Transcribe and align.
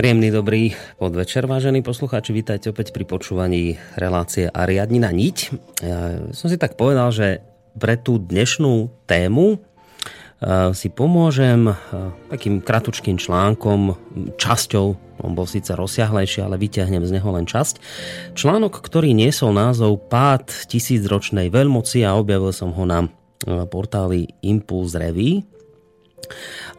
Príjemný 0.00 0.32
dobrý 0.32 0.72
podvečer, 0.96 1.44
vážení 1.44 1.84
poslucháči. 1.84 2.32
Vítajte 2.32 2.72
opäť 2.72 2.88
pri 2.88 3.04
počúvaní 3.04 3.76
relácie 4.00 4.48
Ariadnina 4.48 5.12
niť. 5.12 5.36
Ja 5.84 6.24
som 6.32 6.48
si 6.48 6.56
tak 6.56 6.80
povedal, 6.80 7.12
že 7.12 7.44
pre 7.76 8.00
tú 8.00 8.16
dnešnú 8.16 8.88
tému 9.04 9.60
eh, 9.60 10.72
si 10.72 10.88
pomôžem 10.88 11.68
eh, 11.68 11.76
takým 12.32 12.64
kratučkým 12.64 13.20
článkom, 13.20 13.92
časťou, 14.40 14.86
on 15.20 15.36
bol 15.36 15.44
síce 15.44 15.76
rozsiahlejší, 15.76 16.48
ale 16.48 16.56
vyťahnem 16.56 17.04
z 17.04 17.20
neho 17.20 17.28
len 17.36 17.44
časť. 17.44 17.84
Článok, 18.32 18.80
ktorý 18.80 19.12
niesol 19.12 19.52
názov 19.52 20.08
Pád 20.08 20.48
tisícročnej 20.72 21.52
veľmoci 21.52 22.08
a 22.08 22.16
objavil 22.16 22.56
som 22.56 22.72
ho 22.72 22.88
na 22.88 23.04
portáli 23.68 24.32
Impulse 24.48 24.96
Revy. 24.96 25.44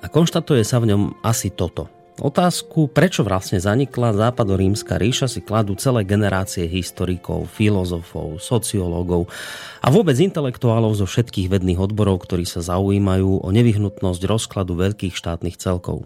A 0.02 0.10
konštatuje 0.10 0.66
sa 0.66 0.82
v 0.82 0.90
ňom 0.90 1.22
asi 1.22 1.54
toto– 1.54 1.86
Otázku, 2.20 2.92
prečo 2.92 3.24
vlastne 3.24 3.64
zanikla 3.64 4.12
západorímska 4.12 5.00
ríša, 5.00 5.32
si 5.32 5.40
kladú 5.40 5.80
celé 5.80 6.04
generácie 6.04 6.68
historikov, 6.68 7.48
filozofov, 7.48 8.44
sociológov 8.44 9.32
a 9.80 9.88
vôbec 9.88 10.20
intelektuálov 10.20 11.00
zo 11.00 11.08
všetkých 11.08 11.48
vedných 11.48 11.80
odborov, 11.80 12.28
ktorí 12.28 12.44
sa 12.44 12.60
zaujímajú 12.60 13.42
o 13.42 13.48
nevyhnutnosť 13.50 14.22
rozkladu 14.28 14.76
veľkých 14.76 15.16
štátnych 15.16 15.56
celkov. 15.56 16.04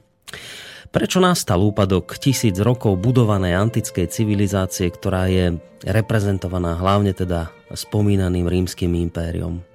Prečo 0.94 1.20
nastal 1.20 1.60
úpadok 1.60 2.16
tisíc 2.22 2.56
rokov 2.62 3.02
budovanej 3.02 3.58
antickej 3.58 4.08
civilizácie, 4.08 4.88
ktorá 4.88 5.28
je 5.28 5.58
reprezentovaná 5.84 6.80
hlavne 6.80 7.12
teda 7.12 7.52
spomínaným 7.74 8.48
rímským 8.48 8.94
impériom? 8.94 9.75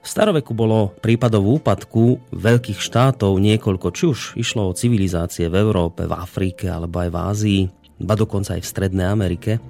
V 0.00 0.06
staroveku 0.08 0.56
bolo 0.56 0.96
prípadov 1.04 1.60
úpadku 1.60 2.32
veľkých 2.32 2.80
štátov 2.80 3.36
niekoľko, 3.36 3.88
či 3.92 4.04
už 4.08 4.18
išlo 4.40 4.72
o 4.72 4.76
civilizácie 4.76 5.52
v 5.52 5.60
Európe, 5.60 6.08
v 6.08 6.16
Afrike 6.16 6.72
alebo 6.72 7.04
aj 7.04 7.10
v 7.12 7.16
Ázii, 7.20 7.62
ba 8.00 8.16
dokonca 8.16 8.56
aj 8.56 8.64
v 8.64 8.70
Strednej 8.72 9.04
Amerike. 9.04 9.60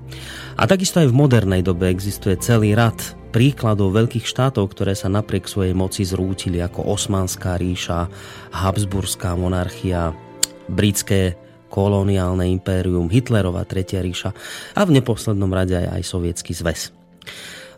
A 0.55 0.71
takisto 0.71 1.03
aj 1.03 1.11
v 1.11 1.19
modernej 1.19 1.67
dobe 1.67 1.91
existuje 1.91 2.39
celý 2.39 2.79
rad 2.79 2.95
príkladov 3.35 3.91
veľkých 3.91 4.23
štátov, 4.23 4.71
ktoré 4.71 4.95
sa 4.95 5.11
napriek 5.11 5.51
svojej 5.51 5.75
moci 5.75 6.07
zrútili 6.07 6.63
ako 6.63 6.95
Osmanská 6.95 7.59
ríša, 7.59 8.07
Habsburská 8.55 9.35
monarchia, 9.35 10.15
britské 10.71 11.35
koloniálne 11.71 12.47
impérium, 12.51 13.11
Hitlerova 13.11 13.67
Tretia 13.67 13.99
ríša 13.99 14.31
a 14.79 14.81
v 14.87 14.95
neposlednom 14.95 15.51
rade 15.51 15.75
aj, 15.75 15.99
aj 15.99 16.03
Sovietský 16.07 16.55
zväz. 16.55 16.95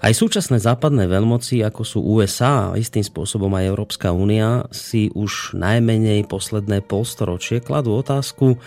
Aj 0.03 0.11
súčasné 0.11 0.59
západné 0.59 1.07
veľmoci, 1.07 1.63
ako 1.63 1.83
sú 1.87 2.03
USA 2.03 2.75
a 2.75 2.77
istým 2.77 3.07
spôsobom 3.07 3.55
aj 3.55 3.71
Európska 3.71 4.11
únia, 4.11 4.67
si 4.75 5.15
už 5.15 5.55
najmenej 5.55 6.27
posledné 6.27 6.83
polstoročie 6.83 7.63
kladú 7.63 7.95
otázku, 7.95 8.59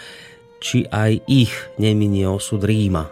či 0.63 0.87
aj 0.87 1.19
ich 1.27 1.51
neminie 1.75 2.23
osud 2.23 2.63
Ríma. 2.63 3.11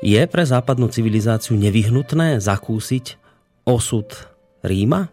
Je 0.00 0.16
pre 0.24 0.48
západnú 0.48 0.88
civilizáciu 0.88 1.60
nevyhnutné 1.60 2.40
zakúsiť 2.40 3.20
osud 3.68 4.08
Ríma? 4.64 5.12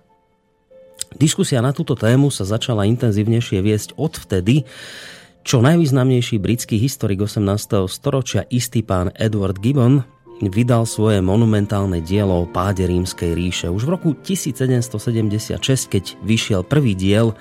Diskusia 1.11 1.59
na 1.59 1.75
túto 1.75 1.99
tému 1.99 2.31
sa 2.31 2.47
začala 2.47 2.87
intenzívnejšie 2.87 3.59
viesť 3.59 3.99
odvtedy, 3.99 4.63
čo 5.43 5.59
najvýznamnejší 5.59 6.39
britský 6.39 6.79
historik 6.79 7.19
18. 7.19 7.83
storočia, 7.91 8.47
istý 8.47 8.79
pán 8.79 9.11
Edward 9.19 9.59
Gibbon, 9.59 10.07
vydal 10.49 10.89
svoje 10.89 11.21
monumentálne 11.21 12.01
dielo 12.01 12.41
o 12.41 12.49
páde 12.49 12.89
rímskej 12.89 13.37
ríše. 13.37 13.67
Už 13.69 13.85
v 13.85 13.93
roku 13.93 14.09
1776, 14.17 15.61
keď 15.91 16.17
vyšiel 16.25 16.65
prvý 16.65 16.97
diel 16.97 17.37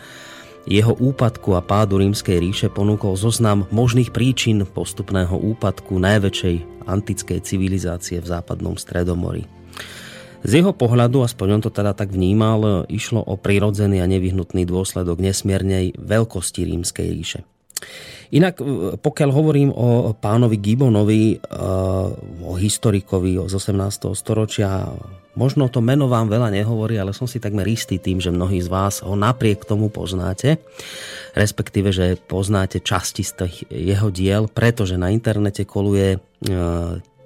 jeho 0.69 0.93
úpadku 0.93 1.57
a 1.57 1.65
pádu 1.65 1.97
rímskej 2.05 2.37
ríše 2.37 2.69
ponúkol 2.69 3.17
zoznam 3.17 3.65
možných 3.73 4.13
príčin 4.13 4.69
postupného 4.69 5.33
úpadku 5.33 5.97
najväčšej 5.97 6.85
antickej 6.85 7.41
civilizácie 7.41 8.21
v 8.21 8.27
západnom 8.29 8.77
stredomori. 8.77 9.49
Z 10.41 10.61
jeho 10.61 10.73
pohľadu, 10.73 11.25
aspoň 11.25 11.61
on 11.61 11.63
to 11.65 11.71
teda 11.73 11.93
tak 11.93 12.13
vnímal, 12.13 12.89
išlo 12.89 13.21
o 13.21 13.37
prirodzený 13.37 14.01
a 14.01 14.09
nevyhnutný 14.09 14.65
dôsledok 14.65 15.21
nesmiernej 15.21 15.97
veľkosti 16.01 16.65
rímskej 16.65 17.09
ríše. 17.13 17.41
Inak, 18.31 18.63
e, 18.63 18.65
pokiaľ 18.95 19.31
hovorím 19.35 19.71
o 19.75 20.15
pánovi 20.15 20.57
Gibonovi, 20.63 21.25
e, 21.35 21.37
o 22.47 22.55
historikovi 22.55 23.43
z 23.51 23.55
18. 23.59 24.15
storočia, 24.15 24.87
možno 25.35 25.67
to 25.67 25.83
meno 25.83 26.07
vám 26.07 26.31
veľa 26.31 26.55
nehovorí, 26.55 26.95
ale 26.99 27.11
som 27.11 27.27
si 27.27 27.43
takmer 27.43 27.67
istý 27.67 27.99
tým, 27.99 28.23
že 28.23 28.31
mnohí 28.31 28.63
z 28.63 28.71
vás 28.71 29.03
ho 29.03 29.19
napriek 29.19 29.67
tomu 29.67 29.91
poznáte, 29.91 30.63
respektíve, 31.35 31.91
že 31.91 32.19
poznáte 32.19 32.79
časti 32.79 33.27
z 33.27 33.33
tých 33.45 33.57
jeho 33.71 34.15
diel, 34.15 34.47
pretože 34.47 34.95
na 34.95 35.11
internete 35.11 35.67
koluje 35.67 36.17
e, 36.17 36.19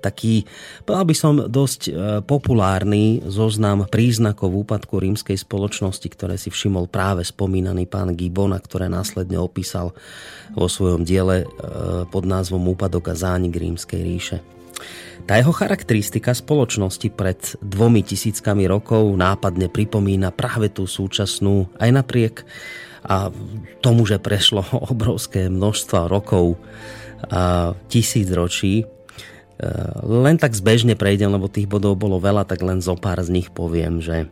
taký, 0.05 0.45
povedal 0.85 1.07
by 1.09 1.17
som, 1.17 1.33
dosť 1.49 1.81
e, 1.89 1.93
populárny 2.21 3.25
zoznam 3.25 3.89
príznakov 3.89 4.53
úpadku 4.53 5.01
rímskej 5.01 5.41
spoločnosti, 5.41 6.05
ktoré 6.13 6.37
si 6.37 6.53
všimol 6.53 6.93
práve 6.93 7.25
spomínaný 7.25 7.89
pán 7.89 8.13
Gibbon 8.13 8.53
a 8.53 8.61
ktoré 8.61 8.93
následne 8.93 9.41
opísal 9.41 9.97
vo 10.53 10.69
svojom 10.69 11.09
diele 11.09 11.43
e, 11.43 11.47
pod 12.13 12.29
názvom 12.29 12.77
Úpadok 12.77 13.09
a 13.09 13.17
zánik 13.17 13.57
rímskej 13.57 14.01
ríše. 14.05 14.39
Tá 15.25 15.41
jeho 15.41 15.57
charakteristika 15.57 16.37
spoločnosti 16.37 17.09
pred 17.09 17.41
dvomi 17.65 18.05
tisíckami 18.05 18.69
rokov 18.69 19.09
nápadne 19.17 19.73
pripomína 19.73 20.29
práve 20.37 20.69
tú 20.69 20.85
súčasnú, 20.85 21.73
aj 21.81 21.91
napriek 21.97 22.37
a 23.05 23.33
tomu, 23.81 24.05
že 24.05 24.21
prešlo 24.21 24.65
obrovské 24.93 25.49
množstva 25.49 26.13
rokov 26.13 26.61
a 27.25 27.73
tisíc 27.89 28.29
ročí. 28.29 28.85
E, 29.55 29.69
len 30.03 30.37
tak 30.37 30.55
zbežne 30.55 30.99
prejdem, 30.99 31.31
lebo 31.31 31.47
tých 31.47 31.71
bodov 31.71 31.99
bolo 31.99 32.19
veľa, 32.19 32.47
tak 32.49 32.63
len 32.63 32.83
zo 32.83 32.99
pár 32.99 33.23
z 33.23 33.31
nich 33.31 33.49
poviem, 33.51 34.03
že 34.03 34.27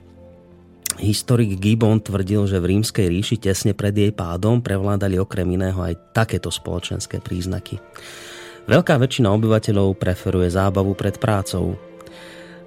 Historik 1.01 1.57
Gibbon 1.57 2.05
tvrdil, 2.05 2.45
že 2.45 2.61
v 2.61 2.77
rímskej 2.77 3.09
ríši 3.09 3.37
tesne 3.41 3.73
pred 3.73 3.97
jej 3.97 4.13
pádom 4.13 4.61
prevládali 4.61 5.17
okrem 5.17 5.49
iného 5.49 5.81
aj 5.81 6.13
takéto 6.13 6.53
spoločenské 6.53 7.17
príznaky. 7.23 7.81
Veľká 8.69 9.01
väčšina 9.01 9.33
obyvateľov 9.33 9.97
preferuje 9.97 10.53
zábavu 10.53 10.93
pred 10.95 11.17
prácou. 11.17 11.81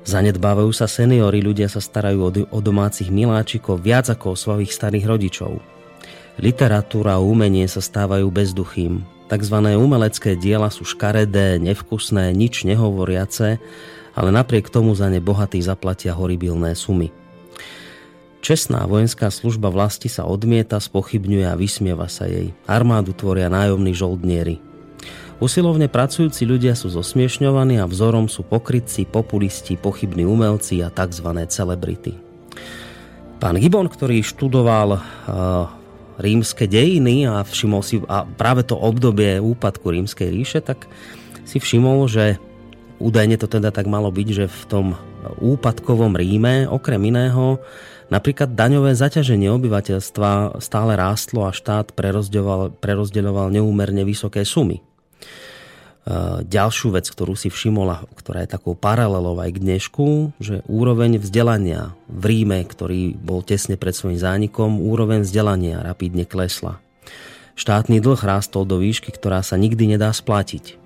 Zanedbávajú 0.06 0.70
sa 0.74 0.90
seniory, 0.90 1.40
ľudia 1.42 1.70
sa 1.70 1.80
starajú 1.80 2.50
o 2.50 2.60
domácich 2.60 3.14
miláčikov 3.14 3.82
viac 3.82 4.10
ako 4.10 4.34
o 4.34 4.40
svojich 4.40 4.74
starých 4.74 5.06
rodičov. 5.06 5.62
Literatúra 6.36 7.16
a 7.16 7.24
umenie 7.24 7.66
sa 7.70 7.80
stávajú 7.80 8.28
bezduchým. 8.28 9.15
Takzvané 9.26 9.74
umelecké 9.74 10.38
diela 10.38 10.70
sú 10.70 10.86
škaredé, 10.86 11.58
nevkusné, 11.58 12.30
nič 12.30 12.62
nehovoriace, 12.62 13.58
ale 14.14 14.30
napriek 14.30 14.70
tomu 14.70 14.94
za 14.94 15.10
ne 15.10 15.18
bohatí 15.18 15.58
zaplatia 15.66 16.14
horibilné 16.14 16.78
sumy. 16.78 17.10
Čestná 18.46 18.86
vojenská 18.86 19.34
služba 19.34 19.74
vlasti 19.74 20.06
sa 20.06 20.30
odmieta, 20.30 20.78
spochybňuje 20.78 21.46
a 21.50 21.58
vysmieva 21.58 22.06
sa 22.06 22.30
jej. 22.30 22.54
Armádu 22.70 23.18
tvoria 23.18 23.50
nájomní 23.50 23.98
žoldnieri. 23.98 24.62
Usilovne 25.42 25.90
pracujúci 25.90 26.46
ľudia 26.46 26.78
sú 26.78 26.94
zosmiešňovaní 26.94 27.82
a 27.82 27.90
vzorom 27.90 28.30
sú 28.30 28.46
pokrytci, 28.46 29.10
populisti, 29.10 29.76
pochybní 29.76 30.24
umelci 30.24 30.86
a 30.86 30.94
tzv. 30.94 31.28
celebrity. 31.50 32.14
Pán 33.42 33.58
Gibon, 33.60 33.90
ktorý 33.90 34.24
študoval 34.24 34.96
uh, 34.96 35.02
rímske 36.18 36.66
dejiny 36.66 37.28
a 37.28 37.44
všimol 37.44 37.82
si 37.84 38.00
a 38.08 38.24
práve 38.24 38.64
to 38.64 38.80
obdobie 38.80 39.40
úpadku 39.40 39.92
rímskej 39.92 40.30
ríše, 40.32 40.60
tak 40.64 40.88
si 41.44 41.60
všimol, 41.60 42.08
že 42.08 42.40
údajne 42.98 43.36
to 43.36 43.52
teda 43.52 43.70
tak 43.76 43.86
malo 43.86 44.10
byť, 44.10 44.28
že 44.32 44.46
v 44.48 44.62
tom 44.66 44.86
úpadkovom 45.26 46.16
Ríme 46.16 46.70
okrem 46.70 47.02
iného 47.12 47.60
napríklad 48.08 48.54
daňové 48.54 48.94
zaťaženie 48.94 49.50
obyvateľstva 49.50 50.62
stále 50.62 50.94
rástlo 50.94 51.50
a 51.50 51.52
štát 51.52 51.92
prerozdeľoval 52.80 53.48
neúmerne 53.50 54.06
vysoké 54.06 54.46
sumy. 54.46 54.86
Eh, 56.06 56.46
ďalšiu 56.46 56.94
vec, 56.94 57.10
ktorú 57.10 57.34
si 57.34 57.50
všimol 57.50 58.06
ktorá 58.14 58.46
je 58.46 58.54
takou 58.54 58.78
paralelou 58.78 59.42
aj 59.42 59.58
k 59.58 59.62
dnešku, 59.66 60.38
že 60.38 60.62
úroveň 60.70 61.18
vzdelania 61.18 61.98
v 62.06 62.24
Ríme, 62.30 62.62
ktorý 62.62 63.18
bol 63.18 63.42
tesne 63.42 63.74
pred 63.74 63.98
svojím 63.98 64.22
zánikom, 64.22 64.86
úroveň 64.86 65.26
vzdelania 65.26 65.82
rapidne 65.82 66.30
klesla. 66.30 66.78
Štátny 67.58 68.06
dlh 68.06 68.22
rástol 68.22 68.70
do 68.70 68.78
výšky, 68.78 69.10
ktorá 69.18 69.42
sa 69.42 69.58
nikdy 69.58 69.98
nedá 69.98 70.14
splatiť. 70.14 70.78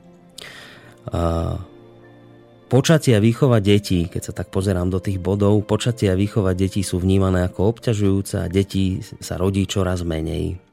Eh, 1.12 1.56
počatie 2.72 3.12
a 3.12 3.20
výchova 3.20 3.60
detí, 3.60 4.08
keď 4.08 4.22
sa 4.24 4.32
tak 4.32 4.56
pozerám 4.56 4.88
do 4.88 5.04
tých 5.04 5.20
bodov, 5.20 5.60
počatie 5.68 6.08
a 6.08 6.16
výchova 6.16 6.56
detí 6.56 6.80
sú 6.80 6.96
vnímané 6.96 7.44
ako 7.44 7.76
obťažujúce 7.76 8.40
a 8.40 8.48
detí 8.48 9.04
sa 9.20 9.36
rodí 9.36 9.68
čoraz 9.68 10.00
menej. 10.00 10.69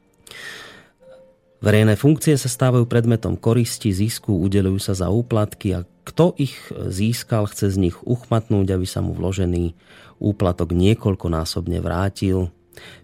Verejné 1.57 1.97
funkcie 1.97 2.37
sa 2.37 2.45
stávajú 2.45 2.85
predmetom 2.85 3.33
koristi, 3.33 3.89
zisku, 3.89 4.29
udelujú 4.29 4.77
sa 4.77 4.93
za 4.93 5.09
úplatky 5.09 5.73
a 5.73 5.89
kto 6.05 6.37
ich 6.37 6.53
získal, 6.71 7.49
chce 7.49 7.73
z 7.73 7.77
nich 7.89 7.97
uchmatnúť, 8.05 8.77
aby 8.77 8.85
sa 8.85 9.01
mu 9.01 9.17
vložený 9.17 9.73
úplatok 10.21 10.71
niekoľkonásobne 10.77 11.81
vrátil. 11.81 12.53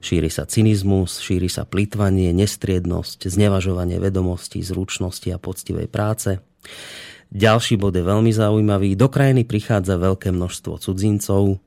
Šíri 0.06 0.30
sa 0.30 0.46
cynizmus, 0.46 1.18
šíri 1.18 1.50
sa 1.50 1.66
plitvanie, 1.66 2.30
nestriednosť, 2.30 3.26
znevažovanie 3.26 3.98
vedomostí, 3.98 4.62
zručnosti 4.62 5.34
a 5.34 5.42
poctivej 5.42 5.90
práce. 5.90 6.38
Ďalší 7.34 7.82
bod 7.82 7.98
je 7.98 8.06
veľmi 8.06 8.30
zaujímavý. 8.30 8.94
Do 8.94 9.10
krajiny 9.10 9.50
prichádza 9.50 9.98
veľké 9.98 10.30
množstvo 10.30 10.78
cudzincov, 10.78 11.58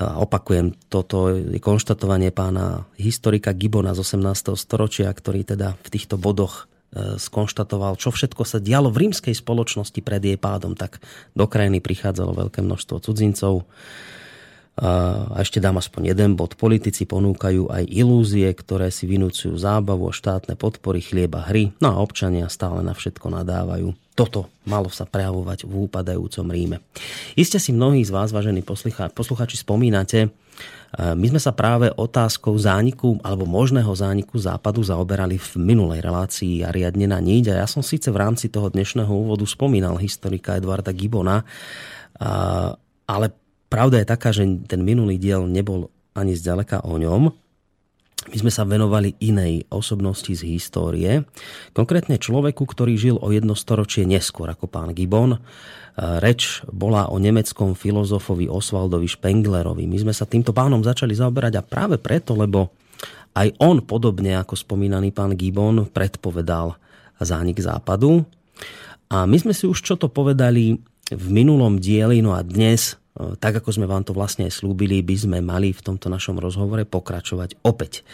Opakujem, 0.00 0.72
toto 0.88 1.28
je 1.28 1.60
konštatovanie 1.60 2.32
pána 2.32 2.88
historika 2.96 3.52
Gibona 3.52 3.92
z 3.92 4.00
18. 4.00 4.56
storočia, 4.56 5.12
ktorý 5.12 5.44
teda 5.44 5.76
v 5.76 5.88
týchto 5.92 6.16
bodoch 6.16 6.64
e, 6.64 7.20
skonštatoval, 7.20 8.00
čo 8.00 8.08
všetko 8.08 8.42
sa 8.48 8.64
dialo 8.64 8.88
v 8.88 9.08
rímskej 9.08 9.36
spoločnosti 9.36 10.00
pred 10.00 10.24
jej 10.24 10.40
pádom, 10.40 10.72
tak 10.72 11.04
do 11.36 11.44
krajiny 11.44 11.84
prichádzalo 11.84 12.32
veľké 12.32 12.64
množstvo 12.64 12.96
cudzincov. 13.04 13.68
A 14.80 15.36
ešte 15.44 15.60
dám 15.60 15.76
aspoň 15.76 16.16
jeden 16.16 16.40
bod. 16.40 16.56
Politici 16.56 17.04
ponúkajú 17.04 17.68
aj 17.68 17.84
ilúzie, 17.84 18.48
ktoré 18.48 18.88
si 18.88 19.04
vynúcujú 19.04 19.52
zábavu 19.60 20.08
a 20.08 20.16
štátne 20.16 20.56
podpory, 20.56 21.04
chlieba, 21.04 21.44
hry, 21.44 21.76
no 21.84 21.92
a 21.92 22.00
občania 22.00 22.48
stále 22.48 22.80
na 22.80 22.96
všetko 22.96 23.28
nadávajú. 23.28 23.92
Toto 24.20 24.52
malo 24.68 24.92
sa 24.92 25.08
prejavovať 25.08 25.64
v 25.64 25.88
úpadajúcom 25.88 26.46
Ríme. 26.52 26.76
Iste 27.40 27.56
si 27.56 27.72
mnohí 27.72 28.04
z 28.04 28.12
vás, 28.12 28.36
vážení 28.36 28.60
posluchači, 28.60 29.56
spomínate, 29.56 30.28
my 31.00 31.26
sme 31.32 31.40
sa 31.40 31.56
práve 31.56 31.88
otázkou 31.88 32.52
zániku 32.60 33.16
alebo 33.24 33.48
možného 33.48 33.88
zániku 33.96 34.36
západu 34.36 34.84
zaoberali 34.84 35.40
v 35.40 35.50
minulej 35.56 36.04
relácii 36.04 36.60
a 36.66 36.68
riadne 36.68 37.08
na 37.08 37.16
niť. 37.16 37.56
A 37.56 37.64
ja 37.64 37.66
som 37.70 37.80
síce 37.80 38.12
v 38.12 38.20
rámci 38.20 38.52
toho 38.52 38.68
dnešného 38.68 39.08
úvodu 39.08 39.48
spomínal 39.48 39.96
historika 39.96 40.60
Eduarda 40.60 40.92
Gibona, 40.92 41.40
ale 43.08 43.26
Pravda 43.70 44.02
je 44.02 44.10
taká, 44.10 44.34
že 44.34 44.42
ten 44.66 44.82
minulý 44.82 45.14
diel 45.14 45.46
nebol 45.46 45.94
ani 46.10 46.34
zďaleka 46.34 46.82
o 46.82 46.98
ňom. 46.98 47.30
My 48.28 48.36
sme 48.36 48.52
sa 48.52 48.68
venovali 48.68 49.16
inej 49.16 49.64
osobnosti 49.72 50.28
z 50.28 50.44
histórie, 50.44 51.24
konkrétne 51.72 52.20
človeku, 52.20 52.68
ktorý 52.68 52.92
žil 53.00 53.16
o 53.16 53.32
jedno 53.32 53.56
storočie 53.56 54.04
neskôr 54.04 54.52
ako 54.52 54.68
pán 54.68 54.92
Gibbon. 54.92 55.40
Reč 55.96 56.60
bola 56.68 57.08
o 57.08 57.16
nemeckom 57.16 57.72
filozofovi 57.72 58.44
Osvaldovi 58.44 59.08
Spenglerovi. 59.08 59.88
My 59.88 59.98
sme 60.04 60.12
sa 60.12 60.28
týmto 60.28 60.52
pánom 60.52 60.84
začali 60.84 61.16
zaoberať 61.16 61.58
a 61.58 61.64
práve 61.64 61.96
preto, 61.96 62.36
lebo 62.36 62.68
aj 63.32 63.56
on, 63.56 63.80
podobne 63.88 64.36
ako 64.36 64.52
spomínaný 64.52 65.16
pán 65.16 65.32
Gibbon, 65.32 65.88
predpovedal 65.88 66.76
zánik 67.24 67.56
západu. 67.64 68.28
A 69.08 69.24
my 69.24 69.36
sme 69.40 69.56
si 69.56 69.64
už 69.64 69.80
čo 69.80 69.96
to 69.96 70.12
povedali 70.12 70.76
v 71.08 71.26
minulom 71.32 71.80
dieli, 71.80 72.20
no 72.20 72.36
a 72.36 72.44
dnes 72.44 72.99
tak 73.14 73.58
ako 73.58 73.74
sme 73.74 73.90
vám 73.90 74.06
to 74.06 74.14
vlastne 74.14 74.46
aj 74.46 74.62
slúbili, 74.62 75.02
by 75.02 75.16
sme 75.18 75.38
mali 75.42 75.74
v 75.74 75.82
tomto 75.82 76.06
našom 76.06 76.38
rozhovore 76.38 76.86
pokračovať 76.86 77.58
opäť 77.66 78.06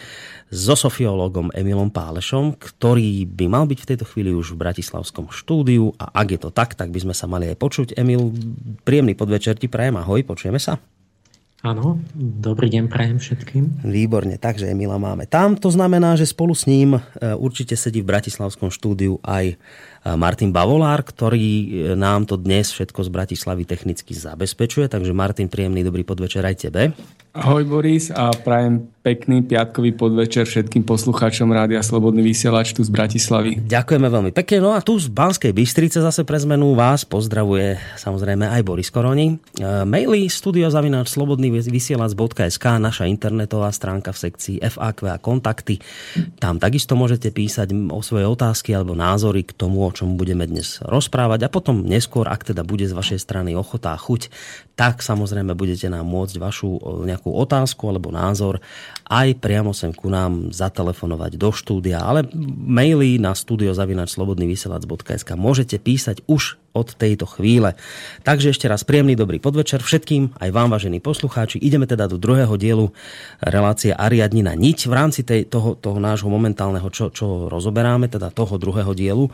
so 0.49 0.73
sofiológom 0.73 1.53
Emilom 1.53 1.93
Pálešom, 1.93 2.57
ktorý 2.57 3.29
by 3.29 3.45
mal 3.45 3.69
byť 3.69 3.79
v 3.83 3.89
tejto 3.93 4.05
chvíli 4.09 4.33
už 4.33 4.57
v 4.57 4.61
Bratislavskom 4.65 5.29
štúdiu 5.29 5.93
a 6.01 6.09
ak 6.17 6.27
je 6.33 6.39
to 6.41 6.49
tak, 6.49 6.73
tak 6.73 6.89
by 6.89 6.99
sme 7.03 7.13
sa 7.13 7.29
mali 7.29 7.45
aj 7.51 7.57
počuť. 7.61 7.87
Emil, 7.93 8.33
príjemný 8.81 9.13
podvečer 9.13 9.59
ti 9.61 9.69
prajem, 9.69 10.01
ahoj, 10.01 10.25
počujeme 10.25 10.57
sa. 10.57 10.81
Áno, 11.65 11.97
dobrý 12.15 12.69
deň 12.69 12.85
prajem 12.85 13.17
všetkým. 13.17 13.81
Výborne, 13.81 14.37
takže 14.37 14.69
Emila 14.69 15.01
máme 15.01 15.25
tam. 15.25 15.57
To 15.57 15.73
znamená, 15.73 16.13
že 16.13 16.29
spolu 16.29 16.53
s 16.53 16.69
ním 16.69 16.95
e, 16.95 17.01
určite 17.33 17.73
sedí 17.73 18.05
v 18.05 18.13
Bratislavskom 18.13 18.69
štúdiu 18.69 19.17
aj 19.25 19.57
Martin 20.15 20.55
Bavolár, 20.55 21.03
ktorý 21.03 21.47
e, 21.47 21.67
nám 21.97 22.29
to 22.29 22.39
dnes 22.39 22.71
všetko 22.71 23.03
z 23.03 23.09
Bratislavy 23.09 23.67
technicky 23.67 24.13
zabezpečuje. 24.15 24.87
Takže 24.87 25.11
Martin, 25.11 25.51
príjemný 25.51 25.83
dobrý 25.83 26.07
podvečer 26.07 26.45
aj 26.45 26.69
tebe. 26.69 26.95
Ahoj 27.37 27.69
Boris 27.69 28.09
a 28.09 28.33
prajem 28.33 28.89
pekný 29.05 29.45
piatkový 29.45 29.93
podvečer 29.93 30.49
všetkým 30.49 30.81
poslucháčom 30.81 31.45
Rádia 31.53 31.85
Slobodný 31.85 32.25
vysielač 32.25 32.73
tu 32.73 32.81
z 32.81 32.89
Bratislavy. 32.89 33.61
Ďakujeme 33.61 34.09
veľmi 34.09 34.31
pekne. 34.33 34.57
No 34.57 34.73
a 34.73 34.81
tu 34.81 34.97
z 34.97 35.05
Banskej 35.07 35.53
Bystrice 35.53 36.01
zase 36.01 36.25
pre 36.25 36.41
zmenu 36.41 36.73
vás 36.73 37.05
pozdravuje 37.05 37.77
samozrejme 38.01 38.49
aj 38.49 38.61
Boris 38.65 38.89
Koroni. 38.89 39.37
E, 39.37 39.85
maily 39.85 40.25
studiozavináč 40.27 41.13
slobodný 41.13 41.53
vysielač.sk 41.61 42.65
naša 42.81 43.05
internetová 43.05 43.69
stránka 43.69 44.11
v 44.11 44.27
sekcii 44.27 44.55
FAQ 44.73 45.05
a 45.05 45.21
kontakty. 45.21 45.77
Tam 46.41 46.57
takisto 46.57 46.97
môžete 46.97 47.29
písať 47.29 47.69
o 47.93 48.01
svoje 48.01 48.25
otázky 48.25 48.73
alebo 48.73 48.97
názory 48.97 49.45
k 49.45 49.53
tomu, 49.53 49.85
o 49.85 49.93
čom 49.93 50.17
budeme 50.17 50.49
dnes 50.49 50.81
rozprávať 50.81 51.45
a 51.45 51.53
potom 51.53 51.85
neskôr, 51.85 52.25
ak 52.25 52.49
teda 52.49 52.65
bude 52.65 52.89
z 52.89 52.97
vašej 52.97 53.21
strany 53.21 53.53
ochota 53.53 53.93
a 53.93 54.01
chuť, 54.01 54.33
tak 54.77 55.01
samozrejme 55.01 55.57
budete 55.57 55.89
nám 55.89 56.05
môcť 56.05 56.37
vašu 56.37 57.01
nejakú 57.01 57.33
otázku 57.33 57.89
alebo 57.89 58.13
názor 58.13 58.61
aj 59.07 59.39
priamo 59.39 59.71
sem 59.71 59.95
ku 59.95 60.11
nám 60.11 60.51
zatelefonovať 60.51 61.39
do 61.39 61.49
štúdia, 61.55 62.03
ale 62.03 62.27
maily 62.67 63.15
na 63.17 63.31
studiozavinačslobodnyvysielac.sk 63.31 65.29
môžete 65.39 65.79
písať 65.79 66.27
už 66.27 66.59
od 66.75 66.93
tejto 66.93 67.25
chvíle. 67.25 67.73
Takže 68.21 68.53
ešte 68.53 68.69
raz 68.69 68.85
príjemný 68.85 69.17
dobrý 69.17 69.41
podvečer 69.41 69.81
všetkým, 69.81 70.37
aj 70.37 70.49
vám, 70.53 70.69
vážení 70.69 71.01
poslucháči. 71.01 71.57
Ideme 71.57 71.89
teda 71.89 72.05
do 72.05 72.21
druhého 72.21 72.53
dielu 72.59 72.93
relácie 73.41 73.95
Ariadnina 73.95 74.53
niť 74.53 74.85
v 74.85 74.93
rámci 74.93 75.25
tej, 75.25 75.49
toho, 75.49 75.73
toho 75.73 75.97
nášho 75.97 76.29
momentálneho, 76.29 76.85
čo, 76.93 77.09
čo 77.09 77.49
rozoberáme, 77.49 78.11
teda 78.11 78.29
toho 78.29 78.61
druhého 78.61 78.93
dielu, 78.93 79.25
e, 79.25 79.31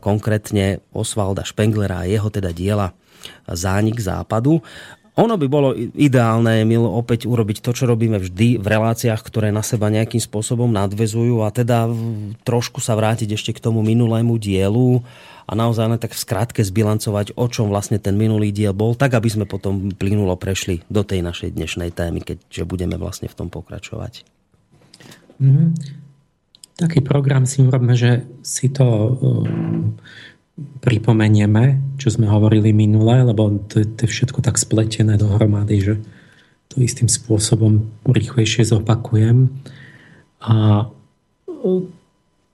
konkrétne 0.00 0.80
Osvalda 0.96 1.44
Špenglera 1.44 2.06
a 2.06 2.08
jeho 2.08 2.32
teda 2.32 2.54
diela 2.54 2.96
Zánik 3.48 4.00
západu. 4.00 4.60
Ono 5.14 5.38
by 5.38 5.46
bolo 5.46 5.78
ideálne, 5.94 6.66
Emil, 6.66 6.82
opäť 6.82 7.30
urobiť 7.30 7.62
to, 7.62 7.70
čo 7.70 7.86
robíme 7.86 8.18
vždy 8.18 8.58
v 8.58 8.66
reláciách, 8.66 9.22
ktoré 9.22 9.54
na 9.54 9.62
seba 9.62 9.86
nejakým 9.86 10.18
spôsobom 10.18 10.66
nadvezujú 10.74 11.38
a 11.46 11.54
teda 11.54 11.86
trošku 12.42 12.82
sa 12.82 12.98
vrátiť 12.98 13.38
ešte 13.38 13.54
k 13.54 13.62
tomu 13.62 13.86
minulému 13.86 14.34
dielu 14.42 15.06
a 15.46 15.52
naozaj 15.54 15.86
len 15.86 16.00
tak 16.02 16.18
v 16.18 16.22
skratke 16.24 16.66
zbilancovať, 16.66 17.38
o 17.38 17.46
čom 17.46 17.70
vlastne 17.70 18.02
ten 18.02 18.18
minulý 18.18 18.50
diel 18.50 18.74
bol, 18.74 18.98
tak 18.98 19.14
aby 19.14 19.30
sme 19.30 19.46
potom 19.46 19.94
plynulo 19.94 20.34
prešli 20.34 20.82
do 20.90 21.06
tej 21.06 21.22
našej 21.22 21.54
dnešnej 21.54 21.94
témy, 21.94 22.18
keďže 22.18 22.66
budeme 22.66 22.98
vlastne 22.98 23.30
v 23.30 23.38
tom 23.38 23.54
pokračovať. 23.54 24.26
Mm, 25.38 25.78
taký 26.74 27.06
program 27.06 27.46
si 27.46 27.62
urobme, 27.62 27.94
že 27.94 28.26
si 28.42 28.66
to 28.66 28.82
um, 28.82 29.94
pripomenieme, 30.54 31.82
čo 31.98 32.14
sme 32.14 32.30
hovorili 32.30 32.70
minule, 32.70 33.26
lebo 33.26 33.58
to, 33.66 33.82
to 33.82 34.06
je 34.06 34.10
všetko 34.10 34.38
tak 34.38 34.54
spletené 34.54 35.18
dohromady, 35.18 35.82
že 35.82 35.94
to 36.70 36.78
istým 36.78 37.10
spôsobom 37.10 37.90
rýchlejšie 38.06 38.62
zopakujem. 38.62 39.50
A 40.46 40.86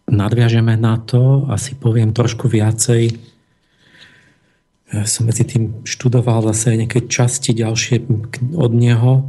nadviažeme 0.09 0.75
na 0.81 0.97
to, 0.97 1.45
asi 1.53 1.77
poviem 1.77 2.17
trošku 2.17 2.49
viacej. 2.49 3.21
Som 5.07 5.31
medzi 5.31 5.47
tým 5.47 5.85
študoval 5.87 6.51
zase 6.51 6.75
nejaké 6.75 7.07
časti 7.07 7.53
ďalšie 7.53 8.11
od 8.57 8.73
neho, 8.75 9.29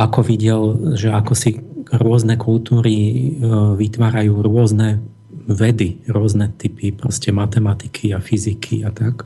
ako 0.00 0.20
videl, 0.24 0.94
že 0.96 1.12
ako 1.12 1.32
si 1.36 1.58
rôzne 1.90 2.38
kultúry 2.38 2.94
e, 2.94 3.28
vytvárajú 3.74 4.46
rôzne 4.46 5.02
vedy, 5.46 6.02
rôzne 6.10 6.52
typy 6.56 6.92
proste 6.92 7.32
matematiky 7.32 8.12
a 8.12 8.18
fyziky 8.20 8.84
a 8.84 8.90
tak. 8.92 9.24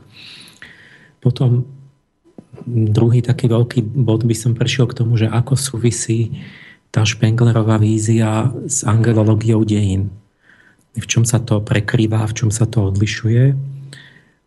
Potom 1.19 1.65
druhý 2.67 3.19
taký 3.19 3.51
veľký 3.51 3.79
bod 3.83 4.23
by 4.23 4.35
som 4.35 4.55
prešiel 4.55 4.87
k 4.87 4.97
tomu, 5.03 5.19
že 5.19 5.27
ako 5.27 5.59
súvisí 5.59 6.39
tá 6.93 7.03
Špenglerová 7.03 7.75
vízia 7.75 8.55
s 8.65 8.87
angelológiou 8.87 9.67
dejín. 9.67 10.15
V 10.95 11.05
čom 11.05 11.27
sa 11.27 11.43
to 11.43 11.59
prekrýva, 11.59 12.23
v 12.23 12.35
čom 12.39 12.49
sa 12.53 12.63
to 12.63 12.87
odlišuje. 12.87 13.51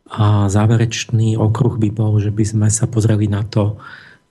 A 0.08 0.48
záverečný 0.48 1.37
okruh 1.37 1.76
by 1.76 1.92
bol, 1.92 2.16
že 2.16 2.32
by 2.32 2.44
sme 2.48 2.68
sa 2.72 2.88
pozreli 2.88 3.28
na 3.28 3.44
to, 3.44 3.76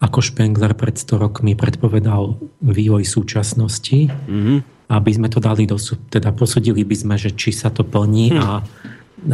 ako 0.01 0.25
Špengler 0.25 0.73
pred 0.73 0.97
100 0.97 1.21
rokmi 1.21 1.53
predpovedal 1.53 2.41
vývoj 2.65 3.05
súčasnosti. 3.05 4.09
Mm-hmm 4.09 4.76
aby 4.87 5.11
sme 5.11 5.27
to 5.27 5.43
dali 5.43 5.67
do 5.67 5.75
teda 6.07 6.31
posudili 6.31 6.87
by 6.87 6.95
sme, 6.95 7.15
že 7.19 7.35
či 7.35 7.51
sa 7.51 7.67
to 7.67 7.83
plní 7.83 8.31
hm. 8.31 8.39
a, 8.39 8.51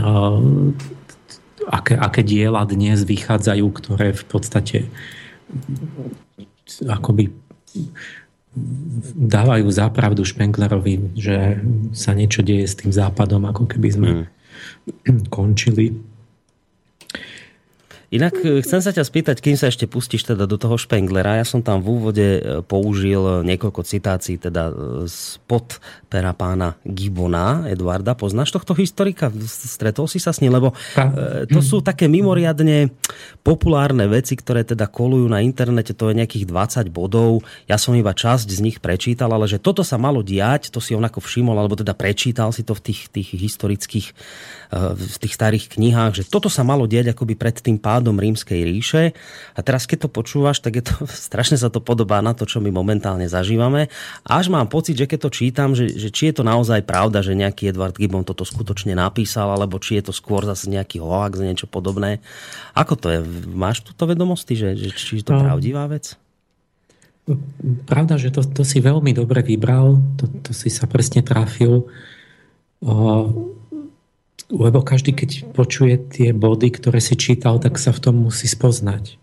a 0.02 0.10
aké, 1.70 1.94
aké 1.96 2.22
diela 2.26 2.66
dnes 2.66 3.06
vychádzajú, 3.06 3.66
ktoré 3.70 4.12
v 4.12 4.24
podstate 4.26 4.78
akoby 6.90 7.30
dávajú 9.18 9.66
zápravdu 9.74 10.22
Špenglerovi, 10.22 11.18
že 11.18 11.58
sa 11.94 12.14
niečo 12.14 12.46
deje 12.46 12.70
s 12.70 12.78
tým 12.78 12.94
západom, 12.94 13.50
ako 13.50 13.66
keby 13.66 13.90
sme 13.90 14.10
hmm. 14.14 15.30
končili 15.34 15.98
Inak 18.14 18.46
e, 18.46 18.62
chcem 18.62 18.78
sa 18.78 18.94
ťa 18.94 19.02
spýtať, 19.02 19.42
kým 19.42 19.58
sa 19.58 19.74
ešte 19.74 19.90
pustíš 19.90 20.30
teda 20.30 20.46
do 20.46 20.62
toho 20.62 20.78
Špenglera. 20.78 21.42
Ja 21.42 21.46
som 21.50 21.66
tam 21.66 21.82
v 21.82 21.98
úvode 21.98 22.28
e, 22.38 22.42
použil 22.62 23.42
niekoľko 23.42 23.82
citácií 23.82 24.38
teda 24.38 24.70
spod 25.10 25.82
pera 26.14 26.38
pána 26.38 26.78
Gibona, 26.86 27.66
Eduarda. 27.66 28.14
Poznáš 28.14 28.54
tohto 28.54 28.78
historika? 28.78 29.34
Stretol 29.50 30.06
si 30.06 30.22
sa 30.22 30.30
s 30.30 30.46
ním? 30.46 30.54
Lebo 30.54 30.78
to 31.50 31.60
sú 31.66 31.82
také 31.82 32.06
mimoriadne 32.06 32.94
populárne 33.42 34.06
veci, 34.06 34.38
ktoré 34.38 34.62
teda 34.62 34.86
kolujú 34.86 35.26
na 35.26 35.42
internete. 35.42 35.98
To 35.98 36.14
je 36.14 36.22
nejakých 36.22 36.46
20 36.46 36.94
bodov. 36.94 37.42
Ja 37.66 37.82
som 37.82 37.98
iba 37.98 38.14
časť 38.14 38.46
z 38.46 38.62
nich 38.62 38.78
prečítal, 38.78 39.34
ale 39.34 39.50
že 39.50 39.58
toto 39.58 39.82
sa 39.82 39.98
malo 39.98 40.22
diať, 40.22 40.70
to 40.70 40.78
si 40.78 40.94
onako 40.94 41.18
všimol, 41.18 41.58
alebo 41.58 41.74
teda 41.74 41.98
prečítal 41.98 42.54
si 42.54 42.62
to 42.62 42.78
v 42.78 42.94
tých, 42.94 43.10
tých 43.10 43.34
historických 43.34 44.14
v 44.74 45.18
tých 45.22 45.34
starých 45.38 45.66
knihách, 45.78 46.12
že 46.18 46.24
toto 46.26 46.50
sa 46.50 46.66
malo 46.66 46.90
diať 46.90 47.14
akoby 47.14 47.38
pred 47.38 47.54
tým 47.54 47.78
pádom 47.78 48.18
rímskej 48.18 48.66
ríše. 48.66 49.14
A 49.54 49.60
teraz, 49.62 49.86
keď 49.86 50.08
to 50.08 50.10
počúvaš, 50.10 50.64
tak 50.66 50.82
je 50.82 50.84
to, 50.84 51.06
strašne 51.30 51.60
sa 51.60 51.70
to 51.70 51.78
podobá 51.84 52.20
na 52.26 52.34
to, 52.34 52.50
čo 52.50 52.58
my 52.58 52.74
momentálne 52.74 53.26
zažívame. 53.30 53.94
Až 54.26 54.50
mám 54.50 54.66
pocit, 54.72 54.98
že 54.98 55.06
keď 55.06 55.20
to 55.28 55.30
čítam, 55.30 55.70
že, 55.78 55.94
že 55.94 56.10
či 56.10 56.34
je 56.34 56.42
to 56.42 56.44
naozaj 56.44 56.82
pravda, 56.84 57.22
že 57.22 57.38
nejaký 57.38 57.70
Edward 57.70 57.96
Gibbon 57.96 58.26
toto 58.26 58.44
skutočne 58.44 58.98
napísal, 58.98 59.54
alebo 59.54 59.78
či 59.78 60.02
je 60.02 60.10
to 60.10 60.14
skôr 60.16 60.42
zase 60.44 60.72
nejaký 60.72 60.98
hoax, 61.00 61.44
niečo 61.44 61.70
podobné. 61.70 62.24
Ako 62.74 62.98
to 62.98 63.08
je? 63.14 63.20
Máš 63.54 63.86
túto 63.86 64.10
vedomosti, 64.10 64.58
že, 64.58 64.74
že 64.74 64.90
či 64.96 65.22
je 65.22 65.28
to 65.30 65.38
no. 65.38 65.46
pravdivá 65.46 65.86
vec? 65.86 66.18
Pravda, 67.88 68.20
že 68.20 68.36
to, 68.36 68.44
to 68.44 68.68
si 68.68 68.84
veľmi 68.84 69.16
dobre 69.16 69.40
vybral, 69.40 69.96
to, 70.20 70.28
to 70.44 70.52
si 70.52 70.68
sa 70.68 70.90
presne 70.92 71.24
trafil. 71.24 71.88
Lebo 74.52 74.84
každý, 74.84 75.16
keď 75.16 75.56
počuje 75.56 75.96
tie 75.98 76.30
body, 76.36 76.74
ktoré 76.76 77.00
si 77.00 77.16
čítal, 77.16 77.62
tak 77.64 77.80
sa 77.80 77.96
v 77.96 78.02
tom 78.04 78.16
musí 78.28 78.48
spoznať. 78.48 79.16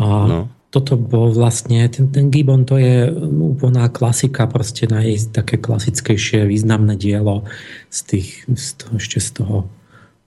A 0.00 0.06
no. 0.28 0.40
toto 0.72 0.96
bol 0.96 1.32
vlastne, 1.32 1.84
ten, 1.92 2.08
ten 2.08 2.32
Gibbon 2.32 2.64
to 2.64 2.80
je 2.80 3.08
úplná 3.28 3.88
klasika, 3.92 4.48
proste 4.48 4.88
naj, 4.88 5.32
také 5.32 5.60
klasickejšie 5.60 6.48
významné 6.48 6.96
dielo 6.96 7.44
z 7.92 7.98
tých, 8.06 8.28
z 8.48 8.68
toho, 8.80 8.92
ešte 8.96 9.18
z 9.20 9.30
toho 9.40 9.56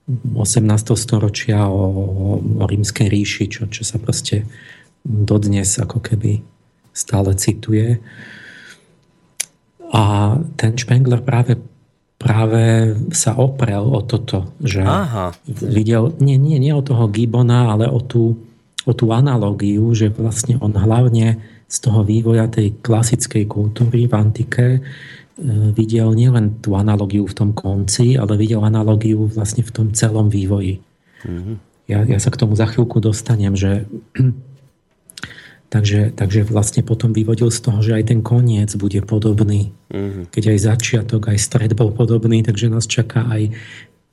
18. 0.06 0.68
storočia 0.94 1.64
o, 1.66 1.82
o 2.38 2.64
rímskej 2.68 3.08
ríši, 3.08 3.48
čo, 3.48 3.66
čo 3.66 3.82
sa 3.82 3.96
proste 3.96 4.44
dodnes 5.04 5.80
ako 5.80 6.00
keby 6.00 6.44
stále 6.92 7.32
cituje. 7.34 7.98
A 9.94 10.34
ten 10.56 10.76
Spengler 10.76 11.20
práve 11.24 11.56
práve 12.24 12.96
sa 13.12 13.36
oprel 13.36 13.84
o 13.84 14.00
toto, 14.00 14.56
že 14.64 14.80
Aha. 14.80 15.36
videl, 15.44 16.16
nie, 16.24 16.40
nie, 16.40 16.56
nie 16.56 16.72
o 16.72 16.80
toho 16.80 17.12
Gibona, 17.12 17.76
ale 17.76 17.84
o 17.84 18.00
tú, 18.00 18.40
o 18.88 18.92
tú 18.96 19.12
analógiu, 19.12 19.92
že 19.92 20.08
vlastne 20.08 20.56
on 20.64 20.72
hlavne 20.72 21.36
z 21.68 21.76
toho 21.84 22.00
vývoja 22.00 22.48
tej 22.48 22.80
klasickej 22.80 23.44
kultúry 23.44 24.08
v 24.08 24.14
antike 24.16 24.66
e, 24.72 24.80
videl 25.76 26.16
nielen 26.16 26.64
tú 26.64 26.72
analogiu 26.80 27.28
v 27.28 27.36
tom 27.36 27.50
konci, 27.52 28.16
ale 28.16 28.40
videl 28.40 28.64
analogiu 28.64 29.28
vlastne 29.28 29.60
v 29.60 29.72
tom 29.74 29.86
celom 29.92 30.32
vývoji. 30.32 30.80
Mm-hmm. 31.28 31.56
Ja, 31.92 32.08
ja 32.08 32.16
sa 32.16 32.32
k 32.32 32.40
tomu 32.40 32.56
za 32.56 32.64
chvíľku 32.64 33.04
dostanem, 33.04 33.52
že 33.52 33.84
Takže, 35.74 36.14
takže 36.14 36.46
vlastne 36.46 36.86
potom 36.86 37.10
vyvodil 37.10 37.50
z 37.50 37.58
toho, 37.58 37.82
že 37.82 37.98
aj 37.98 38.14
ten 38.14 38.22
koniec 38.22 38.70
bude 38.78 39.02
podobný. 39.02 39.74
Mm-hmm. 39.90 40.30
Keď 40.30 40.44
aj 40.54 40.58
začiatok, 40.70 41.34
aj 41.34 41.38
stred 41.42 41.74
bol 41.74 41.90
podobný, 41.90 42.46
takže 42.46 42.70
nás 42.70 42.86
čaká 42.86 43.26
aj 43.26 43.50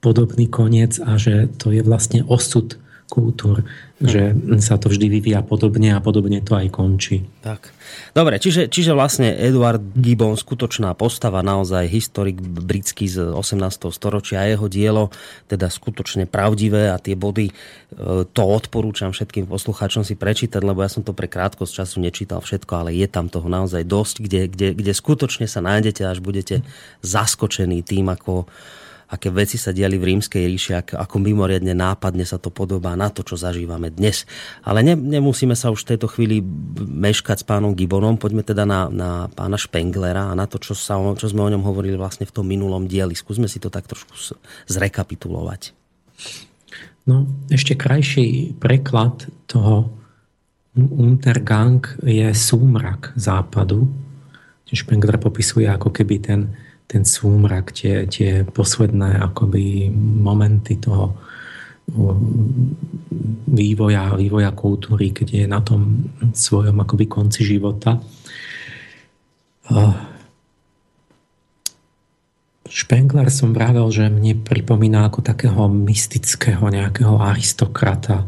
podobný 0.01 0.49
koniec 0.49 0.97
a 0.97 1.21
že 1.21 1.53
to 1.61 1.69
je 1.69 1.85
vlastne 1.85 2.25
osud 2.25 2.81
kultúr, 3.11 3.67
že 3.99 4.31
sa 4.63 4.79
to 4.79 4.87
vždy 4.87 5.19
vyvíja 5.19 5.43
podobne 5.43 5.91
a 5.91 5.99
podobne 5.99 6.39
to 6.39 6.55
aj 6.55 6.71
končí. 6.71 7.27
Tak. 7.43 7.75
Dobre, 8.15 8.39
čiže, 8.39 8.71
čiže 8.71 8.95
vlastne 8.95 9.35
Edward 9.35 9.83
Gibbon, 9.99 10.39
skutočná 10.39 10.95
postava, 10.95 11.43
naozaj 11.43 11.91
historik 11.91 12.39
britský 12.39 13.11
z 13.11 13.35
18. 13.35 13.91
storočia 13.91 14.41
a 14.41 14.49
jeho 14.49 14.71
dielo, 14.71 15.11
teda 15.51 15.67
skutočne 15.67 16.23
pravdivé 16.23 16.87
a 16.87 16.97
tie 16.97 17.19
body, 17.19 17.51
e, 17.51 17.53
to 18.31 18.43
odporúčam 18.47 19.11
všetkým 19.11 19.45
poslucháčom 19.51 20.07
si 20.07 20.15
prečítať, 20.15 20.63
lebo 20.63 20.79
ja 20.79 20.89
som 20.89 21.03
to 21.03 21.11
pre 21.11 21.27
krátkosť 21.27 21.83
času 21.83 21.99
nečítal 21.99 22.39
všetko, 22.39 22.87
ale 22.87 22.95
je 22.95 23.05
tam 23.11 23.27
toho 23.27 23.51
naozaj 23.51 23.83
dosť, 23.83 24.15
kde, 24.23 24.41
kde, 24.47 24.67
kde 24.71 24.93
skutočne 24.95 25.51
sa 25.51 25.59
nájdete, 25.59 26.07
až 26.07 26.23
budete 26.23 26.63
zaskočení 27.03 27.83
tým, 27.83 28.07
ako 28.07 28.47
aké 29.11 29.27
veci 29.27 29.59
sa 29.59 29.75
diali 29.75 29.99
v 29.99 30.15
rímskej 30.15 30.43
ríši, 30.47 30.71
ako, 30.79 30.93
ako 30.95 31.15
mimoriadne 31.19 31.75
nápadne 31.75 32.23
sa 32.23 32.39
to 32.39 32.47
podobá 32.47 32.95
na 32.95 33.11
to, 33.11 33.27
čo 33.27 33.35
zažívame 33.35 33.91
dnes. 33.91 34.23
Ale 34.63 34.79
ne, 34.87 34.95
nemusíme 34.95 35.51
sa 35.51 35.67
už 35.67 35.83
v 35.83 35.89
tejto 35.95 36.07
chvíli 36.07 36.39
meškať 36.79 37.43
s 37.43 37.45
pánom 37.45 37.75
Gibonom, 37.75 38.15
poďme 38.15 38.47
teda 38.47 38.63
na, 38.63 38.87
na 38.87 39.27
pána 39.27 39.59
Špenglera 39.59 40.31
a 40.31 40.37
na 40.39 40.47
to, 40.47 40.63
čo, 40.63 40.71
sa, 40.71 40.95
čo 41.19 41.27
sme 41.27 41.43
o 41.43 41.51
ňom 41.51 41.67
hovorili 41.67 41.99
vlastne 41.99 42.23
v 42.23 42.31
tom 42.31 42.47
minulom 42.47 42.87
dieli. 42.87 43.11
Skúsme 43.11 43.51
si 43.51 43.59
to 43.59 43.67
tak 43.67 43.91
trošku 43.91 44.15
zrekapitulovať. 44.71 45.75
No, 47.03 47.27
ešte 47.51 47.75
krajší 47.75 48.55
preklad 48.61 49.27
toho 49.49 49.91
Untergang 50.71 51.83
je 51.99 52.31
súmrak 52.31 53.11
západu. 53.19 53.91
Špengler 54.71 55.19
popisuje 55.19 55.67
ako 55.67 55.91
keby 55.91 56.15
ten 56.23 56.55
ten 56.91 57.07
súmrak, 57.07 57.71
tie, 57.71 58.03
tie 58.11 58.43
posledné 58.43 59.23
akoby 59.23 59.87
momenty 59.95 60.75
toho 60.75 61.15
vývoja, 63.47 64.19
vývoja 64.19 64.51
kultúry, 64.51 65.15
keď 65.15 65.27
je 65.31 65.45
na 65.47 65.63
tom 65.63 66.11
svojom 66.35 66.75
akoby 66.83 67.07
konci 67.07 67.47
života. 67.47 67.95
Špengler 72.67 73.31
som 73.31 73.55
vravel, 73.55 73.87
že 73.91 74.11
mne 74.11 74.43
pripomína 74.43 75.07
ako 75.07 75.23
takého 75.23 75.71
mystického 75.71 76.63
nejakého 76.67 77.19
aristokrata, 77.19 78.27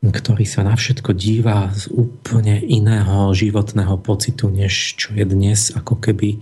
ktorý 0.00 0.44
sa 0.44 0.64
na 0.64 0.76
všetko 0.76 1.16
díva 1.16 1.72
z 1.72 1.88
úplne 1.92 2.60
iného 2.60 3.32
životného 3.32 3.96
pocitu, 4.04 4.52
než 4.52 5.00
čo 5.00 5.16
je 5.16 5.24
dnes 5.24 5.72
ako 5.72 5.96
keby 6.00 6.40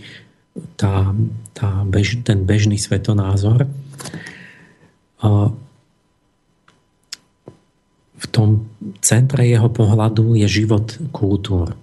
tá, 0.79 1.11
tá 1.53 1.83
bež, 1.87 2.23
ten 2.23 2.47
bežný 2.47 2.79
svetonázor. 2.79 3.67
V 8.15 8.27
tom 8.31 8.71
centre 9.03 9.43
jeho 9.47 9.69
pohľadu 9.71 10.39
je 10.39 10.47
život 10.47 10.95
kultúr. 11.11 11.75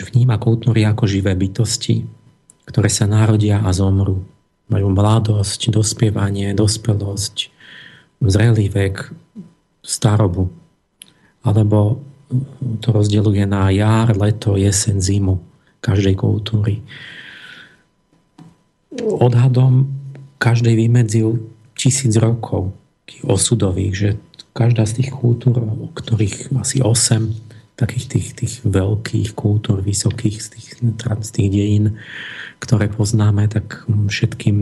Vníma 0.00 0.40
kultúry 0.40 0.88
ako 0.88 1.04
živé 1.04 1.36
bytosti, 1.36 2.08
ktoré 2.64 2.88
sa 2.88 3.04
narodia 3.04 3.60
a 3.60 3.68
zomrú. 3.68 4.24
Majú 4.72 4.88
mladosť, 4.96 5.68
dospievanie, 5.68 6.56
dospelosť, 6.56 7.52
zrelý 8.24 8.72
vek, 8.72 9.12
starobu. 9.84 10.48
Alebo 11.44 12.00
to 12.80 12.88
rozdeluje 12.96 13.44
na 13.44 13.68
jar, 13.68 14.16
leto, 14.16 14.56
jesen, 14.56 15.04
zimu 15.04 15.49
každej 15.80 16.14
kultúry. 16.16 16.84
Odhadom 19.00 19.88
každej 20.40 20.74
vymedzil 20.76 21.40
tisíc 21.76 22.16
rokov 22.16 22.72
osudových, 23.24 23.94
že 23.94 24.10
každá 24.52 24.86
z 24.86 25.02
tých 25.02 25.10
kultúr, 25.14 25.60
o 25.62 25.88
ktorých 25.92 26.52
asi 26.58 26.82
8 26.82 27.50
takých 27.80 28.06
tých, 28.12 28.28
tých 28.36 28.54
veľkých 28.68 29.32
kultúr, 29.32 29.80
vysokých 29.80 30.36
z 30.36 30.46
tých, 30.52 30.68
z 31.00 31.30
tých 31.32 31.48
dejín, 31.48 31.96
ktoré 32.60 32.92
poznáme, 32.92 33.48
tak 33.48 33.88
všetkým 33.88 34.56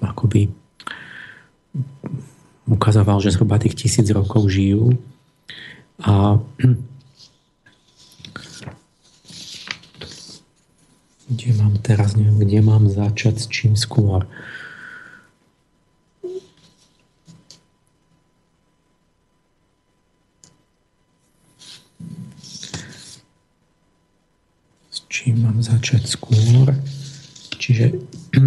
akoby 0.00 0.48
ukazoval, 2.64 3.20
že 3.20 3.36
zhruba 3.36 3.60
tých 3.60 3.76
tisíc 3.76 4.08
rokov 4.08 4.48
žijú. 4.48 4.96
A 6.00 6.40
kde 11.28 11.54
mám 11.54 11.78
teraz, 11.78 12.18
neviem, 12.18 12.38
kde 12.42 12.60
mám 12.62 12.90
začať 12.90 13.34
s 13.38 13.46
čím 13.46 13.78
skôr. 13.78 14.26
S 24.90 24.98
čím 25.06 25.46
mám 25.46 25.62
začať 25.62 26.10
skôr? 26.10 26.74
Čiže 27.54 28.02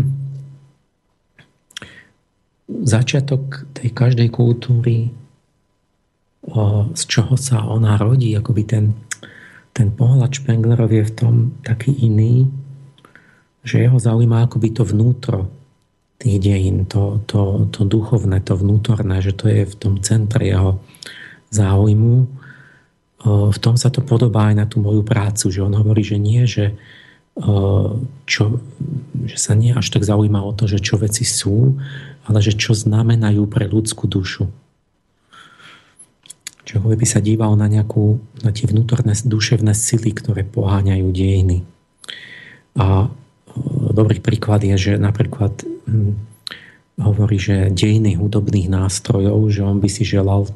začiatok 2.95 3.71
tej 3.71 3.89
každej 3.95 4.29
kultúry, 4.35 5.15
z 6.93 7.03
čoho 7.09 7.33
sa 7.39 7.65
ona 7.65 7.97
rodí, 7.97 8.35
akoby 8.37 8.63
ten, 8.67 8.85
ten 9.73 9.89
pohľad 9.89 10.29
Špenglerov 10.29 10.93
je 10.93 11.03
v 11.07 11.13
tom 11.15 11.35
taký 11.65 11.95
iný, 12.05 12.45
že 13.65 13.81
jeho 13.81 13.97
zaujíma 13.97 14.45
akoby 14.45 14.69
to 14.77 14.85
vnútro 14.85 15.49
tých 16.21 16.37
dejín, 16.39 16.85
to, 16.87 17.19
to, 17.27 17.67
to 17.73 17.83
duchovné, 17.83 18.39
to 18.45 18.55
vnútorné, 18.55 19.19
že 19.19 19.35
to 19.35 19.51
je 19.51 19.67
v 19.67 19.75
tom 19.75 19.99
centre 19.99 20.45
jeho 20.45 20.79
záujmu. 21.51 22.29
V 23.25 23.57
tom 23.59 23.75
sa 23.75 23.89
to 23.89 24.05
podobá 24.05 24.53
aj 24.53 24.55
na 24.55 24.65
tú 24.69 24.79
moju 24.79 25.01
prácu, 25.01 25.49
že 25.51 25.59
on 25.65 25.73
hovorí, 25.75 26.05
že 26.05 26.21
nie, 26.21 26.45
že 26.47 26.77
čo, 28.23 28.43
že 29.27 29.37
sa 29.37 29.53
nie 29.59 29.75
až 29.75 29.91
tak 29.91 30.07
zaujíma 30.07 30.39
o 30.39 30.55
to, 30.55 30.71
že 30.71 30.79
čo 30.79 30.95
veci 30.95 31.27
sú, 31.27 31.75
ale 32.23 32.39
že 32.39 32.55
čo 32.55 32.71
znamenajú 32.71 33.43
pre 33.51 33.67
ľudskú 33.67 34.07
dušu. 34.07 34.47
Čo 36.63 36.81
by 36.81 37.05
sa 37.05 37.19
díval 37.19 37.59
na, 37.59 37.67
nejakú, 37.67 38.23
na 38.39 38.55
tie 38.55 38.65
vnútorné 38.71 39.13
duševné 39.19 39.75
sily, 39.75 40.15
ktoré 40.15 40.47
poháňajú 40.47 41.07
dejiny. 41.11 41.67
A 42.79 43.11
dobrý 43.95 44.19
príklad 44.19 44.61
je, 44.67 44.75
že 44.75 44.93
napríklad 44.99 45.63
hm, 45.63 46.13
hovorí, 46.99 47.39
že 47.39 47.71
dejiny 47.71 48.19
hudobných 48.19 48.67
nástrojov, 48.67 49.39
že 49.51 49.61
on 49.63 49.79
by 49.79 49.89
si 49.89 50.03
želal 50.03 50.51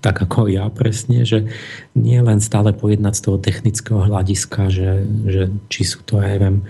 tak 0.00 0.24
ako 0.24 0.48
ja 0.48 0.64
presne, 0.72 1.28
že 1.28 1.52
nie 1.92 2.16
len 2.24 2.40
stále 2.40 2.72
pojednať 2.72 3.14
z 3.20 3.22
toho 3.28 3.36
technického 3.36 4.00
hľadiska, 4.00 4.72
že, 4.72 5.04
že 5.28 5.42
či 5.68 5.84
sú 5.84 6.00
to, 6.08 6.24
ja 6.24 6.40
neviem, 6.40 6.64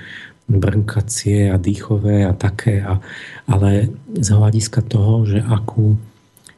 brnkacie 0.49 1.53
a 1.53 1.61
dýchové 1.61 2.27
a 2.27 2.35
také, 2.35 2.83
a, 2.83 2.99
ale 3.47 3.93
z 4.19 4.29
hľadiska 4.33 4.83
toho, 4.83 5.29
že 5.29 5.39
akú, 5.45 5.95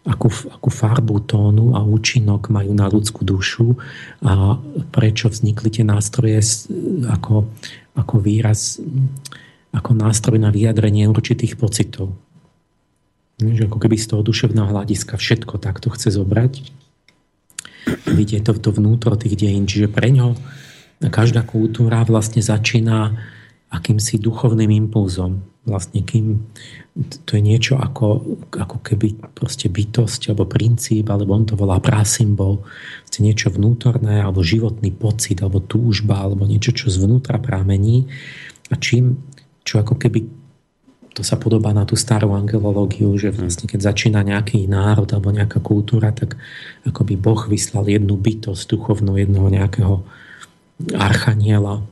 akú, 0.06 0.30
akú 0.30 0.70
farbu, 0.70 1.28
tónu 1.28 1.76
a 1.76 1.84
účinok 1.84 2.48
majú 2.48 2.72
na 2.72 2.88
ľudskú 2.88 3.26
dušu 3.26 3.76
a 4.24 4.56
prečo 4.94 5.28
vznikli 5.28 5.68
tie 5.68 5.84
nástroje 5.84 6.40
ako, 7.04 7.50
ako 7.98 8.14
výraz, 8.22 8.80
ako 9.70 9.94
nástroj 9.94 10.38
na 10.38 10.50
vyjadrenie 10.50 11.06
určitých 11.06 11.54
pocitov. 11.54 12.14
Že 13.40 13.70
ako 13.70 13.78
keby 13.80 13.96
z 13.96 14.06
toho 14.11 14.22
duševného 14.26 14.68
hľadiska 14.68 15.16
všetko 15.16 15.62
takto 15.62 15.88
chce 15.94 16.12
zobrať. 16.12 16.52
Vidie 18.12 18.42
to, 18.44 18.52
to 18.59 18.70
vnútro 18.74 19.16
tých 19.16 19.38
dejín. 19.38 19.64
Čiže 19.64 19.88
pre 19.88 20.12
ňo 20.12 20.37
každá 21.09 21.46
kultúra 21.46 22.04
vlastne 22.04 22.44
začína 22.44 23.16
akýmsi 23.70 24.20
duchovným 24.20 24.68
impulzom. 24.68 25.46
Vlastne 25.64 26.02
kým 26.02 26.50
to 27.24 27.38
je 27.38 27.42
niečo 27.44 27.78
ako, 27.78 28.37
ako 28.50 28.83
keby 28.83 29.14
proste 29.33 29.70
bytosť 29.70 30.35
alebo 30.35 30.50
princíp, 30.50 31.06
alebo 31.09 31.33
on 31.38 31.46
to 31.46 31.54
volá 31.54 31.78
prásymbol, 31.78 32.66
to 33.09 33.22
niečo 33.22 33.54
vnútorné 33.54 34.20
alebo 34.20 34.42
životný 34.42 34.90
pocit 34.90 35.38
alebo 35.40 35.62
túžba 35.62 36.26
alebo 36.26 36.44
niečo, 36.44 36.74
čo 36.74 36.90
zvnútra 36.90 37.38
pramení 37.38 38.11
a 38.70 38.74
čím, 38.76 39.29
čo 39.70 39.78
ako 39.78 39.94
keby 39.94 40.26
to 41.14 41.22
sa 41.22 41.38
podobá 41.38 41.70
na 41.70 41.87
tú 41.87 41.94
starú 41.94 42.35
angelológiu, 42.35 43.14
že 43.14 43.30
vlastne 43.30 43.70
keď 43.70 43.94
začína 43.94 44.26
nejaký 44.26 44.66
národ 44.66 45.06
alebo 45.11 45.30
nejaká 45.30 45.62
kultúra, 45.62 46.11
tak 46.11 46.35
ako 46.87 47.06
by 47.06 47.14
Boh 47.14 47.40
vyslal 47.46 47.87
jednu 47.87 48.18
bytosť 48.18 48.66
duchovnú, 48.66 49.14
jedného 49.14 49.46
nejakého 49.46 50.02
archaniela 50.98 51.87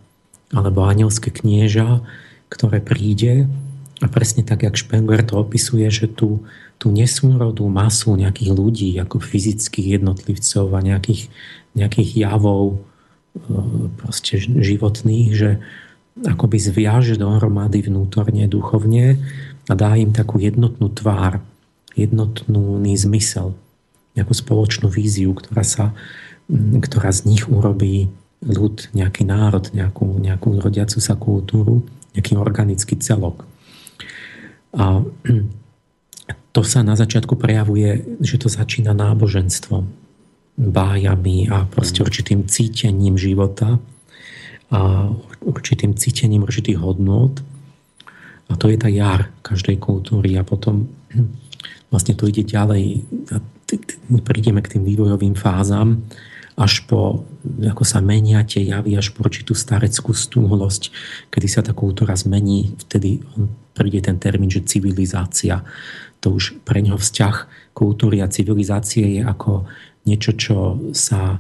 alebo 0.51 0.87
anielské 0.87 1.31
knieža, 1.31 2.03
ktoré 2.51 2.83
príde 2.83 3.47
a 4.03 4.07
presne 4.07 4.47
tak, 4.47 4.67
jak 4.67 4.79
Spengler 4.79 5.27
to 5.27 5.39
opisuje, 5.39 5.87
že 5.91 6.07
tú, 6.07 6.47
tú 6.79 6.95
nesúrodú 6.95 7.67
masu 7.67 8.15
nejakých 8.15 8.51
ľudí, 8.55 8.91
ako 9.03 9.19
fyzických 9.23 9.99
jednotlivcov 9.99 10.71
a 10.75 10.81
nejakých, 10.83 11.27
nejakých 11.75 12.11
javov 12.27 12.79
e, 12.79 12.79
proste 13.99 14.39
životných, 14.39 15.29
že, 15.35 15.59
akoby 16.27 16.59
zviaže 16.59 17.15
dohromady 17.15 17.87
vnútorne, 17.87 18.51
duchovne 18.51 19.21
a 19.69 19.73
dá 19.77 19.95
im 19.95 20.11
takú 20.11 20.43
jednotnú 20.43 20.91
tvár, 20.91 21.45
jednotný 21.95 22.95
zmysel, 22.99 23.55
nejakú 24.19 24.35
spoločnú 24.35 24.91
víziu, 24.91 25.31
ktorá, 25.37 25.63
sa, 25.63 25.95
ktorá 26.83 27.15
z 27.15 27.29
nich 27.31 27.45
urobí 27.47 28.11
ľud, 28.43 28.91
nejaký 28.95 29.23
národ, 29.27 29.71
nejakú, 29.75 30.19
nejakú 30.19 30.59
rodiacu 30.59 30.99
sa 30.99 31.15
kultúru, 31.19 31.87
nejaký 32.15 32.39
organický 32.39 32.99
celok. 32.99 33.47
A 34.75 35.03
to 36.55 36.61
sa 36.67 36.83
na 36.83 36.99
začiatku 36.99 37.39
prejavuje, 37.39 38.19
že 38.23 38.41
to 38.41 38.51
začína 38.51 38.95
náboženstvom, 38.95 39.87
bájami 40.59 41.47
a 41.55 41.71
proste 41.71 42.03
určitým 42.03 42.51
cítením 42.51 43.15
života, 43.15 43.79
a 44.69 45.09
určitým 45.41 45.97
cítením 45.97 46.45
určitých 46.45 46.77
hodnôt. 46.77 47.33
A 48.49 48.57
to 48.57 48.69
je 48.69 48.77
tá 48.81 48.89
jar 48.89 49.33
každej 49.45 49.81
kultúry. 49.81 50.37
A 50.37 50.45
potom 50.45 50.89
vlastne 51.89 52.13
to 52.17 52.29
ide 52.29 52.45
ďalej. 52.45 53.05
A 53.33 53.41
prídeme 54.25 54.61
k 54.61 54.77
tým 54.77 54.85
vývojovým 54.85 55.37
fázam, 55.37 56.05
až 56.59 56.83
po, 56.91 57.23
ako 57.63 57.87
sa 57.87 58.03
menia 58.03 58.43
tie 58.43 58.67
javy, 58.67 58.99
až 58.99 59.15
po 59.15 59.23
určitú 59.23 59.55
stareckú 59.55 60.11
stúhlosť, 60.11 60.91
kedy 61.31 61.47
sa 61.47 61.63
tá 61.63 61.71
kultúra 61.71 62.19
zmení, 62.19 62.75
vtedy 62.83 63.23
príde 63.79 64.03
ten 64.03 64.19
termín, 64.19 64.51
že 64.51 64.67
civilizácia. 64.67 65.63
To 66.19 66.35
už 66.35 66.59
pre 66.67 66.83
ňoho 66.83 66.99
vzťah 66.99 67.37
kultúry 67.79 68.19
a 68.19 68.27
civilizácie 68.27 69.07
je 69.07 69.23
ako 69.23 69.71
niečo, 70.03 70.35
čo 70.35 70.57
sa 70.91 71.39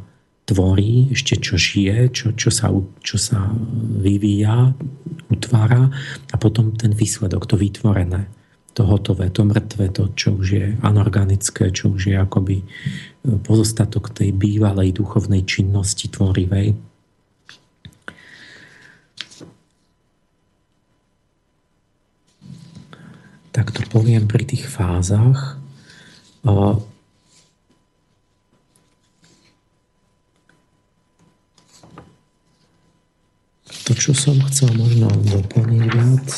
tvorí, 0.49 1.13
ešte 1.13 1.37
čo 1.37 1.61
žije, 1.61 2.09
čo, 2.09 2.27
čo, 2.33 2.49
sa, 2.49 2.73
čo 3.05 3.21
sa 3.21 3.53
vyvíja, 4.01 4.73
utvára 5.29 5.93
a 6.33 6.37
potom 6.41 6.73
ten 6.73 6.97
výsledok, 6.97 7.45
to 7.45 7.61
vytvorené, 7.61 8.33
to 8.73 8.89
hotové, 8.89 9.29
to 9.29 9.45
mŕtve, 9.45 9.93
to, 9.93 10.09
čo 10.17 10.41
už 10.41 10.47
je 10.49 10.67
anorganické, 10.81 11.69
čo 11.69 11.93
už 11.93 12.09
je 12.09 12.17
akoby 12.17 12.65
pozostatok 13.45 14.09
tej 14.17 14.33
bývalej 14.33 14.97
duchovnej 14.97 15.45
činnosti 15.45 16.09
tvorivej. 16.09 16.73
Tak 23.53 23.75
to 23.75 23.85
poviem 23.93 24.25
pri 24.25 24.49
tých 24.49 24.65
fázach. 24.65 25.61
To, 33.89 33.97
čo 33.97 34.13
som 34.13 34.37
chcel 34.53 34.69
možno 34.77 35.09
doplniť 35.09 35.85
viac. 35.89 36.29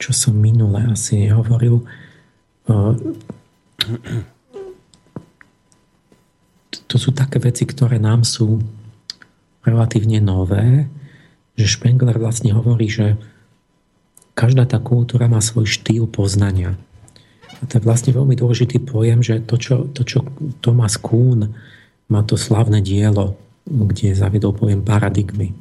Čo 0.00 0.16
som 0.16 0.32
minule 0.32 0.80
asi 0.88 1.28
nehovoril. 1.28 1.84
To 6.88 6.96
sú 6.96 7.12
také 7.12 7.44
veci, 7.44 7.68
ktoré 7.68 8.00
nám 8.00 8.24
sú 8.24 8.64
relatívne 9.68 10.16
nové, 10.24 10.88
že 11.60 11.68
Spengler 11.68 12.16
vlastne 12.16 12.56
hovorí, 12.56 12.88
že 12.88 13.20
každá 14.32 14.64
tá 14.64 14.80
kultúra 14.80 15.28
má 15.28 15.40
svoj 15.40 15.68
štýl 15.68 16.08
poznania. 16.08 16.76
A 17.60 17.68
to 17.68 17.78
je 17.78 17.86
vlastne 17.86 18.10
veľmi 18.10 18.34
dôležitý 18.34 18.82
pojem, 18.82 19.22
že 19.22 19.38
to, 19.44 19.54
čo, 19.54 19.86
to, 19.94 20.02
čo 20.02 20.26
Thomas 20.58 20.98
Kuhn 20.98 21.54
má 22.10 22.20
to 22.26 22.34
slavné 22.34 22.82
dielo, 22.82 23.38
kde 23.64 24.18
zaviedol 24.18 24.52
pojem 24.56 24.82
paradigmy. 24.82 25.54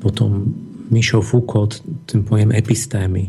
Potom 0.00 0.50
Michel 0.88 1.20
Foucault, 1.20 1.84
ten 2.08 2.24
pojem 2.24 2.50
epistémy. 2.52 3.28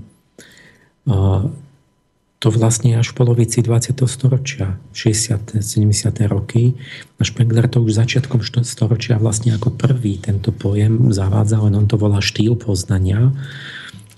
To 2.43 2.47
vlastne 2.51 2.99
až 2.99 3.15
v 3.15 3.23
polovici 3.23 3.63
20. 3.63 4.03
storočia, 4.03 4.75
60. 4.91 5.63
70. 5.63 6.11
roky. 6.27 6.75
A 7.19 7.23
Spengler 7.23 7.71
to 7.71 7.79
už 7.79 7.95
začiatkom 7.99 8.43
storočia 8.67 9.15
vlastne 9.15 9.55
ako 9.55 9.75
prvý 9.75 10.19
tento 10.19 10.51
pojem 10.51 11.15
zavádza, 11.15 11.63
len 11.63 11.75
on 11.79 11.87
to 11.87 11.95
volá 11.95 12.19
štýl 12.19 12.59
poznania. 12.59 13.31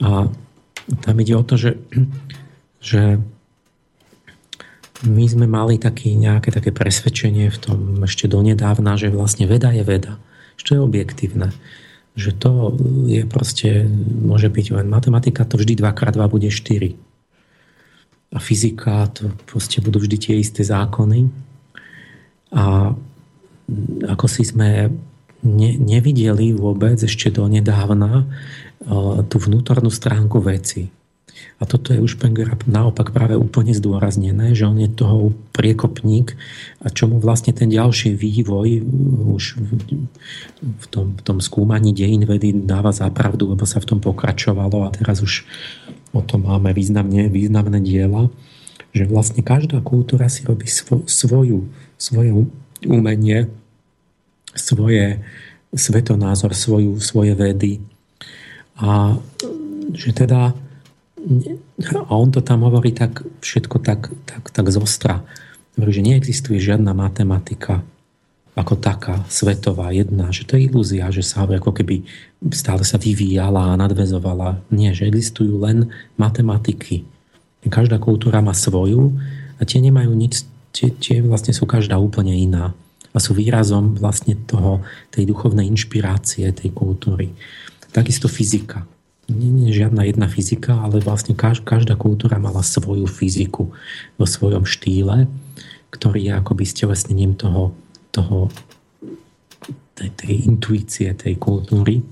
A 0.04 0.28
tam 1.02 1.16
ide 1.20 1.34
o 1.36 1.44
to, 1.44 1.56
že, 1.56 1.80
že 2.84 3.20
my 5.04 5.26
sme 5.28 5.46
mali 5.46 5.76
taký, 5.76 6.16
nejaké 6.16 6.52
také 6.52 6.72
presvedčenie 6.72 7.52
v 7.52 7.58
tom 7.60 7.80
ešte 8.04 8.32
donedávna, 8.32 8.96
že 8.96 9.12
vlastne 9.12 9.46
veda 9.46 9.72
je 9.76 9.84
veda. 9.84 10.20
To 10.66 10.74
je 10.74 10.82
objektívne. 10.82 11.54
Že 12.18 12.32
to 12.42 12.52
je 13.06 13.22
proste, 13.28 13.86
môže 14.24 14.50
byť 14.50 14.82
len 14.82 14.88
matematika, 14.90 15.46
to 15.46 15.62
vždy 15.62 15.78
2x2 15.78 16.20
bude 16.26 16.50
4. 16.50 16.98
A 18.34 18.38
fyzika, 18.42 19.06
to 19.14 19.30
proste 19.46 19.84
budú 19.84 20.02
vždy 20.02 20.18
tie 20.18 20.36
isté 20.42 20.66
zákony. 20.66 21.30
A 22.56 22.96
ako 24.10 24.26
si 24.26 24.48
sme 24.48 24.90
ne, 25.46 25.72
nevideli 25.78 26.56
vôbec 26.56 26.98
ešte 26.98 27.30
do 27.30 27.46
nedávna, 27.46 28.26
tú 29.26 29.38
vnútornú 29.42 29.90
stránku 29.90 30.38
veci. 30.42 30.90
A 31.60 31.68
toto 31.68 31.92
je 31.92 32.00
už 32.00 32.16
Spenger 32.16 32.56
naopak 32.68 33.12
práve 33.12 33.36
úplne 33.36 33.76
zdôraznené, 33.76 34.56
že 34.56 34.68
on 34.68 34.80
je 34.80 34.88
toho 34.88 35.36
priekopník 35.52 36.36
a 36.80 36.88
čomu 36.88 37.20
vlastne 37.20 37.52
ten 37.52 37.68
ďalší 37.68 38.16
vývoj 38.16 38.84
už 39.36 39.60
v 40.64 40.86
tom, 40.88 41.16
v 41.16 41.22
tom 41.24 41.38
skúmaní 41.44 41.92
dejín 41.92 42.24
vedy 42.24 42.56
dáva 42.56 42.96
zapravdu, 42.96 43.52
lebo 43.52 43.68
sa 43.68 43.84
v 43.84 43.88
tom 43.88 44.00
pokračovalo 44.00 44.88
a 44.88 44.94
teraz 44.96 45.20
už 45.20 45.44
o 46.16 46.24
tom 46.24 46.48
máme 46.48 46.72
významne, 46.72 47.28
významné 47.28 47.84
diela, 47.84 48.32
že 48.96 49.04
vlastne 49.04 49.44
každá 49.44 49.84
kultúra 49.84 50.32
si 50.32 50.48
robí 50.48 50.72
svo, 50.72 51.04
svoju, 51.04 51.68
svoje 52.00 52.32
umenie, 52.88 53.52
svoje 54.56 55.20
svetonázor, 55.76 56.56
svoju, 56.56 57.04
svoje 57.04 57.36
vedy, 57.36 57.84
a 58.80 59.16
že 59.96 60.12
teda 60.12 60.54
a 62.06 62.14
on 62.14 62.30
to 62.30 62.46
tam 62.46 62.62
hovorí 62.62 62.94
tak, 62.94 63.26
všetko 63.42 63.82
tak, 63.82 64.14
tak, 64.30 64.44
tak 64.54 64.66
zostra. 64.70 65.26
Hovorí, 65.74 65.92
že 65.92 66.06
neexistuje 66.06 66.62
žiadna 66.62 66.94
matematika 66.94 67.82
ako 68.56 68.80
taká, 68.80 69.20
svetová, 69.28 69.92
jedna, 69.92 70.32
že 70.32 70.48
to 70.48 70.56
je 70.56 70.72
ilúzia, 70.72 71.12
že 71.12 71.20
sa 71.20 71.44
ako 71.44 71.76
keby 71.76 72.08
stále 72.56 72.88
sa 72.88 72.96
vyvíjala 72.96 73.76
a 73.76 73.80
nadvezovala. 73.80 74.64
Nie, 74.72 74.96
že 74.96 75.12
existujú 75.12 75.60
len 75.60 75.92
matematiky. 76.16 77.04
Každá 77.68 78.00
kultúra 78.00 78.40
má 78.40 78.56
svoju 78.56 79.12
a 79.60 79.62
tie 79.68 79.84
nemajú 79.84 80.16
nič, 80.16 80.48
tie, 80.72 80.88
tie 80.96 81.20
vlastne 81.20 81.52
sú 81.52 81.68
každá 81.68 82.00
úplne 82.00 82.32
iná 82.32 82.72
a 83.12 83.18
sú 83.20 83.36
výrazom 83.36 84.00
vlastne 84.00 84.40
toho, 84.48 84.80
tej 85.12 85.28
duchovnej 85.28 85.68
inšpirácie 85.68 86.48
tej 86.56 86.72
kultúry. 86.72 87.36
Takisto 87.96 88.28
fyzika. 88.28 88.84
Nie 89.32 89.72
je 89.72 89.88
žiadna 89.88 90.04
jedna 90.04 90.28
fyzika, 90.28 90.84
ale 90.84 91.00
vlastne 91.00 91.32
každá 91.40 91.96
kultúra 91.96 92.36
mala 92.44 92.60
svoju 92.60 93.08
fyziku 93.08 93.72
vo 94.20 94.26
svojom 94.28 94.68
štýle, 94.68 95.32
ktorý 95.96 96.28
je 96.28 96.34
akoby 96.36 96.68
stelesnením 96.68 97.40
toho, 97.40 97.72
toho 98.12 98.52
tej, 99.96 100.12
tej 100.12 100.36
intuície 100.44 101.16
tej 101.16 101.40
kultúry. 101.40 102.04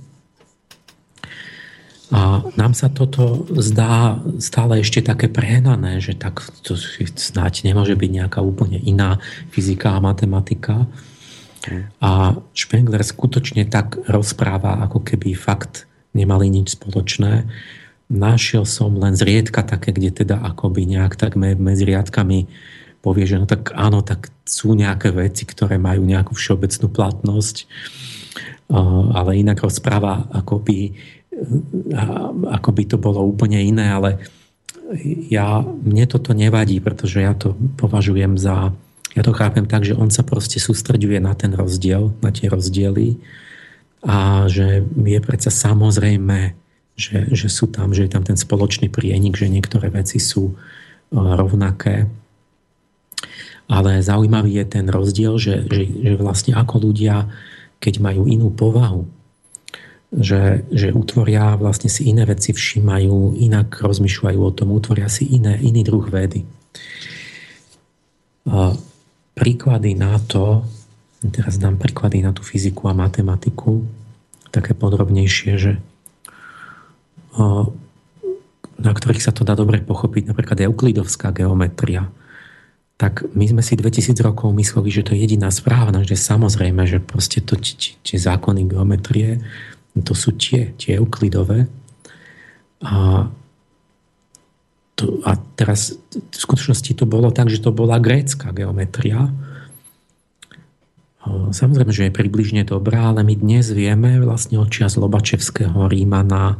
A 2.13 2.45
nám 2.55 2.77
sa 2.77 2.87
toto 2.87 3.43
zdá 3.59 4.21
stále 4.37 4.85
ešte 4.85 5.03
také 5.03 5.27
prehnané, 5.27 5.99
že 5.99 6.15
tak 6.15 6.45
to 6.63 6.79
snáď 7.17 7.67
nemôže 7.67 7.97
byť 7.97 8.11
nejaká 8.23 8.39
úplne 8.39 8.79
iná 8.79 9.19
fyzika 9.51 9.97
a 9.97 10.03
matematika. 10.03 10.87
A 12.03 12.35
Spengler 12.51 13.03
skutočne 13.03 13.63
tak 13.67 13.95
rozpráva, 14.07 14.83
ako 14.83 14.99
keby 14.99 15.31
fakt 15.31 15.87
nemali 16.11 16.51
nič 16.51 16.75
spoločné. 16.75 17.47
Našiel 18.11 18.67
som 18.67 18.93
len 18.99 19.15
zriedka 19.15 19.63
také, 19.63 19.95
kde 19.95 20.23
teda 20.23 20.43
akoby 20.43 20.85
nejak 20.85 21.15
tak 21.15 21.39
medzi 21.39 21.83
riadkami 21.87 22.45
povie, 23.03 23.27
že 23.27 23.35
no 23.35 23.43
tak 23.43 23.75
áno, 23.75 23.99
tak 23.99 24.31
sú 24.47 24.75
nejaké 24.75 25.11
veci, 25.11 25.43
ktoré 25.43 25.75
majú 25.75 26.07
nejakú 26.07 26.35
všeobecnú 26.35 26.87
platnosť, 26.87 27.67
ale 29.11 29.43
inak 29.43 29.59
rozpráva 29.59 30.31
akoby, 30.31 30.95
akoby 32.47 32.83
to 32.87 32.95
bolo 32.95 33.27
úplne 33.27 33.59
iné, 33.59 33.91
ale 33.91 34.23
ja, 35.27 35.59
mne 35.63 36.05
toto 36.05 36.31
nevadí, 36.31 36.79
pretože 36.79 37.19
ja 37.19 37.35
to 37.35 37.57
považujem 37.75 38.37
za 38.39 38.71
ja 39.13 39.21
to 39.21 39.31
chápem 39.33 39.69
tak, 39.69 39.85
že 39.85 39.93
on 39.93 40.09
sa 40.09 40.25
proste 40.25 40.57
sústreďuje 40.57 41.21
na 41.21 41.37
ten 41.37 41.53
rozdiel, 41.53 42.17
na 42.25 42.33
tie 42.33 42.49
rozdiely 42.49 43.21
a 44.01 44.49
že 44.49 44.81
je 44.83 45.19
predsa 45.21 45.53
samozrejme, 45.53 46.57
že, 46.97 47.29
že 47.29 47.47
sú 47.47 47.69
tam, 47.69 47.93
že 47.93 48.09
je 48.09 48.11
tam 48.11 48.25
ten 48.25 48.37
spoločný 48.37 48.89
prienik, 48.89 49.37
že 49.37 49.53
niektoré 49.53 49.93
veci 49.93 50.17
sú 50.17 50.53
e, 50.53 50.53
rovnaké. 51.13 52.09
Ale 53.69 54.03
zaujímavý 54.03 54.59
je 54.59 54.65
ten 54.67 54.85
rozdiel, 54.89 55.39
že, 55.39 55.65
že, 55.69 55.87
že 55.87 56.13
vlastne 56.19 56.57
ako 56.57 56.91
ľudia, 56.91 57.31
keď 57.79 57.93
majú 58.01 58.27
inú 58.27 58.49
povahu, 58.51 59.07
že, 60.13 60.67
že 60.69 60.93
utvoria 60.93 61.57
vlastne 61.57 61.89
si 61.89 62.05
iné 62.09 62.25
veci, 62.25 62.53
všímajú, 62.53 63.39
inak 63.39 63.81
rozmýšľajú 63.81 64.39
o 64.41 64.51
tom, 64.53 64.73
utvoria 64.73 65.09
si 65.09 65.25
iné, 65.31 65.57
iný 65.61 65.81
druh 65.85 66.05
vedy 66.05 66.45
príklady 69.33 69.97
na 69.97 70.17
to, 70.21 70.65
teraz 71.33 71.57
dám 71.57 71.77
príklady 71.79 72.21
na 72.21 72.31
tú 72.35 72.45
fyziku 72.45 72.89
a 72.89 72.97
matematiku, 72.97 73.85
také 74.53 74.77
podrobnejšie, 74.77 75.51
že 75.57 75.73
na 78.77 78.91
ktorých 78.93 79.25
sa 79.25 79.33
to 79.33 79.41
dá 79.41 79.57
dobre 79.57 79.81
pochopiť, 79.81 80.29
napríklad 80.29 80.61
euklidovská 80.69 81.33
geometria, 81.33 82.13
tak 82.93 83.25
my 83.33 83.49
sme 83.49 83.65
si 83.65 83.73
2000 83.73 84.13
rokov 84.21 84.53
mysleli, 84.53 84.93
že 84.93 85.01
to 85.01 85.17
je 85.17 85.25
jediná 85.25 85.49
správna, 85.49 86.05
že 86.05 86.13
samozrejme, 86.13 86.85
že 86.85 87.01
proste 87.01 87.41
to, 87.41 87.57
tie 87.57 88.17
zákony 88.21 88.69
geometrie, 88.69 89.41
to 89.97 90.13
sú 90.13 90.37
tie, 90.37 90.77
tie 90.77 91.01
euklidové. 91.01 91.65
A 92.85 93.27
to, 94.93 95.21
a 95.25 95.35
teraz 95.57 95.97
v 96.13 96.37
skutočnosti 96.37 96.93
to 96.93 97.09
bolo 97.09 97.33
tak, 97.33 97.49
že 97.49 97.61
to 97.61 97.73
bola 97.73 97.97
grécka 97.97 98.53
geometria. 98.53 99.33
Samozrejme, 101.25 101.89
že 101.95 102.11
je 102.11 102.17
približne 102.19 102.67
dobrá, 102.67 103.09
ale 103.09 103.23
my 103.23 103.33
dnes 103.39 103.71
vieme 103.71 104.19
vlastne 104.19 104.59
od 104.59 104.67
čias 104.67 104.99
Lobačevského 104.99 105.87
Rímana, 105.87 106.59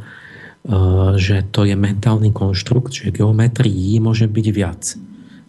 že 1.19 1.43
to 1.51 1.67
je 1.67 1.75
mentálny 1.75 2.31
konštrukt, 2.31 2.95
že 2.95 3.11
geometrií 3.11 3.99
môže 3.99 4.31
byť 4.31 4.47
viac. 4.55 4.95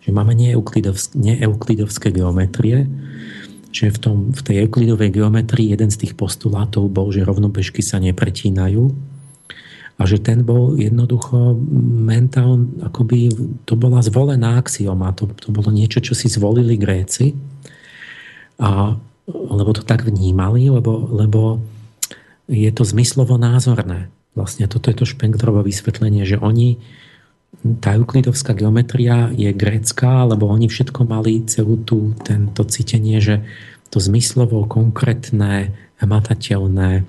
Že 0.03 0.11
máme 0.11 0.35
neeuklidovské 0.35 2.11
geometrie, 2.11 2.90
že 3.70 3.94
v, 3.94 3.99
tom, 4.03 4.16
v 4.35 4.40
tej 4.42 4.66
euklidovej 4.66 5.14
geometrii 5.14 5.70
jeden 5.70 5.94
z 5.94 6.05
tých 6.05 6.18
postulátov 6.18 6.90
bol, 6.90 7.14
že 7.14 7.23
rovnobežky 7.23 7.87
sa 7.87 8.03
nepretínajú 8.03 9.13
a 9.94 10.02
že 10.11 10.18
ten 10.18 10.42
bol 10.42 10.74
jednoducho 10.74 11.54
mentál, 12.02 12.66
akoby 12.83 13.30
to 13.62 13.78
bola 13.78 14.02
zvolená 14.02 14.59
axioma, 14.59 15.14
to, 15.14 15.30
to 15.38 15.54
bolo 15.54 15.70
niečo, 15.70 16.02
čo 16.02 16.18
si 16.18 16.26
zvolili 16.26 16.74
Gréci, 16.74 17.38
a, 18.59 18.98
lebo 19.30 19.70
to 19.70 19.87
tak 19.87 20.02
vnímali, 20.02 20.66
lebo, 20.66 21.07
lebo 21.14 21.62
je 22.50 22.70
to 22.74 22.83
zmyslovo 22.83 23.38
názorné. 23.38 24.11
Vlastne 24.35 24.66
toto 24.66 24.90
je 24.90 24.98
to 24.98 25.07
Špenglrovo 25.07 25.62
vysvetlenie, 25.62 26.26
že 26.26 26.42
oni 26.42 26.83
tá 27.78 27.94
euklidovská 27.94 28.50
geometria 28.52 29.30
je 29.30 29.46
grécka, 29.54 30.26
lebo 30.26 30.50
oni 30.50 30.66
všetko 30.66 31.07
mali 31.07 31.46
celú 31.46 31.78
tú, 31.87 32.12
tento 32.26 32.66
cítenie, 32.66 33.22
že 33.22 33.46
to 33.94 34.02
zmyslovo 34.02 34.66
konkrétne, 34.66 35.70
hmatateľné 36.02 37.07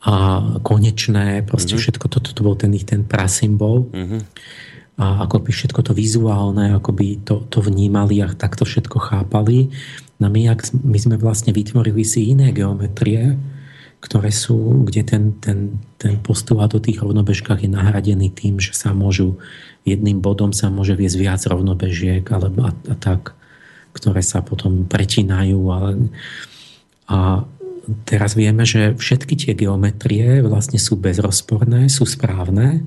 a 0.00 0.14
konečné, 0.64 1.44
proste 1.44 1.76
mm-hmm. 1.76 1.84
všetko 1.84 2.06
toto 2.08 2.30
to 2.32 2.40
bol 2.40 2.56
ten 2.56 2.72
ich 2.72 2.88
ten 2.88 3.04
prasymbol. 3.04 3.92
Mm-hmm. 3.92 4.20
A 5.00 5.24
ako 5.24 5.44
by 5.44 5.50
všetko 5.52 5.80
to 5.80 5.92
vizuálne, 5.96 6.76
ako 6.76 6.92
by 6.92 7.06
to, 7.24 7.44
to 7.48 7.64
vnímali 7.64 8.20
a 8.20 8.32
takto 8.32 8.68
všetko 8.68 8.96
chápali. 9.00 9.72
No 10.20 10.28
my, 10.28 10.52
ak, 10.52 10.72
my 10.76 10.98
sme 11.00 11.16
vlastne 11.16 11.56
vytvorili 11.56 12.04
si 12.04 12.32
iné 12.32 12.52
geometrie, 12.52 13.36
ktoré 14.00 14.32
sú, 14.32 14.84
kde 14.88 15.04
ten, 15.04 15.36
ten, 15.40 15.76
ten 16.00 16.20
postulát 16.20 16.72
o 16.72 16.80
tých 16.80 17.00
rovnobežkách 17.00 17.64
je 17.64 17.70
nahradený 17.72 18.32
tým, 18.32 18.56
že 18.56 18.72
sa 18.72 18.96
môžu 18.96 19.36
jedným 19.84 20.20
bodom 20.20 20.52
sa 20.52 20.68
môže 20.68 20.96
viesť 20.96 21.16
viac 21.16 21.40
rovnobežiek 21.44 22.24
alebo 22.32 22.68
a, 22.68 22.72
a 22.72 22.94
tak, 22.96 23.36
ktoré 23.92 24.20
sa 24.20 24.40
potom 24.40 24.84
pretínajú. 24.84 25.60
Ale, 25.72 26.08
a 27.08 27.44
teraz 28.06 28.38
vieme, 28.38 28.66
že 28.66 28.94
všetky 28.94 29.34
tie 29.36 29.52
geometrie 29.54 30.42
vlastne 30.44 30.78
sú 30.78 30.98
bezrozporné, 30.98 31.88
sú 31.88 32.06
správne 32.06 32.84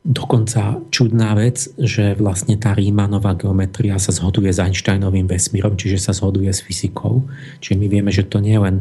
Dokonca 0.00 0.80
čudná 0.88 1.36
vec, 1.36 1.68
že 1.76 2.16
vlastne 2.16 2.56
tá 2.56 2.72
Rímanová 2.72 3.36
geometria 3.36 4.00
sa 4.00 4.16
zhoduje 4.16 4.48
s 4.48 4.56
Einsteinovým 4.56 5.28
vesmírom, 5.28 5.76
čiže 5.76 6.00
sa 6.00 6.16
zhoduje 6.16 6.48
s 6.48 6.64
fyzikou. 6.64 7.28
Čiže 7.60 7.76
my 7.76 7.86
vieme, 7.86 8.08
že 8.08 8.24
to 8.24 8.40
nie 8.40 8.56
je 8.56 8.64
len 8.64 8.76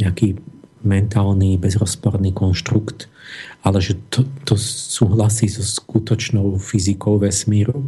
nejaký 0.00 0.40
mentálny, 0.80 1.60
bezrozporný 1.60 2.32
konštrukt, 2.32 3.12
ale 3.60 3.84
že 3.84 4.00
to, 4.08 4.24
to 4.48 4.56
súhlasí 4.56 5.44
so 5.44 5.60
skutočnou 5.60 6.56
fyzikou 6.56 7.20
vesmíru. 7.20 7.84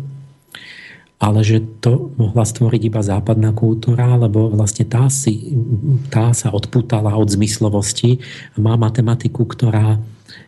Ale 1.16 1.40
že 1.40 1.64
to 1.80 2.12
mohla 2.20 2.44
stvoriť 2.44 2.82
iba 2.92 3.00
západná 3.00 3.56
kultúra, 3.56 4.20
lebo 4.20 4.52
vlastne 4.52 4.84
tá, 4.84 5.08
si, 5.08 5.56
tá 6.12 6.36
sa 6.36 6.52
odputala 6.52 7.16
od 7.16 7.32
zmyslovosti 7.32 8.20
a 8.52 8.60
má 8.60 8.76
matematiku, 8.76 9.48
ktorá 9.48 9.96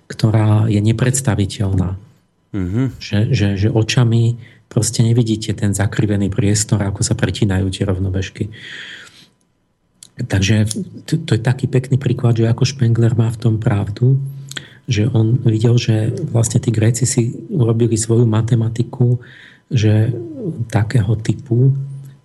ktorá 0.09 0.67
je 0.67 0.81
nepredstaviteľná. 0.81 2.01
Mm-hmm. 2.57 2.87
Že, 2.97 3.19
že, 3.31 3.49
že 3.61 3.69
očami 3.69 4.41
proste 4.73 5.05
nevidíte 5.05 5.53
ten 5.53 5.77
zakrivený 5.77 6.33
priestor, 6.33 6.81
ako 6.81 7.05
sa 7.05 7.13
pretínajú 7.13 7.69
tie 7.69 7.85
rovnobežky. 7.85 8.49
Takže 10.19 10.67
to, 11.07 11.21
to 11.23 11.31
je 11.39 11.43
taký 11.45 11.71
pekný 11.71 12.01
príklad, 12.01 12.41
že 12.41 12.49
ako 12.49 12.67
Spengler 12.67 13.15
má 13.15 13.31
v 13.31 13.39
tom 13.39 13.55
pravdu, 13.61 14.19
že 14.89 15.07
on 15.13 15.37
videl, 15.45 15.77
že 15.77 16.11
vlastne 16.33 16.59
tí 16.59 16.73
Gréci 16.73 17.05
si 17.05 17.37
urobili 17.53 17.95
svoju 17.95 18.25
matematiku, 18.25 19.21
že 19.69 20.13
takého 20.73 21.13
typu 21.21 21.77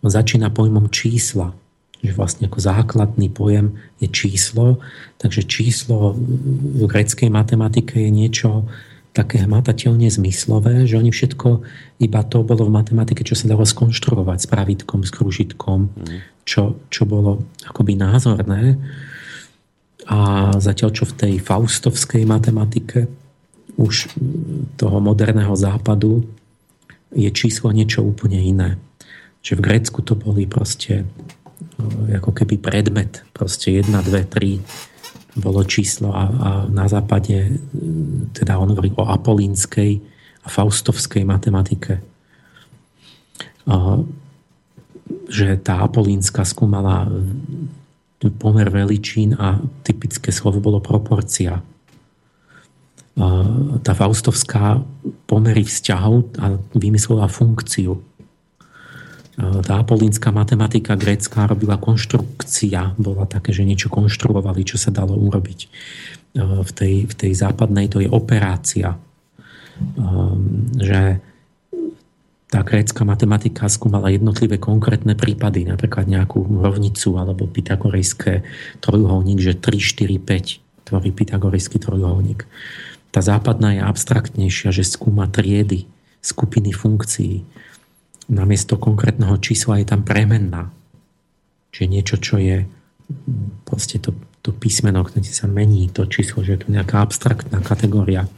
začína 0.03 0.51
pojmom 0.51 0.87
čísla 0.91 1.55
že 2.03 2.11
vlastne 2.11 2.51
ako 2.51 2.59
základný 2.59 3.31
pojem 3.31 3.79
je 4.03 4.11
číslo, 4.11 4.83
takže 5.23 5.47
číslo 5.47 6.11
v 6.11 6.83
greckej 6.83 7.31
matematike 7.31 7.95
je 7.95 8.11
niečo 8.11 8.67
také 9.15 9.45
hmatateľne 9.45 10.11
zmyslové, 10.11 10.83
že 10.83 10.99
oni 10.99 11.15
všetko, 11.15 11.63
iba 12.03 12.21
to 12.27 12.43
bolo 12.43 12.67
v 12.67 12.75
matematike, 12.75 13.23
čo 13.23 13.39
sa 13.39 13.47
dalo 13.47 13.63
skonštruovať 13.63 14.37
s 14.43 14.47
pravítkom, 14.51 15.07
s 15.07 15.11
kružitkom, 15.15 15.79
mhm. 15.87 16.17
čo, 16.43 16.75
čo 16.91 17.07
bolo 17.07 17.47
akoby 17.63 17.95
názorné. 17.95 18.75
A 20.03 20.51
zatiaľ, 20.59 20.91
čo 20.91 21.07
v 21.07 21.15
tej 21.15 21.33
faustovskej 21.39 22.27
matematike 22.27 23.07
už 23.79 24.11
toho 24.75 24.99
moderného 24.99 25.55
západu 25.55 26.27
je 27.13 27.29
číslo 27.29 27.69
niečo 27.71 28.03
úplne 28.03 28.41
iné. 28.41 28.69
Že 29.43 29.59
v 29.59 29.65
Grécku 29.65 29.99
to 30.01 30.17
boli 30.17 30.49
proste 30.49 31.05
ako 32.13 32.31
keby 32.31 32.59
predmet, 32.59 33.23
proste 33.33 33.71
1, 33.81 33.89
2, 33.89 34.03
3 34.29 34.93
bolo 35.33 35.65
číslo 35.65 36.13
a, 36.13 36.23
a 36.29 36.49
na 36.69 36.85
západe 36.85 37.57
teda 38.37 38.61
on 38.61 38.69
hovorí 38.69 38.93
o 38.93 39.09
apolínskej 39.09 39.97
a 40.45 40.47
faustovskej 40.47 41.25
matematike. 41.25 41.97
A, 43.65 43.97
že 45.33 45.57
tá 45.57 45.81
apolínska 45.81 46.45
skúmala 46.45 47.09
pomer 48.37 48.69
veličín 48.69 49.35
a 49.35 49.59
typické 49.83 50.31
slovo 50.31 50.63
bolo 50.63 50.79
proporcia. 50.79 51.59
Tá 53.83 53.93
faustovská 53.93 54.81
pomery 55.29 55.61
vzťahov 55.65 56.33
a 56.41 56.57
vymyslela 56.73 57.29
funkciu 57.29 58.01
tá 59.37 59.81
apolínska 59.81 60.29
matematika 60.29 60.93
grécka 60.93 61.49
robila 61.49 61.81
konštrukcia, 61.81 62.93
bola 63.01 63.25
také, 63.25 63.49
že 63.49 63.65
niečo 63.65 63.89
konštruovali, 63.89 64.61
čo 64.61 64.77
sa 64.77 64.93
dalo 64.93 65.17
urobiť. 65.17 65.59
E, 65.65 65.69
v 66.61 66.69
tej, 66.69 66.93
v 67.09 67.13
tej 67.17 67.31
západnej 67.33 67.89
to 67.89 67.97
je 67.97 68.09
operácia. 68.13 68.93
E, 68.93 68.97
že 70.77 71.17
tá 72.53 72.61
grécka 72.61 73.01
matematika 73.01 73.65
skúmala 73.65 74.13
jednotlivé 74.13 74.61
konkrétne 74.61 75.17
prípady, 75.17 75.65
napríklad 75.65 76.05
nejakú 76.05 76.45
rovnicu 76.61 77.17
alebo 77.17 77.49
pythagorejské 77.49 78.45
trojuholník, 78.85 79.41
že 79.41 79.57
3, 79.57 79.81
4, 79.81 80.21
5 80.21 80.85
tvorí 80.93 81.09
pythagorejský 81.09 81.81
trojuholník. 81.81 82.45
Tá 83.13 83.21
západná 83.21 83.77
je 83.77 83.81
abstraktnejšia, 83.85 84.73
že 84.73 84.81
skúma 84.81 85.29
triedy, 85.29 85.85
skupiny 86.25 86.73
funkcií 86.73 87.45
namiesto 88.31 88.79
konkrétneho 88.79 89.35
čísla 89.39 89.83
je 89.83 89.87
tam 89.87 90.01
premenná. 90.01 90.71
Čiže 91.73 91.87
niečo, 91.89 92.15
čo 92.17 92.39
je 92.39 92.65
proste 93.67 93.99
to, 93.99 94.15
to 94.39 94.55
písmeno, 94.55 95.03
ktoré 95.03 95.25
sa 95.27 95.49
mení, 95.49 95.91
to 95.91 96.07
číslo, 96.07 96.45
že 96.45 96.55
je 96.55 96.61
to 96.65 96.67
nejaká 96.71 97.03
abstraktná 97.03 97.59
kategória. 97.59 98.29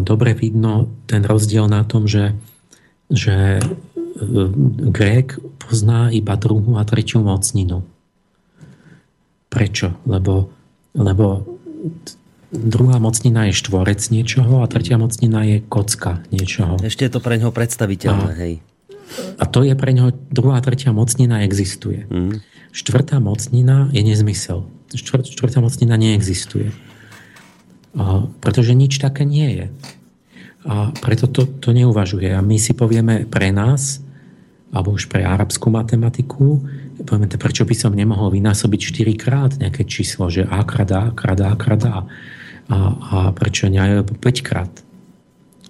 Dobre 0.00 0.32
vidno 0.32 0.88
ten 1.04 1.20
rozdiel 1.28 1.68
na 1.68 1.84
tom, 1.84 2.08
že, 2.08 2.32
že 3.12 3.60
e, 3.60 3.62
Grék 4.88 5.36
pozná 5.60 6.08
iba 6.08 6.40
druhú 6.40 6.80
a 6.80 6.88
tretiu 6.88 7.20
mocninu. 7.20 7.84
Prečo? 9.52 9.92
Lebo, 10.08 10.48
lebo 10.96 11.44
druhá 12.52 12.96
mocnina 12.96 13.48
je 13.48 13.54
štvorec 13.56 14.00
niečoho 14.08 14.64
a 14.64 14.70
tretia 14.70 14.96
mocnina 14.96 15.44
je 15.44 15.60
kocka 15.60 16.24
niečoho. 16.32 16.80
Ešte 16.80 17.04
je 17.04 17.12
to 17.12 17.20
pre 17.20 17.36
neho 17.36 17.52
predstaviteľné, 17.52 18.32
a, 18.32 18.40
hej. 18.40 18.54
A 19.40 19.44
to 19.48 19.64
je 19.64 19.72
pre 19.76 19.92
neho, 19.92 20.12
druhá 20.32 20.60
a 20.60 20.64
tretia 20.64 20.92
mocnina 20.92 21.44
existuje. 21.44 22.08
Mm. 22.08 22.40
Štvrtá 22.72 23.20
mocnina 23.20 23.88
je 23.92 24.04
nezmysel. 24.04 24.68
Štvrt, 24.92 25.28
štvrtá 25.32 25.60
mocnina 25.60 25.96
neexistuje. 25.96 26.72
A, 27.96 28.28
pretože 28.40 28.72
nič 28.72 29.00
také 29.00 29.24
nie 29.24 29.48
je. 29.52 29.66
A 30.68 30.92
preto 31.00 31.28
to, 31.28 31.48
to 31.48 31.72
neuvažuje. 31.72 32.32
A 32.32 32.40
my 32.44 32.56
si 32.60 32.76
povieme 32.76 33.24
pre 33.24 33.52
nás, 33.52 34.04
alebo 34.68 34.92
už 34.92 35.08
pre 35.08 35.24
arabskú 35.24 35.72
matematiku, 35.72 36.60
povieme, 37.04 37.28
prečo 37.28 37.64
by 37.64 37.76
som 37.76 37.96
nemohol 37.96 38.28
vynásobiť 38.32 38.80
4 38.80 39.16
krát 39.16 39.50
nejaké 39.56 39.88
číslo, 39.88 40.28
že 40.28 40.44
A 40.44 40.60
krát 40.64 40.92
A 40.92 41.02
krát 41.16 41.40
A 41.40 41.56
krát 41.56 41.84
A 41.88 41.96
a, 42.68 42.78
a 42.92 43.16
prečo 43.32 43.68
nie 43.68 44.04
5 44.04 44.46
krát. 44.46 44.72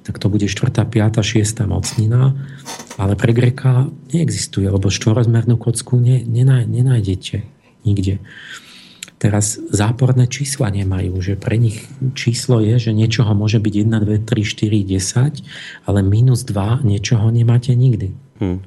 Tak 0.03 0.17
to 0.19 0.33
bude 0.33 0.49
4., 0.49 0.73
5., 0.89 1.21
6. 1.21 1.69
mocnina, 1.69 2.33
ale 2.97 3.13
pre 3.15 3.37
Greka 3.37 3.93
neexistuje, 4.11 4.65
lebo 4.65 4.89
štvorozmernú 4.89 5.61
kocku 5.61 6.01
ne, 6.01 6.25
nená, 6.25 6.65
nenájdete 6.65 7.59
nikde. 7.89 8.19
Teraz 9.19 9.59
záporné 9.75 10.31
čísla 10.31 10.71
nemajú, 10.71 11.19
že 11.19 11.35
pre 11.35 11.59
nich 11.59 11.91
číslo 12.15 12.63
je, 12.63 12.79
že 12.79 12.93
niečoho 12.95 13.35
môže 13.35 13.59
byť 13.59 13.75
1, 13.83 14.07
2, 14.07 14.23
3, 14.23 14.47
4, 14.47 14.95
10, 14.95 15.91
ale 15.91 15.99
minus 16.07 16.47
2 16.47 16.87
niečoho 16.87 17.27
nemáte 17.35 17.75
nikdy. 17.75 18.15
Hmm. 18.39 18.63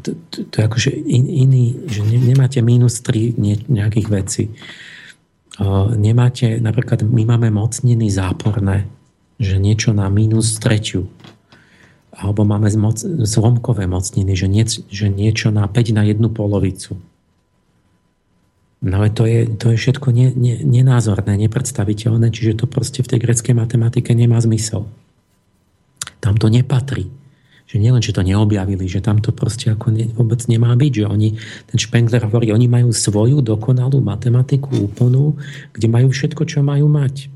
To, 0.00 0.16
to, 0.32 0.48
to 0.48 0.54
je 0.56 0.64
akože 0.64 0.90
in, 0.96 1.28
iný, 1.28 1.84
že 1.84 2.00
ne, 2.00 2.16
nemáte 2.16 2.64
minus 2.64 3.04
3 3.04 3.36
ne, 3.36 3.60
nejakých 3.68 4.08
vecí. 4.08 4.44
Nemáte, 5.94 6.58
napríklad 6.58 7.06
my 7.06 7.22
máme 7.28 7.48
mocniny 7.52 8.10
záporné, 8.10 8.88
že 9.36 9.60
niečo 9.60 9.94
na 9.94 10.08
minus 10.08 10.58
tretiu. 10.58 11.06
Alebo 12.12 12.44
máme 12.44 12.68
moc, 12.76 13.00
zlomkové 13.02 13.88
mocniny, 13.88 14.36
že, 14.36 14.46
nie, 14.48 14.64
že 14.68 15.08
niečo 15.08 15.48
na 15.48 15.64
5 15.64 15.96
na 15.96 16.04
jednu 16.04 16.28
polovicu. 16.28 17.00
No 18.82 18.98
ale 18.98 19.14
to 19.14 19.24
je, 19.30 19.46
to 19.46 19.70
je 19.72 19.78
všetko 19.78 20.10
ne, 20.10 20.34
ne, 20.34 20.58
nenázorné, 20.58 21.38
nepredstaviteľné, 21.46 22.34
čiže 22.34 22.62
to 22.62 22.66
proste 22.66 23.06
v 23.06 23.10
tej 23.14 23.18
greckej 23.22 23.54
matematike 23.54 24.10
nemá 24.10 24.42
zmysel. 24.42 24.90
Tam 26.18 26.34
to 26.34 26.50
nepatrí. 26.50 27.21
Že 27.72 27.80
nielen, 27.80 28.04
že 28.04 28.12
to 28.12 28.20
neobjavili, 28.20 28.84
že 28.84 29.00
tam 29.00 29.24
to 29.24 29.32
proste 29.32 29.72
ako 29.72 29.96
ne, 29.96 30.04
vôbec 30.12 30.44
nemá 30.44 30.76
byť, 30.76 30.92
že 30.92 31.04
oni, 31.08 31.40
ten 31.72 31.78
Spengler 31.80 32.28
hovorí, 32.28 32.52
oni 32.52 32.68
majú 32.68 32.92
svoju 32.92 33.40
dokonalú 33.40 34.04
matematiku 34.04 34.92
úplnú, 34.92 35.40
kde 35.72 35.88
majú 35.88 36.12
všetko, 36.12 36.44
čo 36.44 36.60
majú 36.60 36.92
mať. 36.92 37.32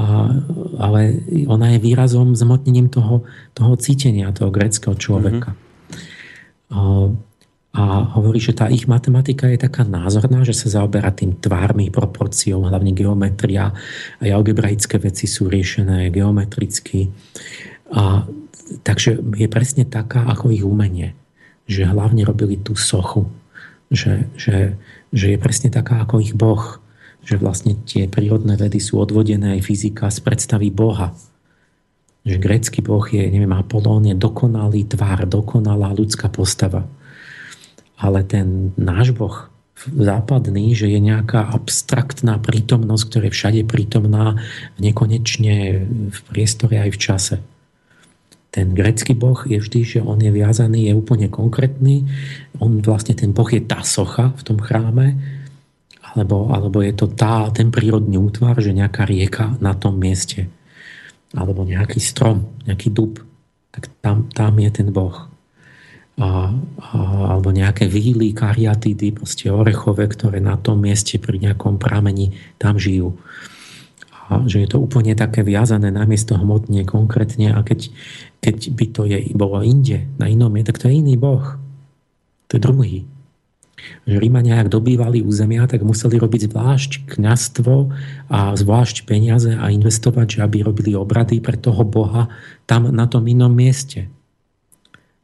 A, 0.00 0.32
ale 0.80 1.20
ona 1.44 1.76
je 1.76 1.84
výrazom, 1.84 2.32
zmotnením 2.32 2.88
toho, 2.88 3.28
toho 3.52 3.76
cítenia, 3.76 4.32
toho 4.32 4.48
greckého 4.48 4.96
človeka. 4.96 5.52
Mm-hmm. 5.52 6.72
A, 6.72 6.80
a 7.76 7.82
hovorí, 8.16 8.40
že 8.40 8.56
tá 8.56 8.72
ich 8.72 8.88
matematika 8.88 9.44
je 9.52 9.60
taká 9.60 9.84
názorná, 9.84 10.40
že 10.40 10.56
sa 10.56 10.80
zaoberá 10.80 11.12
tým 11.12 11.36
tvármi, 11.36 11.92
proporciou, 11.92 12.64
hlavne 12.64 12.96
geometria. 12.96 13.76
Aj 14.24 14.30
algebraické 14.32 14.96
veci 14.96 15.28
sú 15.28 15.52
riešené 15.52 16.08
geometricky. 16.08 17.12
A, 17.92 18.24
takže 18.82 19.20
je 19.20 19.48
presne 19.48 19.84
taká, 19.84 20.24
ako 20.28 20.50
ich 20.50 20.64
umenie. 20.64 21.16
Že 21.64 21.92
hlavne 21.96 22.22
robili 22.24 22.60
tú 22.60 22.76
sochu. 22.76 23.28
Že, 23.88 24.28
že, 24.36 24.56
že 25.12 25.26
je 25.34 25.38
presne 25.40 25.72
taká, 25.72 26.04
ako 26.04 26.20
ich 26.20 26.36
Boh. 26.36 26.80
Že 27.24 27.40
vlastne 27.40 27.72
tie 27.88 28.08
prírodné 28.08 28.56
vedy 28.60 28.80
sú 28.80 29.00
odvodené 29.00 29.56
aj 29.56 29.64
fyzika 29.64 30.12
z 30.12 30.20
predstavy 30.20 30.68
Boha. 30.68 31.16
Že 32.24 32.36
grécky 32.40 32.80
Boh 32.84 33.04
je, 33.04 33.20
neviem, 33.20 33.52
Apolón 33.52 34.08
je 34.08 34.16
dokonalý 34.16 34.88
tvár, 34.88 35.28
dokonalá 35.28 35.92
ľudská 35.92 36.28
postava 36.32 36.84
ale 37.98 38.26
ten 38.26 38.74
náš 38.74 39.14
Boh 39.14 39.48
západný, 39.84 40.72
že 40.72 40.86
je 40.86 41.00
nejaká 41.02 41.50
abstraktná 41.50 42.38
prítomnosť, 42.38 43.04
ktorá 43.10 43.24
je 43.28 43.36
všade 43.36 43.60
prítomná 43.66 44.38
nekonečne 44.78 45.84
v 46.08 46.18
priestore 46.30 46.78
aj 46.78 46.90
v 46.94 47.00
čase. 47.00 47.36
Ten 48.54 48.70
grecký 48.70 49.18
boh 49.18 49.42
je 49.42 49.58
vždy, 49.58 49.80
že 49.82 49.98
on 49.98 50.22
je 50.22 50.30
viazaný, 50.30 50.86
je 50.86 50.94
úplne 50.94 51.26
konkrétny. 51.26 52.06
On 52.62 52.70
vlastne, 52.78 53.18
ten 53.18 53.34
boh 53.34 53.50
je 53.50 53.58
tá 53.58 53.82
socha 53.82 54.30
v 54.38 54.42
tom 54.46 54.62
chráme, 54.62 55.18
alebo, 56.14 56.54
alebo 56.54 56.78
je 56.78 56.94
to 56.94 57.10
tá, 57.10 57.50
ten 57.50 57.74
prírodný 57.74 58.14
útvar, 58.14 58.54
že 58.62 58.70
nejaká 58.70 59.10
rieka 59.10 59.58
na 59.58 59.74
tom 59.74 59.98
mieste. 59.98 60.46
Alebo 61.34 61.66
nejaký 61.66 61.98
strom, 61.98 62.46
nejaký 62.62 62.94
dub. 62.94 63.18
Tak 63.74 63.90
tam, 63.98 64.30
tam 64.30 64.54
je 64.62 64.70
ten 64.70 64.94
boh 64.94 65.34
a, 66.14 66.54
a, 66.78 66.98
alebo 67.34 67.50
nejaké 67.50 67.90
výly, 67.90 68.30
kariatidy, 68.30 69.18
proste 69.18 69.50
orechové, 69.50 70.06
ktoré 70.06 70.38
na 70.38 70.54
tom 70.54 70.78
mieste 70.78 71.18
pri 71.18 71.42
nejakom 71.42 71.82
pramení 71.82 72.38
tam 72.62 72.78
žijú. 72.78 73.18
A 74.24 74.40
že 74.48 74.64
je 74.64 74.68
to 74.72 74.80
úplne 74.80 75.12
také 75.12 75.44
viazané 75.44 75.92
na 75.92 76.08
miesto 76.08 76.32
hmotne, 76.32 76.88
konkrétne 76.88 77.52
a 77.52 77.60
keď, 77.60 77.92
keď 78.40 78.56
by 78.72 78.86
to 78.88 79.02
je, 79.04 79.18
bolo 79.36 79.60
inde, 79.60 80.08
na 80.16 80.32
inom 80.32 80.52
je, 80.56 80.64
tak 80.64 80.80
to 80.80 80.88
je 80.88 80.96
iný 80.96 81.20
boh. 81.20 81.44
To 82.48 82.56
je 82.56 82.60
druhý. 82.60 82.96
Že 84.08 84.16
Rímania, 84.16 84.64
ak 84.64 84.72
dobývali 84.72 85.20
územia, 85.20 85.68
tak 85.68 85.84
museli 85.84 86.16
robiť 86.16 86.48
zvlášť 86.48 86.90
kňastvo 87.16 87.74
a 88.32 88.56
zvlášť 88.56 89.04
peniaze 89.04 89.52
a 89.52 89.68
investovať, 89.68 90.40
že 90.40 90.42
aby 90.44 90.64
robili 90.64 90.96
obrady 90.96 91.44
pre 91.44 91.60
toho 91.60 91.84
Boha 91.84 92.32
tam 92.64 92.88
na 92.88 93.04
tom 93.04 93.28
inom 93.28 93.52
mieste. 93.52 94.08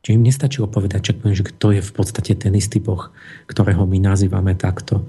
Čiže 0.00 0.16
im 0.16 0.24
nestačilo 0.24 0.68
povedať, 0.68 1.12
že 1.12 1.44
kto 1.44 1.76
je 1.76 1.82
v 1.84 1.92
podstate 1.92 2.32
ten 2.36 2.52
istý 2.56 2.80
Boh, 2.80 3.12
ktorého 3.48 3.84
my 3.84 4.00
nazývame 4.00 4.56
takto. 4.56 5.04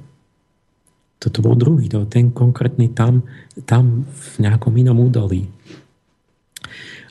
Toto 1.21 1.45
bol 1.45 1.53
druhý, 1.53 1.85
to, 1.85 2.09
ten 2.09 2.33
konkrétny 2.33 2.97
tam, 2.97 3.21
tam 3.69 4.09
v 4.09 4.25
nejakom 4.41 4.73
inom 4.73 4.97
údolí. 4.97 5.45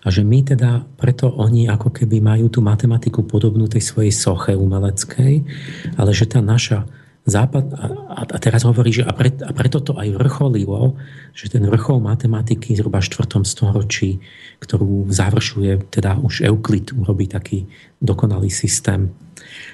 A 0.02 0.10
že 0.10 0.26
my 0.26 0.42
teda, 0.42 0.82
preto 0.98 1.30
oni 1.30 1.70
ako 1.70 1.94
keby 1.94 2.18
majú 2.18 2.50
tú 2.50 2.58
matematiku 2.64 3.22
podobnú 3.22 3.70
tej 3.70 3.86
svojej 3.86 4.10
soche 4.10 4.58
umeleckej, 4.58 5.46
ale 5.94 6.10
že 6.10 6.26
tá 6.26 6.42
naša 6.42 6.88
západ, 7.28 7.64
a, 7.76 8.24
a 8.24 8.36
teraz 8.40 8.64
hovorí, 8.64 8.96
že 8.96 9.04
a, 9.04 9.12
pre, 9.12 9.30
a 9.30 9.52
preto 9.52 9.84
to 9.84 9.92
aj 9.94 10.08
vrcholilo, 10.16 10.96
že 11.36 11.52
ten 11.52 11.62
vrchol 11.68 12.00
matematiky 12.00 12.72
zhruba 12.74 13.04
v 13.04 13.12
4. 13.12 13.44
storočí, 13.44 14.18
ktorú 14.58 15.06
završuje 15.12 15.92
teda 15.92 16.16
už 16.18 16.48
Euklid, 16.48 16.96
urobí 16.96 17.28
taký 17.28 17.68
dokonalý 18.00 18.48
systém, 18.48 19.12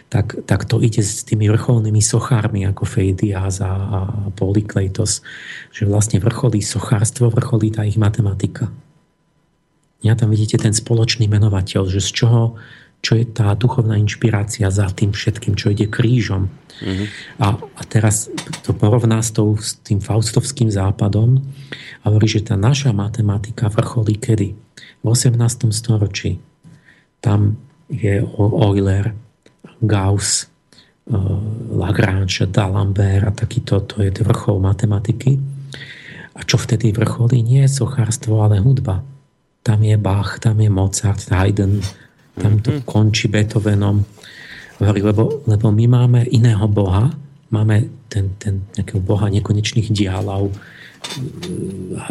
tak, 0.07 0.39
tak 0.47 0.71
to 0.71 0.79
ide 0.79 1.03
s 1.03 1.27
tými 1.27 1.51
vrcholnými 1.51 1.99
sochármi 1.99 2.63
ako 2.63 2.87
Feidias 2.87 3.59
a, 3.59 3.73
a 3.75 3.99
Polykleitos, 4.39 5.27
že 5.75 5.83
vlastne 5.83 6.23
vrcholí 6.23 6.63
sochárstvo, 6.63 7.27
vrcholí 7.31 7.75
tá 7.75 7.83
ich 7.83 7.99
matematika. 7.99 8.71
Ja 10.07 10.15
tam 10.15 10.31
vidíte 10.31 10.63
ten 10.63 10.71
spoločný 10.71 11.27
menovateľ, 11.27 11.91
že 11.91 11.99
z 11.99 12.11
čoho, 12.23 12.43
čo 13.03 13.19
je 13.19 13.27
tá 13.27 13.51
duchovná 13.59 13.99
inšpirácia 13.99 14.71
za 14.71 14.87
tým 14.95 15.11
všetkým, 15.11 15.59
čo 15.59 15.75
ide 15.75 15.91
krížom. 15.91 16.47
Mm-hmm. 16.79 17.07
A, 17.43 17.47
a 17.59 17.83
teraz 17.89 18.31
to 18.63 18.71
porovná 18.77 19.19
s, 19.27 19.35
tou, 19.35 19.59
s 19.59 19.75
tým 19.83 19.99
faustovským 19.99 20.71
západom 20.71 21.43
a 22.03 22.05
hovorí, 22.07 22.31
že 22.31 22.47
tá 22.47 22.55
naša 22.55 22.95
matematika 22.95 23.67
vrcholí 23.67 24.15
kedy? 24.23 24.55
V 25.03 25.07
18. 25.07 25.39
storočí. 25.75 26.39
Tam 27.19 27.59
je 27.91 28.23
Euler, 28.39 29.26
Gauss, 29.81 30.47
eh, 30.47 31.17
Lagrange, 31.73 32.47
D'Alembert 32.47 33.27
a 33.29 33.33
takýto, 33.33 33.85
to 33.85 34.03
je 34.03 34.11
vrchol 34.11 34.61
matematiky. 34.61 35.39
A 36.37 36.45
čo 36.45 36.61
vtedy 36.61 36.93
vrcholí? 36.93 37.41
Nie 37.41 37.65
je 37.65 37.81
sochárstvo, 37.81 38.45
ale 38.45 38.61
hudba. 38.61 39.01
Tam 39.65 39.81
je 39.83 39.97
Bach, 39.97 40.39
tam 40.39 40.61
je 40.61 40.69
Mozart, 40.69 41.33
Haydn, 41.33 41.81
tam 42.37 42.61
to 42.61 42.71
mhm. 42.77 42.83
končí 42.85 43.27
Beethovenom 43.33 44.05
Hovorí, 44.77 45.01
lebo, 45.01 45.41
lebo 45.49 45.73
my 45.73 45.85
máme 45.89 46.21
iného 46.29 46.69
Boha, 46.69 47.09
máme 47.49 47.89
ten, 48.13 48.37
ten 48.37 48.61
nejakého 48.77 49.01
Boha 49.01 49.33
nekonečných 49.33 49.89
dialov 49.89 50.53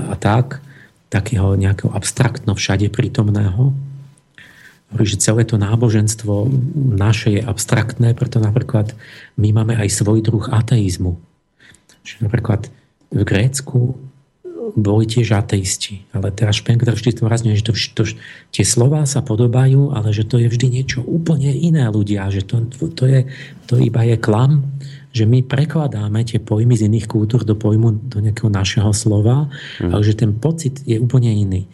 a 0.09 0.17
tak, 0.17 0.65
takého 1.13 1.53
nejakého 1.53 1.93
abstraktno 1.93 2.57
všade 2.57 2.89
prítomného. 2.89 3.69
Hovorí, 4.93 5.05
že 5.09 5.21
celé 5.21 5.41
to 5.47 5.57
náboženstvo 5.57 6.49
naše 6.75 7.39
je 7.39 7.41
abstraktné, 7.41 8.13
preto 8.13 8.37
napríklad 8.37 8.93
my 9.35 9.49
máme 9.49 9.73
aj 9.73 9.89
svoj 9.89 10.21
druh 10.21 10.45
ateizmu. 10.49 11.17
Že 12.05 12.29
napríklad 12.29 12.69
v 13.09 13.23
Grécku 13.25 13.97
boli 14.73 15.05
tiež 15.05 15.37
ateisti. 15.37 16.03
Ale 16.09 16.33
teraz 16.33 16.57
Špenkler 16.57 16.97
vždy 16.97 17.21
zdôrazňuje, 17.21 17.61
že 17.61 17.65
to, 17.69 17.73
to, 17.93 18.03
tie 18.49 18.65
slová 18.65 19.05
sa 19.05 19.21
podobajú, 19.21 19.93
ale 19.93 20.09
že 20.09 20.25
to 20.25 20.41
je 20.41 20.49
vždy 20.49 20.81
niečo 20.81 21.05
úplne 21.05 21.53
iné 21.53 21.85
ľudia. 21.85 22.33
Že 22.33 22.41
to, 22.49 22.55
to, 22.97 23.03
je, 23.05 23.19
to 23.69 23.77
iba 23.77 24.01
je 24.01 24.17
klam, 24.17 24.65
že 25.15 25.29
my 25.29 25.45
prekladáme 25.45 26.25
tie 26.25 26.41
pojmy 26.41 26.75
z 26.75 26.91
iných 26.91 27.07
kultúr 27.07 27.47
do 27.47 27.55
pojmu 27.55 28.11
do 28.11 28.19
nejakého 28.19 28.49
našeho 28.49 28.89
slova, 28.91 29.47
hmm. 29.79 29.95
ale 29.95 30.01
že 30.01 30.17
ten 30.17 30.33
pocit 30.33 30.81
je 30.83 30.97
úplne 30.97 31.29
iný. 31.29 31.69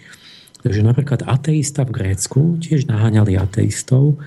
Takže 0.62 0.82
napríklad 0.86 1.26
ateista 1.26 1.82
v 1.84 1.96
Grécku 1.96 2.62
tiež 2.62 2.86
naháňali 2.86 3.38
ateistov 3.38 4.22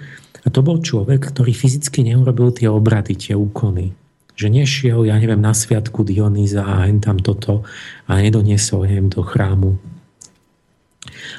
a 0.44 0.48
to 0.50 0.60
bol 0.60 0.82
človek, 0.82 1.30
ktorý 1.30 1.54
fyzicky 1.54 2.02
neurobil 2.04 2.50
tie 2.50 2.68
obrady, 2.68 3.14
tie 3.14 3.34
úkony 3.38 3.94
že 4.34 4.50
nešiel, 4.50 5.06
ja 5.06 5.14
neviem, 5.14 5.38
na 5.38 5.54
sviatku 5.54 6.02
Dionýza 6.02 6.66
a 6.66 6.90
hen 6.90 6.98
tam 6.98 7.22
toto 7.22 7.62
a 8.10 8.18
nedoniesol, 8.18 8.90
neviem, 8.90 9.06
do 9.06 9.22
chrámu. 9.22 9.78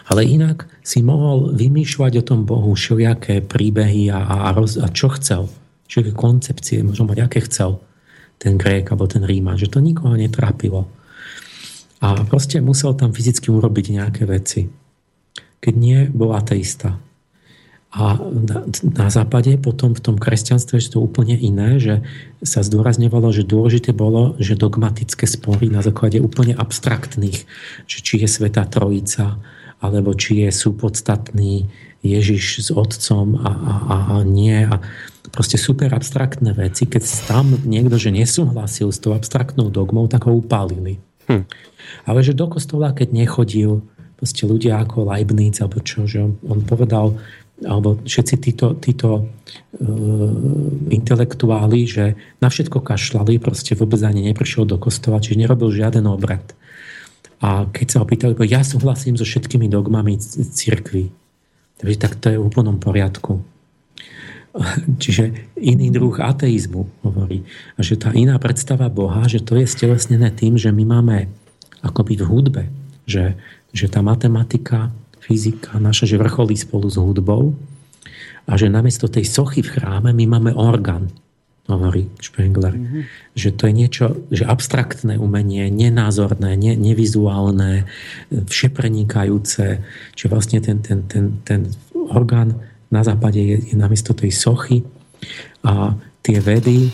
Ale 0.07 0.23
inak 0.23 0.71
si 0.79 1.03
mohol 1.03 1.51
vymýšľať 1.51 2.23
o 2.23 2.23
tom 2.23 2.47
Bohu 2.47 2.71
všelijaké 2.71 3.43
príbehy 3.43 4.07
a, 4.15 4.47
a, 4.47 4.55
roz, 4.55 4.79
a 4.79 4.87
čo 4.87 5.11
chcel. 5.11 5.51
Všelijaké 5.91 6.15
koncepcie, 6.15 6.77
možno 6.87 7.11
mať 7.11 7.27
aké 7.27 7.43
chcel 7.43 7.83
ten 8.39 8.55
Grék 8.55 8.91
alebo 8.91 9.11
ten 9.11 9.23
Ríman, 9.27 9.59
že 9.59 9.67
to 9.67 9.83
nikoho 9.83 10.15
netrápilo. 10.15 10.87
A 11.99 12.23
proste 12.27 12.63
musel 12.63 12.95
tam 12.95 13.11
fyzicky 13.11 13.51
urobiť 13.51 13.85
nejaké 13.95 14.23
veci. 14.27 14.71
Keď 15.65 15.73
nie, 15.73 16.05
bol 16.13 16.37
ateista. 16.37 17.01
A 17.95 18.19
na, 18.19 18.67
na 18.83 19.07
západe 19.07 19.55
potom 19.55 19.95
v 19.95 20.03
tom 20.03 20.19
kresťanstve 20.19 20.77
je 20.77 20.93
to 20.93 20.99
úplne 20.99 21.33
iné, 21.33 21.79
že 21.79 22.03
sa 22.43 22.59
zdôrazňovalo, 22.59 23.31
že 23.31 23.47
dôležité 23.47 23.95
bolo, 23.95 24.35
že 24.37 24.59
dogmatické 24.59 25.23
spory 25.23 25.71
na 25.71 25.79
základe 25.79 26.19
úplne 26.19 26.53
abstraktných, 26.59 27.47
že 27.87 27.97
či 28.03 28.19
je 28.19 28.27
Sveta 28.27 28.67
Trojica, 28.67 29.39
alebo 29.79 30.11
či 30.11 30.43
je 30.43 30.51
súpodstatný 30.51 31.71
Ježiš 32.03 32.67
s 32.67 32.69
otcom 32.69 33.39
a, 33.39 33.49
a, 33.49 33.73
a, 33.73 33.95
a 34.11 34.15
nie. 34.27 34.59
A 34.67 34.83
proste 35.31 35.55
super 35.55 35.89
abstraktné 35.95 36.51
veci. 36.51 36.85
Keď 36.85 37.31
tam 37.31 37.57
niekto, 37.63 37.95
že 37.95 38.13
nesúhlasil 38.13 38.91
s 38.91 38.99
tou 38.99 39.15
abstraktnou 39.15 39.71
dogmou, 39.71 40.05
tak 40.11 40.27
ho 40.27 40.35
upálili. 40.35 40.99
Hm. 41.31 41.47
Ale 42.05 42.19
že 42.21 42.37
do 42.37 42.51
kostola, 42.51 42.93
keď 42.93 43.09
nechodil, 43.15 43.87
proste 44.15 44.43
ľudia 44.47 44.81
ako 44.81 45.11
Leibniz, 45.11 45.59
alebo 45.59 45.83
čo, 45.83 46.07
že 46.07 46.23
on, 46.23 46.59
povedal, 46.63 47.15
alebo 47.63 47.99
všetci 48.03 48.35
títo, 48.39 48.75
títo 48.79 49.23
uh, 49.23 49.27
intelektuáli, 50.91 51.87
že 51.87 52.19
na 52.43 52.51
všetko 52.51 52.83
kašľali, 52.83 53.39
proste 53.39 53.75
vôbec 53.79 54.03
ani 54.03 54.27
neprišiel 54.31 54.67
do 54.67 54.75
kostola, 54.75 55.23
čiže 55.23 55.39
nerobil 55.39 55.71
žiaden 55.71 56.03
obrad. 56.07 56.43
A 57.43 57.67
keď 57.67 57.87
sa 57.87 57.97
ho 58.03 58.05
pýtali, 58.07 58.35
ja 58.47 58.63
súhlasím 58.63 59.19
so 59.19 59.27
všetkými 59.27 59.67
dogmami 59.67 60.19
cirkvi. 60.51 61.11
Takže 61.79 61.97
tak 61.99 62.13
to 62.19 62.31
je 62.31 62.39
v 62.39 62.47
úplnom 62.47 62.79
poriadku. 62.79 63.43
Čiže 65.03 65.51
iný 65.59 65.91
druh 65.91 66.15
ateizmu 66.15 66.87
hovorí. 67.03 67.43
A 67.75 67.83
že 67.83 67.99
tá 67.99 68.15
iná 68.15 68.39
predstava 68.39 68.87
Boha, 68.87 69.27
že 69.27 69.43
to 69.43 69.59
je 69.59 69.67
stelesnené 69.67 70.31
tým, 70.31 70.55
že 70.55 70.71
my 70.71 70.83
máme 70.87 71.27
akoby 71.83 72.17
v 72.17 72.23
hudbe, 72.23 72.63
že, 73.05 73.37
že 73.75 73.91
tá 73.91 73.99
matematika, 73.99 74.95
fyzika 75.19 75.75
naša, 75.83 76.07
že 76.07 76.15
vrcholí 76.15 76.55
spolu 76.55 76.87
s 76.87 76.95
hudbou 76.95 77.51
a 78.47 78.55
že 78.55 78.71
namiesto 78.71 79.11
tej 79.11 79.27
sochy 79.27 79.59
v 79.59 79.75
chráme 79.75 80.15
my 80.15 80.25
máme 80.31 80.51
orgán, 80.55 81.11
hovorí 81.67 82.07
Spengler. 82.21 82.77
Mm-hmm. 82.77 83.01
Že 83.35 83.49
to 83.57 83.63
je 83.67 83.73
niečo, 83.73 84.05
že 84.31 84.47
abstraktné 84.47 85.17
umenie, 85.19 85.67
nenázorné, 85.73 86.55
ne, 86.55 86.77
nevizuálne, 86.77 87.89
všeprenikajúce, 88.31 89.83
že 90.13 90.25
vlastne 90.31 90.63
ten, 90.63 90.79
ten, 90.79 91.03
ten, 91.09 91.41
ten 91.43 91.67
orgán 92.13 92.55
na 92.93 93.01
západe 93.01 93.41
je, 93.41 93.57
je 93.73 93.75
namiesto 93.75 94.13
tej 94.13 94.29
sochy 94.29 94.85
a 95.65 95.97
tie 96.21 96.37
vedy 96.37 96.93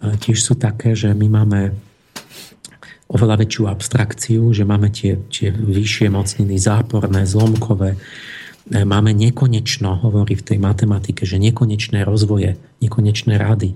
tiež 0.00 0.38
sú 0.40 0.54
také, 0.56 0.92
že 0.92 1.12
my 1.12 1.26
máme 1.28 1.72
oveľa 3.10 3.42
väčšiu 3.42 3.66
abstrakciu, 3.66 4.42
že 4.54 4.62
máme 4.62 4.88
tie, 4.94 5.18
tie 5.28 5.50
vyššie 5.50 6.14
mocniny 6.14 6.56
záporné, 6.62 7.26
zlomkové, 7.26 7.98
e, 8.70 8.86
máme 8.86 9.10
nekonečno, 9.10 9.98
hovorí 10.06 10.38
v 10.38 10.46
tej 10.46 10.58
matematike, 10.62 11.26
že 11.26 11.42
nekonečné 11.42 12.06
rozvoje, 12.06 12.54
nekonečné 12.78 13.34
rady. 13.34 13.74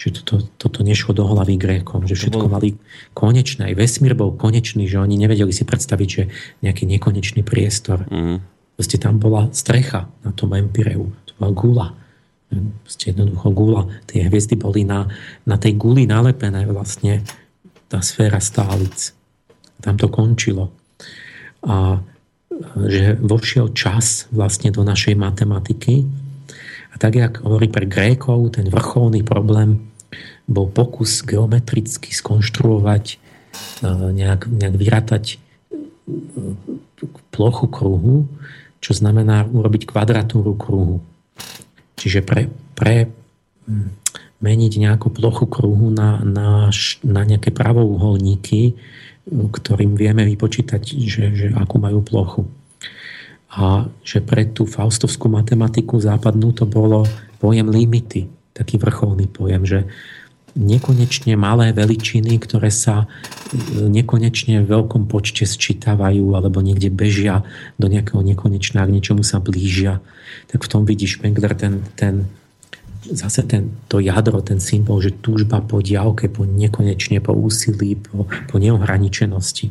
Že 0.00 0.22
toto, 0.22 0.34
toto 0.56 0.80
nešlo 0.80 1.12
do 1.12 1.28
hlavy 1.28 1.60
Grékom, 1.60 2.08
že 2.08 2.16
všetko 2.16 2.48
mali 2.48 2.80
konečné. 3.12 3.68
Aj 3.68 3.76
vesmír 3.76 4.16
bol 4.16 4.32
konečný, 4.32 4.88
že 4.88 4.96
oni 4.96 5.20
nevedeli 5.20 5.52
si 5.52 5.68
predstaviť, 5.68 6.08
že 6.08 6.22
nejaký 6.64 6.88
nekonečný 6.88 7.44
priestor. 7.44 8.08
Mm. 8.08 8.40
Proste 8.80 8.96
tam 8.96 9.20
bola 9.20 9.52
strecha 9.52 10.08
na 10.24 10.32
tom 10.32 10.56
Empireu. 10.56 11.12
To 11.28 11.32
bola 11.36 11.50
gula. 11.52 11.86
Proste 12.80 13.12
jednoducho 13.12 13.52
gula. 13.52 13.82
Tie 14.08 14.24
hviezdy 14.24 14.56
boli 14.56 14.88
na, 14.88 15.04
na 15.44 15.60
tej 15.60 15.76
guli 15.76 16.08
nalepené 16.08 16.64
vlastne 16.64 17.20
tá 17.90 17.98
sféra 17.98 18.38
stálic. 18.38 19.10
Tam 19.82 19.98
to 19.98 20.06
končilo. 20.06 20.70
A 21.66 21.98
že 22.86 23.16
vošiel 23.18 23.72
čas 23.72 24.30
vlastne 24.30 24.70
do 24.70 24.84
našej 24.86 25.16
matematiky. 25.16 26.06
A 26.92 26.94
tak, 27.00 27.16
jak 27.16 27.40
hovorí 27.40 27.72
pre 27.72 27.88
Grékov, 27.88 28.54
ten 28.54 28.68
vrcholný 28.68 29.24
problém 29.24 29.90
bol 30.50 30.66
pokus 30.68 31.22
geometricky 31.22 32.10
skonštruovať, 32.10 33.04
e, 33.14 33.16
nejak, 33.88 34.50
nejak 34.50 34.74
vyratať 34.74 35.24
e, 35.30 35.36
plochu 37.30 37.66
kruhu, 37.70 38.26
čo 38.82 38.92
znamená 38.92 39.46
urobiť 39.46 39.86
kvadratúru 39.86 40.58
kruhu. 40.58 40.98
Čiže 41.94 42.26
pre, 42.26 42.50
pre 42.74 43.06
hm, 43.70 43.99
meniť 44.40 44.72
nejakú 44.80 45.12
plochu 45.12 45.44
kruhu 45.44 45.92
na, 45.92 46.24
na, 46.24 46.72
na 47.04 47.22
nejaké 47.28 47.52
pravouholníky, 47.52 48.74
ktorým 49.30 49.94
vieme 49.94 50.24
vypočítať, 50.24 50.82
že, 51.06 51.24
že 51.36 51.46
akú 51.52 51.76
majú 51.76 52.00
plochu. 52.00 52.42
A 53.52 53.86
že 54.00 54.24
pre 54.24 54.48
tú 54.48 54.64
faustovskú 54.64 55.28
matematiku 55.28 56.00
západnú 56.00 56.56
to 56.56 56.64
bolo 56.64 57.04
pojem 57.42 57.68
limity, 57.68 58.30
taký 58.56 58.80
vrcholný 58.80 59.28
pojem, 59.28 59.62
že 59.66 59.80
nekonečne 60.58 61.38
malé 61.38 61.70
veličiny, 61.70 62.38
ktoré 62.42 62.74
sa 62.74 63.06
e, 63.06 63.86
nekonečne 63.86 64.62
v 64.62 64.70
veľkom 64.70 65.06
počte 65.06 65.46
sčítavajú 65.46 66.34
alebo 66.34 66.58
niekde 66.58 66.90
bežia 66.90 67.46
do 67.78 67.86
nejakého 67.86 68.18
nekonečná, 68.22 68.82
k 68.82 68.94
niečomu 68.94 69.22
sa 69.22 69.38
blížia. 69.38 70.02
Tak 70.50 70.66
v 70.66 70.70
tom 70.70 70.82
vidíš 70.82 71.22
Spengler 71.22 71.54
ten, 71.54 71.86
ten 71.94 72.26
zase 73.10 73.42
ten, 73.42 73.76
to 73.90 73.98
jadro, 74.00 74.40
ten 74.40 74.62
symbol, 74.62 75.02
že 75.02 75.18
túžba 75.18 75.60
po 75.60 75.82
diálke, 75.82 76.30
po 76.30 76.46
nekonečne, 76.46 77.18
po 77.20 77.34
úsilí, 77.34 77.98
po, 77.98 78.26
po 78.26 78.56
neohraničenosti. 78.56 79.70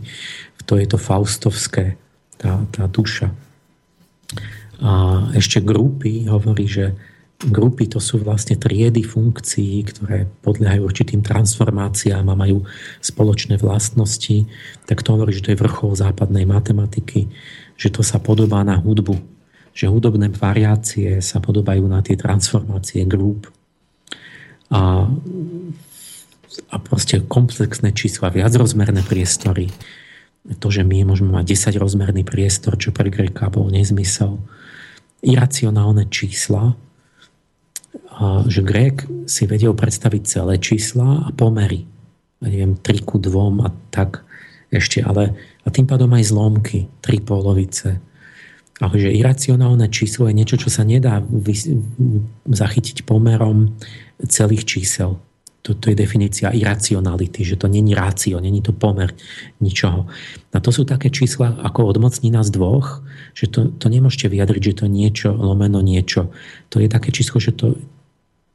To 0.70 0.78
je 0.78 0.86
to 0.86 1.02
faustovské, 1.02 1.98
tá, 2.38 2.64
tá 2.70 2.86
duša. 2.86 3.34
A 4.80 4.92
ešte 5.36 5.60
grupy 5.60 6.30
hovorí, 6.30 6.70
že 6.70 6.96
Grupy 7.40 7.88
to 7.88 8.04
sú 8.04 8.20
vlastne 8.20 8.60
triedy 8.60 9.00
funkcií, 9.00 9.88
ktoré 9.88 10.28
podliehajú 10.44 10.84
určitým 10.84 11.24
transformáciám 11.24 12.28
a 12.28 12.36
majú 12.36 12.68
spoločné 13.00 13.56
vlastnosti. 13.56 14.44
Tak 14.84 15.00
to 15.00 15.16
hovorí, 15.16 15.32
že 15.32 15.48
to 15.48 15.56
je 15.56 15.62
vrchol 15.64 15.96
západnej 15.96 16.44
matematiky, 16.44 17.32
že 17.80 17.96
to 17.96 18.04
sa 18.04 18.20
podobá 18.20 18.68
na 18.68 18.76
hudbu. 18.76 19.39
Že 19.80 19.96
hudobné 19.96 20.28
variácie 20.28 21.24
sa 21.24 21.40
podobajú 21.40 21.88
na 21.88 22.04
tie 22.04 22.20
transformácie 22.20 23.08
grup. 23.08 23.48
A, 24.76 25.08
a 26.68 26.76
proste 26.84 27.24
komplexné 27.24 27.96
čísla, 27.96 28.28
viacrozmerné 28.28 29.08
priestory. 29.08 29.72
To, 30.60 30.68
že 30.68 30.84
my 30.84 31.08
môžeme 31.08 31.32
mať 31.32 31.56
10-rozmerný 31.56 32.28
priestor, 32.28 32.76
čo 32.76 32.92
pre 32.92 33.08
Greka 33.08 33.48
bol 33.48 33.72
nezmysel. 33.72 34.36
Iracionálne 35.24 36.12
čísla, 36.12 36.76
že 38.52 38.60
Grék 38.60 39.08
si 39.32 39.48
vedel 39.48 39.72
predstaviť 39.72 40.22
celé 40.28 40.60
čísla 40.60 41.24
a 41.24 41.30
pomery. 41.32 41.88
Ja 42.44 42.52
neviem, 42.52 42.76
3 42.76 43.08
ku 43.08 43.16
2 43.16 43.64
a 43.64 43.72
tak 43.96 44.28
ešte, 44.76 45.00
ale 45.00 45.40
a 45.64 45.72
tým 45.72 45.88
pádom 45.88 46.12
aj 46.12 46.30
zlomky, 46.30 46.92
tri 47.00 47.24
polovice. 47.24 48.00
Ale 48.80 48.96
že 48.96 49.12
iracionálne 49.12 49.92
číslo 49.92 50.32
je 50.32 50.38
niečo, 50.40 50.56
čo 50.56 50.72
sa 50.72 50.88
nedá 50.88 51.20
zachytiť 52.48 53.04
pomerom 53.04 53.76
celých 54.24 54.64
čísel. 54.64 55.20
To, 55.68 55.76
je 55.76 55.94
definícia 55.94 56.56
iracionality, 56.56 57.44
že 57.44 57.60
to 57.60 57.68
není 57.68 57.92
rácio, 57.92 58.40
není 58.40 58.64
to 58.64 58.72
pomer 58.72 59.12
ničoho. 59.60 60.08
A 60.56 60.58
to 60.64 60.72
sú 60.72 60.88
také 60.88 61.12
čísla 61.12 61.60
ako 61.60 61.92
odmocnina 61.92 62.42
z 62.48 62.56
dvoch, 62.56 63.04
že 63.36 63.52
to, 63.52 63.68
to 63.76 63.92
nemôžete 63.92 64.32
vyjadriť, 64.32 64.72
že 64.72 64.78
to 64.82 64.86
niečo 64.88 65.30
lomeno 65.36 65.84
niečo. 65.84 66.32
To 66.72 66.80
je 66.80 66.88
také 66.88 67.12
číslo, 67.12 67.44
že 67.44 67.52
to, 67.52 67.76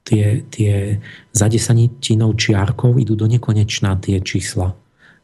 tie, 0.08 0.44
tie 0.48 1.00
za 1.36 1.46
čiarkov 1.52 2.96
idú 2.96 3.14
do 3.16 3.28
nekonečná 3.28 4.00
tie 4.00 4.24
čísla. 4.24 4.72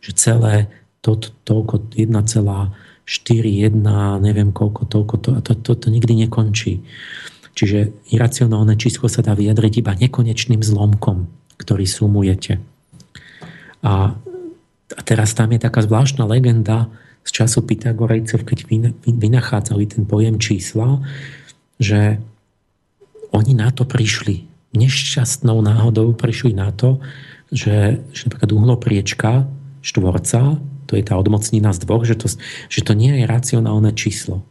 Že 0.04 0.10
celé 0.16 0.54
to, 1.00 1.16
to, 1.16 1.32
toľko 1.48 1.96
1,4, 1.96 2.89
1, 3.10 3.74
neviem 4.22 4.54
koľko, 4.54 4.86
toľko, 4.86 5.14
to, 5.18 5.30
to, 5.42 5.52
to, 5.58 5.72
to 5.74 5.86
nikdy 5.90 6.14
nekončí. 6.14 6.86
Čiže 7.58 7.90
iracionálne 8.14 8.78
číslo 8.78 9.10
sa 9.10 9.26
dá 9.26 9.34
vyjadriť 9.34 9.82
iba 9.82 9.92
nekonečným 9.98 10.62
zlomkom 10.62 11.40
ktorý 11.60 11.84
sumujete. 11.84 12.56
A, 13.84 14.16
a 14.96 15.00
teraz 15.04 15.36
tam 15.36 15.52
je 15.52 15.60
taká 15.60 15.84
zvláštna 15.84 16.24
legenda 16.24 16.88
z 17.20 17.44
času 17.44 17.60
Pythagorejcov, 17.68 18.48
keď 18.48 18.64
vynachádzali 19.04 19.84
ten 19.84 20.08
pojem 20.08 20.40
čísla, 20.40 21.04
že 21.76 22.16
oni 23.36 23.52
na 23.52 23.68
to 23.68 23.84
prišli. 23.84 24.48
Nešťastnou 24.72 25.60
náhodou 25.60 26.16
prišli 26.16 26.56
na 26.56 26.72
to, 26.72 26.96
že, 27.52 28.00
že 28.16 28.20
napríklad 28.24 28.50
uhlopriečka 28.56 29.30
štvorca, 29.84 30.56
to 30.90 30.98
je 30.98 31.06
tá 31.06 31.14
odmocnina 31.14 31.70
z 31.70 31.86
dvoch, 31.86 32.02
že 32.02 32.18
to, 32.18 32.26
že 32.66 32.82
to 32.82 32.98
nie 32.98 33.22
je 33.22 33.24
racionálne 33.30 33.94
číslo. 33.94 34.42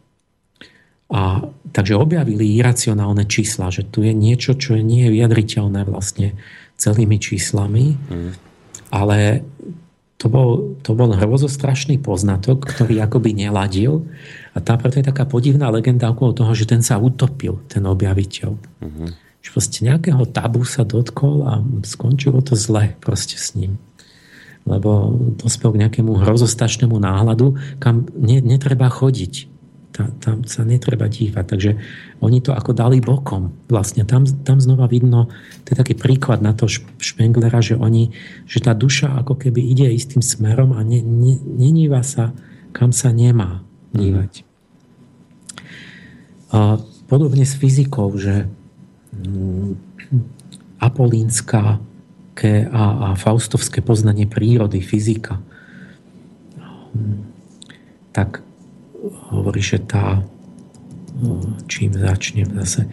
A 1.12 1.44
takže 1.76 2.00
objavili 2.00 2.56
iracionálne 2.56 3.28
čísla, 3.28 3.68
že 3.68 3.84
tu 3.84 4.00
je 4.00 4.16
niečo, 4.16 4.56
čo 4.56 4.80
nie 4.80 5.04
je 5.04 5.20
vyjadriteľné 5.20 5.84
vlastne 5.84 6.38
celými 6.80 7.20
číslami, 7.20 7.98
mm. 7.98 8.32
ale 8.88 9.44
to 10.20 10.28
bol, 10.28 10.76
to 10.84 10.92
bol 10.92 11.12
hrozostrašný 11.16 11.96
poznatok, 12.00 12.68
ktorý 12.68 13.00
akoby 13.04 13.32
neladil 13.32 14.04
a 14.52 14.60
tá 14.60 14.76
preto 14.76 15.00
je 15.00 15.08
taká 15.08 15.24
podivná 15.24 15.72
legenda 15.72 16.12
okolo 16.12 16.36
toho, 16.36 16.52
že 16.52 16.68
ten 16.68 16.84
sa 16.84 17.00
utopil, 17.00 17.64
ten 17.72 17.80
objaviteľ. 17.88 18.52
Mm-hmm. 18.52 19.08
Že 19.40 19.48
proste 19.56 19.78
nejakého 19.80 20.24
tabu 20.28 20.68
sa 20.68 20.84
dotkol 20.84 21.48
a 21.48 21.64
skončilo 21.88 22.44
to 22.44 22.52
zle 22.52 22.92
proste 23.00 23.40
s 23.40 23.56
ním. 23.56 23.80
Lebo 24.70 25.18
dospel 25.34 25.74
k 25.74 25.80
nejakému 25.86 26.22
hrozostačnému 26.22 26.94
náhľadu, 26.94 27.58
kam 27.82 28.06
ne, 28.14 28.38
netreba 28.38 28.86
chodiť. 28.86 29.50
Tá, 29.90 30.06
tam 30.22 30.46
sa 30.46 30.62
netreba 30.62 31.10
dívať. 31.10 31.44
Takže 31.44 31.70
oni 32.22 32.38
to 32.38 32.54
ako 32.54 32.70
dali 32.70 33.02
bokom. 33.02 33.50
Vlastne 33.66 34.06
tam, 34.06 34.22
tam 34.22 34.62
znova 34.62 34.86
vidno, 34.86 35.26
to 35.66 35.74
je 35.74 35.80
taký 35.82 35.98
príklad 35.98 36.38
na 36.38 36.54
to 36.54 36.70
Špenglera, 37.02 37.58
že 37.58 37.74
oni, 37.74 38.14
že 38.46 38.62
tá 38.62 38.70
duša 38.70 39.18
ako 39.26 39.34
keby 39.34 39.58
ide 39.58 39.90
istým 39.90 40.22
smerom 40.22 40.78
a 40.78 40.86
ne, 40.86 41.02
ne, 41.02 41.34
neníva 41.42 42.06
sa, 42.06 42.30
kam 42.70 42.94
sa 42.94 43.10
nemá 43.10 43.66
dívať. 43.90 44.46
A 46.54 46.78
podobne 47.10 47.42
s 47.42 47.58
fyzikou, 47.58 48.14
že 48.14 48.46
mm, 49.10 49.74
apolínska 50.78 51.82
a, 52.48 53.12
a 53.12 53.18
faustovské 53.18 53.84
poznanie 53.84 54.24
prírody, 54.24 54.80
fyzika, 54.80 55.42
tak 58.10 58.42
hovorí, 59.30 59.60
že 59.60 59.78
tá 59.82 60.24
čím 61.68 61.92
začnem 61.92 62.48
zase. 62.64 62.88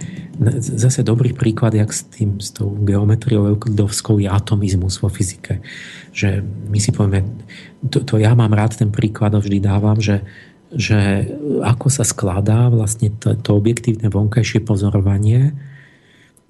Zase 0.60 1.02
dobrý 1.02 1.34
príklad, 1.34 1.74
jak 1.74 1.89
s, 1.89 2.04
tým, 2.12 2.43
s 2.43 2.52
tou 2.52 2.76
geometriou 2.84 3.48
euklidovskou 3.56 4.20
je 4.20 4.30
atomizmus 4.30 5.00
vo 5.02 5.10
fyzike. 5.10 5.64
Že 6.12 6.43
my 6.43 6.78
si 6.78 6.91
povieme, 6.91 7.26
to, 7.88 8.04
to 8.04 8.20
ja 8.22 8.36
mám 8.36 8.54
rád 8.54 8.78
ten 8.78 8.91
príklad, 8.91 9.34
vždy 9.34 9.64
dávam, 9.64 9.98
že, 9.98 10.28
že 10.70 11.26
ako 11.64 11.88
sa 11.88 12.04
skladá 12.04 12.68
vlastne 12.68 13.10
to, 13.16 13.34
to 13.39 13.56
objektívne 13.56 14.12
vonkajšie 14.12 14.62
pozorovanie 14.62 15.56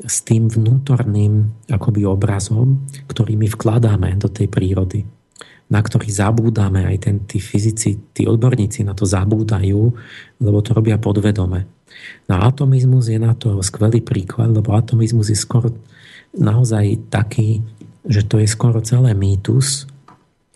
s 0.03 0.21
tým 0.21 0.45
vnútorným 0.45 1.65
akoby 1.73 2.05
obrazom, 2.05 2.85
ktorý 3.09 3.33
my 3.33 3.47
vkladáme 3.49 4.13
do 4.21 4.29
tej 4.29 4.45
prírody 4.45 5.01
na 5.67 5.83
ktorý 5.83 6.07
zabúdame, 6.07 6.87
aj 6.87 6.97
ten, 7.03 7.15
tí 7.27 7.43
fyzici, 7.43 7.99
tí 8.15 8.23
odborníci 8.23 8.87
na 8.87 8.95
to 8.95 9.03
zabúdajú, 9.03 9.91
lebo 10.39 10.63
to 10.63 10.71
robia 10.71 10.95
podvedome. 10.95 11.67
Na 12.31 12.47
atomizmus 12.47 13.11
je 13.11 13.19
na 13.19 13.35
to 13.35 13.59
skvelý 13.59 13.99
príklad, 13.99 14.55
lebo 14.55 14.71
atomizmus 14.75 15.27
je 15.27 15.35
skoro 15.35 15.75
naozaj 16.31 17.11
taký, 17.11 17.59
že 18.07 18.23
to 18.23 18.39
je 18.39 18.47
skoro 18.47 18.79
celé 18.79 19.11
mýtus, 19.11 19.91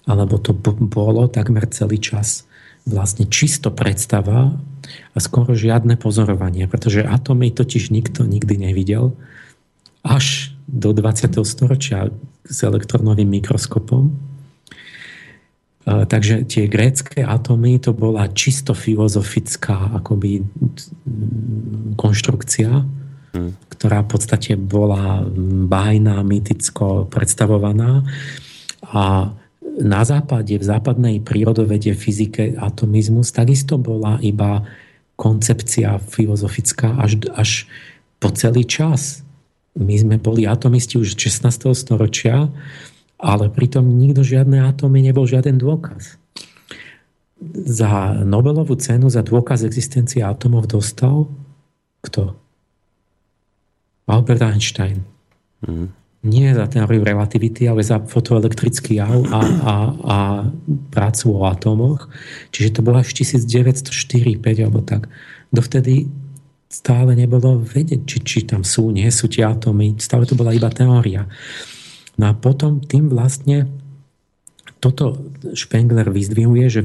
alebo 0.07 0.39
to 0.39 0.55
bolo 0.87 1.27
takmer 1.27 1.67
celý 1.67 1.99
čas 1.99 2.47
vlastne 2.85 3.29
čisto 3.29 3.69
predstava 3.69 4.57
a 5.13 5.17
skoro 5.21 5.53
žiadne 5.53 5.95
pozorovanie, 5.95 6.65
pretože 6.65 7.05
atomy 7.05 7.53
totiž 7.53 7.93
nikto 7.93 8.25
nikdy 8.25 8.57
nevidel 8.71 9.13
až 10.01 10.55
do 10.65 10.95
20. 10.95 11.29
storočia 11.45 12.09
s 12.47 12.57
elektronovým 12.65 13.29
mikroskopom 13.41 14.31
Takže 15.81 16.45
tie 16.45 16.69
grécké 16.69 17.25
atómy 17.25 17.81
to 17.81 17.89
bola 17.89 18.29
čisto 18.29 18.77
filozofická 18.77 19.97
akoby 19.97 20.45
konštrukcia, 21.97 22.85
hmm. 23.33 23.51
ktorá 23.73 24.05
v 24.05 24.09
podstate 24.13 24.53
bola 24.61 25.25
bájna, 25.65 26.21
myticko 26.21 27.09
predstavovaná. 27.09 28.05
A 28.93 29.33
na 29.79 30.03
západe, 30.03 30.57
v 30.57 30.65
západnej 30.65 31.23
prírodovede, 31.23 31.95
fyzike, 31.95 32.59
atomizmus 32.59 33.31
takisto 33.31 33.79
bola 33.79 34.19
iba 34.19 34.67
koncepcia 35.15 36.01
filozofická 36.01 36.97
až, 36.99 37.21
až 37.37 37.49
po 38.19 38.33
celý 38.33 38.67
čas. 38.67 39.23
My 39.77 39.95
sme 39.95 40.19
boli 40.19 40.43
atomisti 40.43 40.99
už 40.99 41.15
16. 41.15 41.71
storočia 41.77 42.51
ale 43.21 43.53
pritom 43.53 43.85
nikto 43.85 44.25
žiadne 44.25 44.65
atómy 44.65 45.05
nebol 45.05 45.29
žiaden 45.29 45.61
dôkaz. 45.61 46.17
Za 47.53 48.21
Nobelovú 48.25 48.73
cenu 48.81 49.09
za 49.13 49.21
dôkaz 49.21 49.61
existencie 49.61 50.25
atómov 50.25 50.65
dostal 50.65 51.29
kto? 52.01 52.33
Albert 54.09 54.41
Einstein. 54.41 55.05
Mm. 55.63 55.93
Nie 56.21 56.53
za 56.53 56.69
teóriu 56.69 57.01
relativity, 57.01 57.65
ale 57.65 57.81
za 57.81 57.97
fotoelektrický 57.97 59.01
jav 59.01 59.25
a, 59.33 59.41
a, 59.41 59.73
a 60.05 60.17
prácu 60.93 61.33
o 61.33 61.49
atómoch. 61.49 62.13
Čiže 62.53 62.77
to 62.77 62.85
bolo 62.85 63.01
až 63.01 63.09
1904-5 63.17 64.37
alebo 64.61 64.85
tak. 64.85 65.09
Dovtedy 65.49 66.05
stále 66.71 67.17
nebolo 67.17 67.59
vedieť, 67.59 68.05
či, 68.05 68.17
či 68.21 68.39
tam 68.45 68.61
sú, 68.61 68.93
nie 68.93 69.09
sú 69.09 69.27
tie 69.27 69.49
atómy. 69.49 69.97
Stále 69.97 70.29
to 70.29 70.37
bola 70.37 70.53
iba 70.53 70.69
teória. 70.69 71.25
No 72.21 72.29
a 72.29 72.33
potom 72.37 72.79
tým 72.79 73.09
vlastne 73.09 73.65
toto 74.81 75.17
Spengler 75.57 76.09
vyzdvihuje, 76.09 76.65
že 76.69 76.81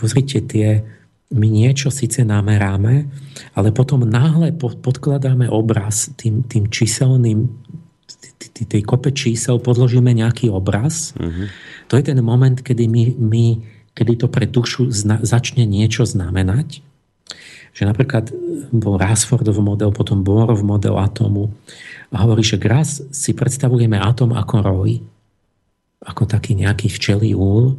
pozrite 0.00 0.40
tie, 0.44 0.82
my 1.30 1.46
niečo 1.46 1.92
síce 1.94 2.26
nameráme, 2.26 3.06
ale 3.54 3.68
potom 3.70 4.02
náhle 4.02 4.50
podkladáme 4.56 5.46
obraz 5.46 6.10
tým, 6.18 6.42
tým 6.48 6.66
číselným 6.66 7.46
tej 8.40 8.82
kope 8.82 9.12
čísel 9.12 9.60
podložíme 9.60 10.08
nejaký 10.16 10.48
obraz. 10.48 11.12
Uh-huh. 11.14 11.52
To 11.92 12.00
je 12.00 12.04
ten 12.08 12.18
moment, 12.24 12.56
kedy, 12.56 12.88
my, 12.88 13.04
my, 13.20 13.44
kedy 13.92 14.24
to 14.24 14.26
pre 14.32 14.48
dušu 14.48 14.88
zna, 14.88 15.20
začne 15.20 15.68
niečo 15.68 16.08
znamenať. 16.08 16.80
Že 17.76 17.82
napríklad 17.86 18.32
bol 18.74 18.98
Rásfordov 18.98 19.60
model, 19.62 19.92
potom 19.94 20.24
Bohrov 20.26 20.64
model 20.64 20.98
atómu 20.98 21.52
a 22.10 22.16
hovorí, 22.26 22.42
že 22.42 22.58
raz 22.58 22.98
si 23.14 23.30
predstavujeme 23.30 23.94
atom 23.94 24.34
ako 24.34 24.56
roj, 24.64 24.90
ako 26.02 26.26
taký 26.26 26.58
nejaký 26.58 26.90
včelý 26.90 27.38
úl, 27.38 27.74
e, 27.74 27.76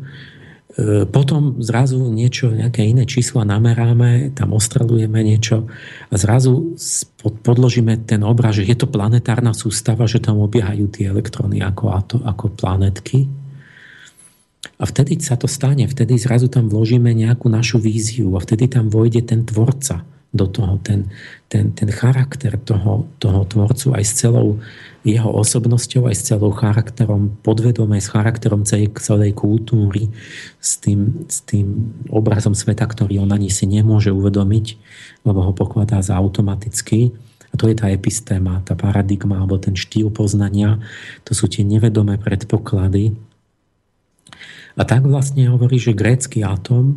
potom 1.12 1.60
zrazu 1.60 2.00
niečo, 2.08 2.56
nejaké 2.56 2.88
iné 2.88 3.04
čísla 3.04 3.44
nameráme, 3.44 4.32
tam 4.32 4.56
ostrelujeme 4.56 5.20
niečo 5.20 5.68
a 6.08 6.16
zrazu 6.16 6.80
podložíme 7.44 8.08
ten 8.08 8.24
obraz, 8.24 8.56
že 8.56 8.68
je 8.72 8.80
to 8.80 8.88
planetárna 8.88 9.52
sústava, 9.52 10.08
že 10.08 10.24
tam 10.24 10.40
obiehajú 10.40 10.88
tie 10.88 11.12
elektróny 11.12 11.60
ako, 11.60 11.92
ako 12.24 12.46
planetky. 12.56 13.28
A 14.80 14.84
vtedy 14.88 15.20
sa 15.20 15.36
to 15.36 15.52
stane, 15.52 15.86
vtedy 15.92 16.16
zrazu 16.16 16.48
tam 16.48 16.72
vložíme 16.72 17.12
nejakú 17.12 17.52
našu 17.52 17.78
víziu 17.78 18.32
a 18.34 18.40
vtedy 18.40 18.72
tam 18.72 18.88
vojde 18.88 19.28
ten 19.28 19.44
tvorca 19.44 20.08
do 20.32 20.48
toho, 20.48 20.80
ten, 20.80 21.12
ten, 21.52 21.76
ten 21.76 21.92
charakter 21.92 22.56
toho, 22.56 23.04
toho 23.20 23.44
tvorcu 23.44 23.92
aj 24.00 24.04
s 24.08 24.14
celou 24.24 24.64
jeho 25.04 25.28
osobnosťou, 25.28 26.08
aj 26.08 26.16
s 26.16 26.24
celou 26.32 26.56
charakterom 26.56 27.36
podvedome, 27.44 28.00
s 28.00 28.08
charakterom 28.08 28.64
celej, 28.64 28.96
celej 29.04 29.36
kultúry, 29.36 30.08
s 30.64 30.80
tým, 30.80 31.28
s 31.28 31.44
tým 31.44 31.92
obrazom 32.08 32.56
sveta, 32.56 32.88
ktorý 32.88 33.20
on 33.20 33.36
ani 33.36 33.52
si 33.52 33.68
nemôže 33.68 34.16
uvedomiť, 34.16 34.66
lebo 35.28 35.44
ho 35.44 35.52
pokladá 35.52 36.00
za 36.00 36.16
automatický. 36.16 37.12
A 37.52 37.60
to 37.60 37.68
je 37.68 37.76
tá 37.76 37.92
epistéma, 37.92 38.64
tá 38.64 38.80
paradigma 38.80 39.44
alebo 39.44 39.60
ten 39.60 39.76
štýl 39.76 40.08
poznania. 40.08 40.80
To 41.28 41.36
sú 41.36 41.52
tie 41.52 41.68
nevedomé 41.68 42.16
predpoklady. 42.16 43.12
A 44.80 44.88
tak 44.88 45.04
vlastne 45.04 45.52
hovorí, 45.52 45.76
že 45.76 45.92
grécky 45.92 46.48
atom 46.48 46.96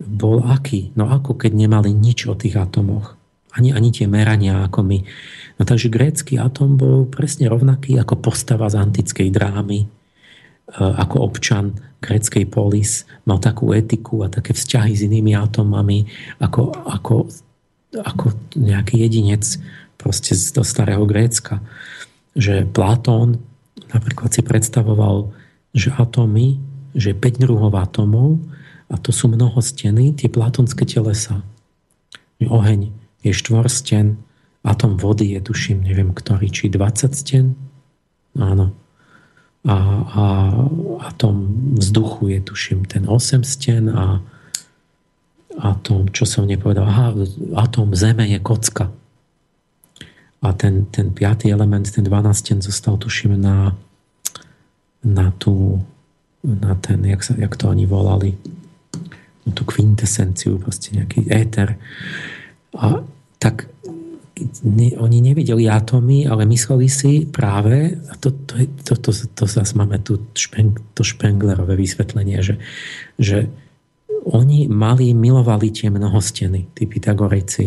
bol 0.00 0.42
aký? 0.44 0.90
No 0.98 1.10
ako 1.10 1.38
keď 1.38 1.52
nemali 1.54 1.94
nič 1.94 2.26
o 2.26 2.34
tých 2.34 2.58
atomoch. 2.58 3.14
Ani, 3.54 3.70
ani 3.70 3.94
tie 3.94 4.10
merania 4.10 4.66
ako 4.66 4.82
my. 4.82 4.98
No 5.58 5.62
takže 5.62 5.86
grécky 5.86 6.34
atom 6.34 6.74
bol 6.74 7.06
presne 7.06 7.46
rovnaký 7.46 7.94
ako 8.02 8.18
postava 8.18 8.66
z 8.66 8.82
antickej 8.82 9.30
drámy, 9.30 9.86
e, 9.86 9.88
ako 10.74 11.22
občan 11.22 11.78
gréckej 12.02 12.50
polis, 12.50 13.06
mal 13.24 13.38
takú 13.38 13.70
etiku 13.70 14.26
a 14.26 14.28
také 14.28 14.52
vzťahy 14.52 14.92
s 14.92 15.06
inými 15.06 15.38
atomami, 15.38 16.10
ako, 16.42 16.74
ako, 16.74 17.14
ako 17.94 18.26
nejaký 18.58 19.06
jedinec 19.06 19.46
proste 19.96 20.34
z 20.34 20.52
starého 20.60 21.06
Grécka. 21.06 21.62
Že 22.34 22.68
Platón 22.68 23.40
napríklad 23.94 24.34
si 24.34 24.42
predstavoval, 24.42 25.30
že 25.70 25.94
atómy, 25.94 26.58
že 26.92 27.14
5 27.14 27.40
druhov 27.40 27.72
atómov 27.78 28.42
a 28.90 28.94
to 29.00 29.10
sú 29.10 29.32
mnoho 29.32 29.56
steny, 29.58 30.12
tie 30.12 30.28
platonské 30.28 30.84
telesa. 30.84 31.40
Oheň 32.44 32.92
je 33.24 33.32
štvorsten, 33.32 34.20
atom 34.60 35.00
vody 35.00 35.32
je, 35.36 35.40
tuším, 35.40 35.84
neviem 35.84 36.12
ktorý, 36.12 36.52
či 36.52 36.68
20 36.68 37.12
sten? 37.16 37.56
Áno. 38.36 38.76
A, 39.64 39.76
a 40.04 40.24
atom 41.08 41.48
vzduchu 41.80 42.36
je, 42.36 42.38
tuším, 42.44 42.84
ten 42.84 43.08
8 43.08 43.40
sten 43.44 43.88
a 43.88 44.20
atom, 45.56 46.12
čo 46.12 46.28
som 46.28 46.44
nepovedal, 46.44 46.84
aha, 46.84 47.16
atom 47.56 47.96
zeme 47.96 48.28
je 48.28 48.36
kocka. 48.42 48.92
A 50.44 50.52
ten, 50.52 50.84
ten 50.92 51.16
piatý 51.16 51.48
element, 51.48 51.88
ten 51.88 52.04
12 52.04 52.36
sten 52.36 52.60
zostal, 52.60 53.00
tuším, 53.00 53.40
na, 53.40 53.72
na 55.00 55.32
tú 55.40 55.80
na 56.44 56.76
ten, 56.76 57.00
jak, 57.04 57.24
sa, 57.24 57.32
jak 57.40 57.56
to 57.56 57.72
oni 57.72 57.88
volali, 57.88 58.36
tú 59.52 59.62
quintesenciu, 59.68 60.56
proste 60.56 60.96
nejaký 60.96 61.28
éter. 61.28 61.76
A 62.72 63.04
tak 63.36 63.68
ne, 64.64 64.88
oni 64.96 65.20
nevideli 65.20 65.68
atómy, 65.68 66.26
ale 66.26 66.48
mysleli 66.48 66.88
si 66.88 67.28
práve, 67.28 67.94
a 68.08 68.14
to, 68.16 68.32
to, 68.48 68.54
to, 68.82 68.94
to, 68.98 69.10
to 69.12 69.44
zase 69.44 69.76
máme 69.76 70.00
tu 70.00 70.18
špeng, 70.34 70.74
to 70.96 71.04
Špenglerové 71.04 71.76
vysvetlenie, 71.76 72.40
že, 72.40 72.56
že 73.20 73.46
oni 74.24 74.66
mali, 74.72 75.12
milovali 75.12 75.68
tie 75.68 75.92
mnohosteny, 75.92 76.72
tí 76.72 76.88
Pythagorejci. 76.88 77.64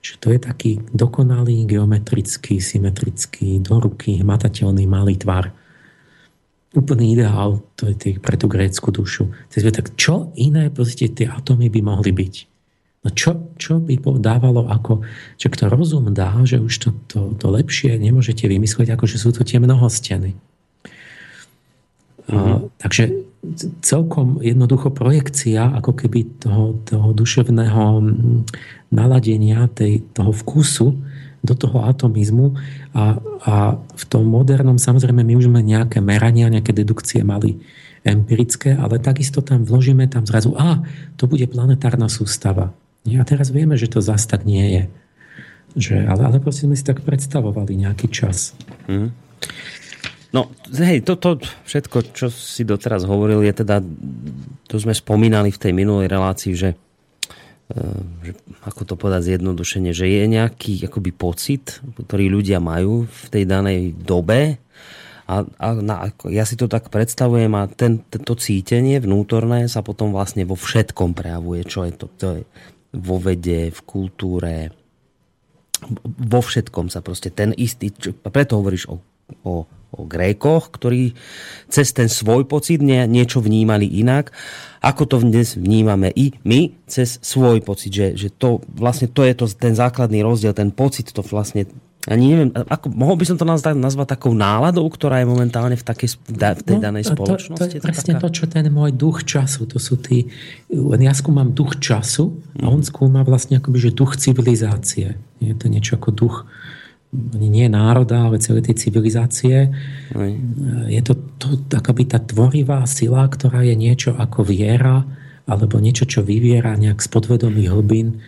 Že 0.00 0.12
to 0.16 0.28
je 0.32 0.38
taký 0.40 0.70
dokonalý, 0.94 1.68
geometrický, 1.68 2.64
symetrický, 2.64 3.60
do 3.60 3.76
ruky, 3.76 4.16
hmatateľný, 4.24 4.88
malý 4.88 5.20
tvar. 5.20 5.52
Úplný 6.76 7.16
ideál 7.16 7.64
to 7.80 7.88
je 7.88 8.20
pre 8.20 8.36
tú 8.36 8.44
grécku 8.44 8.92
dušu. 8.92 9.32
Tak 9.48 9.96
čo 9.96 10.36
iné 10.36 10.68
proste 10.68 11.08
tie 11.08 11.24
atómy 11.24 11.72
by 11.72 11.80
mohli 11.80 12.12
byť? 12.12 12.34
No 13.06 13.14
čo, 13.14 13.54
čo 13.56 13.78
by 13.78 13.96
dávalo 14.18 14.66
ako, 14.68 15.06
čo 15.38 15.48
kto 15.48 15.70
rozum 15.70 16.10
dá, 16.12 16.34
že 16.42 16.58
už 16.58 16.74
to, 16.76 16.90
to, 17.06 17.18
to 17.38 17.46
lepšie 17.46 17.94
nemôžete 17.96 18.44
vymyslieť, 18.50 18.92
ako 18.92 19.04
že 19.06 19.22
sú 19.22 19.30
to 19.30 19.46
tie 19.46 19.62
mnohosteny. 19.62 20.34
Mm-hmm. 22.28 22.36
A, 22.36 22.68
takže 22.76 23.24
celkom 23.80 24.42
jednoducho 24.42 24.90
projekcia 24.90 25.72
ako 25.78 25.94
keby 25.94 26.42
toho, 26.42 26.76
toho 26.84 27.14
duševného 27.14 27.84
mm, 28.02 28.38
naladenia, 28.92 29.70
tej, 29.72 30.04
toho 30.12 30.34
vkusu 30.34 30.92
do 31.42 31.54
toho 31.54 31.86
atomizmu 31.86 32.58
a, 32.94 33.18
a 33.46 33.54
v 33.78 34.04
tom 34.10 34.26
modernom 34.26 34.76
samozrejme 34.76 35.22
my 35.22 35.34
už 35.38 35.46
máme 35.50 35.62
nejaké 35.62 36.02
merania, 36.02 36.50
nejaké 36.50 36.74
dedukcie 36.74 37.22
mali 37.22 37.62
empirické, 38.02 38.74
ale 38.74 39.02
takisto 39.02 39.42
tam 39.42 39.66
vložíme 39.66 40.06
tam 40.10 40.24
zrazu, 40.24 40.54
a 40.54 40.82
to 41.18 41.26
bude 41.26 41.46
planetárna 41.50 42.06
sústava. 42.10 42.74
A 43.08 43.24
teraz 43.24 43.48
vieme, 43.48 43.78
že 43.78 43.88
to 43.88 44.04
zas 44.04 44.28
tak 44.28 44.44
nie 44.44 44.66
je. 44.68 44.84
Že, 45.78 45.96
ale, 46.08 46.22
ale 46.28 46.36
proste 46.42 46.66
sme 46.68 46.76
si 46.76 46.84
tak 46.84 47.04
predstavovali 47.04 47.76
nejaký 47.76 48.08
čas. 48.10 48.56
Mm. 48.88 49.12
No, 50.28 50.52
hej, 50.76 51.00
toto 51.08 51.40
všetko, 51.40 52.12
čo 52.12 52.28
si 52.28 52.60
doteraz 52.68 53.08
hovoril, 53.08 53.40
je 53.48 53.64
teda, 53.64 53.80
to 54.68 54.76
sme 54.76 54.92
spomínali 54.92 55.48
v 55.48 55.60
tej 55.60 55.72
minulej 55.72 56.12
relácii, 56.12 56.52
že, 56.52 56.76
že 58.24 58.32
ako 58.64 58.82
to 58.88 58.94
povedať 58.96 59.34
zjednodušene, 59.34 59.92
že 59.92 60.08
je 60.08 60.24
nejaký 60.24 60.88
akoby 60.88 61.12
pocit, 61.12 61.84
ktorý 62.00 62.32
ľudia 62.32 62.64
majú 62.64 63.04
v 63.04 63.24
tej 63.28 63.44
danej 63.44 63.92
dobe? 63.92 64.56
A, 65.28 65.44
a 65.44 65.66
na, 65.76 66.08
ja 66.32 66.48
si 66.48 66.56
to 66.56 66.64
tak 66.64 66.88
predstavujem 66.88 67.52
a 67.52 67.68
ten, 67.68 68.00
to 68.08 68.32
cítenie 68.32 68.96
vnútorné 68.96 69.68
sa 69.68 69.84
potom 69.84 70.16
vlastne 70.16 70.48
vo 70.48 70.56
všetkom 70.56 71.12
prejavuje, 71.12 71.68
čo 71.68 71.84
je 71.84 71.92
to, 71.92 72.06
to 72.16 72.26
je 72.40 72.42
vo 72.96 73.20
vede, 73.20 73.68
v 73.68 73.80
kultúre, 73.84 74.72
vo 76.16 76.40
všetkom 76.40 76.88
sa 76.88 77.04
proste 77.04 77.28
ten 77.28 77.52
istý, 77.52 77.92
čo, 77.92 78.16
preto 78.16 78.56
hovoríš 78.56 78.88
o, 78.88 78.96
o 79.44 79.68
o 79.92 80.04
Grékoch, 80.04 80.68
ktorí 80.68 81.16
cez 81.72 81.96
ten 81.96 82.12
svoj 82.12 82.44
pocit 82.44 82.84
nie, 82.84 83.08
niečo 83.08 83.40
vnímali 83.40 83.88
inak, 83.88 84.32
ako 84.84 85.02
to 85.08 85.16
dnes 85.24 85.56
vnímame 85.56 86.12
i 86.12 86.36
my 86.44 86.76
cez 86.84 87.18
svoj 87.24 87.64
pocit, 87.64 87.90
že, 87.90 88.06
že 88.14 88.28
to 88.28 88.60
vlastne 88.68 89.08
to 89.08 89.24
je 89.24 89.34
to, 89.34 89.48
ten 89.48 89.72
základný 89.72 90.20
rozdiel, 90.20 90.52
ten 90.52 90.70
pocit 90.70 91.10
to 91.10 91.24
vlastne 91.24 91.66
ani 92.08 92.32
neviem, 92.32 92.50
ako, 92.54 92.88
mohol 92.88 93.20
by 93.20 93.24
som 93.28 93.36
to 93.36 93.44
nazvať, 93.44 93.76
nazvať 93.76 94.16
takou 94.16 94.32
náladou, 94.32 94.88
ktorá 94.88 95.20
je 95.20 95.28
momentálne 95.28 95.76
v, 95.76 95.84
takej, 95.84 96.16
v 96.30 96.62
tej 96.64 96.78
no, 96.80 96.82
danej 96.82 97.04
spoločnosti? 97.12 97.58
To, 97.60 97.68
to 97.68 97.76
je 97.76 97.84
presne 97.84 98.16
taká... 98.16 98.22
to, 98.24 98.28
čo 98.32 98.44
ten 98.48 98.64
môj 98.72 98.96
duch 98.96 99.28
času, 99.28 99.68
to 99.68 99.76
sú 99.76 100.00
tí, 100.00 100.32
ja 100.72 101.12
skúmam 101.12 101.52
duch 101.52 101.76
času 101.76 102.32
a 102.64 102.72
on 102.72 102.80
mhm. 102.80 102.88
skúma 102.88 103.20
vlastne 103.28 103.60
akoby, 103.60 103.90
že 103.90 103.90
duch 103.92 104.16
civilizácie. 104.16 105.20
Je 105.44 105.52
to 105.52 105.68
niečo 105.68 106.00
ako 106.00 106.08
duch 106.14 106.36
ani 107.08 107.48
nie 107.48 107.66
národa, 107.72 108.28
ale 108.28 108.42
celej 108.42 108.68
tej 108.68 108.88
civilizácie. 108.88 109.72
Aj. 110.12 110.30
Je 110.92 111.00
to, 111.00 111.16
to 111.40 111.56
akoby 111.72 112.04
tá 112.04 112.20
tvorivá 112.20 112.84
sila, 112.84 113.24
ktorá 113.24 113.64
je 113.64 113.72
niečo 113.72 114.12
ako 114.12 114.44
viera, 114.44 115.08
alebo 115.48 115.80
niečo, 115.80 116.04
čo 116.04 116.20
vyviera 116.20 116.76
nejak 116.76 117.00
z 117.00 117.08
podvedomých 117.08 117.72
hlbín, 117.72 118.20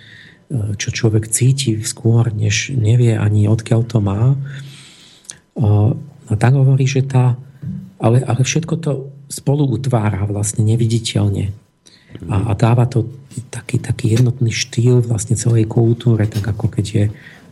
čo 0.50 0.88
človek 0.88 1.28
cíti 1.28 1.76
skôr, 1.84 2.32
než 2.32 2.72
nevie 2.72 3.14
ani 3.20 3.46
odkiaľ 3.46 3.80
to 3.84 4.00
má. 4.00 4.34
A 5.60 6.32
tak 6.40 6.56
hovorí, 6.56 6.88
že 6.88 7.04
tá, 7.04 7.36
ale, 8.00 8.24
ale 8.24 8.40
všetko 8.40 8.74
to 8.80 9.12
spolu 9.28 9.68
utvára 9.68 10.24
vlastne 10.24 10.64
neviditeľne. 10.64 11.52
A, 12.26 12.50
a 12.50 12.52
dáva 12.58 12.88
to 12.90 13.06
taký, 13.54 13.78
taký 13.78 14.18
jednotný 14.18 14.50
štýl 14.50 15.04
vlastne 15.04 15.38
celej 15.38 15.70
kultúre, 15.70 16.26
tak 16.26 16.42
ako 16.42 16.66
keď 16.66 16.86
je 16.88 17.04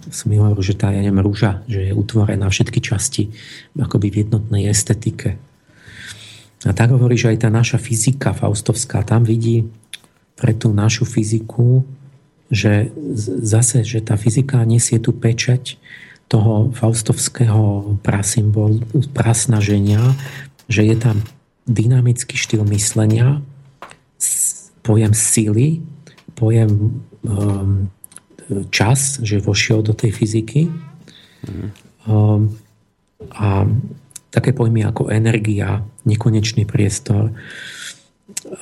som 0.09 0.33
hovoril, 0.33 0.65
že 0.65 0.79
tá, 0.79 0.93
ja 0.93 1.01
neviem, 1.05 1.25
rúža, 1.25 1.63
že 1.69 1.91
je 1.91 1.93
utvorená 1.93 2.49
všetky 2.49 2.81
časti 2.81 3.33
akoby 3.77 4.09
v 4.11 4.19
jednotnej 4.27 4.69
estetike. 4.69 5.37
A 6.67 6.75
tak 6.75 6.91
hovorí, 6.91 7.15
že 7.15 7.31
aj 7.31 7.47
tá 7.47 7.49
naša 7.55 7.79
fyzika 7.79 8.35
faustovská, 8.35 9.07
tam 9.07 9.23
vidí 9.23 9.71
pre 10.35 10.55
tú 10.55 10.75
našu 10.75 11.07
fyziku, 11.07 11.87
že 12.49 12.91
zase, 13.45 13.85
že 13.85 14.01
tá 14.01 14.17
fyzika 14.17 14.65
nesie 14.65 14.99
tu 14.99 15.13
pečať 15.15 15.77
toho 16.29 16.73
faustovského 16.73 17.97
prasymbol, 18.05 18.85
prasnaženia, 19.17 20.17
že 20.69 20.85
je 20.85 20.97
tam 20.97 21.25
dynamický 21.69 22.37
štýl 22.37 22.65
myslenia, 22.69 23.41
pojem 24.85 25.13
sily, 25.13 25.69
pojem 26.33 27.05
um, 27.25 27.93
čas, 28.73 29.21
že 29.21 29.43
vošiel 29.43 29.85
do 29.85 29.93
tej 29.93 30.13
fyziky. 30.13 30.73
Mm. 31.49 31.69
A 33.35 33.47
také 34.33 34.53
pojmy 34.53 34.85
ako 34.85 35.13
energia, 35.13 35.85
nekonečný 36.05 36.65
priestor. 36.65 37.33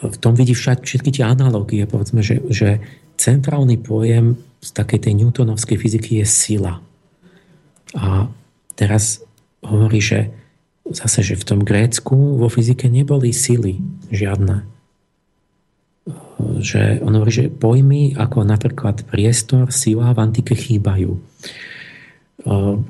V 0.03 0.16
tom 0.18 0.34
vidí 0.34 0.55
však 0.55 0.82
všetky 0.87 1.11
tie 1.14 1.24
analogie. 1.26 1.87
Povedzme, 1.87 2.22
že, 2.22 2.43
že 2.51 2.82
centrálny 3.18 3.78
pojem 3.78 4.39
z 4.62 4.70
takej 4.74 5.11
tej 5.11 5.14
newtonovskej 5.22 5.78
fyziky 5.78 6.22
je 6.22 6.26
sila. 6.26 6.82
A 7.95 8.30
teraz 8.74 9.22
hovorí, 9.62 10.03
že 10.03 10.30
zase, 10.87 11.22
že 11.22 11.34
v 11.39 11.47
tom 11.47 11.61
Grécku 11.62 12.14
vo 12.14 12.47
fyzike 12.51 12.87
neboli 12.87 13.34
sily 13.34 13.82
žiadne 14.11 14.75
že 16.62 17.02
on 17.02 17.18
hovorí, 17.18 17.32
že 17.34 17.46
pojmy 17.50 18.14
ako 18.14 18.46
napríklad 18.46 19.02
priestor, 19.11 19.74
sila 19.74 20.14
v 20.14 20.22
antike 20.22 20.54
chýbajú. 20.54 21.18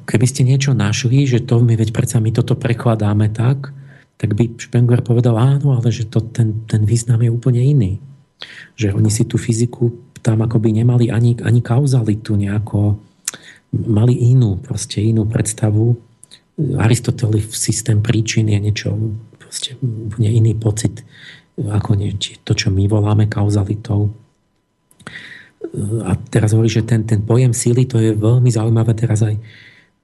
Keby 0.04 0.26
ste 0.28 0.44
niečo 0.44 0.76
našli, 0.76 1.24
že 1.24 1.40
to 1.40 1.64
my 1.64 1.80
veď 1.80 1.96
predsa 1.96 2.20
my 2.20 2.28
toto 2.28 2.52
prekladáme 2.58 3.32
tak, 3.32 3.72
tak 4.16 4.36
by 4.36 4.56
Spengler 4.60 5.00
povedal 5.00 5.36
áno, 5.36 5.76
ale 5.76 5.88
že 5.92 6.08
to, 6.08 6.20
ten, 6.28 6.68
ten 6.68 6.84
význam 6.84 7.20
je 7.24 7.32
úplne 7.32 7.60
iný. 7.60 7.92
Že 8.76 8.96
oni 8.96 9.08
si 9.08 9.24
tú 9.24 9.40
fyziku 9.40 9.92
tam 10.20 10.44
akoby 10.44 10.82
nemali 10.82 11.08
ani, 11.08 11.38
ani 11.40 11.60
kauzalitu 11.62 12.36
nejako, 12.36 12.98
mali 13.86 14.12
inú, 14.32 14.58
proste 14.60 15.00
inú 15.00 15.24
predstavu. 15.28 15.96
Aristotelov 16.56 17.52
systém 17.52 18.00
príčin 18.00 18.48
je 18.48 18.58
niečo, 18.58 18.96
proste 19.36 19.76
úplne 19.80 20.32
iný 20.32 20.56
pocit 20.56 21.04
ako 21.56 21.96
nie, 21.96 22.12
to, 22.16 22.52
čo 22.52 22.68
my 22.68 22.84
voláme 22.84 23.32
kauzalitou. 23.32 24.12
A 26.04 26.12
teraz 26.28 26.52
hovorí, 26.52 26.68
že 26.68 26.84
ten, 26.84 27.08
ten 27.08 27.24
pojem 27.24 27.56
síly, 27.56 27.88
to 27.88 27.96
je 27.96 28.12
veľmi 28.12 28.52
zaujímavé 28.52 28.92
teraz 28.92 29.24
aj 29.24 29.40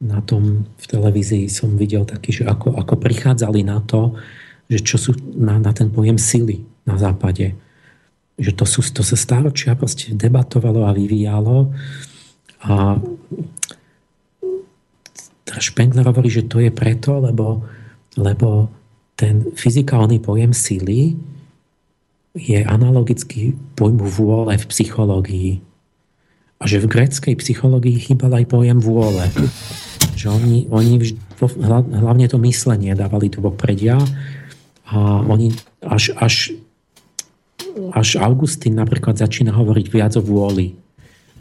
na 0.03 0.19
tom 0.19 0.67
v 0.67 0.87
televízii 0.91 1.47
som 1.47 1.79
videl 1.79 2.03
taký, 2.03 2.43
že 2.43 2.45
ako, 2.49 2.75
ako 2.75 2.99
prichádzali 2.99 3.63
na 3.63 3.79
to, 3.85 4.19
že 4.67 4.83
čo 4.83 4.97
sú 4.99 5.11
na, 5.39 5.63
na 5.63 5.71
ten 5.71 5.93
pojem 5.95 6.19
sily 6.19 6.67
na 6.83 6.99
západe. 6.99 7.55
Že 8.35 8.53
to, 8.59 8.65
sú, 8.67 8.81
to 8.91 9.07
sa 9.07 9.15
stáročia 9.15 9.79
proste 9.79 10.11
debatovalo 10.19 10.83
a 10.83 10.97
vyvíjalo 10.97 11.71
a 12.67 12.99
Špengler 15.63 16.09
hovorí, 16.09 16.33
že 16.33 16.49
to 16.49 16.59
je 16.59 16.73
preto, 16.73 17.21
lebo, 17.21 17.63
lebo 18.17 18.73
ten 19.15 19.53
fyzikálny 19.53 20.19
pojem 20.19 20.51
sily 20.57 21.15
je 22.33 22.65
analogický 22.65 23.57
pojmu 23.77 24.09
vôle 24.09 24.57
v 24.57 24.65
psychológii. 24.69 25.51
A 26.63 26.65
že 26.65 26.81
v 26.81 26.89
gréckej 26.89 27.35
psychológii 27.37 27.99
chýbal 27.99 28.33
aj 28.39 28.49
pojem 28.49 28.79
vôle. 28.79 29.27
Že 30.13 30.27
oni, 30.29 30.59
oni 30.71 30.93
vždy, 31.03 31.19
hlavne 31.99 32.27
to 32.31 32.39
myslenie 32.41 32.95
dávali 32.95 33.33
do 33.33 33.43
popredia 33.43 33.99
a 34.87 35.25
oni 35.25 35.57
až, 35.83 36.15
až, 36.21 36.55
až 37.91 38.09
Augustín 38.21 38.79
napríklad 38.79 39.19
začína 39.19 39.51
hovoriť 39.57 39.87
viac 39.91 40.15
o 40.21 40.23
vôli 40.23 40.79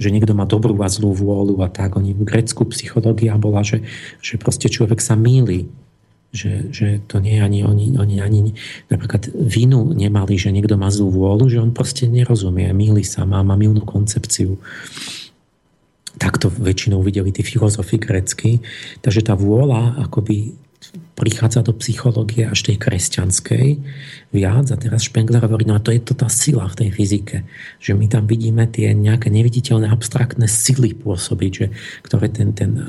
že 0.01 0.09
niekto 0.09 0.33
má 0.33 0.49
dobrú 0.49 0.73
a 0.81 0.89
zlú 0.89 1.13
vôľu 1.13 1.61
a 1.61 1.69
tak. 1.69 1.93
Oni 1.93 2.17
v 2.17 2.25
grécku 2.25 2.65
psychológia 2.73 3.37
bola, 3.37 3.61
že, 3.61 3.85
že 4.17 4.41
proste 4.41 4.65
človek 4.65 4.97
sa 4.97 5.13
míli 5.13 5.69
že, 6.31 6.71
že 6.71 6.87
to 7.11 7.19
nie 7.19 7.43
ani 7.43 7.67
oni, 7.67 7.99
oni 7.99 8.23
ani 8.23 8.55
napríklad 8.87 9.27
vinu 9.35 9.91
nemali, 9.91 10.39
že 10.39 10.55
niekto 10.55 10.79
má 10.79 10.87
zlú 10.87 11.11
vôľu, 11.11 11.51
že 11.51 11.59
on 11.59 11.75
proste 11.75 12.07
nerozumie, 12.07 12.71
míli 12.71 13.03
sa, 13.03 13.27
má, 13.27 13.43
má 13.43 13.59
milnú 13.59 13.83
koncepciu. 13.83 14.55
Takto 16.15 16.47
väčšinou 16.47 17.03
videli 17.03 17.35
tí 17.35 17.43
filozofi 17.43 17.99
grecky. 17.99 18.63
Takže 19.03 19.27
tá 19.27 19.35
vôľa 19.35 20.07
akoby 20.07 20.55
prichádza 21.15 21.61
do 21.61 21.77
psychológie 21.77 22.49
až 22.49 22.65
tej 22.65 22.81
kresťanskej 22.81 23.67
viac 24.33 24.65
a 24.73 24.77
teraz 24.77 25.05
Spengler 25.05 25.45
hovorí, 25.45 25.69
no 25.69 25.77
a 25.77 25.83
to 25.83 25.93
je 25.93 26.01
to 26.01 26.17
tá 26.17 26.25
sila 26.25 26.65
v 26.65 26.77
tej 26.81 26.89
fyzike, 26.89 27.37
že 27.77 27.93
my 27.93 28.09
tam 28.09 28.25
vidíme 28.25 28.65
tie 28.65 28.97
nejaké 28.97 29.29
neviditeľné 29.29 29.87
abstraktné 29.93 30.49
sily 30.49 30.97
pôsobiť, 30.97 31.51
že, 31.53 31.67
ktoré 32.01 32.33
ten, 32.33 32.57
ten 32.57 32.81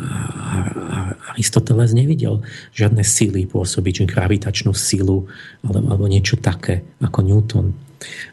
Aristoteles 1.37 1.93
nevidel 1.93 2.41
žiadne 2.73 3.05
sily 3.05 3.45
pôsobiť, 3.45 4.05
že 4.05 4.11
gravitačnú 4.11 4.73
silu 4.73 5.29
alebo, 5.61 5.79
alebo 5.93 6.05
niečo 6.09 6.41
také 6.41 6.83
ako 7.05 7.21
Newton. 7.21 7.77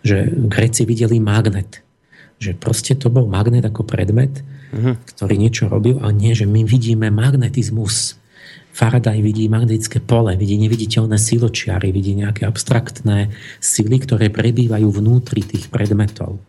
Že 0.02 0.48
Gréci 0.50 0.88
videli 0.88 1.20
magnet, 1.20 1.84
že 2.40 2.56
proste 2.56 2.96
to 2.96 3.12
bol 3.12 3.28
magnet 3.28 3.68
ako 3.68 3.84
predmet, 3.84 4.42
uh-huh. 4.72 4.96
ktorý 5.14 5.36
niečo 5.36 5.68
robil 5.68 6.00
a 6.00 6.10
nie, 6.16 6.32
že 6.32 6.48
my 6.48 6.64
vidíme 6.64 7.12
magnetizmus 7.12 8.16
Faraday 8.72 9.20
vidí 9.20 9.50
magnetické 9.52 10.00
pole, 10.00 10.40
vidí 10.40 10.56
neviditeľné 10.56 11.20
siločiary, 11.20 11.92
vidí 11.92 12.16
nejaké 12.16 12.48
abstraktné 12.48 13.34
sily, 13.60 13.98
ktoré 14.00 14.32
prebývajú 14.32 14.88
vnútri 14.88 15.44
tých 15.44 15.68
predmetov. 15.68 16.40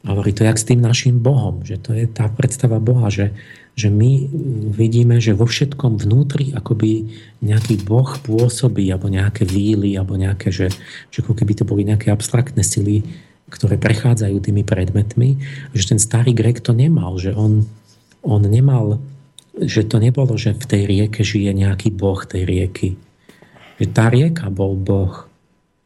Hovorí 0.00 0.32
to 0.32 0.48
jak 0.48 0.56
s 0.56 0.64
tým 0.64 0.80
našim 0.80 1.20
Bohom, 1.20 1.60
že 1.60 1.76
to 1.76 1.92
je 1.92 2.08
tá 2.08 2.24
predstava 2.32 2.80
Boha, 2.80 3.12
že, 3.12 3.36
že 3.76 3.92
my 3.92 4.32
vidíme, 4.72 5.20
že 5.20 5.36
vo 5.36 5.44
všetkom 5.44 6.00
vnútri 6.00 6.56
akoby 6.56 7.12
nejaký 7.44 7.84
Boh 7.84 8.08
pôsobí, 8.24 8.88
alebo 8.88 9.12
nejaké 9.12 9.44
víly, 9.44 10.00
alebo 10.00 10.16
nejaké, 10.16 10.48
že, 10.48 10.72
že 11.12 11.20
ako 11.20 11.36
keby 11.36 11.52
to 11.52 11.68
boli 11.68 11.84
nejaké 11.84 12.08
abstraktné 12.08 12.64
sily, 12.64 13.04
ktoré 13.52 13.76
prechádzajú 13.76 14.40
tými 14.40 14.64
predmetmi, 14.64 15.36
že 15.76 15.84
ten 15.92 16.00
starý 16.00 16.32
Grek 16.32 16.64
to 16.64 16.72
nemal, 16.72 17.20
že 17.20 17.36
on, 17.36 17.68
on 18.24 18.40
nemal 18.46 19.02
že 19.58 19.82
to 19.82 19.98
nebolo, 19.98 20.38
že 20.38 20.54
v 20.54 20.64
tej 20.64 20.82
rieke 20.86 21.26
žije 21.26 21.50
nejaký 21.50 21.90
boh 21.90 22.22
tej 22.22 22.46
rieky. 22.46 22.94
Že 23.82 23.86
tá 23.90 24.06
rieka 24.12 24.46
bol 24.52 24.78
boh. 24.78 25.26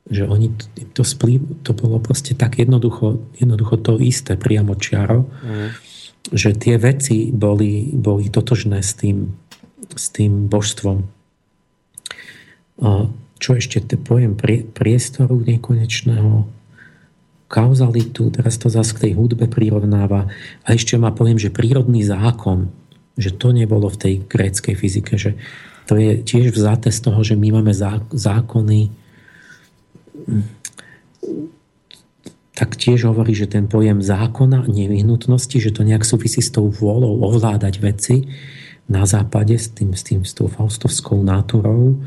Že 0.04 0.28
oni 0.28 0.52
to, 0.92 1.00
splý, 1.00 1.40
to 1.64 1.72
bolo 1.72 1.96
proste 1.96 2.36
tak 2.36 2.60
jednoducho, 2.60 3.24
jednoducho 3.40 3.80
to 3.80 3.96
isté, 3.96 4.36
priamo 4.36 4.76
čiaro. 4.76 5.24
Mm. 5.40 5.68
Že 6.28 6.50
tie 6.60 6.74
veci 6.76 7.32
boli, 7.32 7.88
boli 7.92 8.28
totožné 8.28 8.84
s 8.84 8.92
tým, 9.00 9.32
s 9.96 10.12
tým 10.12 10.48
božstvom. 10.48 11.08
Čo 13.40 13.50
ešte, 13.56 13.80
te 13.80 13.96
pojem 13.96 14.36
priestoru 14.72 15.40
nekonečného, 15.40 16.48
kauzalitu, 17.48 18.34
teraz 18.34 18.58
to 18.58 18.66
zase 18.66 18.96
k 18.98 19.02
tej 19.08 19.12
hudbe 19.14 19.46
prirovnáva. 19.46 20.26
A 20.66 20.68
ešte 20.74 20.98
ma 20.98 21.14
poviem, 21.14 21.38
že 21.38 21.54
prírodný 21.54 22.02
zákon, 22.02 22.72
že 23.14 23.30
to 23.34 23.54
nebolo 23.54 23.86
v 23.90 24.00
tej 24.00 24.14
gréckej 24.26 24.74
fyzike, 24.74 25.14
že 25.14 25.38
to 25.84 26.00
je 26.00 26.24
tiež 26.24 26.56
vzaté 26.56 26.88
z 26.90 27.00
toho, 27.04 27.20
že 27.20 27.36
my 27.36 27.60
máme 27.60 27.72
zákony 28.10 28.80
tak 32.54 32.78
tiež 32.78 33.10
hovorí, 33.10 33.34
že 33.34 33.50
ten 33.50 33.66
pojem 33.66 33.98
zákona, 33.98 34.70
nevyhnutnosti, 34.70 35.58
že 35.58 35.74
to 35.74 35.82
nejak 35.82 36.06
súvisí 36.06 36.38
s 36.38 36.54
tou 36.54 36.70
vôľou 36.70 37.26
ovládať 37.26 37.82
veci 37.82 38.30
na 38.86 39.02
západe 39.02 39.58
s, 39.58 39.74
tým, 39.74 39.90
s, 39.90 40.06
tým, 40.06 40.22
s 40.22 40.38
tou 40.38 40.46
faustovskou 40.46 41.18
náturou 41.26 41.98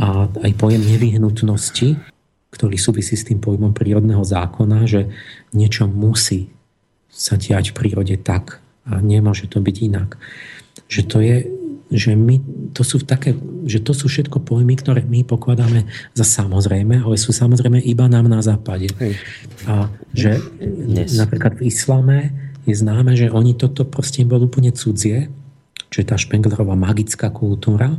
a 0.00 0.30
aj 0.40 0.52
pojem 0.56 0.80
nevyhnutnosti, 0.80 2.00
ktorý 2.48 2.76
súvisí 2.80 3.12
s 3.12 3.28
tým 3.28 3.44
pojmom 3.44 3.76
prírodného 3.76 4.24
zákona, 4.24 4.88
že 4.88 5.12
niečo 5.52 5.84
musí 5.84 6.48
sa 7.12 7.36
diať 7.36 7.76
v 7.76 7.76
prírode 7.76 8.16
tak, 8.16 8.64
a 8.88 8.98
nemôže 9.04 9.46
to 9.46 9.60
byť 9.60 9.76
inak. 9.84 10.16
Že 10.88 11.02
to 11.04 11.18
je, 11.20 11.36
že 11.92 12.12
my, 12.16 12.40
to 12.72 12.82
sú 12.84 13.00
také, 13.04 13.36
že 13.68 13.80
to 13.84 13.92
sú 13.92 14.08
všetko 14.08 14.44
pojmy, 14.44 14.76
ktoré 14.80 15.04
my 15.04 15.24
pokladáme 15.24 15.88
za 16.16 16.24
samozrejme, 16.24 17.04
ale 17.04 17.16
sú 17.20 17.32
samozrejme 17.32 17.80
iba 17.84 18.08
nám 18.08 18.28
na 18.28 18.40
západe. 18.40 18.88
A 19.68 19.92
že 20.12 20.40
Dnes. 20.60 21.12
napríklad 21.16 21.60
v 21.60 21.68
islame 21.68 22.32
je 22.68 22.76
známe, 22.76 23.16
že 23.16 23.32
oni 23.32 23.56
toto 23.56 23.84
proste 23.88 24.24
im 24.24 24.28
bolo 24.28 24.48
úplne 24.48 24.72
cudzie, 24.72 25.32
čo 25.88 26.04
je 26.04 26.06
tá 26.08 26.20
špenglerová 26.20 26.76
magická 26.76 27.32
kultúra, 27.32 27.96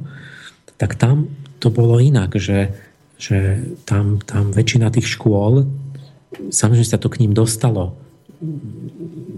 tak 0.78 0.94
tam 0.98 1.30
to 1.58 1.74
bolo 1.74 1.98
inak, 1.98 2.38
že, 2.38 2.72
že 3.18 3.62
tam, 3.90 4.22
tam 4.22 4.54
väčšina 4.54 4.94
tých 4.94 5.10
škôl, 5.18 5.66
samozrejme 6.54 6.86
sa 6.86 7.02
to 7.02 7.10
k 7.10 7.26
ním 7.26 7.34
dostalo 7.34 7.98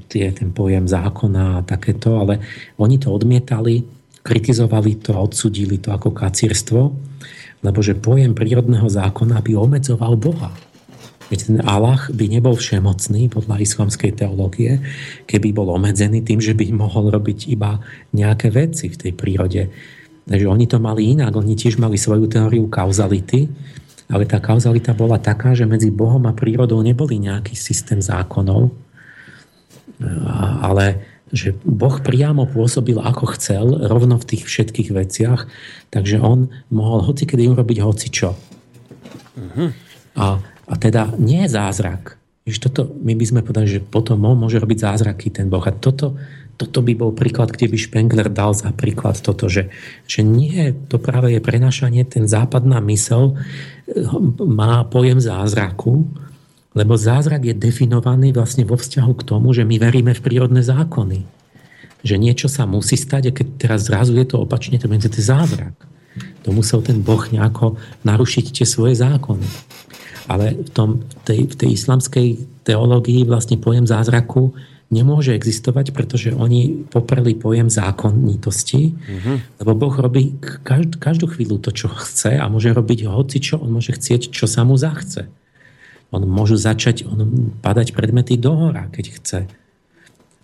tie, 0.08 0.30
ten 0.30 0.54
pojem 0.54 0.86
zákona 0.86 1.62
a 1.62 1.66
takéto, 1.66 2.22
ale 2.22 2.42
oni 2.78 3.02
to 3.02 3.10
odmietali, 3.10 3.82
kritizovali 4.22 5.02
to 5.02 5.18
a 5.18 5.24
odsudili 5.26 5.82
to 5.82 5.90
ako 5.90 6.14
kacírstvo, 6.14 6.82
lebo 7.62 7.80
že 7.82 7.98
pojem 7.98 8.38
prírodného 8.38 8.86
zákona 8.86 9.42
by 9.42 9.52
obmedzoval 9.58 10.18
Boha. 10.18 10.54
Veď 11.32 11.40
ten 11.48 11.60
Allah 11.64 12.12
by 12.12 12.26
nebol 12.28 12.60
všemocný 12.60 13.32
podľa 13.32 13.64
islamskej 13.64 14.20
teológie, 14.20 14.84
keby 15.26 15.56
bol 15.56 15.72
obmedzený 15.72 16.28
tým, 16.28 16.44
že 16.44 16.52
by 16.52 16.76
mohol 16.76 17.08
robiť 17.08 17.48
iba 17.48 17.80
nejaké 18.12 18.52
veci 18.52 18.92
v 18.92 19.00
tej 19.00 19.12
prírode. 19.16 19.72
Takže 20.28 20.46
oni 20.46 20.66
to 20.68 20.78
mali 20.78 21.16
inak, 21.16 21.32
oni 21.34 21.56
tiež 21.56 21.80
mali 21.80 21.96
svoju 21.96 22.28
teóriu 22.28 22.68
kauzality, 22.68 23.48
ale 24.12 24.28
tá 24.28 24.44
kauzalita 24.44 24.92
bola 24.92 25.16
taká, 25.24 25.56
že 25.56 25.64
medzi 25.64 25.88
Bohom 25.88 26.28
a 26.28 26.36
prírodou 26.36 26.84
neboli 26.84 27.16
nejaký 27.16 27.56
systém 27.56 28.04
zákonov, 28.04 28.76
ale 30.62 31.12
že 31.32 31.56
Boh 31.64 31.96
priamo 32.04 32.44
pôsobil 32.44 33.00
ako 33.00 33.40
chcel, 33.40 33.88
rovno 33.88 34.20
v 34.20 34.36
tých 34.36 34.44
všetkých 34.44 34.92
veciach, 34.92 35.48
takže 35.88 36.20
on 36.20 36.52
mohol 36.68 37.08
hoci 37.08 37.24
kedy 37.24 37.48
urobiť 37.48 37.78
hoci 37.80 38.08
čo. 38.12 38.36
Uh-huh. 39.40 39.72
A, 40.20 40.44
a 40.44 40.74
teda 40.76 41.16
nie 41.16 41.48
je 41.48 41.56
zázrak. 41.56 42.20
Jež 42.44 42.60
toto, 42.60 42.92
my 43.00 43.16
by 43.16 43.26
sme 43.26 43.46
povedali, 43.48 43.80
že 43.80 43.80
potom 43.80 44.20
on 44.28 44.36
môže 44.36 44.60
robiť 44.60 44.92
zázraky 44.92 45.32
ten 45.32 45.48
Boh. 45.48 45.64
A 45.64 45.72
toto, 45.72 46.20
toto 46.60 46.84
by 46.84 46.94
bol 47.00 47.16
príklad, 47.16 47.56
kde 47.56 47.72
by 47.72 47.78
Spengler 47.80 48.28
dal 48.28 48.52
za 48.52 48.76
príklad 48.76 49.16
toto, 49.24 49.48
že, 49.48 49.72
že 50.04 50.28
nie, 50.28 50.76
to 50.92 51.00
práve 51.00 51.32
je 51.32 51.40
prenašanie, 51.40 52.04
ten 52.04 52.28
západná 52.28 52.84
mysel 52.92 53.40
eh, 53.88 54.04
má 54.44 54.84
pojem 54.84 55.24
zázraku, 55.24 56.12
lebo 56.72 56.96
zázrak 56.96 57.44
je 57.44 57.56
definovaný 57.56 58.32
vlastne 58.32 58.64
vo 58.64 58.80
vzťahu 58.80 59.14
k 59.20 59.26
tomu, 59.28 59.52
že 59.52 59.68
my 59.68 59.76
veríme 59.76 60.16
v 60.16 60.24
prírodné 60.24 60.64
zákony. 60.64 61.28
Že 62.02 62.16
niečo 62.18 62.48
sa 62.48 62.64
musí 62.64 62.96
stať 62.96 63.24
a 63.30 63.36
keď 63.36 63.48
teraz 63.60 63.92
zrazu 63.92 64.16
je 64.16 64.26
to 64.26 64.42
opačne, 64.42 64.80
to 64.80 64.88
je 64.88 65.24
zázrak. 65.24 65.76
To 66.48 66.50
musel 66.56 66.82
ten 66.82 67.04
Boh 67.04 67.22
nejako 67.22 67.78
narušiť 68.08 68.46
tie 68.56 68.66
svoje 68.66 68.98
zákony. 68.98 69.46
Ale 70.32 70.56
v, 70.58 70.70
tom, 70.72 70.90
v, 71.04 71.16
tej, 71.28 71.40
v 71.52 71.56
tej 71.60 71.70
islamskej 71.76 72.28
teológii 72.64 73.28
vlastne 73.28 73.60
pojem 73.60 73.84
zázraku 73.86 74.56
nemôže 74.92 75.32
existovať, 75.32 75.96
pretože 75.96 76.36
oni 76.36 76.88
popreli 76.92 77.36
pojem 77.36 77.72
zákonitosti, 77.72 78.92
mm-hmm. 78.92 79.64
lebo 79.64 79.72
Boh 79.76 79.96
robí 79.96 80.36
každú, 80.40 81.00
každú 81.00 81.26
chvíľu 81.32 81.64
to, 81.64 81.72
čo 81.72 81.88
chce 81.88 82.36
a 82.36 82.46
môže 82.52 82.76
robiť 82.76 83.08
hoci 83.08 83.40
čo, 83.40 83.56
on 83.60 83.72
môže 83.72 83.96
chcieť, 83.96 84.36
čo 84.36 84.52
sa 84.52 84.68
mu 84.68 84.76
zachce. 84.76 85.32
On 86.12 86.22
môžu 86.28 86.60
začať 86.60 87.08
on, 87.08 87.52
padať 87.64 87.96
predmety 87.96 88.36
do 88.36 88.52
hora, 88.52 88.92
keď 88.92 89.06
chce. 89.16 89.40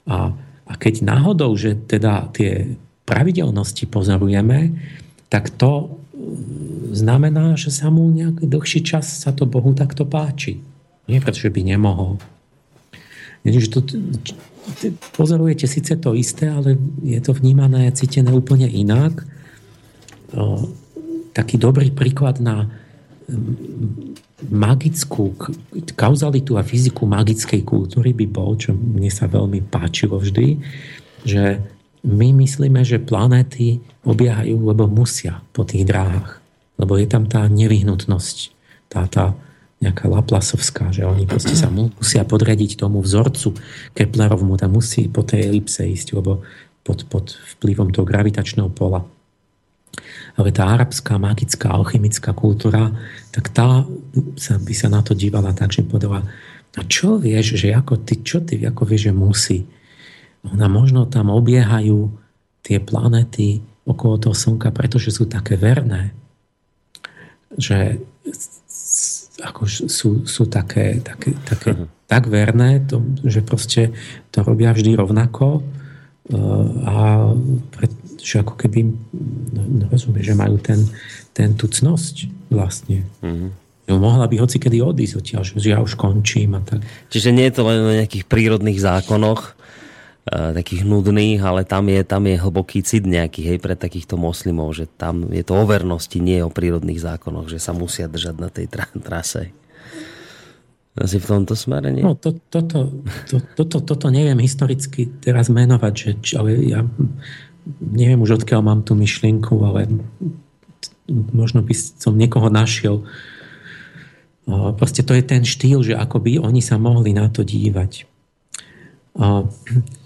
A, 0.07 0.31
a 0.63 0.73
keď 0.79 1.03
náhodou, 1.03 1.51
že 1.59 1.75
teda 1.75 2.31
tie 2.31 2.79
pravidelnosti 3.03 3.87
pozorujeme, 3.87 4.79
tak 5.27 5.51
to 5.51 5.99
mm, 6.15 6.95
znamená, 6.95 7.59
že 7.59 7.71
sa 7.71 7.91
mu 7.91 8.07
nejaký 8.07 8.47
dlhší 8.47 8.79
čas 8.83 9.07
sa 9.23 9.35
to 9.35 9.43
Bohu 9.43 9.75
takto 9.75 10.07
páči. 10.07 10.63
Nie 11.07 11.19
preto, 11.19 11.39
že 11.39 11.51
by 11.51 11.63
nemohol. 11.63 12.19
Že 13.47 13.67
to, 13.71 13.79
pozorujete 15.15 15.67
síce 15.67 15.95
to 15.95 16.11
isté, 16.11 16.51
ale 16.51 16.75
je 16.99 17.19
to 17.23 17.31
vnímané 17.31 17.87
a 17.87 17.95
cítené 17.95 18.35
úplne 18.35 18.67
inak. 18.67 19.23
O, 20.35 20.67
taký 21.31 21.55
dobrý 21.55 21.95
príklad 21.95 22.43
na 22.43 22.67
magickú 24.45 25.33
kauzalitu 25.97 26.61
a 26.61 26.63
fyziku 26.65 27.09
magickej 27.09 27.65
kultúry 27.65 28.13
by 28.13 28.25
bol, 28.29 28.53
čo 28.53 28.77
mne 28.77 29.09
sa 29.09 29.25
veľmi 29.25 29.65
páčilo 29.65 30.21
vždy, 30.21 30.61
že 31.25 31.57
my 32.05 32.31
myslíme, 32.45 32.85
že 32.85 33.01
planéty 33.01 33.81
obiehajú, 34.05 34.61
lebo 34.61 34.85
musia 34.85 35.41
po 35.51 35.65
tých 35.65 35.89
dráhach. 35.89 36.37
Lebo 36.77 36.95
je 37.01 37.09
tam 37.09 37.25
tá 37.25 37.49
nevyhnutnosť, 37.49 38.37
tá, 38.93 39.09
tá 39.09 39.33
nejaká 39.81 40.05
Laplasovská, 40.05 40.93
že 40.93 41.05
oni 41.05 41.25
proste 41.25 41.57
sa 41.57 41.73
musia 41.73 42.21
podrediť 42.21 42.77
tomu 42.77 43.01
vzorcu 43.01 43.57
Keplerovmu, 43.97 44.57
tam 44.57 44.77
musí 44.77 45.09
po 45.09 45.25
tej 45.25 45.49
elipse 45.49 45.81
ísť, 45.85 46.13
lebo 46.17 46.45
pod, 46.85 47.09
pod 47.09 47.25
vplyvom 47.57 47.89
toho 47.89 48.05
gravitačného 48.05 48.69
pola 48.73 49.01
ale 50.37 50.53
tá 50.53 50.69
arabská 50.69 51.17
magická 51.17 51.73
alchymická 51.73 52.31
kultúra, 52.31 52.93
tak 53.33 53.49
tá 53.49 53.83
sa, 54.37 54.61
by 54.61 54.73
sa 54.77 54.87
na 54.87 55.01
to 55.01 55.17
dívala 55.17 55.51
tak, 55.51 55.73
že 55.73 55.81
povedala, 55.81 56.21
a 56.77 56.81
čo 56.85 57.17
vieš, 57.17 57.57
že 57.57 57.73
ako 57.73 58.05
ty, 58.05 58.21
čo 58.21 58.45
ty 58.45 58.61
ako 58.61 58.85
vieš, 58.85 59.09
že 59.09 59.13
musí? 59.17 59.59
Ona 60.45 60.69
možno 60.69 61.09
tam 61.09 61.33
obiehajú 61.33 62.13
tie 62.61 62.77
planety 62.77 63.65
okolo 63.89 64.21
toho 64.21 64.35
slnka, 64.37 64.69
pretože 64.69 65.09
sú 65.09 65.25
také 65.25 65.57
verné, 65.57 66.13
že 67.57 67.97
ako 69.41 69.61
sú, 69.65 70.09
sú 70.25 70.43
také, 70.49 71.01
také, 71.01 71.33
také 71.45 71.69
uh-huh. 71.73 71.89
tak 72.05 72.29
verné, 72.29 72.85
to, 72.85 73.01
že 73.25 73.41
proste 73.41 73.93
to 74.29 74.45
robia 74.45 74.73
vždy 74.73 74.97
rovnako 74.97 75.65
a 76.83 76.95
pre, 77.71 77.87
že 78.21 78.41
ako 78.41 78.53
keby 78.57 78.87
no, 79.53 79.61
no 79.65 79.85
rozumie, 79.89 80.21
že 80.21 80.37
majú 80.37 80.57
ten, 80.61 80.83
ten 81.33 81.53
tú 81.53 81.69
cnosť 81.69 82.29
vlastne. 82.49 83.05
Uh-huh. 83.21 83.51
Mohla 83.87 84.27
by 84.27 84.43
hoci 84.43 84.59
kedy 84.59 84.83
odísť 84.83 85.15
odtiaľ, 85.15 85.41
že 85.47 85.71
ja 85.71 85.79
už 85.79 85.95
končím 85.95 86.59
a 86.59 86.61
tak. 86.61 86.83
Čiže 87.07 87.31
nie 87.31 87.47
je 87.47 87.55
to 87.55 87.63
len 87.63 87.79
o 87.79 87.95
nejakých 87.95 88.27
prírodných 88.27 88.83
zákonoch, 88.83 89.55
uh, 90.27 90.51
takých 90.51 90.83
nudných, 90.83 91.39
ale 91.39 91.63
tam 91.63 91.87
je, 91.87 92.03
tam 92.03 92.27
je 92.27 92.35
hlboký 92.35 92.83
cit 92.83 93.07
nejaký, 93.07 93.47
hej, 93.47 93.57
pre 93.63 93.79
takýchto 93.79 94.19
moslimov, 94.19 94.75
že 94.75 94.91
tam 94.91 95.31
je 95.31 95.39
to 95.39 95.55
o 95.55 95.63
vernosti, 95.63 96.19
nie 96.19 96.43
o 96.43 96.51
prírodných 96.51 96.99
zákonoch, 96.99 97.47
že 97.47 97.63
sa 97.63 97.71
musia 97.71 98.11
držať 98.11 98.35
na 98.35 98.51
tej 98.51 98.67
tra- 98.67 98.91
trase. 98.91 99.55
Asi 100.97 101.21
v 101.21 101.29
tomto 101.29 101.53
smere, 101.53 101.93
nie? 101.93 102.01
No, 102.01 102.17
to, 102.17 102.33
toto, 102.49 102.89
to, 103.29 103.37
toto, 103.53 103.85
toto 103.85 104.07
neviem 104.09 104.41
historicky 104.41 105.05
teraz 105.21 105.45
menovať, 105.45 105.93
že, 105.93 106.09
ale 106.33 106.57
ja 106.65 106.81
neviem 107.79 108.23
už 108.23 108.43
odkiaľ 108.43 108.61
mám 108.63 108.81
tú 108.83 108.95
myšlienku, 108.95 109.53
ale 109.63 109.87
možno 111.09 111.63
by 111.63 111.73
som 111.75 112.15
niekoho 112.15 112.47
našiel. 112.51 113.03
Proste 114.79 115.03
to 115.03 115.11
je 115.11 115.23
ten 115.23 115.43
štýl, 115.43 115.83
že 115.83 115.99
akoby 115.99 116.39
oni 116.39 116.63
sa 116.63 116.79
mohli 116.79 117.11
na 117.11 117.27
to 117.27 117.43
dívať. 117.43 118.07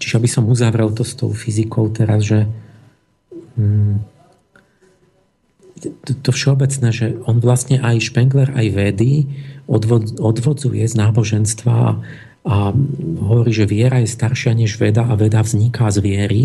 Čiže 0.00 0.14
aby 0.18 0.28
som 0.30 0.48
uzavrel 0.48 0.90
to 0.90 1.04
s 1.06 1.14
tou 1.14 1.30
fyzikou 1.30 1.92
teraz, 1.92 2.26
že 2.26 2.48
hm, 3.54 4.02
to, 6.22 6.30
všeobecné, 6.30 6.88
že 6.94 7.06
on 7.26 7.42
vlastne 7.42 7.82
aj 7.82 7.98
Spengler, 8.02 8.54
aj 8.54 8.66
vedy 8.70 9.26
odvod, 9.66 10.14
odvodzuje 10.16 10.86
z 10.86 10.94
náboženstva 10.94 11.78
a 12.42 12.56
hovorí, 13.22 13.52
že 13.54 13.70
viera 13.70 14.02
je 14.02 14.10
staršia 14.10 14.54
než 14.54 14.78
veda 14.78 15.06
a 15.06 15.14
veda 15.14 15.42
vzniká 15.42 15.90
z 15.90 15.98
viery 16.02 16.42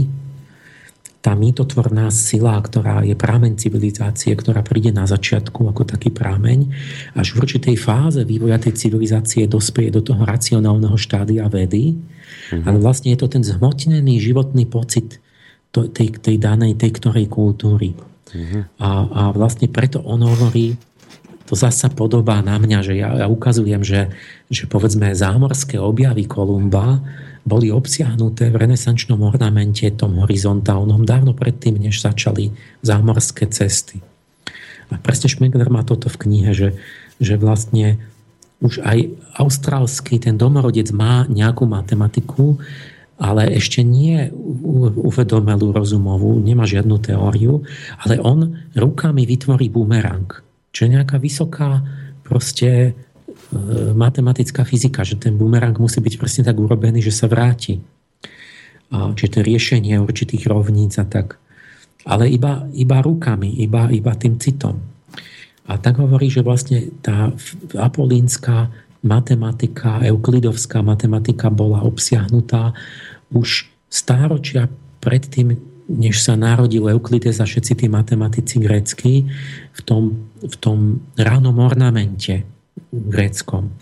tá 1.21 1.33
mýtotvorná 1.33 2.07
sila, 2.13 2.55
ktorá 2.61 3.01
je 3.03 3.17
prámeň 3.17 3.57
civilizácie, 3.57 4.31
ktorá 4.37 4.61
príde 4.61 4.93
na 4.93 5.09
začiatku 5.09 5.65
ako 5.67 5.83
taký 5.83 6.13
prámeň, 6.13 6.69
až 7.17 7.33
v 7.33 7.43
určitej 7.43 7.75
fáze 7.75 8.21
vývoja 8.23 8.61
tej 8.61 8.77
civilizácie 8.77 9.49
dospeje 9.49 9.91
do 9.91 10.05
toho 10.05 10.23
racionálneho 10.23 10.95
štádia 10.95 11.49
vedy. 11.49 11.97
Mm-hmm. 11.97 12.63
Ale 12.63 12.77
vlastne 12.79 13.11
je 13.11 13.19
to 13.19 13.27
ten 13.27 13.43
zhmotnený 13.43 14.21
životný 14.21 14.69
pocit 14.69 15.19
tej, 15.73 16.15
tej 16.17 16.37
danej, 16.37 16.77
tej 16.79 16.91
ktorej 17.01 17.27
kultúry. 17.27 17.97
Mm-hmm. 18.31 18.61
A, 18.79 18.89
a 19.07 19.21
vlastne 19.33 19.67
preto 19.67 19.99
on 20.05 20.23
hovorí, 20.23 20.77
to 21.47 21.55
zasa 21.55 21.87
podobá 21.87 22.43
na 22.43 22.59
mňa, 22.59 22.79
že 22.83 22.93
ja, 22.99 23.23
ja 23.23 23.27
ukazujem, 23.31 23.79
že, 23.79 24.11
že 24.51 24.67
povedzme 24.67 25.15
zámorské 25.15 25.79
objavy 25.79 26.27
Kolumba 26.27 26.99
boli 27.47 27.71
obsiahnuté 27.71 28.51
v 28.51 28.59
renesančnom 28.67 29.23
ornamente 29.23 29.87
tom 29.95 30.19
horizontálnom 30.19 31.07
dávno 31.07 31.31
predtým, 31.31 31.79
než 31.79 32.03
začali 32.03 32.51
zámorské 32.83 33.47
cesty. 33.47 34.03
A 34.91 34.99
presne 34.99 35.31
Šmegler 35.31 35.71
má 35.71 35.87
toto 35.87 36.11
v 36.11 36.27
knihe, 36.27 36.51
že, 36.51 36.75
že 37.23 37.39
vlastne 37.39 38.03
už 38.59 38.83
aj 38.83 38.99
austrálsky 39.39 40.19
ten 40.19 40.35
domorodec 40.35 40.91
má 40.91 41.23
nejakú 41.31 41.63
matematiku, 41.63 42.59
ale 43.17 43.49
ešte 43.57 43.81
nie 43.81 44.29
uvedomelú 45.01 45.73
rozumovú, 45.73 46.37
nemá 46.37 46.69
žiadnu 46.69 47.01
teóriu, 47.01 47.65
ale 48.05 48.21
on 48.21 48.53
rukami 48.77 49.25
vytvorí 49.25 49.73
bumerang, 49.73 50.29
čo 50.69 50.85
je 50.85 50.93
nejaká 50.93 51.17
vysoká 51.17 51.81
proste 52.21 52.93
matematická 53.95 54.67
fyzika, 54.67 55.07
že 55.07 55.15
ten 55.15 55.39
bumerang 55.39 55.75
musí 55.79 56.03
byť 56.03 56.15
presne 56.19 56.43
tak 56.43 56.59
urobený, 56.59 56.99
že 56.99 57.15
sa 57.15 57.31
vráti. 57.31 57.79
A, 58.91 59.11
čiže 59.15 59.39
to 59.39 59.47
riešenie 59.47 59.95
určitých 59.99 60.47
rovníc 60.47 60.99
a 60.99 61.07
tak. 61.07 61.39
Ale 62.07 62.27
iba, 62.31 62.67
iba 62.75 62.97
rukami, 63.03 63.59
iba, 63.63 63.91
iba 63.91 64.15
tým 64.15 64.39
citom. 64.39 64.79
A 65.67 65.75
tak 65.75 65.99
hovorí, 65.99 66.31
že 66.31 66.43
vlastne 66.43 66.91
tá 67.03 67.31
apolínska 67.75 68.71
matematika, 69.03 69.99
euklidovská 70.03 70.79
matematika 70.79 71.51
bola 71.51 71.83
obsiahnutá 71.83 72.71
už 73.35 73.67
stáročia 73.91 74.71
predtým, 75.03 75.55
než 75.87 76.19
sa 76.19 76.35
narodil 76.35 76.83
Euklides 76.87 77.39
a 77.39 77.47
všetci 77.47 77.83
tí 77.83 77.87
matematici 77.87 78.59
grécky 78.59 79.27
v 79.71 79.81
tom, 79.87 80.31
v 80.43 80.55
tom 80.59 80.99
ránom 81.15 81.55
ornamente, 81.63 82.43
gréckom. 82.91 83.73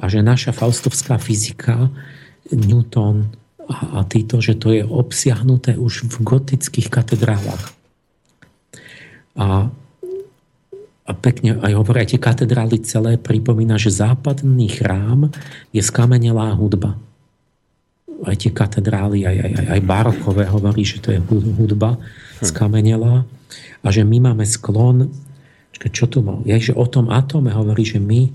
A 0.00 0.08
že 0.08 0.24
naša 0.24 0.56
faustovská 0.56 1.20
fyzika, 1.20 1.92
Newton 2.50 3.30
a, 3.70 4.00
a 4.02 4.08
títo, 4.08 4.42
že 4.42 4.58
to 4.58 4.74
je 4.74 4.82
obsiahnuté 4.82 5.78
už 5.78 6.10
v 6.10 6.16
gotických 6.24 6.90
katedrálach. 6.90 7.70
A, 9.38 9.70
a 11.06 11.10
pekne 11.14 11.60
aj 11.62 11.72
hovorí, 11.78 12.02
aj 12.02 12.10
tie 12.16 12.20
katedrály 12.20 12.82
celé 12.82 13.14
pripomína, 13.20 13.78
že 13.78 13.94
západný 13.94 14.66
chrám 14.74 15.30
je 15.70 15.82
skamenelá 15.84 16.50
hudba. 16.58 16.98
Aj 18.20 18.36
tie 18.36 18.52
katedrály, 18.52 19.24
aj, 19.24 19.36
aj, 19.38 19.52
aj 19.78 19.80
barokové 19.86 20.44
hovorí, 20.50 20.82
že 20.84 21.00
to 21.00 21.14
je 21.14 21.20
hudba 21.30 21.96
skamenelá 22.42 23.24
a 23.80 23.88
že 23.88 24.04
my 24.04 24.32
máme 24.32 24.44
sklon 24.44 25.08
čo 25.88 26.04
tu 26.04 26.20
mal? 26.20 26.44
Ja, 26.44 26.60
že 26.60 26.76
o 26.76 26.84
tom 26.84 27.08
atóme 27.08 27.56
hovorí, 27.56 27.88
že 27.88 27.96
my 27.96 28.28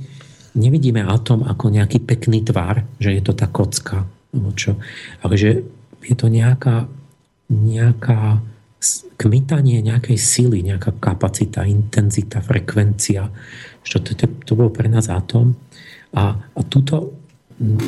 nevidíme 0.58 1.06
atóm 1.06 1.46
ako 1.46 1.70
nejaký 1.70 2.02
pekný 2.02 2.42
tvar, 2.42 2.88
že 2.98 3.14
je 3.14 3.22
to 3.22 3.38
tá 3.38 3.46
kocka, 3.46 4.10
čo, 4.58 4.80
ale 5.22 5.34
že 5.38 5.62
je 6.02 6.16
to 6.18 6.26
nejaká, 6.32 6.90
nejaká 7.52 8.42
kmitanie 9.16 9.82
nejakej 9.82 10.18
sily, 10.20 10.62
nejaká 10.62 10.94
kapacita, 11.02 11.66
intenzita, 11.66 12.44
frekvencia. 12.44 13.32
Čo 13.82 14.02
to, 14.02 14.14
to, 14.14 14.26
to 14.46 14.54
bol 14.54 14.70
pre 14.70 14.86
nás 14.92 15.10
atóm. 15.10 15.58
A, 16.14 16.38
a 16.38 16.62
tuto 16.66 17.16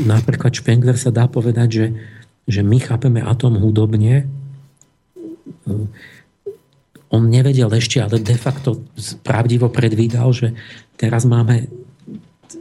napríklad 0.08 0.56
Spengler 0.56 0.96
sa 0.96 1.12
dá 1.12 1.28
povedať, 1.28 1.70
že, 1.70 1.86
že 2.48 2.62
my 2.64 2.80
chápeme 2.80 3.20
atóm 3.20 3.60
hudobne, 3.60 4.26
on 7.08 7.32
nevedel 7.32 7.72
ešte, 7.72 8.04
ale 8.04 8.20
de 8.20 8.36
facto 8.36 8.84
pravdivo 9.24 9.72
predvídal, 9.72 10.36
že 10.36 10.48
teraz 11.00 11.24
máme 11.24 11.72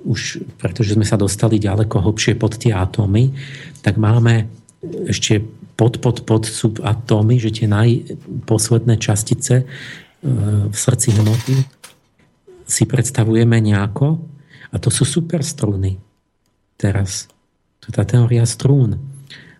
už, 0.07 0.43
pretože 0.59 0.95
sme 0.95 1.07
sa 1.07 1.19
dostali 1.19 1.59
ďaleko 1.59 1.99
hlbšie 1.99 2.39
pod 2.39 2.59
tie 2.59 2.75
atómy, 2.75 3.35
tak 3.83 3.99
máme 3.99 4.47
ešte 5.11 5.43
pod, 5.75 5.99
pod, 5.99 6.23
pod 6.23 6.47
subatómy, 6.47 7.43
že 7.43 7.51
tie 7.63 7.67
najposledné 7.67 8.97
častice 9.03 9.63
e, 9.63 9.65
v 10.71 10.77
srdci 10.77 11.11
hmoty 11.19 11.55
si 12.67 12.83
predstavujeme 12.87 13.59
nejako 13.63 14.19
a 14.71 14.77
to 14.79 14.91
sú 14.91 15.07
superstruny 15.07 15.99
teraz. 16.79 17.31
To 17.83 17.91
je 17.91 17.95
tá 17.95 18.05
teória 18.07 18.43
strún. 18.47 18.99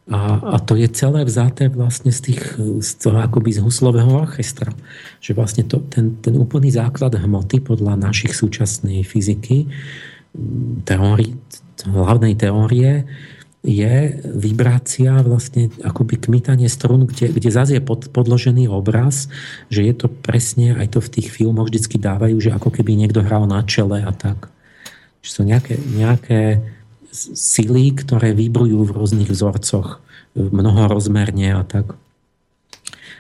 A, 0.07 0.39
a 0.55 0.57
to 0.63 0.79
je 0.79 0.87
celé 0.95 1.27
vzaté 1.27 1.67
vlastne 1.67 2.15
z 2.15 2.31
tých, 2.31 2.43
z 2.79 2.91
toho 3.03 3.19
akoby 3.19 3.59
z 3.59 3.59
huslového 3.59 4.23
orchestra. 4.23 4.71
Že 5.19 5.33
vlastne 5.35 5.63
to, 5.67 5.83
ten, 5.83 6.23
ten 6.23 6.39
úplný 6.39 6.71
základ 6.71 7.19
hmoty 7.19 7.59
podľa 7.59 7.99
našich 7.99 8.31
súčasnej 8.31 9.03
fyziky, 9.03 9.67
teórii, 10.87 11.35
hlavnej 11.91 12.39
teórie, 12.39 13.03
je 13.67 14.23
vibrácia 14.23 15.19
vlastne 15.27 15.75
akoby 15.83 16.23
kmitanie 16.23 16.71
strun, 16.71 17.03
kde, 17.03 17.35
kde 17.35 17.51
zase 17.51 17.75
je 17.75 17.83
pod, 17.83 18.07
podložený 18.15 18.71
obraz, 18.71 19.27
že 19.75 19.83
je 19.83 19.91
to 19.91 20.07
presne, 20.07 20.79
aj 20.79 20.95
to 20.95 21.03
v 21.03 21.13
tých 21.19 21.35
filmoch 21.35 21.67
vždycky 21.67 21.99
dávajú, 21.99 22.39
že 22.39 22.55
ako 22.55 22.71
keby 22.71 22.95
niekto 22.95 23.27
hral 23.27 23.51
na 23.51 23.67
čele 23.67 24.07
a 24.07 24.15
tak. 24.15 24.55
Že 25.27 25.31
sú 25.35 25.43
nejaké, 25.43 25.75
nejaké 25.99 26.63
sily, 27.17 27.97
ktoré 27.97 28.37
vybrujú 28.37 28.85
v 28.85 28.95
rôznych 28.95 29.33
vzorcoch 29.33 30.05
mnohorozmerne 30.37 31.57
a 31.57 31.65
tak. 31.65 31.97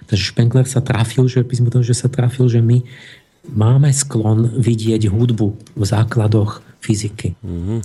Takže 0.06 0.36
Špengler 0.36 0.68
sa 0.68 0.84
trafil, 0.84 1.26
že 1.26 1.42
to, 1.42 1.80
že 1.82 1.96
sa 1.96 2.08
trafil, 2.12 2.46
že 2.46 2.60
my 2.60 2.84
máme 3.50 3.90
sklon 3.90 4.60
vidieť 4.60 5.08
hudbu 5.08 5.48
v 5.74 5.82
základoch 5.82 6.62
fyziky. 6.84 7.34
Mm-hmm. 7.40 7.80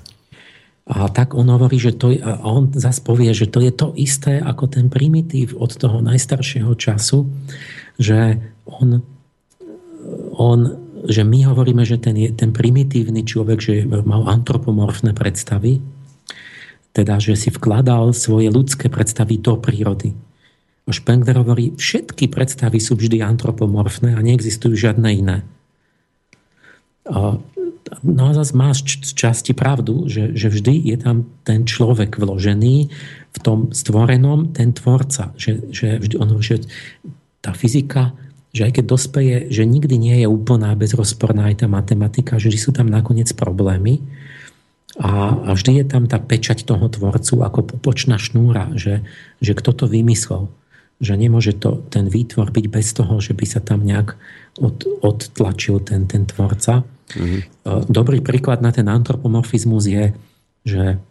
A 0.92 1.08
tak 1.08 1.38
on 1.38 1.48
hovorí, 1.48 1.80
že 1.80 1.96
to 1.96 2.12
je, 2.12 2.20
a 2.20 2.42
on 2.44 2.74
zase 2.76 3.00
povie, 3.06 3.32
že 3.32 3.48
to 3.48 3.64
je 3.64 3.72
to 3.72 3.96
isté 3.96 4.42
ako 4.42 4.68
ten 4.68 4.92
primitív 4.92 5.56
od 5.56 5.72
toho 5.78 6.04
najstaršieho 6.04 6.74
času, 6.76 7.30
že 7.96 8.42
on, 8.68 9.00
on 10.36 10.60
že 11.02 11.26
my 11.26 11.50
hovoríme, 11.50 11.82
že 11.82 11.98
ten, 11.98 12.14
ten 12.38 12.54
primitívny 12.54 13.26
človek, 13.26 13.58
že 13.58 13.74
mal 14.06 14.30
antropomorfné 14.30 15.18
predstavy, 15.18 15.82
teda, 16.92 17.20
že 17.24 17.40
si 17.40 17.50
vkladal 17.52 18.12
svoje 18.12 18.52
ľudské 18.52 18.92
predstavy 18.92 19.40
do 19.40 19.56
prírody. 19.56 20.12
Spengler 20.92 21.40
hovorí, 21.40 21.72
všetky 21.80 22.28
predstavy 22.28 22.84
sú 22.84 23.00
vždy 23.00 23.24
antropomorfné 23.24 24.12
a 24.12 24.20
neexistujú 24.20 24.76
žiadne 24.76 25.08
iné. 25.08 25.38
A, 27.08 27.40
no 28.04 28.24
a 28.28 28.32
zase 28.36 28.52
máš 28.52 28.84
z 28.84 29.12
časti 29.16 29.56
pravdu, 29.56 30.12
že, 30.12 30.36
že 30.36 30.52
vždy 30.52 30.92
je 30.92 30.98
tam 31.00 31.32
ten 31.48 31.64
človek 31.64 32.20
vložený 32.20 32.76
v 33.32 33.38
tom 33.40 33.72
stvorenom, 33.72 34.52
ten 34.52 34.76
tvorca. 34.76 35.32
Že, 35.40 35.72
že, 35.72 35.88
vždy, 35.96 36.16
on, 36.20 36.30
že 36.44 36.68
tá 37.40 37.56
fyzika, 37.56 38.12
že 38.52 38.68
aj 38.68 38.82
keď 38.82 38.86
dospeje, 38.86 39.36
že 39.48 39.64
nikdy 39.64 39.96
nie 39.96 40.16
je 40.20 40.28
úplná, 40.28 40.76
bezrozporná 40.76 41.48
aj 41.48 41.64
tá 41.64 41.68
matematika, 41.72 42.36
že 42.36 42.52
sú 42.60 42.76
tam 42.76 42.92
nakoniec 42.92 43.32
problémy, 43.32 44.04
a, 45.00 45.40
a 45.48 45.50
vždy 45.56 45.84
je 45.84 45.86
tam 45.88 46.04
tá 46.10 46.20
pečať 46.20 46.68
toho 46.68 46.92
tvorcu 46.92 47.36
ako 47.46 47.60
popočná 47.76 48.20
šnúra, 48.20 48.76
že, 48.76 49.08
že 49.40 49.56
kto 49.56 49.72
to 49.72 49.86
vymyslel 49.88 50.52
že 51.02 51.18
nemôže 51.18 51.58
to, 51.58 51.82
ten 51.90 52.06
výtvor 52.06 52.54
byť 52.54 52.66
bez 52.70 52.94
toho, 52.94 53.18
že 53.18 53.34
by 53.34 53.46
sa 53.50 53.58
tam 53.58 53.82
nejak 53.82 54.14
od, 54.62 54.86
odtlačil 55.02 55.82
ten, 55.82 56.06
ten 56.06 56.30
tvorca. 56.30 56.86
Mm-hmm. 57.18 57.90
Dobrý 57.90 58.22
príklad 58.22 58.62
na 58.62 58.70
ten 58.70 58.86
antropomorfizmus 58.86 59.90
je, 59.90 60.14
že 60.62 61.02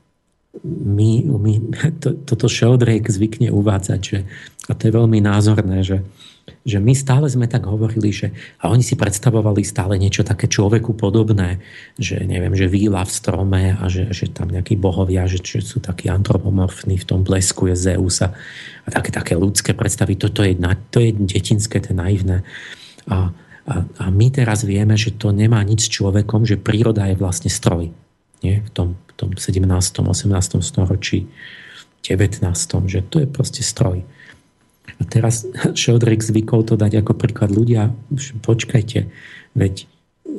my, 0.70 1.10
my 1.26 1.52
to, 2.02 2.14
toto 2.22 2.46
Sheldrake 2.46 3.10
zvykne 3.10 3.50
uvádzať, 3.50 4.00
že, 4.00 4.18
a 4.70 4.78
to 4.78 4.86
je 4.86 4.92
veľmi 4.94 5.18
názorné, 5.18 5.82
že, 5.82 6.06
že 6.66 6.78
my 6.78 6.92
stále 6.92 7.26
sme 7.26 7.48
tak 7.48 7.64
hovorili, 7.66 8.12
že 8.12 8.32
a 8.60 8.68
oni 8.68 8.84
si 8.84 8.94
predstavovali 8.94 9.62
stále 9.64 9.96
niečo 9.96 10.22
také 10.22 10.46
človeku 10.46 10.94
podobné, 10.94 11.62
že 11.96 12.20
neviem, 12.22 12.52
že 12.52 12.70
víla 12.70 13.02
v 13.06 13.12
strome 13.12 13.62
a 13.76 13.84
že, 13.86 14.10
že 14.10 14.30
tam 14.30 14.52
nejakí 14.52 14.76
bohovia, 14.76 15.26
že, 15.30 15.40
že 15.40 15.64
sú 15.64 15.80
takí 15.80 16.10
antropomorfní 16.10 17.00
v 17.00 17.08
tom 17.08 17.20
blesku 17.26 17.70
je 17.72 17.76
Zeus 17.76 18.20
a, 18.20 18.32
a 18.84 18.88
také, 18.88 19.10
také 19.10 19.34
ľudské 19.34 19.72
predstavy. 19.72 20.18
Toto 20.18 20.44
je, 20.44 20.54
to 20.90 20.98
je 21.00 21.10
detinské, 21.14 21.80
to 21.80 21.92
je 21.92 21.96
naivné. 21.96 22.46
A, 23.08 23.30
a, 23.66 23.74
a 23.86 24.04
my 24.10 24.28
teraz 24.34 24.66
vieme, 24.66 24.98
že 24.98 25.14
to 25.14 25.30
nemá 25.30 25.62
nič 25.62 25.86
s 25.86 25.94
človekom, 25.94 26.44
že 26.44 26.60
príroda 26.60 27.06
je 27.06 27.16
vlastne 27.16 27.50
stroj. 27.52 27.92
Nie? 28.40 28.64
V, 28.64 28.70
tom, 28.72 28.88
v 28.96 29.12
tom 29.16 29.28
17. 29.36 29.60
18. 29.66 30.64
storočí, 30.64 31.28
19. 32.02 32.42
že 32.88 33.00
to 33.06 33.20
je 33.20 33.28
proste 33.28 33.60
stroj. 33.60 34.02
A 35.00 35.02
teraz 35.08 35.48
Sheldrick 35.78 36.20
zvykol 36.20 36.68
to 36.68 36.76
dať 36.76 37.00
ako 37.00 37.16
príklad 37.16 37.50
ľudia, 37.50 37.90
počkajte, 38.44 39.08
veď 39.56 39.88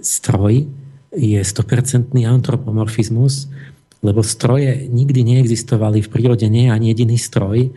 stroj 0.06 0.70
je 1.12 1.40
100% 1.44 2.14
antropomorfizmus, 2.24 3.52
lebo 4.02 4.26
stroje 4.26 4.88
nikdy 4.90 5.22
neexistovali, 5.22 6.02
v 6.02 6.10
prírode 6.10 6.48
nie 6.50 6.70
je 6.70 6.74
ani 6.74 6.88
jediný 6.94 7.18
stroj. 7.22 7.70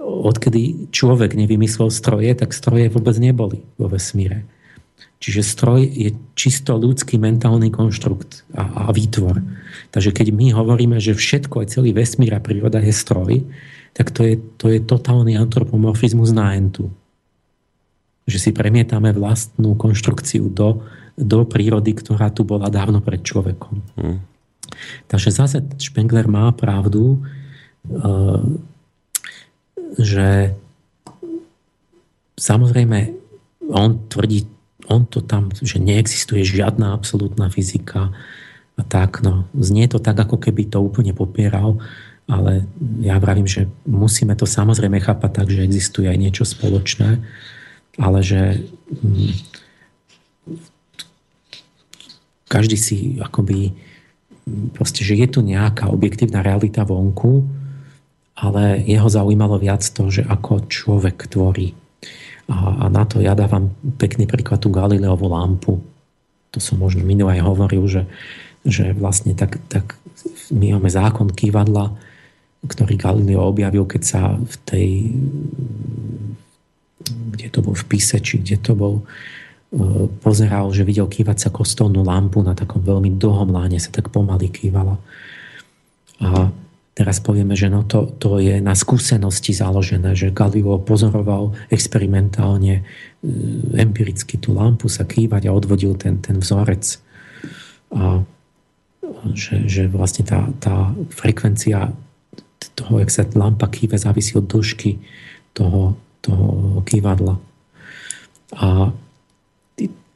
Odkedy 0.00 0.90
človek 0.90 1.38
nevymyslel 1.38 1.92
stroje, 1.94 2.32
tak 2.34 2.56
stroje 2.56 2.90
vôbec 2.90 3.14
neboli 3.20 3.62
vo 3.78 3.86
vesmíre. 3.86 4.48
Čiže 5.20 5.44
stroj 5.44 5.84
je 5.84 6.16
čisto 6.32 6.80
ľudský 6.80 7.20
mentálny 7.20 7.68
konštrukt 7.68 8.48
a, 8.56 8.88
a 8.88 8.90
výtvor. 8.90 9.44
Takže 9.92 10.16
keď 10.16 10.32
my 10.32 10.56
hovoríme, 10.56 10.96
že 10.96 11.12
všetko, 11.12 11.60
aj 11.60 11.76
celý 11.76 11.92
vesmír 11.92 12.32
a 12.32 12.40
príroda 12.40 12.80
je 12.80 12.90
stroj, 12.90 13.44
tak 13.92 14.14
to 14.14 14.22
je, 14.22 14.34
to 14.56 14.70
je 14.70 14.78
totálny 14.80 15.34
antropomorfizmus 15.34 16.30
na 16.30 16.54
entu. 16.54 16.90
Že 18.30 18.38
si 18.38 18.50
premietame 18.54 19.10
vlastnú 19.10 19.74
konštrukciu 19.74 20.46
do, 20.50 20.86
do 21.18 21.42
prírody, 21.44 21.92
ktorá 21.96 22.30
tu 22.30 22.46
bola 22.46 22.70
dávno 22.70 23.02
pred 23.02 23.20
človekom. 23.20 23.74
Hmm. 23.98 24.18
Takže 25.10 25.34
zase 25.34 25.66
Spengler 25.82 26.30
má 26.30 26.54
pravdu, 26.54 27.20
eh, 27.90 28.42
že 29.98 30.54
samozrejme 32.38 32.98
on 33.70 34.00
tvrdí, 34.08 34.46
on 34.88 35.06
to 35.06 35.20
tam, 35.22 35.52
že 35.54 35.78
neexistuje 35.78 36.42
žiadna 36.42 36.96
absolútna 36.96 37.52
fyzika 37.52 38.10
a 38.80 38.82
tak, 38.82 39.20
no, 39.20 39.44
znie 39.52 39.86
to 39.86 40.00
tak, 40.00 40.16
ako 40.16 40.40
keby 40.40 40.66
to 40.66 40.80
úplne 40.80 41.12
popieral, 41.12 41.78
ale 42.30 42.70
ja 43.02 43.18
vravím, 43.18 43.50
že 43.50 43.66
musíme 43.82 44.38
to 44.38 44.46
samozrejme 44.46 45.02
chápať 45.02 45.30
tak, 45.42 45.48
že 45.50 45.66
existuje 45.66 46.06
aj 46.06 46.18
niečo 46.18 46.44
spoločné, 46.46 47.18
ale 47.98 48.18
že 48.22 48.62
mm, 49.02 49.34
každý 52.46 52.78
si 52.78 53.18
akoby 53.18 53.74
proste, 54.74 55.02
že 55.02 55.18
je 55.18 55.26
tu 55.26 55.42
nejaká 55.42 55.90
objektívna 55.90 56.46
realita 56.46 56.86
vonku, 56.86 57.46
ale 58.38 58.80
jeho 58.86 59.10
zaujímalo 59.10 59.58
viac 59.58 59.82
to, 59.82 60.08
že 60.08 60.22
ako 60.24 60.70
človek 60.70 61.26
tvorí. 61.28 61.74
A, 62.50 62.86
a 62.86 62.90
na 62.90 63.04
to 63.04 63.18
ja 63.18 63.34
dávam 63.34 63.74
pekný 63.98 64.30
príklad 64.30 64.62
tú 64.62 64.70
Galileovú 64.70 65.26
lampu. 65.30 65.82
To 66.50 66.58
som 66.58 66.82
možno 66.82 67.06
minulý 67.06 67.38
aj 67.38 67.42
hovoril, 67.46 67.84
že, 67.86 68.02
že 68.66 68.90
vlastne 68.96 69.36
tak, 69.38 69.60
tak 69.70 69.94
my 70.50 70.78
máme 70.78 70.90
zákon 70.90 71.30
kývadla, 71.30 71.94
ktorý 72.66 72.94
Galileo 73.00 73.48
objavil, 73.48 73.88
keď 73.88 74.02
sa 74.04 74.22
v 74.36 74.54
tej 74.68 74.88
kde 77.40 77.48
to 77.48 77.60
bol 77.64 77.72
v 77.72 77.84
píse, 77.88 78.16
či 78.20 78.42
kde 78.42 78.60
to 78.60 78.72
bol, 78.76 79.00
e, 79.00 79.04
pozeral, 80.20 80.68
že 80.74 80.84
videl 80.84 81.08
kývať 81.08 81.48
sa 81.48 81.50
kostolnú 81.50 82.04
lampu 82.04 82.44
na 82.44 82.52
takom 82.52 82.84
veľmi 82.84 83.16
dlhom 83.16 83.48
láne 83.48 83.80
sa 83.80 83.88
tak 83.88 84.12
pomaly 84.12 84.52
kývala. 84.52 85.00
A 86.20 86.52
teraz 86.92 87.16
povieme, 87.24 87.56
že 87.56 87.72
no 87.72 87.80
to, 87.88 88.12
to 88.20 88.36
je 88.44 88.60
na 88.60 88.76
skúsenosti 88.76 89.56
založené, 89.56 90.12
že 90.12 90.36
Galileo 90.36 90.76
pozoroval 90.84 91.56
experimentálne, 91.72 92.74
e, 92.76 93.32
empiricky 93.80 94.36
tú 94.36 94.52
lampu 94.52 94.92
sa 94.92 95.08
kývať 95.08 95.48
a 95.48 95.54
odvodil 95.56 95.96
ten, 95.96 96.20
ten 96.20 96.36
vzorec. 96.36 97.00
A 97.96 98.22
že, 99.34 99.66
že 99.66 99.82
vlastne 99.90 100.22
tá, 100.22 100.48
tá 100.62 100.94
frekvencia 101.10 101.92
toho, 102.80 103.04
jak 103.04 103.12
sa 103.12 103.28
lampa 103.36 103.68
kýve, 103.68 104.00
závisí 104.00 104.40
od 104.40 104.48
dĺžky 104.48 104.96
toho, 105.52 106.00
toho 106.24 106.80
kývadla. 106.88 107.36
A 108.56 108.90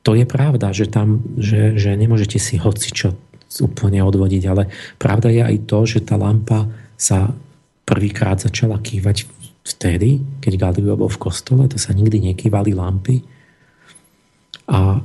to 0.05 0.13
je 0.13 0.27
pravda, 0.29 0.73
že 0.73 0.89
tam, 0.89 1.25
že, 1.41 1.77
že 1.81 1.97
nemôžete 1.97 2.37
si 2.37 2.61
hoci 2.61 2.93
čo 2.93 3.17
úplne 3.63 4.03
odvodiť, 4.03 4.43
ale 4.51 4.69
pravda 4.99 5.31
je 5.31 5.43
aj 5.45 5.57
to, 5.71 5.79
že 5.87 6.05
tá 6.05 6.19
lampa 6.19 6.67
sa 6.99 7.31
prvýkrát 7.87 8.41
začala 8.41 8.81
kývať 8.81 9.29
vtedy, 9.65 10.21
keď 10.45 10.53
Galileo 10.61 11.01
bol 11.01 11.09
v 11.09 11.23
kostole, 11.23 11.65
to 11.71 11.81
sa 11.81 11.97
nikdy 11.97 12.21
nekývali 12.21 12.77
lampy. 12.77 13.25
A 14.69 15.01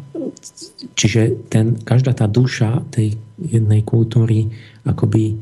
čiže 0.96 1.48
ten, 1.52 1.80
každá 1.84 2.16
tá 2.16 2.28
duša 2.28 2.84
tej 2.92 3.20
jednej 3.40 3.84
kultúry 3.84 4.52
akoby 4.88 5.36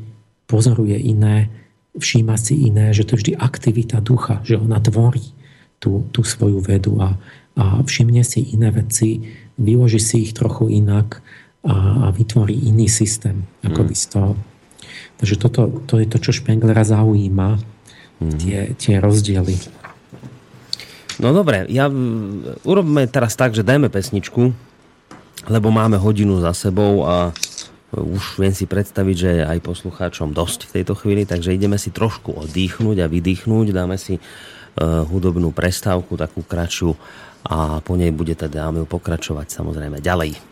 pozoruje 0.46 0.98
iné 0.98 1.50
všíma 1.96 2.36
si 2.36 2.68
iné, 2.68 2.92
že 2.92 3.08
to 3.08 3.16
je 3.16 3.20
vždy 3.24 3.32
aktivita 3.38 4.04
ducha, 4.04 4.44
že 4.44 4.60
ona 4.60 4.76
tvorí 4.82 5.32
tú, 5.78 6.04
tú 6.10 6.26
svoju 6.26 6.60
vedu 6.60 6.98
a, 7.00 7.16
a 7.56 7.80
všimne 7.80 8.22
si 8.26 8.44
iné 8.52 8.68
veci, 8.74 9.24
vyloží 9.56 10.02
si 10.02 10.16
ich 10.28 10.32
trochu 10.34 10.68
inak 10.68 11.22
a, 11.64 12.08
a 12.08 12.14
vytvorí 12.14 12.54
iný 12.54 12.86
systém. 12.90 13.46
Ako 13.66 13.88
mm. 13.88 13.94
z 13.94 14.04
toho. 14.10 14.32
Takže 15.18 15.34
toto 15.38 15.60
to 15.86 15.98
je 15.98 16.06
to, 16.06 16.18
čo 16.22 16.30
Špenglera 16.30 16.86
zaujíma, 16.86 17.58
mm. 18.22 18.38
tie, 18.38 18.58
tie 18.78 18.94
rozdiely. 19.02 19.58
No 21.18 21.34
dobre, 21.34 21.66
ja, 21.66 21.90
urobme 22.62 23.10
teraz 23.10 23.34
tak, 23.34 23.50
že 23.50 23.66
dajme 23.66 23.90
pesničku, 23.90 24.54
lebo 25.50 25.68
máme 25.74 25.98
hodinu 25.98 26.38
za 26.38 26.54
sebou 26.54 27.02
a 27.02 27.34
už 27.92 28.36
viem 28.36 28.52
si 28.52 28.68
predstaviť, 28.68 29.16
že 29.16 29.32
aj 29.48 29.64
poslucháčom 29.64 30.36
dosť 30.36 30.68
v 30.68 30.74
tejto 30.80 30.94
chvíli, 30.96 31.24
takže 31.24 31.56
ideme 31.56 31.80
si 31.80 31.88
trošku 31.88 32.36
oddychnúť 32.36 33.00
a 33.00 33.10
vydýchnuť, 33.10 33.66
dáme 33.72 33.96
si 33.96 34.20
uh, 34.20 35.04
hudobnú 35.08 35.56
prestávku, 35.56 36.20
takú 36.20 36.44
kratšiu 36.44 36.92
a 37.48 37.80
po 37.80 37.96
nej 37.96 38.12
bude 38.12 38.36
teda 38.36 38.68
pokračovať 38.84 39.48
samozrejme 39.48 40.04
ďalej. 40.04 40.47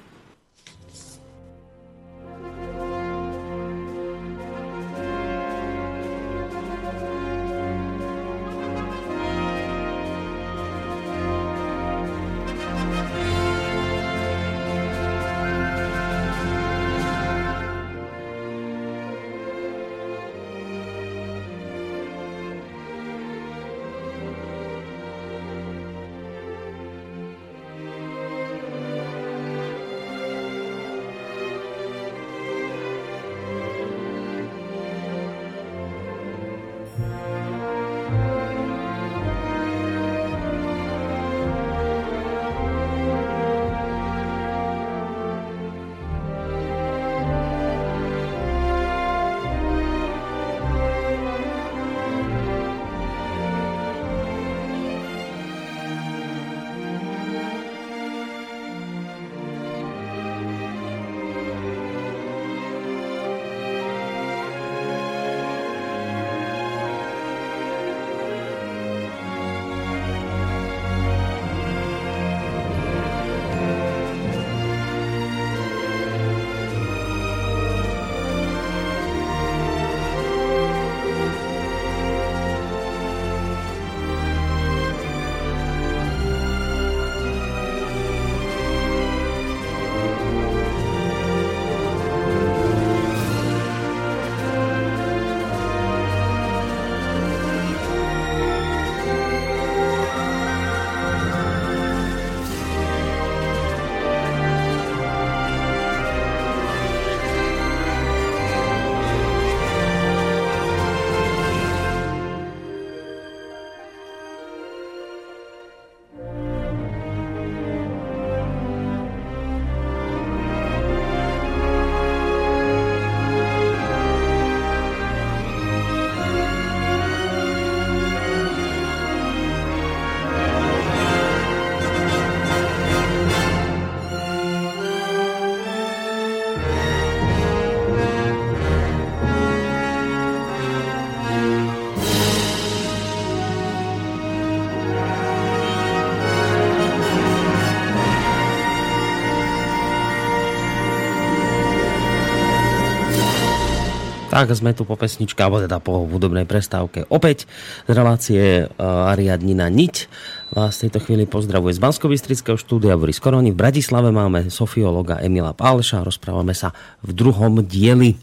Tak 154.36 154.52
sme 154.52 154.76
tu 154.76 154.84
po 154.84 155.00
pesničke, 155.00 155.40
alebo 155.40 155.64
teda 155.64 155.80
po 155.80 156.04
hudobnej 156.04 156.44
prestávke. 156.44 157.08
Opäť 157.08 157.48
z 157.88 157.90
relácie 157.96 158.68
uh, 158.68 159.08
Ariadnina 159.08 159.72
Niť. 159.72 160.12
Vás 160.52 160.76
v 160.76 160.82
tejto 160.84 161.00
chvíli 161.08 161.24
pozdravuje 161.24 161.72
z 161.72 161.80
bansko 161.80 162.12
štúdia 162.60 163.00
Boris 163.00 163.16
Koroni. 163.16 163.56
V 163.56 163.60
Bratislave 163.64 164.12
máme 164.12 164.52
sofiologa 164.52 165.24
Emila 165.24 165.56
Pálša. 165.56 166.04
Rozprávame 166.04 166.52
sa 166.52 166.76
v 167.00 167.16
druhom 167.16 167.64
dieli 167.64 168.20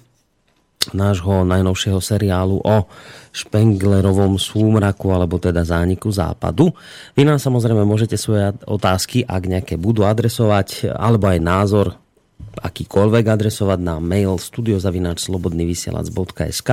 nášho 0.93 1.49
najnovšieho 1.49 1.97
seriálu 1.97 2.61
o 2.61 2.85
Špenglerovom 3.33 4.37
súmraku 4.37 5.17
alebo 5.17 5.41
teda 5.41 5.65
zániku 5.65 6.13
západu. 6.13 6.77
Vy 7.17 7.25
nám 7.25 7.41
samozrejme 7.41 7.89
môžete 7.89 8.21
svoje 8.21 8.53
otázky, 8.69 9.25
ak 9.25 9.49
nejaké 9.49 9.81
budú 9.81 10.05
adresovať, 10.05 10.93
alebo 10.93 11.33
aj 11.33 11.39
názor 11.41 12.02
akýkoľvek 12.39 13.27
adresovať 13.27 13.79
na 13.81 13.99
mail 13.99 14.37
studiozavináčslobodnyvysielac.sk 14.37 16.71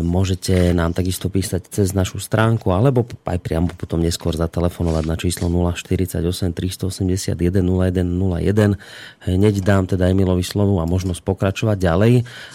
Môžete 0.00 0.72
nám 0.72 0.96
takisto 0.96 1.28
písať 1.28 1.68
cez 1.68 1.92
našu 1.92 2.16
stránku 2.16 2.72
alebo 2.72 3.04
aj 3.28 3.36
priamo 3.36 3.68
potom 3.76 4.00
neskôr 4.00 4.32
zatelefonovať 4.32 5.04
na 5.04 5.16
číslo 5.20 5.52
048 5.52 6.24
381 6.56 7.36
0101. 7.36 9.28
Hneď 9.28 9.54
dám 9.60 9.84
teda 9.84 10.08
Emilovi 10.08 10.40
slovu 10.40 10.80
a 10.80 10.88
možnosť 10.88 11.20
pokračovať 11.20 11.76
ďalej. 11.76 12.12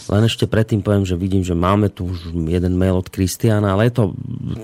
Len 0.10 0.22
ešte 0.26 0.50
predtým 0.50 0.82
poviem, 0.82 1.06
že 1.06 1.14
vidím, 1.14 1.46
že 1.46 1.54
máme 1.54 1.94
tu 1.94 2.10
už 2.10 2.34
jeden 2.34 2.74
mail 2.74 2.98
od 2.98 3.14
Kristiana, 3.14 3.78
ale 3.78 3.94
je 3.94 4.02
to 4.02 4.04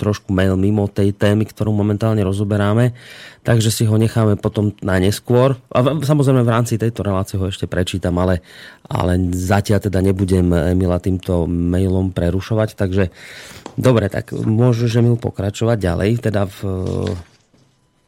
trošku 0.01 0.33
mail 0.33 0.57
mimo 0.57 0.89
tej 0.89 1.13
témy, 1.13 1.45
ktorú 1.45 1.69
momentálne 1.69 2.25
rozoberáme 2.25 2.97
takže 3.43 3.69
si 3.69 3.83
ho 3.83 3.95
necháme 3.99 4.39
potom 4.39 4.71
na 4.79 4.97
neskôr. 4.97 5.59
A 5.69 5.83
samozrejme 5.83 6.41
v 6.47 6.53
rámci 6.53 6.79
tejto 6.79 7.03
relácie 7.03 7.35
ho 7.35 7.45
ešte 7.51 7.67
prečítam, 7.67 8.15
ale, 8.17 8.39
ale 8.87 9.19
zatiaľ 9.35 9.83
teda 9.83 9.99
nebudem 9.99 10.47
Emila 10.49 10.97
týmto 10.97 11.43
mailom 11.45 12.15
prerušovať, 12.23 12.79
takže 12.79 13.11
dobre, 13.75 14.07
tak 14.07 14.31
môžeš 14.31 15.03
Emil 15.03 15.19
pokračovať 15.19 15.75
ďalej, 15.75 16.11
teda 16.23 16.47
v 16.47 16.59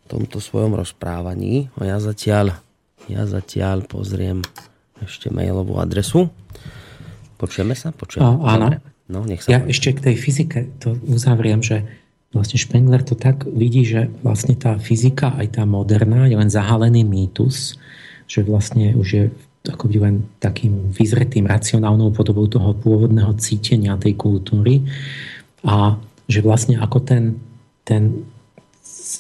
tomto 0.07 0.39
svojom 0.39 0.79
rozprávaní. 0.79 1.67
Ja 1.83 1.99
zatiaľ, 1.99 2.55
ja 3.11 3.27
zatiaľ 3.27 3.83
pozriem 3.83 4.39
ešte 5.03 5.27
mailovú 5.27 5.75
adresu. 5.83 6.31
Počujeme 7.35 7.75
sa? 7.75 7.91
Počujeme. 7.91 8.23
A, 8.23 8.55
áno. 8.55 8.67
No, 9.05 9.21
nech 9.27 9.43
sa 9.43 9.51
ja 9.51 9.59
ešte 9.61 9.93
k 9.93 9.99
tej 10.11 10.15
fyzike 10.17 10.59
to 10.81 10.97
uzavriem, 11.05 11.61
že 11.61 11.85
vlastne 12.33 12.57
Spengler 12.57 13.05
to 13.05 13.13
tak 13.13 13.45
vidí, 13.45 13.85
že 13.85 14.09
vlastne 14.25 14.57
tá 14.57 14.81
fyzika, 14.81 15.35
aj 15.37 15.61
tá 15.61 15.63
moderná, 15.67 16.25
je 16.25 16.39
len 16.39 16.49
zahalený 16.49 17.05
mýtus, 17.05 17.77
že 18.25 18.41
vlastne 18.41 18.97
už 18.97 19.07
je 19.07 19.23
akoby 19.71 19.97
len 20.01 20.15
takým 20.37 20.93
vyzretým 20.93 21.49
racionálnou 21.49 22.13
podobou 22.13 22.45
toho 22.45 22.75
pôvodného 22.77 23.33
cítenia 23.41 23.97
tej 23.97 24.13
kultúry 24.17 24.85
a 25.65 25.97
že 26.25 26.41
vlastne 26.41 26.81
ako 26.81 26.97
ten, 27.05 27.37
ten 27.85 28.25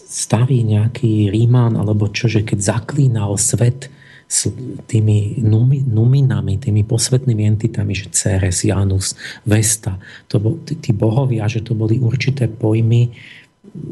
staví 0.05 0.65
nejaký 0.65 1.29
Ríman 1.29 1.77
alebo 1.77 2.09
čo, 2.09 2.25
že 2.29 2.41
keď 2.41 2.59
zaklínal 2.81 3.37
svet 3.37 3.89
s 4.25 4.49
tými 4.89 5.37
numinami, 5.85 6.57
tými 6.57 6.81
posvetnými 6.81 7.45
entitami, 7.45 7.93
že 7.93 8.09
Ceres, 8.09 8.65
Janus, 8.65 9.13
Vesta, 9.45 10.01
to 10.25 10.41
bol, 10.41 10.57
tí, 10.65 10.81
tí 10.81 10.91
bohovia, 10.97 11.45
že 11.45 11.61
to 11.61 11.77
boli 11.77 12.01
určité 12.01 12.49
pojmy 12.49 13.13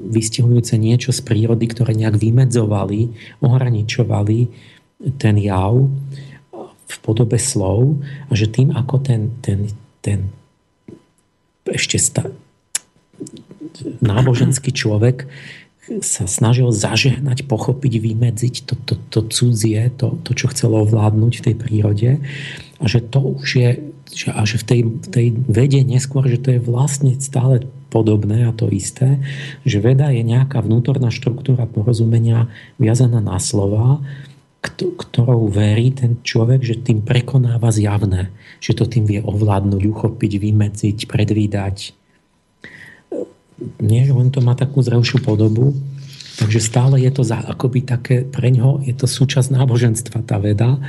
vystihujúce 0.10 0.74
niečo 0.80 1.14
z 1.14 1.22
prírody, 1.22 1.70
ktoré 1.70 1.94
nejak 1.94 2.18
vymedzovali, 2.18 3.14
ohraničovali 3.46 4.40
ten 5.20 5.36
jav 5.38 5.76
v 6.94 7.00
podobe 7.02 7.42
slov 7.42 8.00
a 8.30 8.32
že 8.38 8.50
tým, 8.50 8.72
ako 8.74 9.02
ten, 9.02 9.34
ten, 9.42 9.70
ten 10.06 10.30
ešte 11.66 11.98
sta, 11.98 12.30
náboženský 14.04 14.70
človek 14.70 15.26
sa 16.00 16.24
snažil 16.32 16.72
zažehnať, 16.72 17.44
pochopiť, 17.44 17.94
vymedziť 18.00 18.56
to, 18.64 18.76
to, 18.88 18.96
to 19.12 19.20
cudzie, 19.28 19.92
to, 20.00 20.16
to, 20.24 20.32
čo 20.32 20.48
chcelo 20.56 20.88
ovládnuť 20.88 21.34
v 21.40 21.44
tej 21.44 21.56
prírode 21.60 22.10
a 22.80 22.86
že 22.88 23.04
to 23.04 23.20
už 23.20 23.50
je 23.60 23.70
že, 24.14 24.30
a 24.30 24.46
že 24.46 24.62
v 24.62 24.66
tej, 24.70 24.82
tej 25.10 25.28
vede 25.34 25.82
neskôr, 25.82 26.30
že 26.30 26.38
to 26.38 26.54
je 26.54 26.62
vlastne 26.62 27.18
stále 27.18 27.66
podobné 27.90 28.46
a 28.46 28.54
to 28.54 28.70
isté, 28.70 29.18
že 29.66 29.82
veda 29.82 30.14
je 30.14 30.22
nejaká 30.22 30.62
vnútorná 30.62 31.10
štruktúra 31.10 31.66
porozumenia 31.66 32.50
viazaná 32.78 33.22
na 33.22 33.42
slova, 33.42 34.02
ktorou 34.64 35.52
verí 35.52 35.92
ten 35.92 36.24
človek, 36.24 36.64
že 36.64 36.80
tým 36.80 37.04
prekonáva 37.04 37.68
zjavné, 37.68 38.32
že 38.64 38.72
to 38.72 38.88
tým 38.88 39.04
vie 39.04 39.20
ovládnuť, 39.20 39.84
uchopiť, 39.84 40.32
vymedziť, 40.40 40.98
predvídať, 41.12 41.92
nie, 43.80 44.02
že 44.04 44.14
len 44.16 44.32
to 44.34 44.40
má 44.42 44.56
takú 44.58 44.82
zrelšiu 44.82 45.22
podobu, 45.22 45.76
takže 46.40 46.60
stále 46.64 47.00
je 47.00 47.12
to 47.14 47.24
za, 47.24 47.40
akoby 47.44 47.86
také, 47.86 48.16
pre 48.26 48.50
ňo 48.50 48.82
je 48.84 48.96
to 48.96 49.06
súčasť 49.06 49.54
náboženstva, 49.54 50.26
tá 50.26 50.42
veda, 50.42 50.82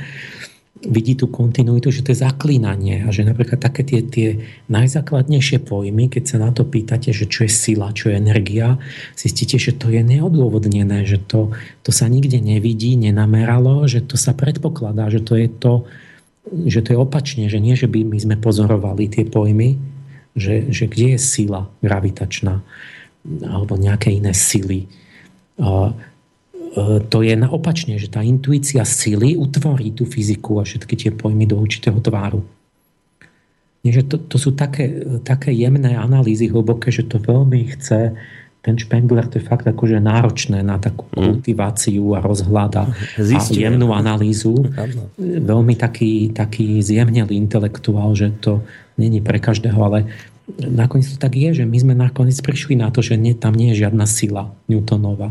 vidí 0.83 1.15
tú 1.15 1.31
kontinuitu, 1.31 1.87
že 1.87 2.03
to 2.03 2.11
je 2.11 2.19
zaklínanie 2.19 3.07
a 3.07 3.09
že 3.09 3.23
napríklad 3.23 3.63
také 3.63 3.87
tie, 3.87 4.03
tie 4.03 4.27
najzákladnejšie 4.67 5.63
pojmy, 5.63 6.11
keď 6.11 6.23
sa 6.35 6.37
na 6.43 6.51
to 6.51 6.67
pýtate, 6.67 7.15
že 7.15 7.31
čo 7.31 7.47
je 7.47 7.51
sila, 7.51 7.95
čo 7.95 8.11
je 8.11 8.19
energia, 8.19 8.75
zistíte, 9.15 9.55
že 9.55 9.71
to 9.71 9.87
je 9.87 10.03
neodôvodnené, 10.03 11.07
že 11.07 11.23
to, 11.23 11.55
to 11.79 11.95
sa 11.95 12.11
nikde 12.11 12.43
nevidí, 12.43 12.99
nenameralo, 12.99 13.87
že 13.87 14.03
to 14.03 14.19
sa 14.19 14.35
predpokladá, 14.35 15.07
že 15.07 15.23
to 15.23 15.39
je 15.39 15.47
to, 15.47 15.73
že 16.67 16.83
to 16.83 16.89
je 16.93 16.99
opačne, 16.99 17.47
že 17.47 17.63
nie, 17.63 17.73
že 17.79 17.87
by 17.87 18.03
my 18.03 18.19
sme 18.19 18.35
pozorovali 18.35 19.07
tie 19.07 19.23
pojmy, 19.23 19.79
že, 20.35 20.69
že 20.75 20.91
kde 20.91 21.15
je 21.15 21.19
sila 21.23 21.71
gravitačná 21.79 22.59
alebo 23.47 23.73
nejaké 23.79 24.13
iné 24.13 24.35
sily. 24.35 24.85
A, 26.75 26.99
to 26.99 27.23
je 27.23 27.33
naopačne, 27.39 27.95
že 27.95 28.11
tá 28.11 28.19
intuícia 28.19 28.83
sily 28.83 29.39
utvorí 29.39 29.95
tú 29.95 30.03
fyziku 30.03 30.59
a 30.59 30.67
všetky 30.67 30.93
tie 30.99 31.11
pojmy 31.15 31.47
do 31.47 31.55
určitého 31.55 31.97
tváru. 32.03 32.43
Nie, 33.85 33.93
že 33.93 34.03
to, 34.03 34.17
to 34.17 34.41
sú 34.41 34.57
také, 34.57 35.05
také 35.21 35.53
jemné 35.53 35.93
analýzy 35.93 36.49
hlboké, 36.49 36.89
že 36.89 37.05
to 37.05 37.21
veľmi 37.21 37.69
chce 37.77 38.17
ten 38.65 38.81
Spengler 38.81 39.29
to 39.29 39.37
je 39.37 39.45
fakt 39.45 39.69
akože 39.69 40.01
náročné 40.01 40.65
na 40.65 40.81
takú 40.81 41.05
mm. 41.13 41.21
kultiváciu 41.21 42.17
a 42.17 42.19
rozhľada 42.25 42.89
a 43.21 43.39
jemnú 43.53 43.93
analýzu. 43.93 44.57
Veľmi 45.21 45.77
taký, 45.77 46.33
taký 46.33 46.81
zjemnelý 46.81 47.37
intelektuál, 47.37 48.17
že 48.17 48.33
to 48.41 48.65
není 48.97 49.21
pre 49.21 49.37
každého, 49.37 49.77
ale 49.77 50.09
nakoniec 50.57 51.13
to 51.13 51.21
tak 51.21 51.37
je, 51.37 51.61
že 51.61 51.63
my 51.69 51.77
sme 51.77 51.93
nakoniec 51.93 52.41
prišli 52.41 52.73
na 52.81 52.89
to, 52.89 53.05
že 53.05 53.21
nie, 53.21 53.37
tam 53.37 53.53
nie 53.53 53.69
je 53.77 53.85
žiadna 53.85 54.09
sila 54.09 54.49
Newtonova. 54.65 55.29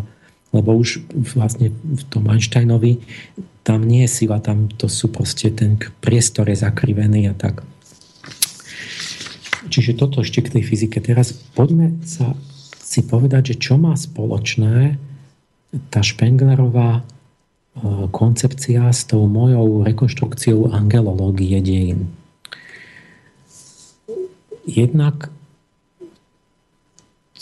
Lebo 0.55 0.79
už 0.79 1.03
vlastne 1.35 1.75
v 1.75 2.03
tom 2.07 2.31
Einsteinovi 2.31 3.03
tam 3.67 3.83
nie 3.83 4.07
je 4.07 4.23
sila, 4.23 4.39
tam 4.39 4.71
to 4.71 4.87
sú 4.87 5.11
proste, 5.11 5.51
ten 5.51 5.81
priestor 5.99 6.47
je 6.47 6.63
zakrivený 6.63 7.33
a 7.33 7.35
tak. 7.35 7.67
Čiže 9.73 9.99
toto 9.99 10.23
ešte 10.23 10.45
k 10.45 10.61
tej 10.61 10.63
fyzike. 10.63 11.03
Teraz 11.03 11.35
poďme 11.57 11.99
sa 12.07 12.37
si 12.79 13.03
povedať, 13.03 13.57
že 13.57 13.73
čo 13.73 13.75
má 13.75 13.97
spoločné 13.99 15.01
tá 15.91 16.05
Spenglerová 16.05 17.01
e, 17.01 17.03
koncepcia 18.15 18.87
s 18.93 19.09
tou 19.09 19.27
mojou 19.27 19.83
rekonštrukciou 19.83 20.71
angelológie 20.71 21.59
dejín. 21.59 22.13
Jednak 24.69 25.35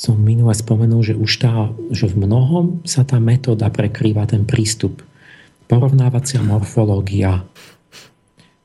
som 0.02 0.18
minule 0.18 0.50
spomenul, 0.50 1.06
že 1.06 1.14
už 1.14 1.30
tá, 1.38 1.70
že 1.94 2.10
v 2.10 2.26
mnohom 2.26 2.82
sa 2.82 3.06
tá 3.06 3.22
metóda 3.22 3.70
prekrýva, 3.70 4.26
ten 4.26 4.42
prístup. 4.42 4.98
Porovnávacia 5.70 6.42
morfológia, 6.42 7.46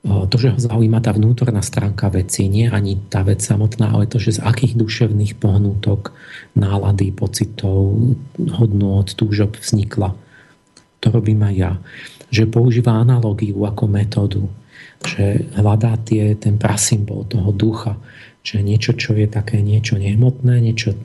to, 0.02 0.36
že 0.42 0.50
ho 0.50 0.58
zaujíma 0.58 0.98
tá 0.98 1.14
vnútorná 1.14 1.62
stránka 1.62 2.10
veci, 2.10 2.50
nie 2.50 2.66
ani 2.66 2.98
tá 3.14 3.22
vec 3.22 3.46
samotná, 3.46 3.94
ale 3.94 4.10
to, 4.10 4.18
že 4.18 4.42
z 4.42 4.50
akých 4.50 4.82
duševných 4.82 5.38
pohnútok, 5.38 6.10
nálady, 6.58 7.14
pocitov, 7.14 7.94
hodnôt, 8.58 9.06
túžob 9.06 9.62
vznikla. 9.62 10.18
To 11.06 11.08
robím 11.14 11.46
aj 11.46 11.54
ja. 11.54 11.72
Že 12.34 12.50
používa 12.50 12.98
analógiu 12.98 13.62
ako 13.62 13.86
metódu, 13.86 14.50
že 15.06 15.46
hľadá 15.54 16.02
tie, 16.02 16.34
ten 16.34 16.58
prasymbol 16.58 17.30
toho 17.30 17.54
ducha, 17.54 17.94
že 18.42 18.66
niečo, 18.66 18.98
čo 18.98 19.14
je 19.14 19.30
také 19.30 19.62
niečo 19.62 20.02
nehmotné, 20.02 20.66
niečo 20.66 20.98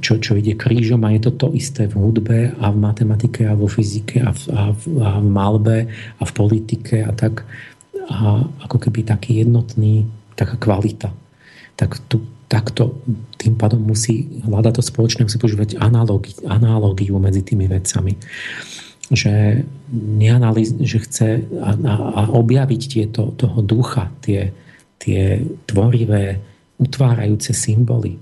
čo, 0.00 0.16
čo 0.16 0.32
ide 0.40 0.56
krížom 0.56 1.04
a 1.04 1.12
je 1.12 1.28
to 1.28 1.32
to 1.36 1.46
isté 1.52 1.84
v 1.84 2.00
hudbe 2.00 2.38
a 2.56 2.66
v 2.72 2.76
matematike 2.80 3.44
a 3.44 3.52
vo 3.52 3.68
fyzike 3.68 4.24
a 4.24 4.32
v, 4.32 4.40
a 4.52 4.62
v, 4.72 4.82
a 5.04 5.10
v 5.20 5.26
malbe 5.28 5.78
a 5.92 6.22
v 6.24 6.32
politike 6.32 7.04
a 7.04 7.12
tak 7.12 7.44
a 8.04 8.44
ako 8.68 8.76
keby 8.88 9.00
taký 9.04 9.40
jednotný, 9.40 10.04
taká 10.36 10.60
kvalita. 10.60 11.08
Tak 11.76 11.96
tu, 12.08 12.20
takto 12.52 13.00
tým 13.40 13.56
pádom 13.56 13.80
musí 13.80 14.44
hľadať 14.44 14.72
to 14.76 14.82
spoločné, 14.84 15.24
musí 15.24 15.40
používať 15.40 15.80
analógi, 15.80 16.36
analógiu 16.44 17.16
medzi 17.16 17.40
tými 17.40 17.64
vecami. 17.64 18.16
že, 19.12 19.64
neanaliz, 19.92 20.80
že 20.80 20.98
chce 21.00 21.28
a, 21.60 21.70
a, 21.76 21.94
a 21.94 22.22
objaviť 22.32 22.82
tieto, 22.88 23.36
toho 23.36 23.60
ducha, 23.60 24.08
tie, 24.24 24.52
tie 24.96 25.44
tvorivé, 25.68 26.40
utvárajúce 26.80 27.52
symboly. 27.52 28.16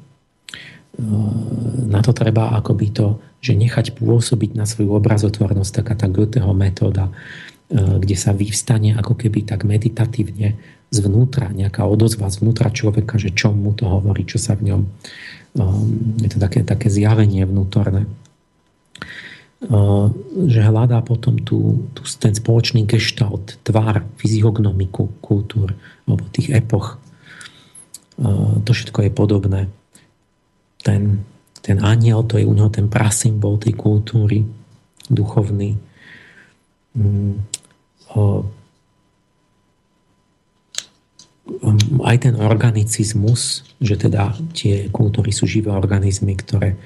Na 1.91 2.01
to 2.01 2.15
treba 2.15 2.55
akoby 2.55 2.95
to, 2.95 3.19
že 3.43 3.59
nechať 3.59 3.99
pôsobiť 3.99 4.55
na 4.55 4.65
svoju 4.69 4.95
obrazotvornosť, 4.95 5.83
taká 5.83 5.95
tá 5.99 6.07
Goetheho 6.07 6.55
metóda, 6.55 7.11
kde 7.73 8.15
sa 8.15 8.31
vyvstane 8.31 8.95
ako 8.95 9.19
keby 9.19 9.43
tak 9.43 9.67
meditatívne 9.67 10.61
zvnútra, 10.93 11.51
nejaká 11.51 11.83
odozva 11.89 12.29
zvnútra 12.29 12.69
človeka, 12.71 13.17
že 13.17 13.33
čo 13.33 13.51
mu 13.51 13.73
to 13.75 13.89
hovorí, 13.89 14.29
čo 14.29 14.39
sa 14.39 14.55
v 14.55 14.71
ňom... 14.71 14.81
Je 16.23 16.29
to 16.31 16.39
také, 16.39 16.63
také 16.63 16.93
zjavenie 16.93 17.45
vnútorné 17.49 18.07
že 20.47 20.61
hľadá 20.67 20.99
potom 21.07 21.39
tú, 21.39 21.87
tú, 21.95 22.03
ten 22.19 22.35
spoločný 22.35 22.83
gestalt, 22.83 23.63
tvár, 23.63 24.03
fyziognomiku 24.19 25.23
kultúr 25.23 25.79
alebo 26.03 26.27
tých 26.35 26.51
epoch. 26.51 26.99
To 28.67 28.71
všetko 28.71 29.07
je 29.07 29.11
podobné. 29.15 29.61
Ten, 30.83 31.23
ten 31.63 31.79
aniel, 31.79 32.27
to 32.27 32.39
je 32.39 32.47
u 32.47 32.55
neho 32.55 32.69
ten 32.69 32.91
prasymbol 32.91 33.59
tej 33.59 33.75
kultúry, 33.79 34.43
duchovný. 35.07 35.79
Mm, 36.99 37.39
aj 42.03 42.17
ten 42.29 42.35
organicizmus, 42.37 43.67
že 43.81 43.97
teda 43.97 44.37
tie 44.53 44.93
kultúry 44.93 45.33
sú 45.33 45.49
živé 45.49 45.73
organizmy, 45.73 46.37
ktoré 46.37 46.77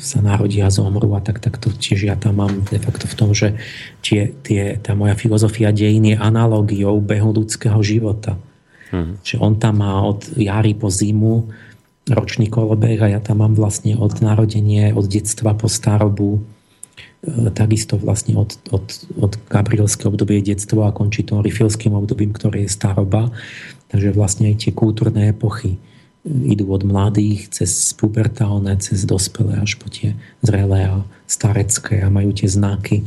sa 0.00 0.24
narodia 0.24 0.64
a 0.68 0.72
zomrú 0.72 1.12
a 1.12 1.20
tak, 1.20 1.36
tak 1.36 1.60
to 1.60 1.68
tiež 1.68 2.08
ja 2.08 2.16
tam 2.16 2.40
mám 2.40 2.64
de 2.72 2.80
facto 2.80 3.04
v 3.04 3.16
tom, 3.16 3.30
že 3.36 3.52
tie, 4.00 4.32
tie, 4.40 4.80
tá 4.80 4.96
moja 4.96 5.12
filozofia 5.12 5.68
dejín 5.68 6.08
je 6.08 6.16
analogiou 6.16 6.96
behu 7.04 7.36
ľudského 7.36 7.76
života. 7.84 8.40
Hmm. 8.88 9.20
Že 9.20 9.36
on 9.44 9.52
tam 9.60 9.84
má 9.84 10.00
od 10.08 10.24
jary 10.40 10.72
po 10.72 10.88
zimu 10.88 11.52
ročný 12.10 12.50
kolobeh 12.50 12.98
a 12.98 13.18
ja 13.18 13.20
tam 13.22 13.46
mám 13.46 13.54
vlastne 13.54 13.94
od 13.94 14.18
narodenie, 14.18 14.90
od 14.90 15.06
detstva 15.06 15.54
po 15.54 15.70
starobu 15.70 16.42
e, 17.22 17.50
takisto 17.54 17.94
vlastne 17.94 18.34
od, 18.34 18.58
od, 18.74 18.86
od 19.22 19.32
Gabrielského 19.46 20.10
obdobie 20.10 20.42
detstvo 20.42 20.82
a 20.82 20.94
končí 20.94 21.22
to 21.22 21.38
rifilským 21.38 21.94
obdobím, 21.94 22.34
ktoré 22.34 22.66
je 22.66 22.74
staroba. 22.74 23.30
Takže 23.94 24.10
vlastne 24.16 24.50
aj 24.50 24.66
tie 24.66 24.72
kultúrne 24.74 25.30
epochy 25.30 25.78
idú 26.22 26.70
od 26.70 26.86
mladých 26.86 27.50
cez 27.50 27.90
pubertálne, 27.98 28.78
cez 28.78 29.02
dospelé 29.02 29.58
až 29.58 29.74
po 29.74 29.90
tie 29.90 30.14
zrelé 30.38 30.86
a 30.86 31.02
starecké 31.26 31.98
a 32.02 32.14
majú 32.14 32.30
tie 32.30 32.46
znaky. 32.46 33.02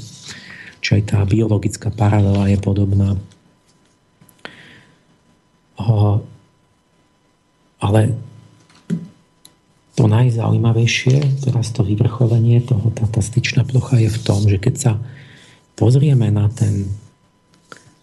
Čiže 0.83 0.95
aj 0.99 1.03
tá 1.07 1.19
biologická 1.23 1.89
paralela 1.95 2.51
je 2.51 2.59
podobná. 2.59 3.15
Ale 7.79 8.15
to 9.95 10.11
najzaujímavejšie, 10.11 11.47
teraz 11.47 11.71
to 11.71 11.87
vyvrcholenie 11.87 12.59
toho, 12.59 12.91
tá, 12.91 13.07
tá 13.07 13.23
styčná 13.23 13.63
plocha 13.63 13.95
je 14.03 14.11
v 14.11 14.19
tom, 14.21 14.43
že 14.43 14.59
keď 14.59 14.75
sa 14.75 14.91
pozrieme 15.79 16.27
na 16.31 16.51
ten, 16.51 16.91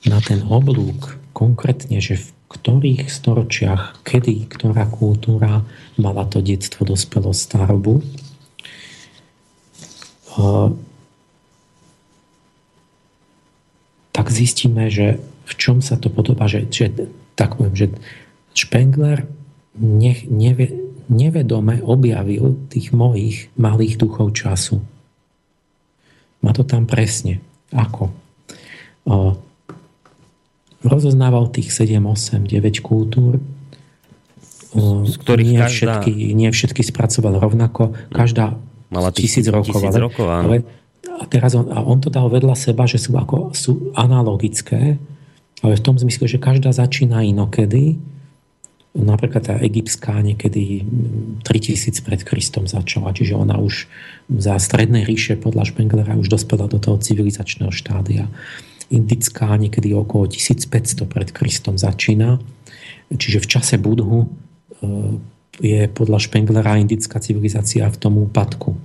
na 0.09 0.21
ten 0.25 0.41
oblúk, 0.49 1.21
konkrétne, 1.37 2.01
že 2.01 2.17
v 2.17 2.29
ktorých 2.53 3.09
storočiach, 3.09 4.05
kedy, 4.05 4.49
ktorá 4.49 4.89
kultúra 4.89 5.65
mala 5.97 6.29
to 6.29 6.45
detstvo, 6.45 6.85
dospelo 6.85 7.33
starobu. 7.33 8.05
Tak 14.13 14.27
zistíme, 14.29 14.93
že 14.93 15.21
v 15.49 15.53
čom 15.57 15.81
sa 15.81 15.97
to 15.97 16.13
podobá, 16.13 16.49
že, 16.49 16.69
že 16.69 16.93
tak 17.37 17.57
poviem, 17.57 17.77
že 17.77 17.87
Spengler 18.53 19.25
nech, 19.77 20.29
neve, 20.29 20.82
nevedome 21.13 21.85
objavil 21.85 22.57
tých 22.73 22.97
mojich 22.97 23.53
malých 23.61 24.01
duchov 24.01 24.33
času. 24.33 24.81
Má 26.43 26.51
to 26.57 26.65
tam 26.65 26.89
presne. 26.89 27.45
Ako? 27.71 28.11
rozoznával 30.83 31.51
tých 31.51 31.71
7, 31.71 32.03
8, 32.03 32.47
9 32.47 32.83
kultúr. 32.83 33.39
Z 35.07 35.15
ktorých 35.21 35.53
nie, 35.53 35.61
každá... 35.61 36.01
všetky, 36.03 36.13
nie 36.35 36.49
všetky 36.51 36.83
spracoval 36.83 37.39
rovnako. 37.39 37.95
Každá 38.11 38.57
Mala 38.93 39.13
tisíc 39.13 39.45
rokov. 39.49 39.79
Tisíc 39.79 39.95
ale, 39.95 40.01
rokov 40.01 40.27
áno. 40.29 40.45
ale 40.49 40.57
a 41.03 41.25
teraz 41.29 41.57
on, 41.57 41.69
a 41.71 41.81
on 41.85 42.01
to 42.01 42.09
dal 42.09 42.29
vedľa 42.29 42.57
seba, 42.57 42.89
že 42.89 43.01
sú, 43.01 43.15
ako, 43.15 43.53
sú 43.53 43.93
analogické, 43.97 44.97
ale 45.61 45.73
v 45.77 45.85
tom 45.85 45.97
zmysle, 45.97 46.27
že 46.27 46.43
každá 46.43 46.73
začína 46.73 47.23
inokedy. 47.25 48.01
Napríklad 48.93 49.43
tá 49.49 49.57
egyptská 49.57 50.21
niekedy 50.21 50.85
3000 51.49 51.97
pred 52.05 52.21
Kristom 52.29 52.69
začala, 52.69 53.17
čiže 53.17 53.33
ona 53.33 53.57
už 53.57 53.89
za 54.29 54.61
strednej 54.61 55.09
ríše 55.09 55.41
podľa 55.41 55.73
Špenglera 55.73 56.13
už 56.21 56.29
dospela 56.29 56.69
do 56.69 56.77
toho 56.77 57.01
civilizačného 57.01 57.73
štádia 57.73 58.29
indická 58.93 59.49
niekedy 59.57 59.97
okolo 59.97 60.29
1500 60.29 61.09
pred 61.09 61.33
Kristom 61.33 61.81
začína. 61.81 62.37
Čiže 63.09 63.41
v 63.41 63.47
čase 63.49 63.75
Budhu 63.81 64.25
e, 64.25 64.27
je 65.65 65.89
podľa 65.89 66.21
Špenglera 66.21 66.77
indická 66.77 67.17
civilizácia 67.19 67.89
v 67.89 67.97
tom 67.97 68.21
úpadku. 68.21 68.77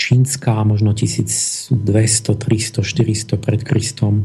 Čínska 0.00 0.64
možno 0.64 0.96
1200, 0.96 1.76
300, 1.76 2.80
400 2.80 3.36
pred 3.36 3.60
Kristom. 3.60 4.24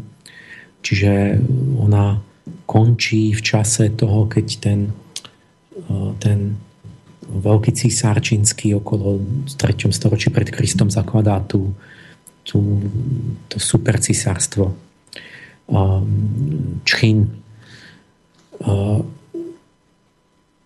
Čiže 0.80 1.43
ona 1.76 2.23
končí 2.65 3.34
v 3.34 3.41
čase 3.41 3.90
toho, 3.94 4.28
keď 4.28 4.48
ten, 4.60 4.80
e, 5.76 6.14
ten 6.22 6.60
veľký 7.28 7.72
císár 7.76 8.24
čínsky 8.24 8.72
okolo 8.72 9.19
3. 9.45 9.91
storočí 9.91 10.32
pred 10.32 10.48
Kristom 10.52 10.88
zakladá 10.88 11.44
tú 11.44 11.76
tú, 12.48 12.80
to 13.52 13.60
super 13.60 13.99
cisárstvo 13.99 14.72
um, 15.68 16.80
Čín. 16.88 17.44
Uh, 18.64 19.03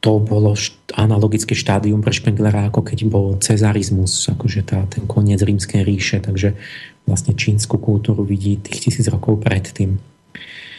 to 0.02 0.18
bolo 0.22 0.58
analogické 0.98 1.54
štádium 1.54 2.02
pre 2.02 2.14
Špenglera, 2.14 2.70
ako 2.70 2.82
keď 2.82 3.00
bol 3.06 3.38
cezarizmus, 3.38 4.26
akože 4.30 4.62
tá, 4.66 4.86
ten 4.90 5.06
koniec 5.06 5.42
rímskej 5.42 5.86
ríše, 5.86 6.18
takže 6.18 6.58
vlastne 7.06 7.38
čínsku 7.38 7.78
kultúru 7.78 8.26
vidí 8.26 8.58
tých 8.58 8.90
tisíc 8.90 9.06
rokov 9.10 9.42
predtým. 9.46 9.98
Uh, 9.98 10.71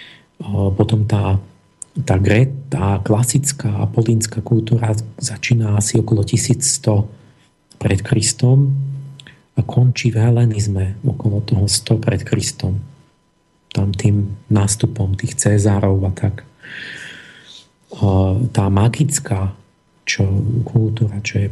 potom 0.74 1.06
tá, 1.06 1.39
tá, 2.02 2.16
gre, 2.19 2.51
tá 2.66 2.98
klasická 2.98 3.82
apolínska 3.82 4.43
kultúra 4.43 4.94
začína 5.19 5.78
asi 5.78 6.02
okolo 6.02 6.27
1100 6.27 7.78
pred 7.78 8.01
Kristom 8.02 8.74
a 9.55 9.60
končí 9.62 10.10
v 10.10 10.19
helenizme 10.19 10.97
okolo 11.05 11.44
toho 11.44 11.69
100 11.69 12.02
pred 12.02 12.23
Kristom. 12.24 12.81
Tam 13.73 13.93
tým 13.93 14.36
nástupom 14.52 15.16
tých 15.16 15.36
Cezárov 15.36 15.97
a 16.05 16.12
tak. 16.12 16.44
Tá 18.52 18.64
magická 18.73 19.52
čo, 20.05 20.24
kultúra, 20.64 21.20
čo 21.20 21.47
je 21.47 21.48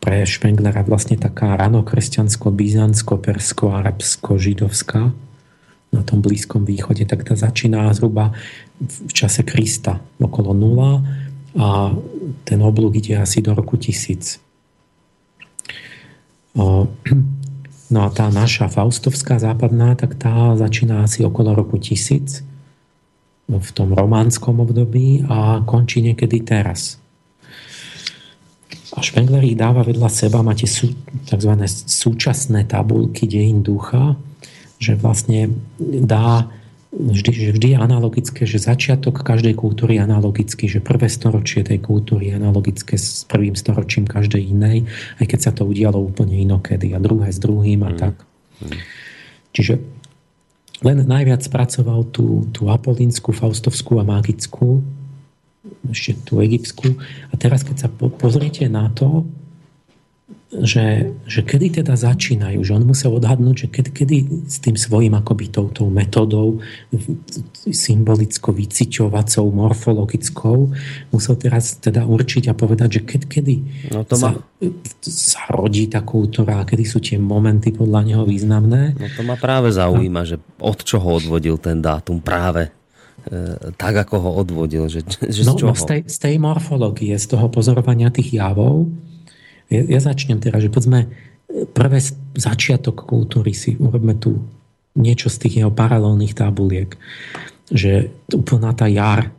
pre 0.00 0.24
Špenglera 0.24 0.80
vlastne 0.86 1.18
taká 1.18 1.56
ranokresťansko, 1.58 2.54
na 5.90 6.06
tom 6.06 6.22
Blízkom 6.22 6.62
východe, 6.62 7.02
tak 7.06 7.26
tá 7.26 7.34
začína 7.34 7.90
zhruba 7.94 8.30
v 8.78 9.12
čase 9.12 9.42
Krista 9.42 9.98
okolo 10.22 10.54
nula 10.54 11.02
a 11.58 11.90
ten 12.46 12.62
oblúk 12.62 13.02
ide 13.02 13.18
asi 13.18 13.42
do 13.42 13.54
roku 13.54 13.76
tisíc. 13.76 14.38
No 17.90 18.06
a 18.06 18.08
tá 18.14 18.30
naša 18.30 18.70
faustovská 18.70 19.42
západná, 19.42 19.98
tak 19.98 20.14
tá 20.14 20.54
začína 20.54 21.02
asi 21.02 21.26
okolo 21.26 21.58
roku 21.58 21.74
1000 21.74 22.46
v 23.50 23.70
tom 23.74 23.90
románskom 23.90 24.62
období 24.62 25.26
a 25.26 25.58
končí 25.66 25.98
niekedy 25.98 26.46
teraz. 26.46 27.02
A 28.94 29.02
Špengler 29.02 29.42
ich 29.42 29.58
dáva 29.58 29.82
vedľa 29.82 30.06
seba, 30.06 30.38
máte 30.38 30.70
sú, 30.70 30.94
tzv. 31.26 31.50
súčasné 31.66 32.70
tabulky 32.70 33.26
dejín 33.26 33.66
ducha, 33.66 34.14
že 34.80 34.96
vlastne 34.96 35.52
dá 35.78 36.48
vždy, 36.90 37.30
že 37.30 37.50
vždy 37.54 37.68
je 37.76 37.78
analogické, 37.78 38.42
že 38.48 38.58
začiatok 38.58 39.22
každej 39.22 39.54
kultúry 39.54 40.00
je 40.00 40.02
analogický, 40.02 40.66
že 40.66 40.82
prvé 40.82 41.06
storočie 41.06 41.62
tej 41.62 41.78
kultúry 41.78 42.34
je 42.34 42.40
analogické 42.40 42.98
s 42.98 43.22
prvým 43.30 43.54
storočím 43.54 44.10
každej 44.10 44.42
inej, 44.50 44.90
aj 45.22 45.26
keď 45.30 45.38
sa 45.38 45.52
to 45.54 45.62
udialo 45.68 46.02
úplne 46.02 46.34
inokedy 46.34 46.90
a 46.96 46.98
druhé 46.98 47.30
s 47.30 47.38
druhým 47.38 47.86
a 47.86 47.90
mm. 47.94 47.98
tak. 48.00 48.14
Mm. 48.64 48.78
Čiže 49.54 49.74
len 50.80 50.98
najviac 51.04 51.44
spracoval 51.44 52.08
tú, 52.08 52.48
tú 52.50 52.72
apolínsku, 52.72 53.36
faustovskú 53.36 54.00
a 54.00 54.04
magickú, 54.04 54.80
ešte 55.92 56.16
tú 56.24 56.40
egyptskú. 56.40 56.96
A 57.30 57.34
teraz, 57.36 57.60
keď 57.60 57.86
sa 57.86 57.88
po, 57.92 58.08
pozriete 58.08 58.64
na 58.66 58.88
to, 58.88 59.28
že, 60.50 61.14
že 61.30 61.46
kedy 61.46 61.78
teda 61.78 61.94
začínajú, 61.94 62.58
že 62.66 62.74
on 62.74 62.82
musel 62.82 63.14
odhadnúť, 63.14 63.54
že 63.54 63.68
kedy, 63.70 63.90
kedy 63.94 64.16
s 64.50 64.58
tým 64.58 64.74
svojím 64.74 65.14
akoby 65.14 65.46
touto 65.46 65.86
metodou 65.86 66.58
symbolicko 67.70 68.50
vyciťovacou, 68.50 69.46
morfologickou 69.46 70.74
musel 71.14 71.34
teraz 71.38 71.78
teda 71.78 72.02
určiť 72.02 72.50
a 72.50 72.58
povedať, 72.58 72.98
že 72.98 73.00
kedy, 73.06 73.26
kedy 73.30 73.54
no 73.94 74.02
to 74.02 74.18
sa, 74.18 74.34
ma... 74.34 74.42
sa 75.06 75.42
rodí 75.54 75.86
tá 75.86 76.02
kultúra, 76.02 76.66
kedy 76.66 76.82
sú 76.82 76.98
tie 76.98 77.14
momenty 77.14 77.70
podľa 77.70 78.10
neho 78.10 78.24
významné. 78.26 78.98
No 78.98 79.06
to 79.06 79.22
ma 79.22 79.38
práve 79.38 79.70
zaujíma, 79.70 80.26
a... 80.26 80.28
že 80.34 80.36
od 80.58 80.82
čoho 80.82 81.22
odvodil 81.22 81.62
ten 81.62 81.78
dátum 81.78 82.18
práve 82.18 82.74
e, 83.30 83.70
tak, 83.78 84.02
ako 84.02 84.16
ho 84.18 84.30
odvodil. 84.42 84.90
Že, 84.90 85.30
že 85.30 85.42
no, 85.46 85.54
z, 85.54 85.58
čoho? 85.62 85.70
No 85.70 85.78
z, 85.78 85.86
tej, 85.86 86.00
z 86.10 86.18
tej 86.18 86.34
morfológie, 86.42 87.14
z 87.14 87.38
toho 87.38 87.46
pozorovania 87.46 88.10
tých 88.10 88.34
javov, 88.34 88.90
ja, 89.70 90.00
začnem 90.02 90.42
teraz, 90.42 90.66
že 90.66 90.70
povedzme, 90.70 91.06
prvé 91.74 91.98
začiatok 92.34 93.06
kultúry 93.06 93.54
si 93.54 93.78
urobme 93.78 94.18
tu 94.18 94.38
niečo 94.98 95.30
z 95.30 95.46
tých 95.46 95.54
jeho 95.62 95.72
paralelných 95.72 96.34
tabuliek, 96.34 96.94
že 97.70 98.10
úplná 98.34 98.74
tá 98.74 98.90
jar 98.90 99.30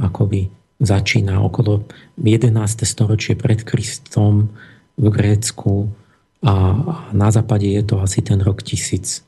akoby 0.00 0.48
začína 0.80 1.40
okolo 1.40 1.84
11. 2.20 2.52
storočie 2.84 3.36
pred 3.38 3.62
Kristom 3.62 4.50
v 4.96 5.06
Grécku 5.08 5.88
a 6.44 6.52
na 7.12 7.28
západe 7.32 7.64
je 7.64 7.82
to 7.84 8.04
asi 8.04 8.20
ten 8.20 8.40
rok 8.44 8.60
1000 8.60 9.23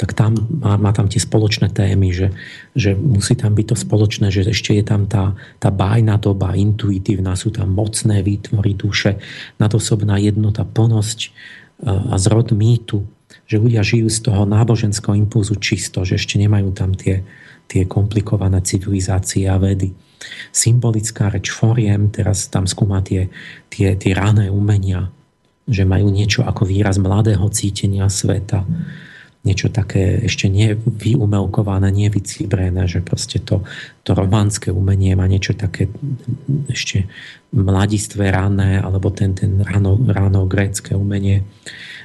tak 0.00 0.16
tam 0.16 0.32
má, 0.48 0.80
má 0.80 0.96
tam 0.96 1.12
tie 1.12 1.20
spoločné 1.20 1.68
témy, 1.76 2.08
že, 2.08 2.32
že 2.72 2.96
musí 2.96 3.36
tam 3.36 3.52
byť 3.52 3.66
to 3.68 3.76
spoločné, 3.76 4.32
že 4.32 4.48
ešte 4.48 4.72
je 4.72 4.80
tam 4.80 5.04
tá, 5.04 5.36
tá 5.60 5.68
bájna 5.68 6.16
doba, 6.16 6.56
intuitívna, 6.56 7.36
sú 7.36 7.52
tam 7.52 7.76
mocné 7.76 8.24
výtvory 8.24 8.72
duše, 8.72 9.20
nadosobná 9.60 10.16
jednota, 10.16 10.64
plnosť 10.64 11.18
e, 11.20 11.30
a 11.84 12.16
zrod 12.16 12.56
mýtu, 12.56 13.04
že 13.44 13.60
ľudia 13.60 13.84
žijú 13.84 14.08
z 14.08 14.24
toho 14.24 14.48
náboženského 14.48 15.12
impulzu 15.20 15.60
čisto, 15.60 16.00
že 16.00 16.16
ešte 16.16 16.40
nemajú 16.40 16.72
tam 16.72 16.96
tie, 16.96 17.20
tie 17.68 17.84
komplikované 17.84 18.64
civilizácie 18.64 19.52
a 19.52 19.60
vedy. 19.60 19.92
Symbolická 20.48 21.28
reč 21.28 21.52
foriem, 21.52 22.08
teraz 22.08 22.48
tam 22.48 22.64
skúma 22.64 23.04
tie, 23.04 23.28
tie, 23.68 24.00
tie 24.00 24.16
rané 24.16 24.48
umenia, 24.48 25.12
že 25.68 25.84
majú 25.84 26.08
niečo 26.08 26.40
ako 26.40 26.64
výraz 26.64 26.96
mladého 26.96 27.44
cítenia 27.52 28.08
sveta 28.08 28.64
niečo 29.40 29.72
také 29.72 30.20
ešte 30.28 30.52
nevyumelkované, 30.52 31.88
nevycibrené, 31.88 32.84
že 32.84 33.00
proste 33.00 33.40
to, 33.40 33.64
to 34.04 34.12
románske 34.12 34.68
umenie 34.68 35.16
má 35.16 35.24
niečo 35.24 35.56
také 35.56 35.88
ešte 36.68 37.08
mladistvé 37.56 38.28
rané, 38.28 38.76
alebo 38.76 39.08
ten, 39.08 39.32
ten 39.32 39.64
ráno, 39.64 39.96
ráno 39.96 40.44
grécké 40.44 40.92
umenie. 40.92 41.48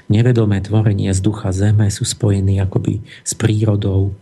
Nevedomé 0.08 0.64
tvorenie 0.64 1.12
z 1.12 1.20
ducha 1.20 1.52
zeme 1.52 1.92
sú 1.92 2.08
spojení 2.08 2.62
akoby 2.64 3.04
s 3.26 3.36
prírodou, 3.36 4.16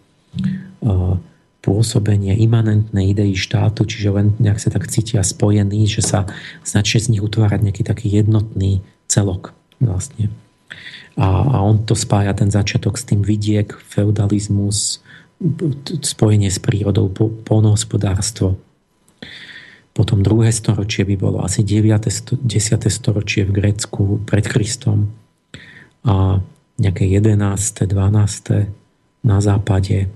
pôsobenie 1.64 2.36
imanentné 2.44 3.14
idei 3.14 3.38
štátu, 3.38 3.88
čiže 3.88 4.10
len 4.12 4.28
nejak 4.42 4.60
sa 4.60 4.74
tak 4.74 4.90
cítia 4.92 5.24
spojení, 5.24 5.88
že 5.88 6.04
sa 6.04 6.28
začne 6.66 7.00
z 7.00 7.08
nich 7.16 7.24
utvárať 7.24 7.62
nejaký 7.62 7.84
taký 7.88 8.12
jednotný 8.12 8.84
celok 9.08 9.56
vlastne 9.80 10.34
a, 11.18 11.28
a 11.28 11.58
on 11.62 11.86
to 11.86 11.94
spája 11.94 12.34
ten 12.34 12.50
začiatok 12.50 12.98
s 12.98 13.06
tým 13.06 13.22
vidiek, 13.22 13.70
feudalizmus, 13.70 15.04
spojenie 16.02 16.50
s 16.50 16.58
prírodou, 16.58 17.12
polnohospodárstvo. 17.46 18.58
Potom 19.94 20.26
druhé 20.26 20.50
storočie 20.50 21.06
by 21.06 21.16
bolo 21.22 21.46
asi 21.46 21.62
9. 21.62 22.42
10. 22.42 22.50
storočie 22.90 23.46
v 23.46 23.52
Grécku 23.54 24.26
pred 24.26 24.42
Kristom 24.50 25.14
a 26.02 26.42
nejaké 26.82 27.06
11. 27.06 27.86
12. 27.86 29.22
na 29.22 29.38
západe. 29.38 30.10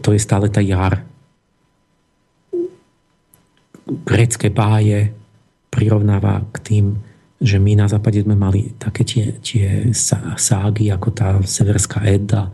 To 0.00 0.08
je 0.08 0.20
stále 0.20 0.48
tá 0.48 0.64
jar. 0.64 1.04
Grécké 3.84 4.48
báje 4.48 5.12
prirovnáva 5.68 6.46
k 6.54 6.56
tým 6.64 6.86
že 7.40 7.56
my 7.56 7.72
na 7.72 7.88
západe 7.88 8.20
sme 8.20 8.36
mali 8.36 8.76
také 8.76 9.02
tie, 9.02 9.24
tie 9.40 9.88
ságy 10.36 10.92
ako 10.92 11.08
tá 11.08 11.40
Severská 11.40 12.04
Edda 12.04 12.52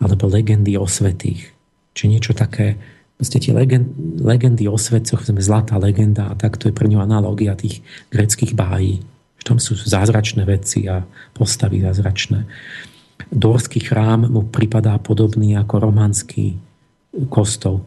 alebo 0.00 0.32
legendy 0.32 0.80
o 0.80 0.88
svetých. 0.88 1.52
Či 1.92 2.08
niečo 2.08 2.32
také, 2.32 2.80
proste 3.20 3.36
tie 3.36 3.52
legend, 3.52 3.92
legendy 4.24 4.64
o 4.64 4.80
svetcoch, 4.80 5.28
sme 5.28 5.44
zlatá 5.44 5.76
legenda 5.76 6.32
a 6.32 6.34
tak 6.34 6.56
to 6.56 6.72
je 6.72 6.74
pre 6.74 6.88
ňu 6.88 7.04
analogia 7.04 7.52
tých 7.52 7.84
greckých 8.08 8.56
bájí. 8.56 9.04
Tam 9.44 9.60
sú 9.60 9.76
zázračné 9.76 10.48
veci 10.48 10.88
a 10.88 11.04
postavy 11.36 11.84
zázračné. 11.84 12.48
Dorský 13.28 13.84
chrám 13.84 14.32
mu 14.32 14.48
pripadá 14.48 14.96
podobný 14.96 15.52
ako 15.60 15.84
romanský 15.84 16.56
kostol. 17.28 17.84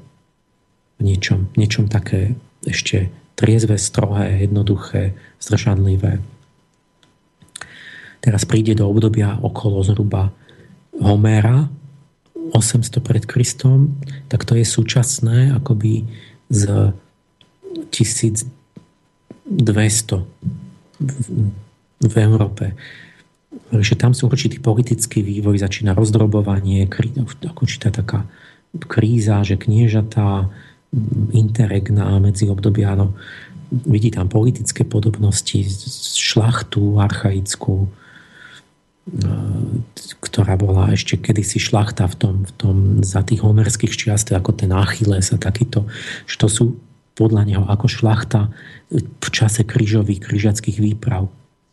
V 0.98 1.02
niečom, 1.02 1.50
niečom 1.58 1.90
také 1.90 2.38
ešte 2.62 3.10
triezve, 3.38 3.78
strohé, 3.78 4.42
jednoduché, 4.50 5.14
zdržanlivé. 5.38 6.18
Teraz 8.18 8.44
príde 8.50 8.74
do 8.74 8.90
obdobia 8.90 9.38
okolo 9.38 9.86
zhruba 9.86 10.34
Homéra, 10.98 11.70
800 12.52 12.98
pred 13.06 13.24
Kristom, 13.30 14.02
tak 14.26 14.42
to 14.42 14.58
je 14.58 14.66
súčasné 14.66 15.54
akoby 15.54 16.10
z 16.50 16.92
1200 17.94 18.50
v, 22.02 22.16
Európe. 22.18 22.74
Takže 23.70 23.94
tam 24.00 24.18
sú 24.18 24.32
určitý 24.32 24.58
politický 24.58 25.22
vývoj, 25.22 25.62
začína 25.62 25.94
rozdrobovanie, 25.94 26.90
určitá 27.62 27.94
taká 27.94 28.26
kríza, 28.88 29.44
že 29.46 29.60
kniežatá 29.60 30.50
interregná 31.34 32.18
medzi 32.20 32.50
obdobia, 32.50 32.96
no, 32.98 33.14
vidí 33.70 34.12
tam 34.12 34.32
politické 34.32 34.88
podobnosti, 34.88 35.64
šlachtu 36.16 37.00
archaickú, 37.00 37.86
e, 37.86 37.90
ktorá 40.24 40.56
bola 40.56 40.96
ešte 40.96 41.20
kedysi 41.20 41.60
šlachta 41.60 42.08
v 42.08 42.16
tom, 42.16 42.36
v 42.48 42.52
tom 42.56 42.76
za 43.04 43.22
tých 43.24 43.44
homerských 43.44 43.94
čiast, 43.94 44.32
ako 44.32 44.56
ten 44.56 44.72
Achilles 44.72 45.30
a 45.34 45.38
takýto, 45.38 45.86
že 46.26 46.36
to 46.40 46.48
sú 46.48 46.66
podľa 47.18 47.44
neho 47.50 47.66
ako 47.66 47.90
šlachta 47.90 48.54
v 48.94 49.30
čase 49.34 49.66
krížových, 49.66 50.22
križackých 50.22 50.78
výprav. 50.78 51.28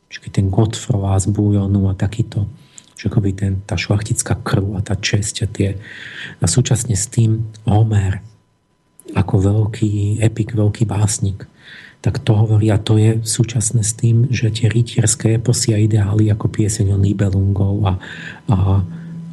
Čiže 0.09 0.41
ten 0.41 0.47
Godfrova 0.49 1.21
z 1.21 1.29
Bujonu 1.31 1.91
a 1.91 1.95
takýto 1.95 2.49
že 2.95 3.11
akoby 3.11 3.31
ten, 3.35 3.53
tá 3.67 3.75
šlachtická 3.75 4.39
krv 4.41 4.79
a 4.79 4.81
tá 4.81 4.95
česť 4.95 5.35
a 5.45 5.47
tie. 5.51 5.71
A 6.39 6.47
súčasne 6.47 6.95
s 6.95 7.11
tým 7.11 7.43
Homer, 7.67 8.23
ako 9.13 9.35
veľký 9.37 10.25
epik, 10.25 10.57
veľký 10.57 10.89
básnik, 10.89 11.45
tak 12.01 12.21
to 12.21 12.37
hovorí 12.37 12.69
a 12.69 12.81
to 12.81 13.01
je 13.01 13.21
súčasné 13.25 13.81
s 13.81 13.97
tým, 13.97 14.29
že 14.29 14.53
tie 14.53 14.69
rytierské 14.69 15.41
eposy 15.41 15.73
a 15.73 15.81
ideály 15.81 16.29
ako 16.29 16.53
pieseň 16.53 16.93
o 16.93 16.99
Nibelungov 17.01 17.77
a, 17.85 17.95
a, 18.53 18.59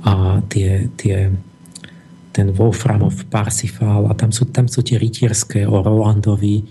a 0.07 0.13
tie, 0.47 0.87
tie, 0.95 1.31
ten 2.31 2.47
Wolframov 2.55 3.27
Parsifal 3.27 4.07
a 4.07 4.15
tam 4.15 4.31
sú, 4.31 4.47
tam 4.51 4.71
sú 4.71 4.83
tie 4.83 4.95
rytierské 4.95 5.67
o 5.67 5.83
Rolandovi, 5.83 6.63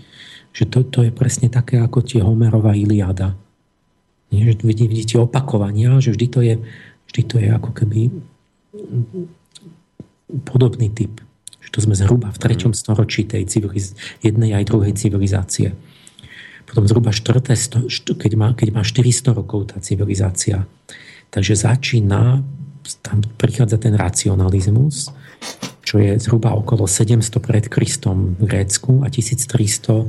že 0.49 0.65
to, 0.65 0.81
to 0.89 1.05
je 1.05 1.13
presne 1.13 1.53
také 1.53 1.77
ako 1.77 2.01
tie 2.01 2.25
Homerova 2.25 2.73
Iliada. 2.73 3.37
Nie, 4.33 4.49
že 4.49 4.57
vidíte 4.65 5.21
opakovania, 5.21 6.01
že 6.01 6.17
vždy 6.17 6.27
to 6.33 6.39
je, 6.41 6.55
vždy 7.13 7.21
to 7.29 7.35
je 7.37 7.49
ako 7.51 7.69
keby 7.77 8.09
podobný 10.49 10.89
typ 10.89 11.13
to 11.71 11.79
sme 11.79 11.95
zhruba 11.95 12.29
v 12.29 12.39
treťom 12.39 12.75
mhm. 12.75 12.77
storočí 12.77 13.23
tej 13.25 13.47
civiliz- 13.47 13.95
jednej 14.19 14.55
aj 14.55 14.67
druhej 14.67 14.93
civilizácie. 14.95 15.73
Potom 16.67 16.87
zhruba 16.87 17.11
štvrté, 17.11 17.57
keď 18.15 18.31
má, 18.39 18.55
keď 18.55 18.69
má 18.71 18.81
400 18.85 19.35
rokov 19.35 19.75
tá 19.75 19.83
civilizácia. 19.83 20.63
Takže 21.27 21.55
začína, 21.67 22.43
tam 23.03 23.17
prichádza 23.35 23.75
ten 23.75 23.95
racionalizmus, 23.95 25.11
čo 25.83 25.99
je 25.99 26.15
zhruba 26.21 26.55
okolo 26.55 26.87
700 26.87 27.43
pred 27.43 27.65
Kristom 27.67 28.39
v 28.39 28.45
Grécku 28.47 29.03
a 29.03 29.11
1300 29.11 29.51
e, 29.51 30.05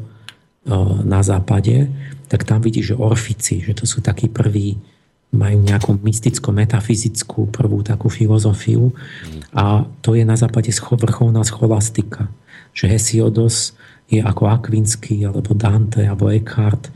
na 1.03 1.21
západe, 1.25 1.91
tak 2.31 2.47
tam 2.47 2.63
vidí, 2.63 2.85
že 2.85 2.95
orfici, 2.95 3.59
že 3.65 3.75
to 3.75 3.85
sú 3.89 3.99
takí 3.99 4.31
prví 4.31 4.79
majú 5.33 5.65
nejakú 5.65 5.97
mysticko-metafyzickú 5.97 7.49
prvú 7.49 7.81
takú 7.81 8.13
filozofiu 8.13 8.93
a 9.57 9.89
to 10.05 10.13
je 10.13 10.29
na 10.29 10.37
západe 10.37 10.69
vrcholná 10.69 11.41
scholastika. 11.41 12.29
Že 12.77 12.85
Hesiodos 12.93 13.73
je 14.13 14.21
ako 14.21 14.53
Akvinsky 14.53 15.25
alebo 15.25 15.57
Dante 15.57 16.05
alebo 16.05 16.29
Eckhart, 16.29 16.93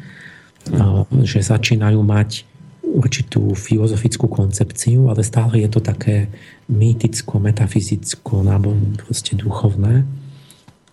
že 1.24 1.40
začínajú 1.40 2.00
mať 2.04 2.44
určitú 2.86 3.56
filozofickú 3.56 4.28
koncepciu, 4.28 5.08
ale 5.08 5.24
stále 5.24 5.64
je 5.64 5.68
to 5.72 5.80
také 5.80 6.28
mýticko, 6.68 7.40
metafyzicko, 7.40 8.44
nábo 8.44 8.72
proste 9.00 9.36
duchovné. 9.36 10.04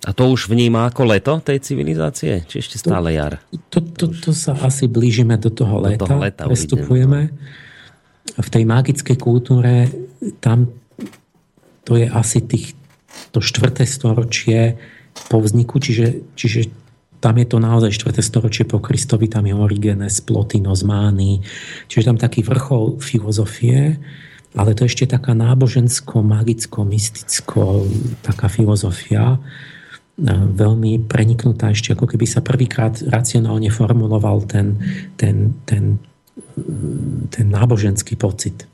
A 0.03 0.11
to 0.11 0.27
už 0.27 0.51
vníma 0.51 0.91
ako 0.91 1.07
leto 1.07 1.33
tej 1.39 1.63
civilizácie? 1.63 2.43
Či 2.43 2.59
ešte 2.59 2.75
stále 2.75 3.15
jar? 3.15 3.39
To, 3.71 3.79
to, 3.79 4.11
to 4.11 4.35
sa 4.35 4.51
asi 4.59 4.91
blížime 4.91 5.39
do 5.39 5.47
toho 5.47 5.79
leta. 5.79 6.03
Do 6.03 6.11
toho 6.11 6.19
leta 6.19 6.43
prestupujeme. 6.43 7.31
V 8.35 8.49
tej 8.51 8.63
magickej 8.67 9.15
kultúre 9.15 9.87
tam 10.43 10.67
to 11.83 11.99
je 11.99 12.07
asi 12.07 12.43
tých, 12.43 12.75
to 13.31 13.43
štvrté 13.43 13.83
storočie 13.83 14.79
po 15.27 15.43
vzniku, 15.43 15.79
čiže, 15.79 16.35
čiže 16.35 16.71
tam 17.23 17.39
je 17.39 17.47
to 17.47 17.57
naozaj 17.59 17.91
4. 17.91 18.19
storočie 18.19 18.63
po 18.67 18.83
Kristovi, 18.83 19.31
tam 19.31 19.47
je 19.47 19.55
Origenes, 19.55 20.19
Plotinos, 20.23 20.83
Mány, 20.83 21.39
čiže 21.87 22.11
tam 22.11 22.17
taký 22.19 22.43
vrchol 22.43 22.99
filozofie, 22.99 23.99
ale 24.55 24.75
to 24.75 24.83
je 24.83 24.91
ešte 24.91 25.15
taká 25.15 25.31
nábožensko, 25.31 26.23
magicko, 26.23 26.83
mysticko, 26.83 27.87
taká 28.23 28.51
filozofia, 28.51 29.39
veľmi 30.53 31.09
preniknutá 31.09 31.73
ešte, 31.73 31.97
ako 31.97 32.05
keby 32.05 32.25
sa 32.29 32.45
prvýkrát 32.45 33.01
racionálne 33.01 33.73
formuloval 33.73 34.45
ten, 34.45 34.77
ten, 35.17 35.57
ten, 35.65 35.97
ten 37.33 37.45
náboženský 37.49 38.13
pocit. 38.13 38.69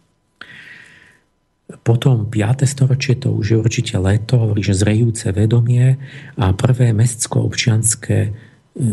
Potom 1.85 2.27
5. 2.27 2.65
storočie 2.65 3.15
to 3.15 3.31
už 3.31 3.45
je 3.45 3.57
určite 3.61 3.95
leto, 4.01 4.41
hovorí, 4.41 4.65
že 4.65 4.75
zrejúce 4.75 5.29
vedomie 5.31 6.01
a 6.35 6.51
prvé 6.51 6.91
mestsko-občianské 6.97 8.19
e, 8.25 8.31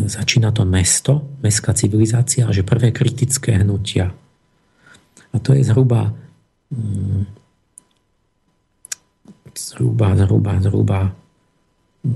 začína 0.06 0.52
to 0.52 0.68
mesto, 0.68 1.24
mestská 1.40 1.72
civilizácia 1.72 2.44
a 2.44 2.52
že 2.52 2.68
prvé 2.68 2.92
kritické 2.92 3.56
hnutia. 3.56 4.12
A 5.32 5.36
to 5.40 5.56
je 5.56 5.64
zhruba 5.64 6.12
mm, 6.68 7.24
zhruba, 9.56 10.12
zhruba, 10.16 10.52
zhruba 10.60 11.00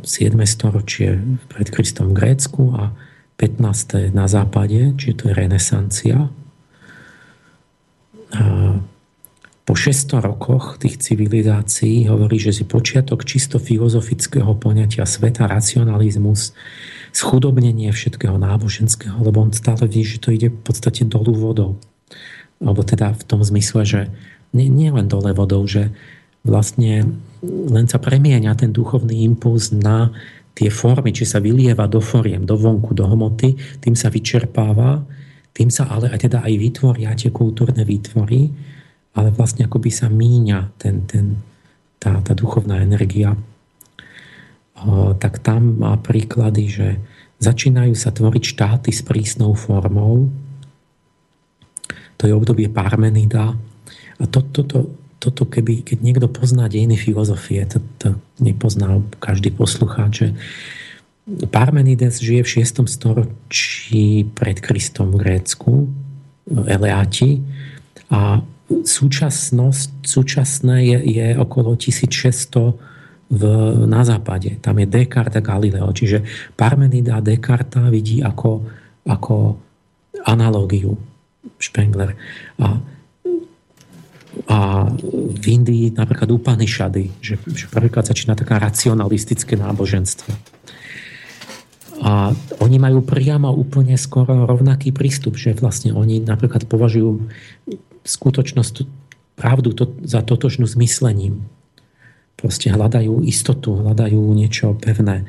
7. 0.02 0.36
storočie 0.46 1.18
pred 1.50 1.68
Kristom 1.68 2.12
v 2.12 2.16
Grécku 2.16 2.74
a 2.76 2.94
15. 3.40 4.12
na 4.12 4.28
západe, 4.28 4.94
čiže 5.00 5.14
to 5.16 5.24
je 5.30 5.34
renesancia. 5.34 6.28
A 8.30 8.44
po 9.70 9.78
600 9.78 10.18
rokoch 10.18 10.82
tých 10.82 10.98
civilizácií 10.98 12.10
hovorí, 12.10 12.42
že 12.42 12.50
si 12.50 12.66
počiatok 12.66 13.22
čisto 13.22 13.62
filozofického 13.62 14.50
poňatia 14.58 15.06
sveta, 15.06 15.46
racionalizmus, 15.46 16.58
schudobnenie 17.14 17.94
všetkého 17.94 18.34
náboženského, 18.34 19.22
lebo 19.22 19.46
on 19.46 19.54
stále 19.54 19.86
vidí, 19.86 20.18
že 20.18 20.18
to 20.18 20.34
ide 20.34 20.50
v 20.50 20.60
podstate 20.66 21.06
dolu 21.06 21.38
vodou. 21.38 21.78
Alebo 22.58 22.82
teda 22.82 23.14
v 23.14 23.22
tom 23.22 23.46
zmysle, 23.46 23.86
že 23.86 24.00
nie, 24.50 24.66
nie 24.66 24.90
len 24.90 25.06
dole 25.06 25.30
vodou, 25.30 25.62
že 25.70 25.94
vlastne 26.44 27.20
len 27.44 27.86
sa 27.88 27.96
premieňa 28.00 28.52
ten 28.56 28.72
duchovný 28.72 29.24
impuls 29.24 29.72
na 29.72 30.12
tie 30.56 30.68
formy, 30.68 31.14
či 31.14 31.24
sa 31.24 31.40
vylieva 31.40 31.88
do 31.88 32.04
foriem, 32.04 32.44
do 32.44 32.56
vonku, 32.58 32.92
do 32.92 33.08
hmoty, 33.08 33.56
tým 33.80 33.96
sa 33.96 34.12
vyčerpáva, 34.12 35.00
tým 35.56 35.72
sa 35.72 35.88
ale 35.88 36.12
aj 36.12 36.28
teda 36.28 36.44
aj 36.44 36.54
vytvoria 36.56 37.16
tie 37.16 37.32
kultúrne 37.32 37.80
výtvory, 37.84 38.50
ale 39.16 39.28
vlastne 39.34 39.66
akoby 39.66 39.90
sa 39.90 40.06
míňa 40.12 40.76
ten, 40.78 41.08
ten, 41.08 41.40
tá, 41.98 42.20
tá 42.22 42.32
duchovná 42.36 42.84
energia. 42.84 43.34
O, 44.80 45.12
tak 45.16 45.42
tam 45.42 45.80
má 45.80 45.96
príklady, 45.98 46.64
že 46.70 46.88
začínajú 47.40 47.96
sa 47.96 48.12
tvoriť 48.12 48.42
štáty 48.44 48.90
s 48.92 49.00
prísnou 49.00 49.56
formou. 49.56 50.28
To 52.20 52.22
je 52.28 52.36
obdobie 52.36 52.68
Parmenida. 52.68 53.56
A 54.20 54.24
to, 54.28 54.44
toto, 54.44 54.92
toto 55.20 55.44
keby, 55.44 55.84
keď 55.84 55.98
niekto 56.00 56.26
pozná 56.32 56.66
dejiny 56.66 56.96
filozofie, 56.96 57.68
to, 57.68 57.84
to 58.00 58.16
nepozná 58.40 59.04
každý 59.20 59.52
poslucháč, 59.52 60.12
že 60.24 60.28
Parmenides 61.52 62.18
žije 62.18 62.42
v 62.42 62.52
6. 62.64 62.90
storočí 62.90 64.26
pred 64.34 64.58
Kristom 64.58 65.14
v 65.14 65.20
Grécku, 65.22 65.86
Eleáti, 66.50 67.44
a 68.10 68.42
súčasnosť, 68.70 70.02
súčasné 70.02 70.76
je, 70.82 70.98
je 71.20 71.26
okolo 71.38 71.78
1600 71.78 72.74
v, 73.30 73.42
na 73.86 74.02
západe. 74.02 74.58
Tam 74.58 74.74
je 74.82 74.90
Descartes 74.90 75.38
a 75.38 75.46
Galileo. 75.46 75.94
Čiže 75.94 76.26
Parmenida 76.58 77.22
a 77.22 77.24
Descartes 77.24 77.86
vidí 77.86 78.18
ako, 78.18 78.66
ako 79.06 79.54
analógiu 80.26 80.98
Spengler. 81.62 82.18
A 82.58 82.74
a 84.46 84.86
v 85.12 85.44
Indii 85.46 85.90
napríklad 85.90 86.30
Upanishady, 86.30 87.10
že, 87.18 87.38
že 87.50 87.66
prvýkrát 87.66 88.06
začína 88.06 88.38
taká 88.38 88.62
racionalistické 88.62 89.58
náboženstvo. 89.58 90.30
A 92.00 92.32
oni 92.64 92.80
majú 92.80 93.04
priamo 93.04 93.52
úplne 93.52 93.98
skoro 94.00 94.48
rovnaký 94.48 94.94
prístup, 94.94 95.36
že 95.36 95.52
vlastne 95.58 95.92
oni 95.92 96.24
napríklad 96.24 96.64
považujú 96.64 97.28
skutočnosť, 98.06 98.88
pravdu 99.36 99.76
to, 99.76 99.84
za 100.08 100.24
totožnú 100.24 100.64
s 100.64 100.80
myslením. 100.80 101.44
Proste 102.40 102.72
hľadajú 102.72 103.20
istotu, 103.28 103.84
hľadajú 103.84 104.16
niečo 104.32 104.72
pevné 104.80 105.28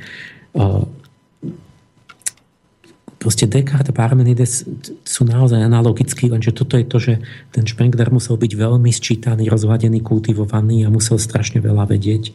proste 3.22 3.46
Descartes 3.46 3.94
a 3.94 3.94
Parmenides 3.94 4.66
sú 5.06 5.22
naozaj 5.30 5.62
analogickí, 5.62 6.26
lenže 6.26 6.58
toto 6.58 6.74
je 6.74 6.86
to, 6.90 6.98
že 6.98 7.14
ten 7.54 7.70
Spengler 7.70 8.10
musel 8.10 8.34
byť 8.34 8.58
veľmi 8.58 8.90
sčítaný, 8.90 9.46
rozhľadený, 9.46 10.02
kultivovaný 10.02 10.90
a 10.90 10.90
musel 10.90 11.22
strašne 11.22 11.62
veľa 11.62 11.86
vedieť, 11.86 12.34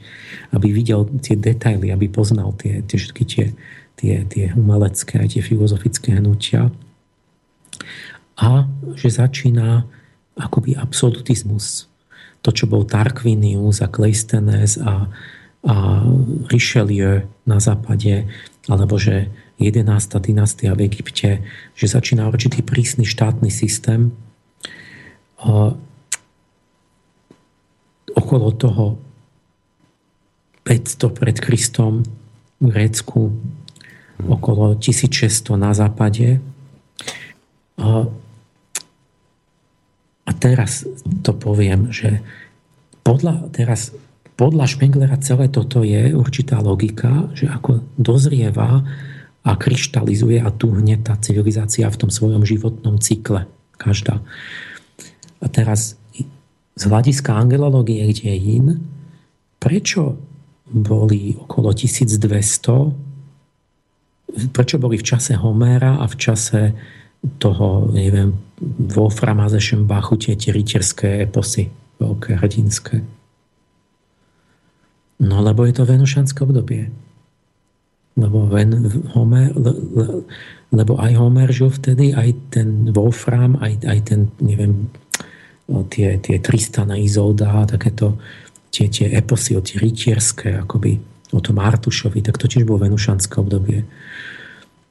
aby 0.55 0.71
videl 0.71 1.11
tie 1.19 1.35
detaily, 1.35 1.91
aby 1.91 2.07
poznal 2.07 2.55
tie, 2.55 2.87
tie 2.87 3.03
všetky 3.03 3.25
tie, 3.27 3.47
tie, 3.99 4.15
tie 4.31 4.45
umelecké 4.55 5.19
a 5.19 5.27
tie 5.27 5.43
filozofické 5.43 6.23
hnutia. 6.23 6.71
A 8.39 8.71
že 8.95 9.11
začína 9.11 9.91
akoby 10.39 10.79
absolutizmus. 10.79 11.91
To, 12.47 12.55
čo 12.55 12.71
bol 12.71 12.87
Tarquinius 12.87 13.83
a 13.83 13.91
Cleisthenes 13.91 14.79
a, 14.79 15.11
a 15.67 15.75
Richelieu 16.47 17.27
na 17.43 17.59
západe, 17.59 18.31
alebo 18.71 19.03
že 19.03 19.35
11. 19.59 20.21
dynastia 20.21 20.77
v 20.77 20.85
Egypte, 20.85 21.41
že 21.73 21.87
začína 21.89 22.29
určitý 22.29 22.61
prísny 22.61 23.09
štátny 23.09 23.49
systém. 23.49 24.13
Okolo 28.13 28.49
toho 28.53 29.01
500 30.67 31.19
pred 31.19 31.37
Kristom 31.41 32.05
v 32.61 32.65
Grécku, 32.69 33.33
okolo 34.29 34.77
1600 34.77 35.57
na 35.57 35.73
západe. 35.73 36.41
A 40.27 40.31
teraz 40.37 40.85
to 41.23 41.33
poviem, 41.33 41.95
že 41.95 42.21
podľa, 43.07 43.47
teraz, 43.55 43.95
podľa 44.35 44.67
Špenglera 44.67 45.17
celé 45.23 45.47
toto 45.47 45.87
je 45.87 46.11
určitá 46.13 46.59
logika, 46.59 47.31
že 47.39 47.47
ako 47.47 47.87
dozrieva 47.95 48.83
a 49.47 49.55
kryštalizuje 49.55 50.43
a 50.43 50.51
tuhne 50.51 50.99
tá 50.99 51.15
civilizácia 51.23 51.87
v 51.87 52.01
tom 52.03 52.11
svojom 52.11 52.43
životnom 52.43 52.99
cykle. 52.99 53.47
Každá. 53.79 54.19
A 55.39 55.47
teraz 55.47 55.95
z 56.75 56.83
hľadiska 56.83 57.31
angelológie 57.31 58.03
dejín, 58.11 58.83
prečo 59.63 60.19
boli 60.67 61.39
okolo 61.39 61.71
1200, 61.71 64.51
prečo 64.51 64.83
boli 64.83 64.99
v 64.99 65.07
čase 65.07 65.39
Homéra 65.39 66.03
a 66.03 66.11
v 66.11 66.17
čase 66.19 66.75
toho, 67.39 67.87
neviem, 67.95 68.35
Wolframa 68.83 69.47
ze 69.47 69.63
Šembachu 69.63 70.19
tie, 70.19 70.35
tie 70.35 70.51
rytierské 70.51 71.31
eposy, 71.31 71.71
veľké 72.03 72.43
hrdinské. 72.43 72.99
No 75.23 75.39
lebo 75.41 75.65
je 75.65 75.73
to 75.79 75.87
venušanské 75.87 76.43
obdobie 76.43 76.91
lebo 78.17 78.49
Ven, 78.49 78.73
Homer, 79.13 79.53
le, 79.53 79.73
le, 79.73 80.07
lebo 80.73 80.97
aj 80.97 81.13
Homer 81.21 81.53
žil 81.53 81.69
vtedy, 81.69 82.17
aj 82.17 82.33
ten 82.51 82.89
Wolfram, 82.91 83.61
aj, 83.61 83.85
aj 83.85 83.99
ten, 84.09 84.21
neviem, 84.41 84.89
tie, 85.93 86.17
tie 86.19 86.37
Tristana, 86.41 86.97
Izolda, 86.97 87.69
takéto 87.69 88.17
tie, 88.73 88.89
tie 88.89 89.13
eposy 89.13 89.57
o 89.57 89.63
tie 89.63 89.77
rytierské, 89.81 90.65
akoby 90.65 90.97
o 91.35 91.41
tom 91.43 91.59
Artušovi, 91.59 92.23
tak 92.23 92.39
to 92.39 92.47
tiež 92.47 92.65
bolo 92.65 92.87
venušanské 92.87 93.37
obdobie. 93.41 93.85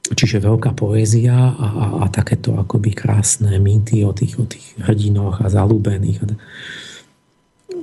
Čiže 0.06 0.38
veľká 0.38 0.70
poézia 0.78 1.34
a, 1.34 1.66
a, 1.66 1.86
a 2.02 2.06
takéto 2.06 2.54
akoby 2.54 2.94
krásne 2.94 3.58
mýty 3.58 4.06
o 4.06 4.14
tých, 4.14 4.38
o 4.38 4.46
tých 4.46 4.78
hrdinoch 4.78 5.42
a 5.42 5.50
zalúbených. 5.50 6.22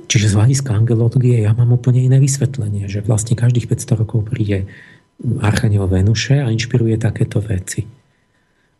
Čiže 0.08 0.32
z 0.32 0.36
hľadiska 0.36 0.72
angelológie 0.72 1.44
ja 1.44 1.52
mám 1.52 1.76
úplne 1.76 2.00
iné 2.00 2.16
vysvetlenie, 2.16 2.88
že 2.88 3.04
vlastne 3.04 3.36
každých 3.36 3.68
500 3.68 4.00
rokov 4.00 4.24
príde 4.24 4.64
Archaniel 5.40 5.86
Venuše 5.86 6.42
a 6.42 6.50
inšpiruje 6.50 6.98
takéto 6.98 7.38
veci. 7.38 7.86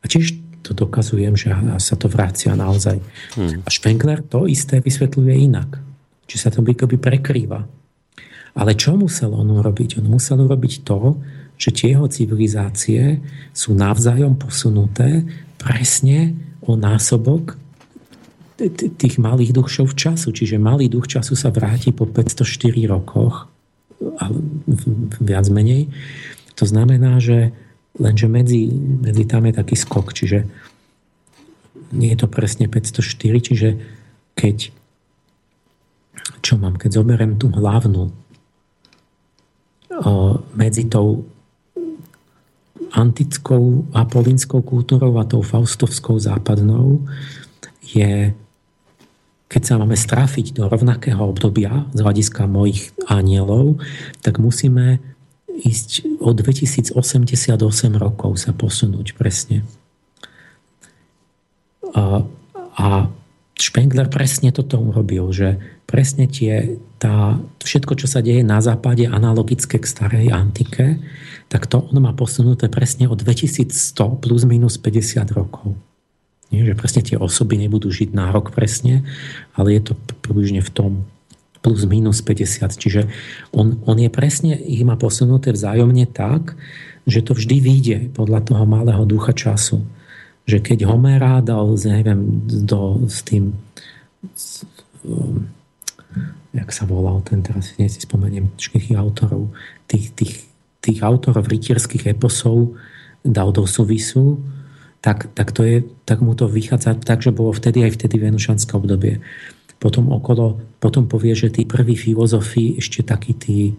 A 0.03 0.05
tiež 0.05 0.45
to 0.65 0.73
dokazujem, 0.73 1.37
že 1.37 1.53
sa 1.77 1.95
to 1.95 2.09
vracia 2.09 2.57
naozaj. 2.57 2.97
Hmm. 3.37 3.61
A 3.65 3.69
Spengler 3.69 4.25
to 4.25 4.49
isté 4.49 4.81
vysvetľuje 4.81 5.35
inak. 5.45 5.77
Či 6.25 6.37
sa 6.41 6.49
to 6.49 6.65
by 6.65 6.73
prekrýva. 6.73 7.69
Ale 8.55 8.73
čo 8.73 8.97
musel 8.97 9.35
on 9.37 9.51
urobiť? 9.51 10.01
On 10.01 10.07
musel 10.09 10.41
urobiť 10.41 10.87
to, 10.87 11.21
že 11.61 11.71
tie 11.71 11.95
jeho 11.95 12.09
civilizácie 12.09 13.21
sú 13.53 13.77
navzájom 13.77 14.41
posunuté 14.41 15.23
presne 15.61 16.35
o 16.65 16.75
násobok 16.75 17.61
tých 18.99 19.19
malých 19.19 19.53
duchšov 19.53 19.99
času. 19.99 20.31
Čiže 20.31 20.63
malý 20.63 20.87
duch 20.87 21.11
času 21.11 21.35
sa 21.35 21.51
vráti 21.51 21.91
po 21.91 22.07
504 22.07 22.87
rokoch, 22.87 23.51
viac 25.21 25.47
menej. 25.51 25.91
To 26.59 26.65
znamená, 26.67 27.19
že 27.19 27.55
lenže 27.99 28.27
medzi, 28.27 28.71
medzi 28.75 29.25
tam 29.27 29.47
je 29.47 29.55
taký 29.55 29.77
skok, 29.79 30.15
čiže 30.15 30.47
nie 31.95 32.11
je 32.11 32.19
to 32.19 32.29
presne 32.31 32.67
504, 32.67 33.39
čiže 33.39 33.69
keď 34.35 34.75
čo 36.45 36.61
mám, 36.61 36.77
keď 36.77 37.01
zoberiem 37.01 37.37
tú 37.41 37.49
hlavnú 37.53 38.13
medzi 40.59 40.91
tou 40.91 41.25
antickou 42.95 43.87
apolínskou 43.95 44.63
kultúrou 44.63 45.17
a 45.19 45.27
tou 45.27 45.43
faustovskou 45.43 46.19
západnou 46.19 47.03
je, 47.83 48.35
keď 49.49 49.63
sa 49.63 49.75
máme 49.77 49.95
strafiť 49.95 50.57
do 50.57 50.67
rovnakého 50.67 51.21
obdobia 51.21 51.87
z 51.93 52.01
hľadiska 52.01 52.49
mojich 52.49 52.91
anielov, 53.07 53.79
tak 54.25 54.41
musíme 54.41 54.99
ísť 55.55 56.19
o 56.19 56.35
2088 56.35 56.99
rokov 57.95 58.43
sa 58.43 58.51
posunúť 58.51 59.15
presne. 59.15 59.63
A, 61.95 62.27
a 62.75 62.87
Spengler 63.55 64.11
presne 64.11 64.51
toto 64.51 64.83
urobil, 64.83 65.31
že 65.31 65.63
presne 65.87 66.27
tie, 66.27 66.75
tá, 66.99 67.39
všetko, 67.63 67.95
čo 67.95 68.11
sa 68.11 68.19
deje 68.19 68.43
na 68.43 68.59
západe, 68.59 69.07
analogické 69.07 69.79
k 69.79 69.87
starej 69.87 70.35
antike, 70.35 70.99
tak 71.47 71.71
to 71.71 71.87
on 71.87 72.03
má 72.03 72.11
posunuté 72.11 72.67
presne 72.67 73.07
o 73.07 73.15
2100 73.15 74.19
plus 74.19 74.43
minus 74.43 74.75
50 74.75 75.31
rokov. 75.31 75.79
Nie, 76.55 76.63
že 76.71 76.79
presne 76.79 77.03
tie 77.03 77.19
osoby 77.19 77.59
nebudú 77.59 77.91
žiť 77.91 78.15
na 78.15 78.31
rok 78.31 78.55
presne, 78.55 79.03
ale 79.59 79.75
je 79.75 79.91
to 79.91 79.93
približne 80.23 80.63
v 80.63 80.71
tom 80.71 80.91
plus 81.59 81.83
minus 81.91 82.23
50. 82.23 82.71
Čiže 82.71 83.11
on, 83.51 83.83
on 83.91 83.97
je 83.99 84.07
presne, 84.07 84.55
ich 84.55 84.87
má 84.87 84.95
posunuté 84.95 85.51
vzájomne 85.51 86.07
tak, 86.07 86.55
že 87.11 87.27
to 87.27 87.35
vždy 87.35 87.57
vyjde 87.59 87.99
podľa 88.15 88.47
toho 88.47 88.63
malého 88.63 89.03
ducha 89.03 89.35
času 89.35 89.83
že 90.45 90.61
keď 90.61 90.85
Homera 90.85 91.41
dal, 91.41 91.73
neviem, 91.89 92.45
do, 92.69 93.09
s 93.09 93.25
tým 93.25 93.57
s, 94.37 94.69
um, 95.05 95.49
jak 96.53 96.69
sa 96.69 96.85
volal 96.85 97.25
ten, 97.25 97.41
teraz 97.41 97.73
nie 97.81 97.89
si 97.89 98.05
spomeniem 98.05 98.53
všetkých 98.61 98.97
autorov, 99.01 99.53
tých, 99.89 100.13
tých, 100.13 100.35
tých 100.85 101.01
autorov 101.01 101.49
rytierských 101.49 102.13
eposov 102.13 102.77
dal 103.25 103.57
do 103.57 103.65
súvisu, 103.65 104.37
tak, 105.05 105.29
tak, 105.37 105.53
to 105.53 105.69
je, 105.69 105.85
tak 106.09 106.25
mu 106.25 106.33
to 106.33 106.49
vychádza 106.49 106.97
tak, 106.97 107.21
že 107.21 107.29
bolo 107.29 107.53
vtedy 107.53 107.85
aj 107.85 108.01
vtedy 108.01 108.17
venušanské 108.17 108.73
obdobie. 108.73 109.21
Potom 109.77 110.09
okolo, 110.09 110.65
potom 110.81 111.05
povie, 111.05 111.37
že 111.37 111.53
tí 111.53 111.69
prví 111.69 111.93
filozofi, 111.93 112.81
ešte 112.81 113.05
takí 113.05 113.37
tí 113.37 113.77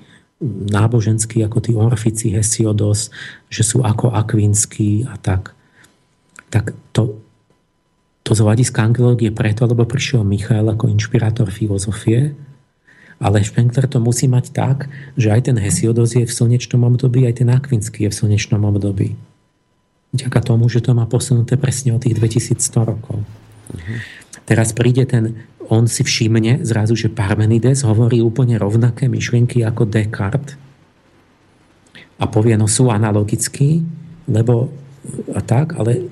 náboženskí, 0.69 1.41
ako 1.41 1.57
tí 1.65 1.72
Orfici, 1.73 2.30
Hesiodos, 2.30 3.10
že 3.49 3.65
sú 3.65 3.81
ako 3.81 4.14
Akvinskí 4.14 5.10
a 5.10 5.18
tak 5.18 5.56
tak 6.56 6.72
to, 6.95 7.19
to 8.23 8.31
z 8.31 8.39
hľadiska 8.39 8.80
angelológie 8.80 9.27
preto, 9.35 9.68
lebo 9.68 9.84
prišiel 9.84 10.23
Michael 10.23 10.72
ako 10.72 10.88
inšpirátor 10.88 11.52
filozofie, 11.52 12.31
ale 13.19 13.43
Spengler 13.43 13.91
to 13.91 13.99
musí 13.99 14.31
mať 14.31 14.56
tak, 14.56 14.88
že 15.19 15.35
aj 15.35 15.52
ten 15.52 15.57
Hesiodos 15.60 16.15
je 16.15 16.23
v 16.23 16.31
slnečnom 16.31 16.88
období, 16.88 17.27
aj 17.27 17.43
ten 17.43 17.52
Akvinský 17.52 18.07
je 18.07 18.11
v 18.11 18.18
slnečnom 18.23 18.64
období. 18.64 19.19
Vďaka 20.16 20.40
tomu, 20.40 20.72
že 20.72 20.80
to 20.80 20.96
má 20.96 21.04
posunuté 21.06 21.60
presne 21.60 21.92
o 21.92 22.00
tých 22.00 22.16
2100 22.16 22.92
rokov. 22.96 23.20
Uh-huh. 23.20 23.98
Teraz 24.48 24.72
príde 24.72 25.04
ten, 25.04 25.44
on 25.68 25.86
si 25.92 26.08
všimne 26.08 26.64
zrazu, 26.64 26.96
že 26.96 27.12
Parmenides 27.12 27.84
hovorí 27.84 28.24
úplne 28.24 28.56
rovnaké 28.56 29.12
myšlienky 29.12 29.62
ako 29.68 29.84
Descartes 29.90 30.56
a 32.16 32.32
povie, 32.32 32.56
no 32.56 32.64
sú 32.64 32.88
analogickí, 32.88 33.84
lebo 34.32 34.72
a 35.36 35.44
tak, 35.44 35.76
ale 35.76 36.10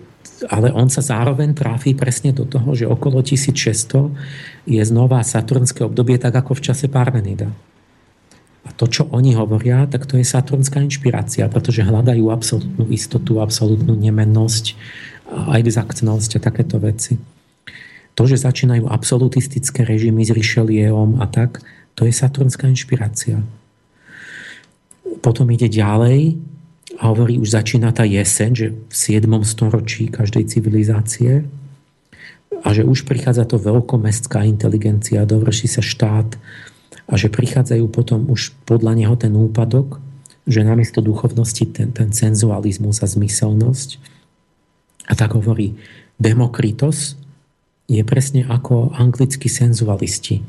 ale 0.51 0.75
on 0.75 0.91
sa 0.91 0.99
zároveň 0.99 1.55
tráfi 1.55 1.95
presne 1.95 2.35
do 2.35 2.43
toho, 2.43 2.75
že 2.75 2.83
okolo 2.83 3.23
1600 3.23 4.67
je 4.67 4.81
znova 4.83 5.23
saturnské 5.23 5.87
obdobie, 5.87 6.19
tak 6.19 6.35
ako 6.35 6.59
v 6.59 6.63
čase 6.71 6.91
Parmenida. 6.91 7.47
A 8.63 8.71
to, 8.71 8.87
čo 8.87 9.11
oni 9.11 9.35
hovoria, 9.35 9.83
tak 9.91 10.07
to 10.07 10.15
je 10.15 10.23
saturnská 10.23 10.79
inšpirácia, 10.79 11.47
pretože 11.51 11.83
hľadajú 11.83 12.31
absolútnu 12.31 12.87
istotu, 12.89 13.43
absolútnu 13.43 13.91
nemennosť 13.99 14.65
a 15.27 15.59
exaktnosť 15.59 16.39
a 16.39 16.43
takéto 16.43 16.79
veci. 16.79 17.19
To, 18.13 18.23
že 18.23 18.39
začínajú 18.39 18.87
absolutistické 18.87 19.83
režimy 19.83 20.23
s 20.23 20.31
Richelieom 20.31 21.19
a 21.19 21.27
tak, 21.27 21.59
to 21.97 22.07
je 22.07 22.13
saturnská 22.15 22.69
inšpirácia. 22.71 23.43
Potom 25.19 25.49
ide 25.51 25.67
ďalej, 25.67 26.39
a 26.99 27.09
hovorí, 27.09 27.41
už 27.41 27.57
začína 27.57 27.89
tá 27.89 28.05
jeseň, 28.05 28.51
že 28.53 28.67
v 28.71 28.93
7. 28.93 29.25
storočí 29.43 30.13
každej 30.13 30.45
civilizácie 30.45 31.43
a 32.61 32.67
že 32.69 32.85
už 32.85 33.09
prichádza 33.09 33.49
to 33.49 33.57
veľkomestská 33.57 34.45
inteligencia, 34.45 35.25
dovrší 35.25 35.65
sa 35.65 35.81
štát 35.81 36.37
a 37.07 37.13
že 37.19 37.27
prichádzajú 37.27 37.85
potom 37.91 38.27
už 38.31 38.55
podľa 38.63 38.95
neho 38.95 39.15
ten 39.19 39.35
úpadok, 39.35 39.99
že 40.47 40.63
namiesto 40.63 40.99
duchovnosti 40.99 41.67
ten, 41.71 41.91
ten 41.91 42.11
senzualizmus 42.11 42.99
a 43.03 43.07
zmyselnosť. 43.07 43.99
A 45.07 45.13
tak 45.15 45.35
hovorí, 45.35 45.75
Demokritos 46.19 47.19
je 47.91 47.99
presne 48.07 48.47
ako 48.47 48.95
anglickí 48.95 49.51
senzualisti. 49.51 50.39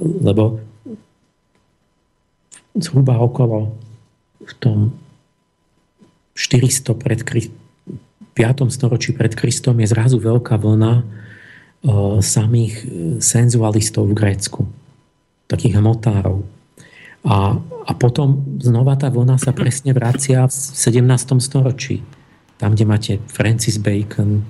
Lebo 0.00 0.64
zhruba 2.74 3.20
okolo 3.20 3.76
v 4.44 4.52
tom 4.58 4.78
400 6.34 6.98
pred 6.98 7.20
Kri- 7.22 7.54
5. 8.34 8.66
storočí 8.74 9.14
pred 9.14 9.30
Kristom 9.38 9.78
je 9.78 9.86
zrazu 9.86 10.18
veľká 10.18 10.58
vlna 10.58 10.92
o, 11.00 12.18
samých 12.18 12.74
e, 12.82 12.84
senzualistov 13.22 14.10
v 14.10 14.18
Grécku. 14.18 14.66
Takých 15.46 15.80
hmotárov. 15.80 16.44
A, 17.24 17.56
a 17.60 17.92
potom 17.96 18.58
znova 18.60 18.96
tá 19.00 19.08
vlna 19.08 19.40
sa 19.40 19.56
presne 19.56 19.96
vracia 19.96 20.44
v 20.44 20.52
17. 20.52 21.04
storočí. 21.40 22.04
Tam, 22.60 22.76
kde 22.76 22.84
máte 22.84 23.12
Francis 23.28 23.80
Bacon 23.80 24.44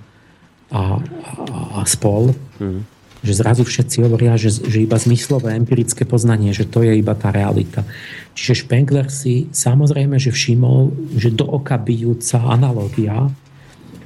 a, 0.74 0.98
a, 0.98 1.60
a 1.78 1.80
spol. 1.86 2.34
Mm 2.58 2.94
že 3.24 3.40
zrazu 3.40 3.64
všetci 3.64 4.04
hovoria, 4.04 4.36
že, 4.36 4.52
že 4.52 4.84
iba 4.84 5.00
zmyslové 5.00 5.56
empirické 5.56 6.04
poznanie, 6.04 6.52
že 6.52 6.68
to 6.68 6.84
je 6.84 6.92
iba 6.92 7.16
tá 7.16 7.32
realita. 7.32 7.88
Čiže 8.36 8.68
Spengler 8.68 9.08
si 9.08 9.48
samozrejme, 9.48 10.20
že 10.20 10.28
všimol, 10.28 10.92
že 11.16 11.32
do 11.32 11.48
oka 11.48 11.80
bijúca 11.80 12.44
analogia, 12.44 13.32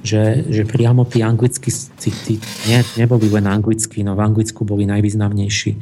že, 0.06 0.46
že 0.46 0.62
priamo 0.62 1.02
tí 1.02 1.26
anglickí, 1.26 1.74
tí, 1.98 2.38
nie, 2.70 2.78
neboli 2.94 3.26
len 3.26 3.50
anglickí, 3.50 4.06
no 4.06 4.14
v 4.14 4.22
Anglicku 4.22 4.62
boli 4.62 4.86
najvýznamnejší, 4.86 5.74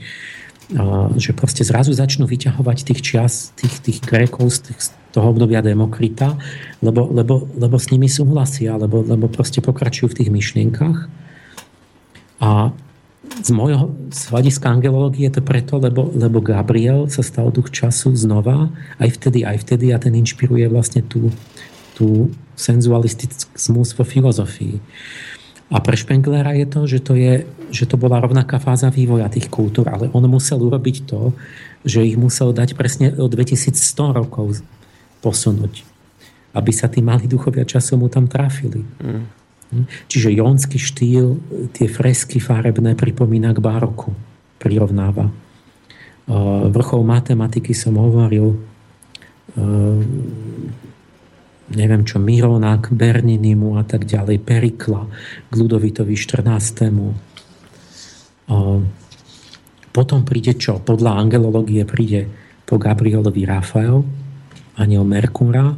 že 1.14 1.30
proste 1.30 1.62
zrazu 1.62 1.94
začnú 1.94 2.26
vyťahovať 2.26 2.78
tých 2.90 3.00
čias, 3.02 3.54
tých, 3.54 3.78
tých 3.78 3.98
Grékov 4.02 4.50
z, 4.50 4.70
tých, 4.70 4.80
z 4.82 4.88
toho 5.14 5.30
obdobia 5.30 5.62
Demokrita, 5.62 6.34
lebo, 6.82 7.06
lebo, 7.06 7.46
lebo 7.54 7.76
s 7.78 7.94
nimi 7.94 8.10
súhlasia, 8.10 8.74
lebo, 8.74 9.06
lebo 9.06 9.30
proste 9.30 9.62
pokračujú 9.62 10.10
v 10.10 10.18
tých 10.22 10.30
myšlienkach. 10.34 11.06
A, 12.42 12.74
z 13.26 13.50
môjho 13.54 13.94
z 14.10 14.22
hľadiska 14.32 14.66
angelológie 14.70 15.30
je 15.30 15.38
to 15.38 15.42
preto, 15.42 15.78
lebo, 15.78 16.10
lebo 16.14 16.42
Gabriel 16.42 17.06
sa 17.10 17.22
stal 17.22 17.50
duch 17.54 17.70
času 17.70 18.14
znova, 18.14 18.70
aj 18.98 19.18
vtedy, 19.18 19.46
aj 19.46 19.66
vtedy 19.66 19.94
a 19.94 20.02
ten 20.02 20.14
inšpiruje 20.14 20.66
vlastne 20.70 21.02
tú, 21.06 21.30
tú 21.94 22.30
senzualistizmus 22.58 23.92
vo 23.94 24.04
filozofii. 24.06 24.82
A 25.66 25.82
pre 25.82 25.98
Špenglera 25.98 26.54
je 26.54 26.66
to, 26.70 26.80
že 26.86 26.98
to, 27.02 27.18
je, 27.18 27.42
že 27.74 27.90
to 27.90 27.98
bola 27.98 28.22
rovnaká 28.22 28.62
fáza 28.62 28.86
vývoja 28.86 29.26
tých 29.26 29.50
kultúr, 29.50 29.90
ale 29.90 30.06
on 30.14 30.22
musel 30.30 30.62
urobiť 30.62 31.10
to, 31.10 31.34
že 31.82 32.06
ich 32.06 32.14
musel 32.14 32.54
dať 32.54 32.78
presne 32.78 33.10
o 33.18 33.26
2100 33.26 33.74
rokov 34.14 34.62
posunúť, 35.26 35.82
aby 36.54 36.70
sa 36.70 36.86
tí 36.86 37.02
malí 37.02 37.26
duchovia 37.26 37.66
času 37.66 37.98
mu 37.98 38.06
tam 38.06 38.30
trafili. 38.30 38.86
Mm. 39.02 39.26
Čiže 40.06 40.38
jónsky 40.38 40.78
štýl, 40.78 41.42
tie 41.74 41.90
fresky 41.90 42.38
farebné 42.38 42.94
pripomína 42.94 43.50
k 43.50 43.58
baroku, 43.58 44.14
prirovnáva. 44.62 45.26
Vrchol 46.70 47.02
matematiky 47.02 47.74
som 47.74 47.98
hovoril, 47.98 48.54
neviem 51.72 52.06
čo, 52.06 52.22
Mironak, 52.22 52.94
Berninimu 52.94 53.80
a 53.80 53.84
tak 53.86 54.06
ďalej, 54.06 54.42
Perikla, 54.42 55.06
k 55.50 55.52
Ludovitovi 55.54 56.14
14. 56.14 56.92
Potom 59.90 60.20
príde 60.28 60.54
čo? 60.54 60.78
Podľa 60.78 61.18
angelológie 61.18 61.82
príde 61.88 62.28
po 62.68 62.76
Gabrielovi 62.76 63.42
Rafael, 63.48 64.04
aniel 64.76 65.08
Merkúra. 65.08 65.74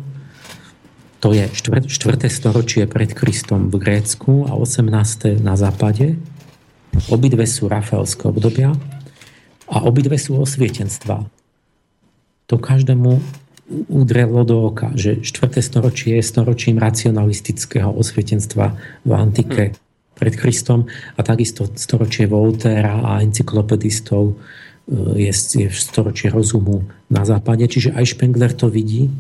To 1.18 1.34
je 1.34 1.46
4. 1.50 1.86
storočie 2.30 2.86
pred 2.86 3.10
Kristom 3.10 3.70
v 3.70 3.78
Grécku 3.78 4.46
a 4.46 4.54
18. 4.54 5.38
na 5.42 5.58
západe. 5.58 6.18
Obidve 7.10 7.46
sú 7.46 7.66
Rafaelské 7.70 8.26
obdobia 8.26 8.74
a 9.70 9.76
obidve 9.86 10.18
sú 10.18 10.38
osvietenstva. 10.38 11.26
To 12.48 12.56
každému 12.56 13.18
udrelo 13.68 14.44
do 14.48 14.72
oka, 14.72 14.96
že 14.96 15.20
4. 15.20 15.60
storočie 15.60 16.16
je 16.16 16.24
storočím 16.24 16.80
racionalistického 16.80 17.92
osvietenstva 17.92 18.66
v 19.04 19.10
antike 19.12 19.76
pred 20.16 20.34
Kristom 20.34 20.88
a 21.14 21.20
takisto 21.20 21.68
storočie 21.76 22.26
Voltera 22.26 23.04
a 23.04 23.20
encyklopedistov 23.20 24.32
e, 24.32 24.34
je, 25.28 25.32
je 25.32 25.68
storočie 25.68 26.32
rozumu 26.32 26.88
na 27.12 27.22
západe. 27.28 27.68
Čiže 27.68 27.94
aj 27.94 28.18
Spengler 28.18 28.56
to 28.56 28.72
vidí 28.72 29.12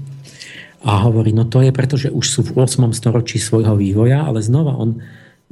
a 0.82 1.06
hovorí, 1.06 1.30
no 1.36 1.46
to 1.46 1.60
je 1.62 1.70
preto, 1.70 2.00
že 2.00 2.08
už 2.08 2.26
sú 2.26 2.40
v 2.48 2.64
8. 2.64 2.88
storočí 2.96 3.36
svojho 3.36 3.76
vývoja, 3.76 4.24
ale 4.24 4.40
znova 4.40 4.74
on 4.74 4.98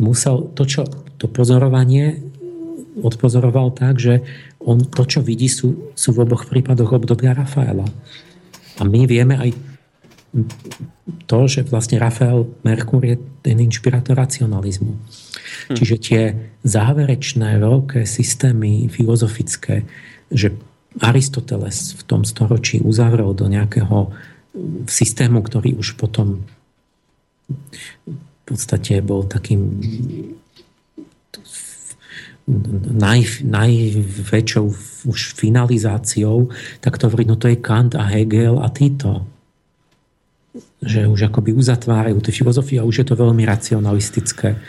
musel 0.00 0.50
to, 0.56 0.64
čo, 0.64 0.88
to 1.20 1.28
pozorovanie 1.28 2.20
odpozoroval 2.96 3.76
tak, 3.76 4.00
že 4.00 4.24
on 4.64 4.80
to, 4.80 5.04
čo 5.04 5.20
vidí, 5.20 5.52
sú, 5.52 5.92
sú 5.92 6.16
v 6.16 6.24
oboch 6.24 6.48
prípadoch 6.48 6.96
obdobia 6.96 7.36
Rafaela. 7.36 7.84
A 8.76 8.82
my 8.84 9.08
vieme 9.08 9.34
aj 9.40 9.50
to, 11.24 11.38
že 11.48 11.64
vlastne 11.66 11.96
Rafael 11.96 12.44
Merkur 12.60 13.00
je 13.00 13.16
ten 13.40 13.56
inšpirátor 13.56 14.18
racionalizmu. 14.18 14.92
Hm. 14.92 15.76
Čiže 15.78 15.96
tie 15.96 16.22
záverečné 16.66 17.56
veľké 17.56 18.04
systémy 18.04 18.90
filozofické, 18.92 19.86
že 20.28 20.52
Aristoteles 20.96 21.92
v 21.96 22.02
tom 22.08 22.24
storočí 22.24 22.80
uzavrel 22.80 23.36
do 23.36 23.48
nejakého 23.48 24.12
systému, 24.88 25.44
ktorý 25.44 25.76
už 25.76 26.00
potom 26.00 26.40
v 27.46 28.42
podstate 28.48 29.04
bol 29.04 29.28
takým 29.28 29.76
naj, 32.46 33.42
najväčšou 33.42 34.66
už 35.10 35.20
finalizáciou, 35.34 36.48
tak 36.78 36.98
to 36.98 37.10
hovorí, 37.10 37.26
no 37.26 37.34
to 37.34 37.50
je 37.50 37.58
Kant 37.58 37.98
a 37.98 38.06
Hegel 38.06 38.62
a 38.62 38.70
Tito. 38.70 39.26
Že 40.78 41.10
už 41.10 41.26
akoby 41.26 41.52
uzatvárajú 41.52 42.22
tie 42.22 42.32
filozofie 42.32 42.78
a 42.78 42.86
už 42.86 43.02
je 43.02 43.06
to 43.10 43.18
veľmi 43.18 43.42
racionalistické. 43.42 44.62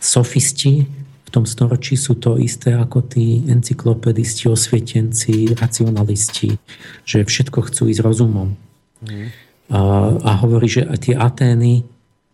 Sofisti 0.00 0.88
v 1.28 1.30
tom 1.30 1.44
storočí 1.44 1.94
sú 1.94 2.16
to 2.16 2.40
isté 2.40 2.74
ako 2.74 3.06
tí 3.06 3.44
encyklopedisti, 3.46 4.48
osvietenci, 4.48 5.54
racionalisti, 5.54 6.56
že 7.04 7.22
všetko 7.22 7.68
chcú 7.68 7.86
ísť 7.92 8.00
rozumom. 8.00 8.56
Mm. 9.04 9.28
A, 9.70 9.78
a 10.18 10.30
hovorí, 10.42 10.66
že 10.66 10.88
tie 10.98 11.14
Atény 11.14 11.86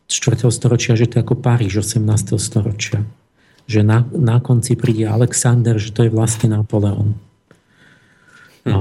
4. 0.09 0.49
storočia, 0.49 0.97
že 0.97 1.11
to 1.11 1.19
je 1.21 1.27
ako 1.27 1.37
Paríž 1.37 1.83
18. 1.83 2.39
storočia 2.39 3.05
že 3.67 3.83
na, 3.83 4.07
na 4.15 4.39
konci 4.39 4.79
príde 4.79 5.11
Alexander, 5.11 5.75
že 5.77 5.91
to 5.91 6.07
je 6.07 6.15
vlastne 6.15 6.55
Napoleon. 6.55 7.19
Hm. 8.67 8.73
A, 8.73 8.79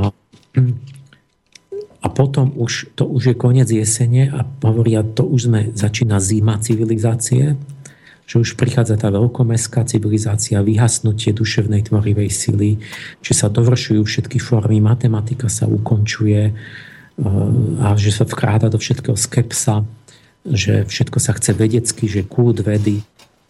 a 2.05 2.07
potom 2.13 2.53
už, 2.53 2.93
to 2.93 3.09
už 3.09 3.33
je 3.33 3.35
koniec 3.35 3.69
jesene 3.69 4.29
a 4.29 4.45
hovoria, 4.61 5.01
to 5.01 5.25
už 5.25 5.49
sme, 5.49 5.61
začína 5.73 6.21
zima 6.21 6.61
civilizácie, 6.61 7.57
že 8.25 8.41
už 8.41 8.57
prichádza 8.57 8.97
tá 8.97 9.13
veľkomestská 9.13 9.85
civilizácia, 9.85 10.65
vyhasnutie 10.65 11.33
duševnej 11.33 11.85
tvorivej 11.85 12.29
sily, 12.33 12.81
že 13.21 13.33
sa 13.37 13.53
dovršujú 13.53 14.01
všetky 14.01 14.41
formy, 14.41 14.81
matematika 14.81 15.45
sa 15.45 15.69
ukončuje 15.69 16.49
e, 16.49 16.53
a 17.85 17.93
že 17.93 18.09
sa 18.09 18.25
vkráda 18.25 18.73
do 18.73 18.81
všetkého 18.81 19.13
skepsa, 19.13 19.85
že 20.45 20.85
všetko 20.89 21.17
sa 21.21 21.37
chce 21.37 21.53
vedecky, 21.53 22.05
že 22.09 22.25
kult 22.25 22.65
vedy 22.65 23.05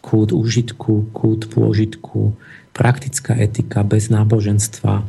kult 0.06 0.30
užitku, 0.30 1.10
kult 1.10 1.50
pôžitku, 1.50 2.38
praktická 2.70 3.34
etika 3.34 3.82
bez 3.82 4.06
náboženstva 4.06 5.02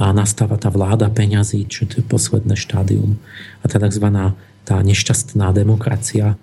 a 0.00 0.06
nastáva 0.16 0.56
tá 0.56 0.72
vláda 0.72 1.12
peňazí, 1.12 1.68
čo 1.68 1.84
to 1.84 2.00
je 2.00 2.04
posledné 2.08 2.56
štádium. 2.56 3.20
A 3.60 3.68
tá 3.68 3.76
tzv. 3.76 4.08
tá 4.64 4.76
nešťastná 4.80 5.52
demokracia, 5.52 6.40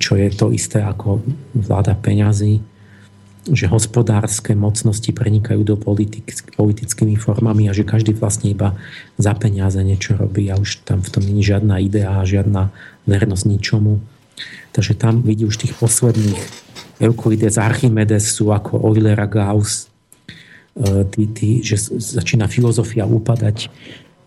čo 0.00 0.16
je 0.16 0.32
to 0.32 0.48
isté 0.48 0.80
ako 0.80 1.20
vláda 1.52 1.92
peňazí, 1.92 2.64
že 3.44 3.68
hospodárske 3.68 4.56
mocnosti 4.56 5.12
prenikajú 5.12 5.60
do 5.60 5.76
politik, 5.76 6.32
politickými 6.56 7.20
formami 7.20 7.68
a 7.68 7.76
že 7.76 7.84
každý 7.84 8.16
vlastne 8.16 8.56
iba 8.56 8.72
za 9.20 9.36
peniaze 9.36 9.76
niečo 9.84 10.16
robí 10.16 10.48
a 10.48 10.56
už 10.56 10.88
tam 10.88 11.04
v 11.04 11.12
tom 11.12 11.28
není 11.28 11.44
žiadna 11.44 11.84
idea, 11.84 12.24
žiadna 12.24 12.72
vernosť 13.04 13.44
ničomu. 13.44 14.00
Takže 14.74 14.98
tam 14.98 15.22
vidí 15.22 15.46
už 15.46 15.60
tých 15.60 15.74
posledných 15.78 16.40
Euklides, 17.02 17.58
Archimedes 17.58 18.34
sú 18.34 18.54
ako 18.54 18.78
Euler 18.78 19.18
a 19.18 19.26
Gauss, 19.26 19.90
e, 20.78 21.06
tí, 21.10 21.26
tí, 21.30 21.50
že 21.62 21.78
začína 21.98 22.46
filozofia 22.46 23.06
upadať 23.06 23.70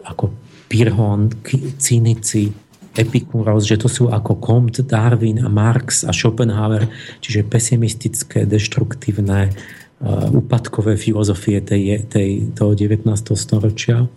ako 0.04 0.32
Pirhon, 0.68 1.32
cynici, 1.80 2.52
Epikuros, 2.98 3.70
že 3.70 3.78
to 3.78 3.88
sú 3.88 4.10
ako 4.10 4.42
Comte, 4.42 4.82
Darwin 4.82 5.46
a 5.46 5.48
Marx 5.48 6.02
a 6.02 6.12
Schopenhauer, 6.12 6.90
čiže 7.22 7.46
pesimistické, 7.46 8.50
deštruktívne, 8.50 9.54
uh, 9.54 10.28
úpadkové 10.34 10.98
filozofie 10.98 11.62
tej, 11.62 12.10
tej, 12.10 12.50
toho 12.58 12.74
19. 12.74 13.06
storočia. 13.38 14.10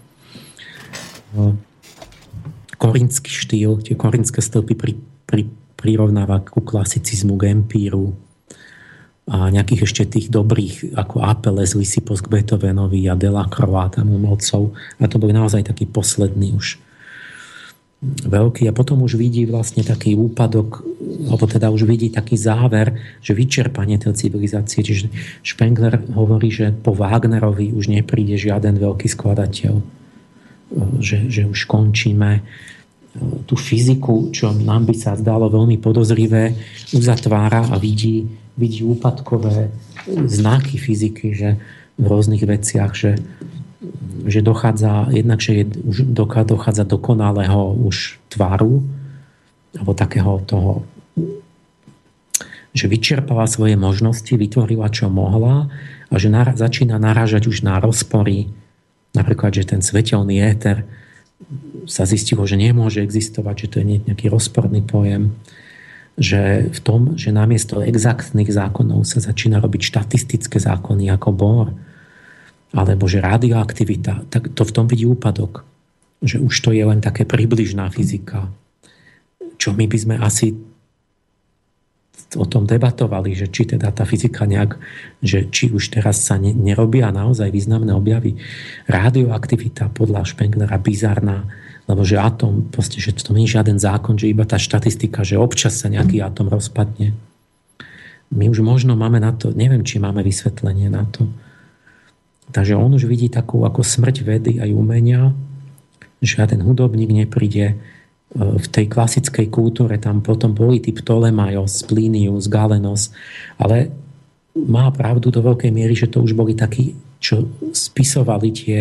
Uh, 1.36 1.52
korinský 2.80 3.28
štýl, 3.28 3.84
tie 3.84 3.92
korinské 3.92 4.40
stĺpy 4.40 4.72
pri, 4.72 4.92
pri, 5.28 5.42
prirovnáva 5.80 6.44
ku 6.44 6.60
klasicizmu, 6.60 7.40
k 7.40 7.56
empíru, 7.56 8.12
a 9.30 9.46
nejakých 9.46 9.86
ešte 9.86 10.02
tých 10.18 10.26
dobrých, 10.26 10.98
ako 10.98 11.22
Apelles, 11.22 11.78
Lysipos 11.78 12.18
k 12.18 12.26
Beethovenovi 12.26 13.06
a 13.06 13.14
Delacroix 13.14 13.86
a 13.86 13.92
tam 14.02 14.10
umelcov. 14.10 14.74
A 14.98 15.06
to 15.06 15.22
boli 15.22 15.30
naozaj 15.30 15.70
taký 15.70 15.86
posledný 15.86 16.58
už 16.58 16.82
veľký. 18.26 18.66
A 18.66 18.74
potom 18.74 19.06
už 19.06 19.14
vidí 19.14 19.46
vlastne 19.46 19.86
taký 19.86 20.18
úpadok, 20.18 20.82
alebo 21.30 21.46
teda 21.46 21.70
už 21.70 21.86
vidí 21.86 22.10
taký 22.10 22.34
záver, 22.34 22.98
že 23.22 23.38
vyčerpanie 23.38 24.02
tej 24.02 24.18
civilizácie. 24.18 24.82
Čiže 24.82 25.06
Spengler 25.46 26.10
hovorí, 26.10 26.50
že 26.50 26.74
po 26.74 26.90
Wagnerovi 26.98 27.70
už 27.70 27.86
nepríde 27.86 28.34
žiaden 28.34 28.82
veľký 28.82 29.06
skladateľ. 29.06 29.78
Že, 30.98 31.18
že 31.30 31.42
už 31.46 31.70
končíme 31.70 32.42
tú 33.44 33.58
fyziku, 33.58 34.30
čo 34.30 34.54
nám 34.54 34.86
by 34.86 34.94
sa 34.94 35.18
zdalo 35.18 35.50
veľmi 35.50 35.82
podozrivé, 35.82 36.54
uzatvára 36.94 37.66
a 37.70 37.76
vidí 37.76 38.40
vidí 38.60 38.84
úpadkové 38.84 39.72
znaky 40.28 40.76
fyziky, 40.76 41.32
že 41.32 41.48
v 41.96 42.04
rôznych 42.04 42.44
veciach, 42.44 42.92
že, 42.92 43.16
že 44.28 44.44
dochádza, 44.44 45.08
jednak, 45.16 45.40
že 45.40 45.64
je, 45.64 45.64
už 45.88 45.96
dochádza 46.12 46.84
dokonalého 46.84 47.72
už 47.80 48.20
tvaru, 48.28 48.84
alebo 49.72 49.92
takého 49.96 50.44
toho, 50.44 50.84
že 52.76 52.86
vyčerpala 52.86 53.48
svoje 53.48 53.74
možnosti, 53.80 54.30
vytvorila, 54.30 54.92
čo 54.92 55.08
mohla 55.08 55.72
a 56.12 56.14
že 56.20 56.28
nara, 56.28 56.52
začína 56.52 57.00
narážať 57.00 57.48
už 57.48 57.64
na 57.64 57.80
rozpory. 57.80 58.52
Napríklad, 59.10 59.56
že 59.56 59.66
ten 59.66 59.82
svetelný 59.82 60.38
éter 60.38 60.86
sa 61.88 62.04
zistilo, 62.06 62.44
že 62.46 62.60
nemôže 62.60 63.00
existovať, 63.02 63.66
že 63.66 63.70
to 63.72 63.76
je 63.80 63.84
nejaký 64.06 64.26
rozporný 64.28 64.84
pojem 64.84 65.34
že 66.20 66.68
v 66.68 66.80
tom, 66.84 67.00
že 67.16 67.32
namiesto 67.32 67.80
exaktných 67.80 68.52
zákonov 68.52 69.08
sa 69.08 69.24
začína 69.24 69.56
robiť 69.56 69.82
štatistické 69.88 70.60
zákony 70.60 71.08
ako 71.16 71.28
Bohr, 71.32 71.68
alebo 72.76 73.08
že 73.08 73.24
radioaktivita, 73.24 74.28
tak 74.28 74.52
to 74.52 74.62
v 74.68 74.74
tom 74.74 74.84
vidí 74.84 75.08
úpadok. 75.08 75.64
Že 76.20 76.44
už 76.44 76.54
to 76.60 76.70
je 76.76 76.84
len 76.84 77.00
také 77.00 77.24
približná 77.24 77.88
fyzika. 77.88 78.52
Čo 79.56 79.72
my 79.72 79.88
by 79.88 79.98
sme 79.98 80.14
asi 80.20 80.52
o 82.38 82.46
tom 82.46 82.66
debatovali, 82.68 83.34
že 83.34 83.50
či 83.50 83.66
teda 83.66 83.90
tá 83.90 84.06
fyzika 84.06 84.46
nejak, 84.46 84.78
že 85.18 85.50
či 85.50 85.74
už 85.74 85.90
teraz 85.90 86.22
sa 86.22 86.38
ne, 86.38 86.54
nerobia 86.54 87.10
naozaj 87.10 87.50
významné 87.50 87.90
objavy. 87.90 88.38
Radioaktivita 88.86 89.90
podľa 89.90 90.22
Špenglera 90.28 90.78
bizarná, 90.78 91.50
lebo 91.90 92.06
že 92.06 92.22
atom, 92.22 92.70
proste, 92.70 93.02
že 93.02 93.18
to 93.18 93.34
nie 93.34 93.50
je 93.50 93.58
žiaden 93.58 93.82
zákon, 93.82 94.14
že 94.14 94.30
iba 94.30 94.46
tá 94.46 94.62
štatistika, 94.62 95.26
že 95.26 95.40
občas 95.40 95.82
sa 95.82 95.90
nejaký 95.90 96.22
atom 96.22 96.46
rozpadne. 96.46 97.18
My 98.30 98.46
už 98.46 98.62
možno 98.62 98.94
máme 98.94 99.18
na 99.18 99.34
to, 99.34 99.50
neviem, 99.50 99.82
či 99.82 99.98
máme 99.98 100.22
vysvetlenie 100.22 100.86
na 100.86 101.02
to. 101.10 101.26
Takže 102.54 102.78
on 102.78 102.94
už 102.94 103.10
vidí 103.10 103.26
takú 103.26 103.66
ako 103.66 103.82
smrť 103.82 104.16
vedy 104.22 104.52
aj 104.62 104.70
umenia, 104.70 105.34
žiaden 106.22 106.62
hudobník 106.62 107.10
nepríde, 107.10 107.80
v 108.34 108.66
tej 108.70 108.86
klasickej 108.86 109.50
kultúre 109.50 109.98
tam 109.98 110.22
potom 110.22 110.54
boli 110.54 110.78
tí 110.78 110.94
Ptolemaios, 110.94 111.82
Plinius, 111.82 112.46
Galenos, 112.46 113.10
ale 113.58 113.90
má 114.54 114.86
pravdu 114.94 115.34
do 115.34 115.42
veľkej 115.42 115.70
miery, 115.74 115.98
že 115.98 116.10
to 116.10 116.22
už 116.22 116.38
boli 116.38 116.54
takí, 116.54 116.94
čo 117.18 117.46
spisovali 117.74 118.48
tie 118.54 118.80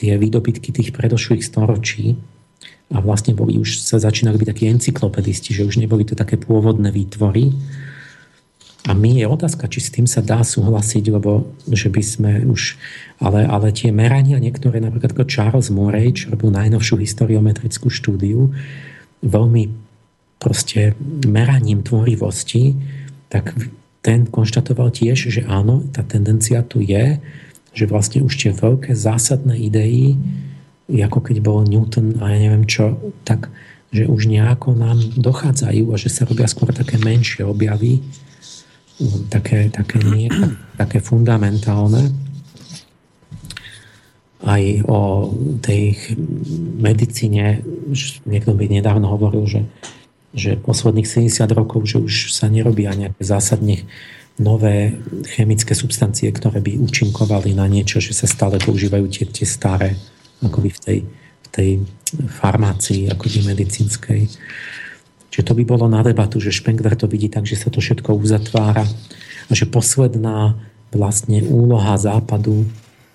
tie 0.00 0.16
výdobytky 0.16 0.72
tých 0.72 0.90
predošlých 0.96 1.44
storočí 1.44 2.16
a 2.90 2.98
vlastne 3.04 3.36
boli 3.36 3.60
už 3.60 3.84
sa 3.84 4.00
začínali 4.00 4.40
byť 4.40 4.48
takí 4.48 4.64
encyklopedisti, 4.72 5.52
že 5.54 5.68
už 5.68 5.76
neboli 5.76 6.08
to 6.08 6.16
také 6.16 6.40
pôvodné 6.40 6.90
výtvory. 6.90 7.52
A 8.88 8.96
my 8.96 9.20
je 9.20 9.28
otázka, 9.28 9.68
či 9.68 9.84
s 9.84 9.92
tým 9.92 10.08
sa 10.08 10.24
dá 10.24 10.40
súhlasiť, 10.40 11.04
lebo 11.12 11.52
že 11.68 11.92
by 11.92 12.00
sme 12.00 12.32
už... 12.48 12.80
Ale, 13.20 13.44
ale 13.44 13.76
tie 13.76 13.92
merania, 13.92 14.40
niektoré, 14.40 14.80
napríklad 14.80 15.12
ako 15.12 15.28
Charles 15.28 15.68
Murray, 15.68 16.16
čo 16.16 16.32
robil 16.32 16.48
najnovšiu 16.48 16.96
historiometrickú 16.96 17.92
štúdiu, 17.92 18.48
veľmi 19.20 19.68
proste 20.40 20.96
meraním 21.28 21.84
tvorivosti, 21.84 22.72
tak 23.28 23.52
ten 24.00 24.24
konštatoval 24.24 24.88
tiež, 24.88 25.28
že 25.28 25.44
áno, 25.44 25.84
tá 25.92 26.00
tendencia 26.00 26.64
tu 26.64 26.80
je, 26.80 27.20
že 27.76 27.84
vlastne 27.84 28.24
už 28.24 28.32
tie 28.32 28.50
veľké 28.56 28.96
zásadné 28.96 29.60
idei, 29.60 30.16
ako 30.88 31.20
keď 31.20 31.36
bol 31.44 31.62
Newton 31.68 32.16
a 32.24 32.32
ja 32.32 32.38
neviem 32.48 32.64
čo, 32.64 32.96
tak 33.28 33.52
že 33.92 34.06
už 34.08 34.30
nejako 34.30 34.72
nám 34.78 34.98
dochádzajú 35.18 35.92
a 35.92 35.96
že 35.98 36.08
sa 36.08 36.24
robia 36.24 36.46
skôr 36.46 36.72
také 36.72 36.96
menšie 36.96 37.42
objavy, 37.42 38.00
také, 39.32 39.72
také, 39.72 39.98
nie, 40.04 40.28
také 40.76 41.00
fundamentálne. 41.00 42.12
Aj 44.40 44.62
o 44.88 45.28
tej 45.60 46.16
medicíne, 46.80 47.60
niekto 48.24 48.56
by 48.56 48.64
nedávno 48.72 49.08
hovoril, 49.12 49.44
že, 49.44 49.62
že 50.32 50.56
posledných 50.56 51.04
70 51.04 51.44
rokov, 51.52 51.84
že 51.84 52.00
už 52.00 52.32
sa 52.32 52.48
nerobia 52.48 52.96
nejaké 52.96 53.20
zásadne 53.20 53.84
nové 54.40 54.96
chemické 55.36 55.76
substancie, 55.76 56.32
ktoré 56.32 56.64
by 56.64 56.80
účinkovali 56.80 57.52
na 57.52 57.68
niečo, 57.68 58.00
že 58.00 58.16
sa 58.16 58.24
stále 58.24 58.56
používajú 58.56 59.04
tie, 59.12 59.28
tie 59.28 59.44
staré, 59.44 59.92
ako 60.40 60.64
by 60.64 60.70
v 60.72 60.80
tej, 60.80 60.98
v 61.44 61.48
tej 61.52 61.70
farmácii, 62.40 63.12
ako 63.12 63.28
by 63.28 63.40
medicínskej. 63.52 64.20
Čiže 65.30 65.46
to 65.46 65.56
by 65.56 65.64
bolo 65.64 65.86
na 65.86 66.02
debatu, 66.02 66.42
že 66.42 66.50
Spengler 66.50 66.98
to 66.98 67.06
vidí 67.06 67.30
tak, 67.30 67.46
že 67.46 67.54
sa 67.54 67.70
to 67.70 67.78
všetko 67.78 68.18
uzatvára 68.18 68.82
a 69.46 69.52
že 69.54 69.70
posledná 69.70 70.58
vlastne 70.90 71.46
úloha 71.46 71.94
západu, 71.94 72.66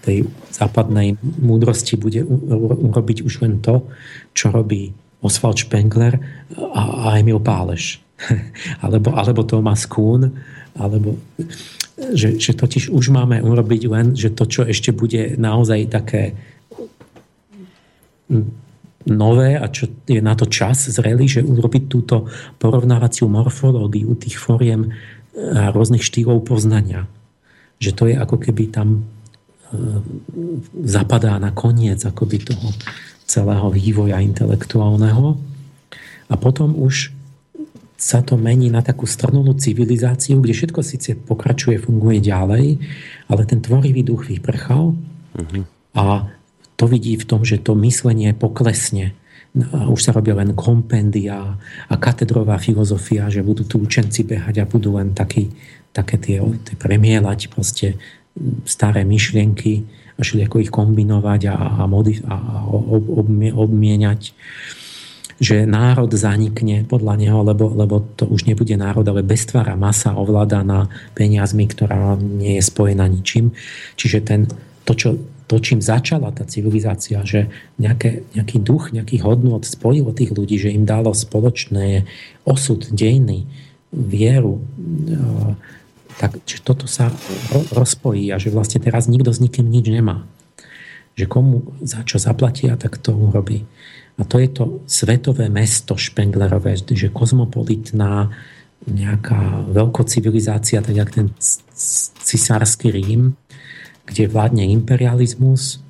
tej 0.05 0.29
západnej 0.53 1.17
múdrosti 1.19 1.97
bude 1.97 2.21
urobiť 2.23 3.25
už 3.25 3.41
len 3.41 3.57
to, 3.59 3.89
čo 4.37 4.53
robí 4.53 4.93
Oswald 5.25 5.57
Spengler 5.57 6.21
a, 6.53 7.09
a 7.09 7.17
Emil 7.17 7.41
Páleš. 7.41 7.99
alebo, 8.85 9.11
alebo 9.17 9.41
Thomas 9.43 9.89
Kuhn, 9.89 10.29
alebo 10.77 11.19
že, 12.15 12.37
že 12.37 12.53
totiž 12.53 12.93
už 12.93 13.11
máme 13.11 13.41
urobiť 13.41 13.81
len, 13.89 14.13
že 14.13 14.31
to, 14.31 14.45
čo 14.45 14.61
ešte 14.63 14.93
bude 14.93 15.35
naozaj 15.35 15.89
také 15.91 16.37
nové 19.05 19.57
a 19.57 19.69
čo 19.69 19.89
je 20.09 20.21
na 20.21 20.33
to 20.33 20.49
čas 20.49 20.89
zrelý, 20.89 21.29
že 21.29 21.45
urobiť 21.45 21.83
túto 21.85 22.25
porovnávaciu 22.57 23.29
morfológiu 23.29 24.17
tých 24.17 24.41
foriem 24.41 24.89
a 25.35 25.69
rôznych 25.69 26.01
štýlov 26.01 26.47
poznania. 26.47 27.05
Že 27.77 27.91
to 27.91 28.03
je 28.07 28.15
ako 28.15 28.37
keby 28.39 28.71
tam 28.71 28.87
e, 28.95 28.99
zapadá 30.87 31.35
na 31.37 31.51
koniec 31.51 32.01
akoby 32.07 32.49
toho 32.49 32.71
celého 33.27 33.67
vývoja 33.69 34.23
intelektuálneho. 34.23 35.35
A 36.31 36.33
potom 36.39 36.73
už 36.73 37.11
sa 37.95 38.21
to 38.21 38.35
mení 38.35 38.69
na 38.71 38.83
takú 38.83 39.07
strnulú 39.07 39.55
civilizáciu, 39.55 40.39
kde 40.39 40.53
všetko 40.53 40.81
síce 40.83 41.15
pokračuje, 41.15 41.79
funguje 41.79 42.21
ďalej, 42.21 42.79
ale 43.31 43.41
ten 43.47 43.63
tvorivý 43.63 44.03
duch 44.03 44.27
vyprchal 44.27 44.93
uh-huh. 44.93 45.63
a 45.95 46.29
to 46.75 46.85
vidí 46.87 47.15
v 47.15 47.27
tom, 47.27 47.41
že 47.47 47.59
to 47.59 47.75
myslenie 47.79 48.35
poklesne. 48.35 49.15
Už 49.71 50.03
sa 50.03 50.11
robia 50.11 50.35
len 50.35 50.51
kompendia 50.51 51.55
a 51.87 51.93
katedrová 51.95 52.59
filozofia, 52.59 53.31
že 53.31 53.39
budú 53.39 53.63
tu 53.63 53.79
učenci 53.79 54.27
behať 54.27 54.63
a 54.63 54.69
budú 54.69 54.99
len 54.99 55.15
taký, 55.15 55.47
také 55.95 56.19
tie, 56.19 56.43
tie 56.43 56.75
premielať 56.75 57.47
proste 57.47 57.95
staré 58.67 59.07
myšlienky 59.07 59.87
a 60.15 60.23
ako 60.23 60.59
ich 60.59 60.71
kombinovať 60.71 61.41
a, 61.51 61.55
a, 61.55 61.83
modif- 61.87 62.23
a 62.27 62.67
ob, 62.67 63.23
ob, 63.23 63.27
obmieniať 63.55 64.35
že 65.35 65.67
národ 65.67 66.07
zanikne 66.15 66.87
podľa 66.87 67.19
neho, 67.19 67.43
lebo, 67.43 67.67
lebo 67.75 67.99
to 68.15 68.23
už 68.23 68.47
nebude 68.47 68.71
národ, 68.79 69.03
ale 69.03 69.19
beztvara 69.19 69.75
masa 69.75 70.15
ovládaná 70.15 70.87
peniazmi, 71.11 71.67
ktorá 71.67 72.15
nie 72.15 72.55
je 72.55 72.63
spojená 72.63 73.03
ničím. 73.11 73.51
Čiže 73.99 74.19
ten, 74.23 74.47
to, 74.87 74.95
čo, 74.95 75.09
to, 75.45 75.61
čím 75.61 75.77
začala 75.77 76.33
tá 76.33 76.41
civilizácia, 76.45 77.21
že 77.21 77.53
nejaké, 77.77 78.25
nejaký 78.33 78.57
duch, 78.57 78.89
nejaký 78.89 79.21
hodnot 79.21 79.69
spojilo 79.69 80.09
tých 80.09 80.33
ľudí, 80.33 80.57
že 80.57 80.73
im 80.73 80.89
dalo 80.89 81.13
spoločné 81.13 82.09
osud, 82.49 82.81
dejiny, 82.89 83.45
vieru, 83.93 84.65
tak 86.17 86.41
že 86.49 86.63
toto 86.65 86.89
sa 86.89 87.13
rozpojí 87.71 88.33
a 88.33 88.41
že 88.41 88.49
vlastne 88.49 88.81
teraz 88.81 89.05
nikto 89.05 89.29
s 89.29 89.43
nikým 89.43 89.69
nič 89.69 89.85
nemá. 89.91 90.25
Že 91.15 91.25
komu 91.29 91.55
za 91.85 92.03
čo 92.03 92.17
zaplatia, 92.17 92.75
tak 92.75 92.97
to 92.99 93.13
urobí. 93.13 93.63
A 94.15 94.23
to 94.23 94.39
je 94.39 94.49
to 94.49 94.63
svetové 94.87 95.51
mesto 95.51 95.99
Špenglerové, 95.99 96.79
že 96.79 97.11
kozmopolitná 97.11 98.31
nejaká 98.85 99.65
veľkocivilizácia, 99.71 100.79
tak 100.79 100.95
jak 100.95 101.09
ten 101.11 101.27
cisársky 102.23 102.91
Rím, 102.91 103.35
kde 104.05 104.29
vládne 104.29 104.69
imperializmus, 104.69 105.81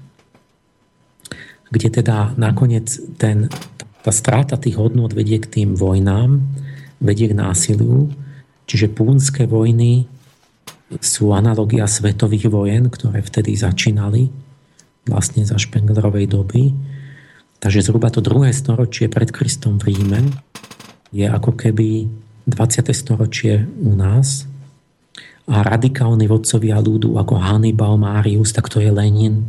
kde 1.71 1.87
teda 2.01 2.35
nakoniec 2.39 2.87
ten, 3.19 3.51
tá 4.03 4.11
stráta 4.11 4.55
tých 4.55 4.79
hodnot 4.79 5.11
vedie 5.11 5.39
k 5.39 5.47
tým 5.49 5.69
vojnám, 5.75 6.39
vedie 7.03 7.27
k 7.31 7.37
násiliu. 7.37 8.11
Čiže 8.65 8.95
púnske 8.95 9.45
vojny 9.45 10.07
sú 11.01 11.35
analogia 11.35 11.85
svetových 11.85 12.47
vojen, 12.47 12.87
ktoré 12.87 13.19
vtedy 13.21 13.57
začínali 13.57 14.31
vlastne 15.05 15.45
za 15.45 15.59
Špenglerovej 15.59 16.25
doby 16.29 16.73
Takže 17.65 17.81
zhruba 17.81 18.13
to 18.13 18.21
druhé 18.21 18.53
storočie 18.53 19.09
pred 19.09 19.33
Kristom 19.33 19.81
v 19.81 19.89
Ríme 19.89 20.21
je 21.09 21.25
ako 21.25 21.57
keby 21.57 22.05
20. 22.45 22.93
storočie 22.93 23.65
u 23.81 23.97
nás 23.97 24.45
a 25.45 25.61
radikálni 25.61 26.26
vodcovia 26.26 26.81
ľudu 26.81 27.22
ako 27.22 27.38
Hannibal, 27.38 28.01
Marius, 28.01 28.49
tak 28.49 28.69
to 28.69 28.81
je 28.81 28.89
Lenin 28.89 29.45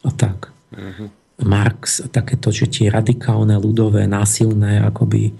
a 0.00 0.10
tak. 0.16 0.48
Uh-huh. 0.72 1.12
Marx 1.44 2.00
a 2.04 2.08
takéto, 2.08 2.48
že 2.52 2.68
tie 2.68 2.88
radikálne, 2.88 3.56
ľudové, 3.60 4.08
násilné 4.08 4.80
akoby 4.80 5.32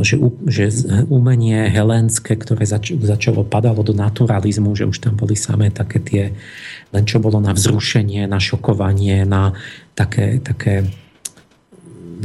že, 0.00 0.16
že 0.48 0.64
umenie 1.12 1.68
helénske, 1.68 2.32
ktoré 2.38 2.64
zač- 2.64 2.96
začalo, 2.96 3.44
padalo 3.44 3.84
do 3.84 3.92
naturalizmu, 3.92 4.72
že 4.72 4.88
už 4.88 4.96
tam 5.02 5.18
boli 5.18 5.36
samé 5.36 5.68
také 5.68 5.98
tie, 6.00 6.24
len 6.94 7.04
čo 7.04 7.20
bolo 7.20 7.42
na 7.42 7.52
vzrušenie, 7.52 8.24
na 8.24 8.40
šokovanie, 8.40 9.28
na 9.28 9.52
také, 9.92 10.40
také 10.40 10.88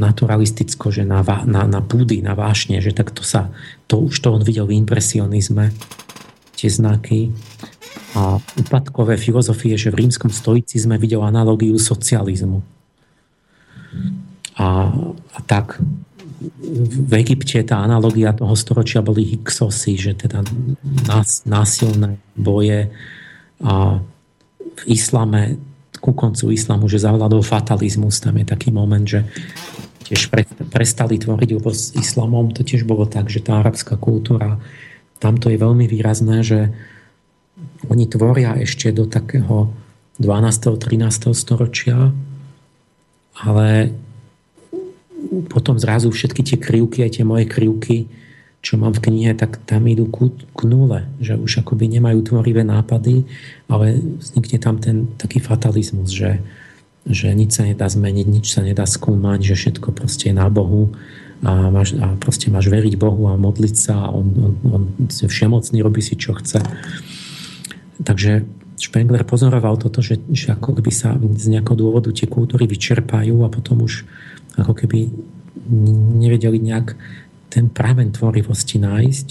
naturalisticko, 0.00 0.90
že 0.90 1.04
na, 1.04 1.20
na, 1.44 1.68
na 1.68 1.80
púdy, 1.84 2.24
na 2.24 2.32
vášne, 2.32 2.80
že 2.80 2.96
tak 2.96 3.12
to 3.12 3.20
sa, 3.20 3.52
to 3.86 4.00
už 4.00 4.14
to 4.24 4.32
on 4.32 4.42
videl 4.42 4.66
v 4.66 4.80
impresionizme, 4.80 5.70
tie 6.64 6.72
znaky. 6.72 7.28
A 8.16 8.40
úpadkové 8.56 9.20
filozofie, 9.20 9.76
že 9.76 9.92
v 9.92 10.08
rímskom 10.08 10.32
stoicizme 10.32 10.96
videl 10.96 11.20
analógiu 11.20 11.76
socializmu. 11.76 12.64
A, 14.56 14.88
a 15.12 15.38
tak 15.44 15.76
v 16.64 17.12
Egypte 17.20 17.60
tá 17.68 17.84
analogia 17.84 18.32
toho 18.32 18.56
storočia 18.56 19.04
boli 19.04 19.36
Hyksosy, 19.36 20.00
že 20.00 20.12
teda 20.16 20.40
nás, 21.04 21.44
násilné 21.44 22.16
boje 22.32 22.88
a 23.60 24.00
v 24.74 24.82
islame, 24.88 25.60
ku 26.00 26.12
koncu 26.12 26.52
islamu, 26.52 26.84
že 26.84 27.00
zavládol 27.00 27.40
fatalizmus, 27.40 28.20
tam 28.20 28.36
je 28.36 28.46
taký 28.46 28.68
moment, 28.68 29.06
že 29.08 29.24
tiež 30.04 30.28
prestali 30.68 31.16
tvoriť, 31.16 31.50
lebo 31.56 31.72
s 31.72 31.96
islamom 31.96 32.52
to 32.52 32.60
tiež 32.60 32.84
bolo 32.84 33.08
tak, 33.08 33.32
že 33.32 33.40
tá 33.40 33.64
arabská 33.64 33.96
kultúra, 33.96 34.60
tam 35.24 35.40
to 35.40 35.48
je 35.48 35.56
veľmi 35.56 35.88
výrazné, 35.88 36.44
že 36.44 36.68
oni 37.88 38.04
tvoria 38.04 38.60
ešte 38.60 38.92
do 38.92 39.08
takého 39.08 39.72
12. 40.20 40.76
13. 40.76 41.32
storočia, 41.32 42.12
ale 43.40 43.96
potom 45.48 45.80
zrazu 45.80 46.12
všetky 46.12 46.44
tie 46.44 46.58
krivky, 46.60 47.00
aj 47.00 47.16
tie 47.16 47.24
moje 47.24 47.48
krivky, 47.48 48.12
čo 48.60 48.76
mám 48.76 48.92
v 48.92 49.08
knihe, 49.08 49.32
tak 49.32 49.64
tam 49.64 49.88
idú 49.88 50.04
k, 50.12 50.28
k 50.28 50.60
nule, 50.68 51.08
že 51.24 51.40
už 51.40 51.64
akoby 51.64 51.88
nemajú 51.96 52.20
tvorivé 52.20 52.60
nápady, 52.60 53.24
ale 53.64 53.96
vznikne 54.20 54.60
tam 54.60 54.76
ten 54.76 55.08
taký 55.16 55.40
fatalizmus, 55.40 56.12
že, 56.12 56.44
že 57.08 57.32
nič 57.32 57.56
sa 57.56 57.64
nedá 57.64 57.88
zmeniť, 57.88 58.26
nič 58.28 58.52
sa 58.52 58.60
nedá 58.60 58.84
skúmať, 58.84 59.40
že 59.40 59.56
všetko 59.56 59.88
proste 59.96 60.32
je 60.32 60.36
na 60.36 60.52
Bohu 60.52 60.92
a, 61.44 61.68
máš, 61.68 61.94
a 62.00 62.16
proste 62.16 62.48
máš 62.48 62.72
veriť 62.72 62.96
Bohu 62.96 63.28
a 63.28 63.36
modliť 63.36 63.74
sa 63.76 64.08
a 64.08 64.12
on, 64.12 64.26
on, 64.34 64.54
on 64.72 64.82
všemocný 65.08 65.84
robí 65.84 66.00
si 66.00 66.16
čo 66.16 66.32
chce. 66.34 66.64
Takže 68.00 68.48
Spengler 68.74 69.22
pozoroval 69.22 69.78
toto, 69.78 70.02
že, 70.02 70.18
že 70.32 70.56
ako 70.56 70.80
keby 70.80 70.90
sa 70.90 71.14
z 71.14 71.46
nejakého 71.52 71.78
dôvodu 71.78 72.10
tie 72.10 72.26
kultúry 72.26 72.66
vyčerpajú 72.66 73.46
a 73.46 73.52
potom 73.52 73.86
už 73.86 74.02
ako 74.58 74.74
keby 74.74 75.12
nevedeli 76.18 76.58
nejak 76.58 76.98
ten 77.48 77.70
pramen 77.70 78.10
tvorivosti 78.10 78.82
nájsť. 78.82 79.28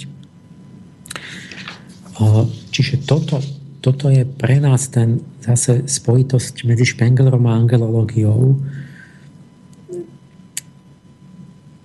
Čiže 2.72 3.04
toto, 3.04 3.44
toto 3.84 4.08
je 4.08 4.24
pre 4.24 4.64
nás 4.64 4.88
ten 4.88 5.20
zase 5.44 5.84
spojitosť 5.92 6.64
medzi 6.64 6.88
Špenglerom 6.88 7.44
a 7.52 7.58
angelológiou. 7.60 8.56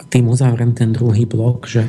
Tým 0.09 0.25
uzavriem 0.29 0.73
ten 0.73 0.97
druhý 0.97 1.29
blok, 1.29 1.69
že 1.69 1.89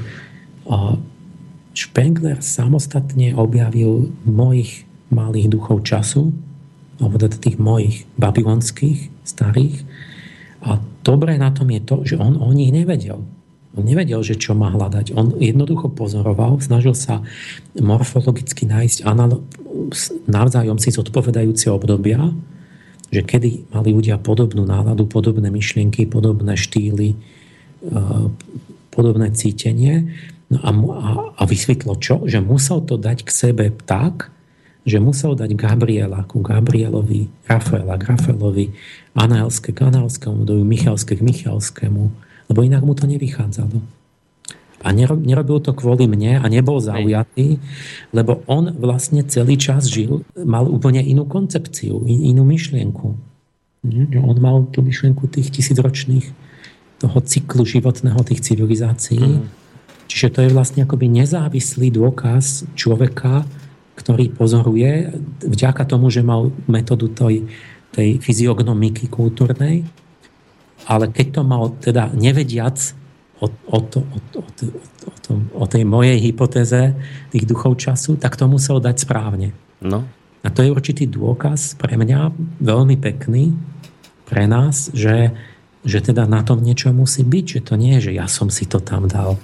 Špengler 1.73 2.43
samostatne 2.43 3.31
objavil 3.37 4.11
mojich 4.27 4.83
malých 5.09 5.47
duchov 5.49 5.87
času, 5.87 6.35
alebo 6.99 7.15
teda 7.15 7.39
tých 7.39 7.57
mojich 7.57 8.03
babylonských, 8.19 9.07
starých. 9.23 9.87
A 10.67 10.83
dobré 11.07 11.39
na 11.39 11.55
tom 11.55 11.71
je 11.71 11.81
to, 11.81 11.95
že 12.03 12.19
on 12.19 12.35
o 12.35 12.51
nich 12.51 12.75
nevedel. 12.75 13.23
On 13.77 13.85
nevedel, 13.85 14.19
že 14.25 14.35
čo 14.35 14.57
má 14.57 14.73
hľadať. 14.73 15.15
On 15.15 15.31
jednoducho 15.39 15.87
pozoroval, 15.93 16.59
snažil 16.59 16.97
sa 16.97 17.23
morfologicky 17.77 18.67
nájsť 18.67 19.07
analo- 19.07 19.45
navzájom 20.27 20.81
si 20.81 20.89
zodpovedajúce 20.91 21.69
obdobia, 21.71 22.33
že 23.09 23.23
kedy 23.23 23.71
mali 23.73 23.89
ľudia 23.93 24.21
podobnú 24.21 24.65
náladu, 24.65 25.05
podobné 25.07 25.49
myšlienky, 25.49 26.05
podobné 26.09 26.57
štýly, 26.57 27.15
podobné 28.89 29.31
cítenie. 29.31 30.11
No 30.49 30.60
a, 30.65 30.72
a, 31.38 31.43
vysvetlo 31.45 31.95
čo? 32.01 32.26
Že 32.26 32.41
musel 32.41 32.81
to 32.81 32.97
dať 32.97 33.22
k 33.22 33.30
sebe 33.30 33.65
tak, 33.85 34.34
že 34.81 34.97
musel 34.97 35.38
dať 35.38 35.53
Gabriela 35.53 36.26
ku 36.26 36.41
Gabrielovi, 36.41 37.30
Rafaela 37.45 38.01
k 38.01 38.10
Rafaelovi, 38.10 38.73
Anaelské 39.14 39.69
k 39.76 39.85
Anaelskému, 39.93 40.49
Michalské 40.65 41.19
k 41.19 41.22
Michalskému, 41.22 42.03
lebo 42.49 42.60
inak 42.65 42.81
mu 42.81 42.97
to 42.97 43.06
nevychádzalo. 43.06 43.77
A 44.80 44.95
nerobil 44.95 45.60
to 45.60 45.76
kvôli 45.76 46.07
mne 46.07 46.39
a 46.39 46.45
nebol 46.47 46.80
zaujatý, 46.80 47.60
lebo 48.15 48.47
on 48.47 48.72
vlastne 48.80 49.27
celý 49.27 49.60
čas 49.60 49.91
žil, 49.91 50.23
mal 50.39 50.65
úplne 50.65 51.03
inú 51.03 51.27
koncepciu, 51.27 52.07
inú 52.07 52.47
myšlienku. 52.47 53.07
On 54.23 54.38
mal 54.39 54.72
tú 54.72 54.80
myšlienku 54.80 55.27
tých 55.27 55.51
tisícročných 55.51 56.48
toho 56.99 57.17
cyklu 57.23 57.63
životného 57.63 58.19
tých 58.27 58.43
civilizácií. 58.43 59.39
Mm. 59.39 59.47
Čiže 60.09 60.27
to 60.34 60.39
je 60.43 60.53
vlastne 60.53 60.84
akoby 60.84 61.07
nezávislý 61.07 61.93
dôkaz 61.93 62.67
človeka, 62.76 63.45
ktorý 63.95 64.31
pozoruje 64.31 65.11
vďaka 65.43 65.84
tomu, 65.85 66.11
že 66.11 66.26
mal 66.26 66.49
metódu 66.65 67.11
tej, 67.11 67.45
tej 67.93 68.17
fyziognomiky 68.19 69.11
kultúrnej, 69.11 69.85
ale 70.88 71.11
keď 71.11 71.27
to 71.39 71.41
mal 71.43 71.63
teda 71.77 72.09
nevediac 72.15 72.80
o, 73.39 73.47
o, 73.47 73.77
to, 73.84 73.99
o, 74.01 74.17
o, 74.39 74.43
o, 75.07 75.13
tom, 75.21 75.38
o 75.53 75.65
tej 75.67 75.84
mojej 75.84 76.17
hypotéze 76.19 76.95
tých 77.30 77.45
duchov 77.45 77.77
času, 77.77 78.15
tak 78.15 78.39
to 78.39 78.47
musel 78.47 78.81
dať 78.81 79.03
správne. 79.03 79.53
No. 79.84 80.07
A 80.43 80.47
to 80.47 80.63
je 80.63 80.71
určitý 80.71 81.03
dôkaz 81.05 81.76
pre 81.76 81.99
mňa 81.99 82.31
veľmi 82.63 82.95
pekný, 82.95 83.51
pre 84.23 84.47
nás, 84.47 84.91
že, 84.95 85.35
že 85.88 86.03
teda 86.03 86.27
na 86.27 86.43
tom 86.43 86.60
niečo 86.60 86.91
musí 86.91 87.23
byť, 87.23 87.45
že 87.45 87.61
to 87.64 87.73
nie 87.80 87.99
je, 87.99 88.11
že 88.11 88.18
ja 88.19 88.27
som 88.27 88.51
si 88.51 88.68
to 88.68 88.84
tam 88.84 89.07
dal 89.07 89.39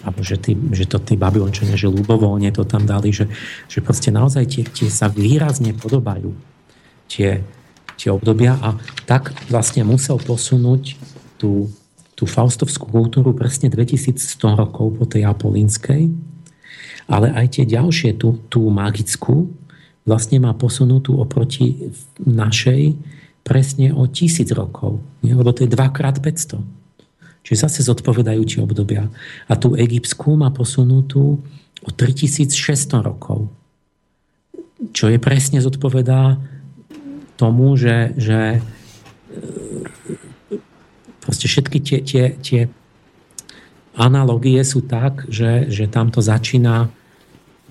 alebo 0.00 0.24
že, 0.24 0.40
tí, 0.40 0.56
že 0.72 0.88
to 0.88 0.96
tí 0.96 1.12
Babylončania, 1.16 1.76
že 1.76 1.92
ľubovoľne 1.92 2.48
to 2.56 2.64
tam 2.64 2.88
dali, 2.88 3.12
že, 3.12 3.28
že 3.68 3.84
proste 3.84 4.08
naozaj 4.08 4.44
tie, 4.48 4.64
tie 4.64 4.88
sa 4.88 5.12
výrazne 5.12 5.76
podobajú. 5.76 6.32
Tie, 7.10 7.44
tie 8.00 8.08
obdobia 8.08 8.56
a 8.64 8.80
tak 9.04 9.36
vlastne 9.52 9.84
musel 9.84 10.16
posunúť 10.16 10.96
tú, 11.36 11.68
tú 12.16 12.24
faustovskú 12.24 12.88
kultúru 12.88 13.36
presne 13.36 13.68
2100 13.68 14.40
rokov 14.56 14.96
po 14.96 15.04
tej 15.04 15.28
apolínskej, 15.28 16.08
ale 17.10 17.26
aj 17.36 17.60
tie 17.60 17.64
ďalšie, 17.68 18.16
tú, 18.16 18.40
tú 18.48 18.70
magickú, 18.72 19.52
vlastne 20.08 20.40
má 20.40 20.56
posunutú 20.56 21.20
oproti 21.20 21.92
našej 22.24 22.96
presne 23.42 23.90
o 23.90 24.06
tisíc 24.06 24.48
rokov. 24.52 25.00
Nie? 25.24 25.34
Lebo 25.34 25.50
to 25.50 25.64
je 25.64 25.72
2x500. 25.72 26.60
Čiže 27.40 27.62
zase 27.66 27.80
zodpovedajú 27.82 28.42
tie 28.44 28.60
obdobia. 28.60 29.08
A 29.48 29.56
tú 29.56 29.72
egyptskú 29.74 30.36
má 30.36 30.52
posunutú 30.52 31.40
o 31.80 31.88
3600 31.88 33.00
rokov. 33.00 33.48
Čo 34.92 35.08
je 35.08 35.18
presne 35.20 35.60
zodpovedá 35.60 36.36
tomu, 37.40 37.72
že, 37.80 38.12
že 38.20 38.38
e, 38.56 38.60
proste 41.24 41.48
všetky 41.48 41.78
tie, 41.80 41.98
tie, 42.04 42.24
tie 42.36 42.60
analogie 43.96 44.60
sú 44.60 44.84
tak, 44.84 45.24
že, 45.32 45.68
že 45.72 45.88
tam 45.88 46.12
to 46.12 46.20
začína 46.20 46.92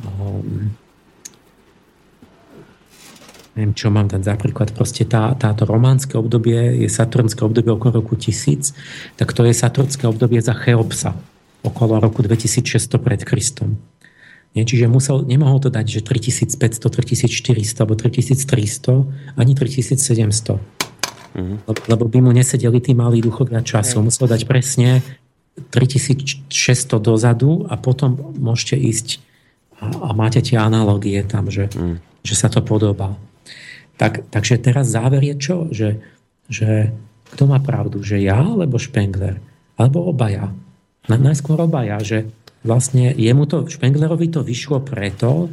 um, 0.02 0.74
neviem, 3.60 3.76
čo 3.76 3.92
mám 3.92 4.08
dať 4.08 4.24
za 4.24 4.36
príklad, 4.40 4.72
proste 4.72 5.04
tá, 5.04 5.36
táto 5.36 5.68
románske 5.68 6.16
obdobie 6.16 6.80
je 6.80 6.88
saturnské 6.88 7.44
obdobie 7.44 7.76
okolo 7.76 8.00
roku 8.00 8.16
1000, 8.16 8.72
tak 9.20 9.36
to 9.36 9.44
je 9.44 9.52
saturnské 9.52 10.08
obdobie 10.08 10.40
za 10.40 10.56
Cheopsa, 10.56 11.12
okolo 11.60 12.00
roku 12.00 12.24
2600 12.24 12.96
pred 13.04 13.20
Kristom. 13.28 13.76
Nie? 14.56 14.64
Čiže 14.64 14.88
musel, 14.88 15.28
nemohol 15.28 15.60
to 15.60 15.68
dať, 15.68 16.00
že 16.00 16.08
3500, 16.08 16.88
3400 16.88 17.84
alebo 17.84 18.00
3300, 18.00 19.36
ani 19.36 19.52
3700. 19.60 20.56
Mm-hmm. 21.36 21.58
Lebo 21.92 22.08
by 22.08 22.20
mu 22.24 22.32
nesedeli 22.32 22.80
tí 22.80 22.96
malí 22.96 23.20
duchovia 23.20 23.60
času. 23.60 24.00
Musel 24.02 24.32
dať 24.32 24.48
presne 24.48 25.04
3600 25.68 26.48
dozadu 26.98 27.68
a 27.68 27.76
potom 27.76 28.16
môžete 28.40 28.80
ísť 28.80 29.08
a, 29.80 30.10
a 30.10 30.10
máte 30.16 30.40
tie 30.40 30.60
analogie 30.60 31.20
tam, 31.28 31.48
že, 31.52 31.72
mm. 31.72 32.24
že 32.24 32.36
sa 32.36 32.48
to 32.48 32.64
podobá. 32.64 33.16
Tak, 34.00 34.32
takže 34.32 34.64
teraz 34.64 34.96
záver 34.96 35.20
je 35.20 35.36
čo? 35.36 35.68
Že, 35.68 36.00
že 36.48 36.96
kto 37.36 37.44
má 37.52 37.60
pravdu? 37.60 38.00
Že 38.00 38.24
ja 38.24 38.40
alebo 38.40 38.80
Špengler? 38.80 39.44
Alebo 39.76 40.08
obaja? 40.08 40.56
Najskôr 41.12 41.60
obaja, 41.60 42.00
že 42.00 42.32
vlastne 42.64 43.12
jemu 43.12 43.44
to, 43.44 43.68
Špenglerovi 43.68 44.32
to 44.32 44.40
vyšlo 44.40 44.80
preto, 44.80 45.52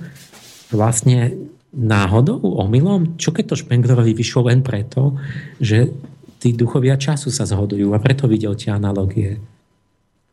vlastne 0.70 1.34
náhodou, 1.74 2.38
omylom, 2.38 3.18
čo 3.18 3.34
keď 3.34 3.52
to 3.52 3.60
Špenglerovi 3.60 4.14
vyšlo 4.14 4.46
len 4.46 4.62
preto, 4.62 5.18
že 5.58 5.90
tí 6.38 6.54
duchovia 6.54 6.94
času 6.94 7.34
sa 7.34 7.48
zhodujú 7.48 7.90
a 7.92 8.02
preto 8.02 8.30
videl 8.30 8.54
tie 8.54 8.70
analogie. 8.70 9.42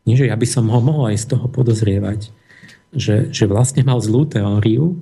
Nie, 0.04 0.14
že 0.20 0.28
ja 0.28 0.36
by 0.36 0.46
som 0.46 0.68
ho 0.68 0.80
mohol 0.84 1.10
aj 1.10 1.18
z 1.24 1.26
toho 1.34 1.46
podozrievať, 1.48 2.28
že, 2.94 3.32
že 3.32 3.44
vlastne 3.48 3.82
mal 3.82 3.98
zlú 3.98 4.28
teóriu 4.28 5.00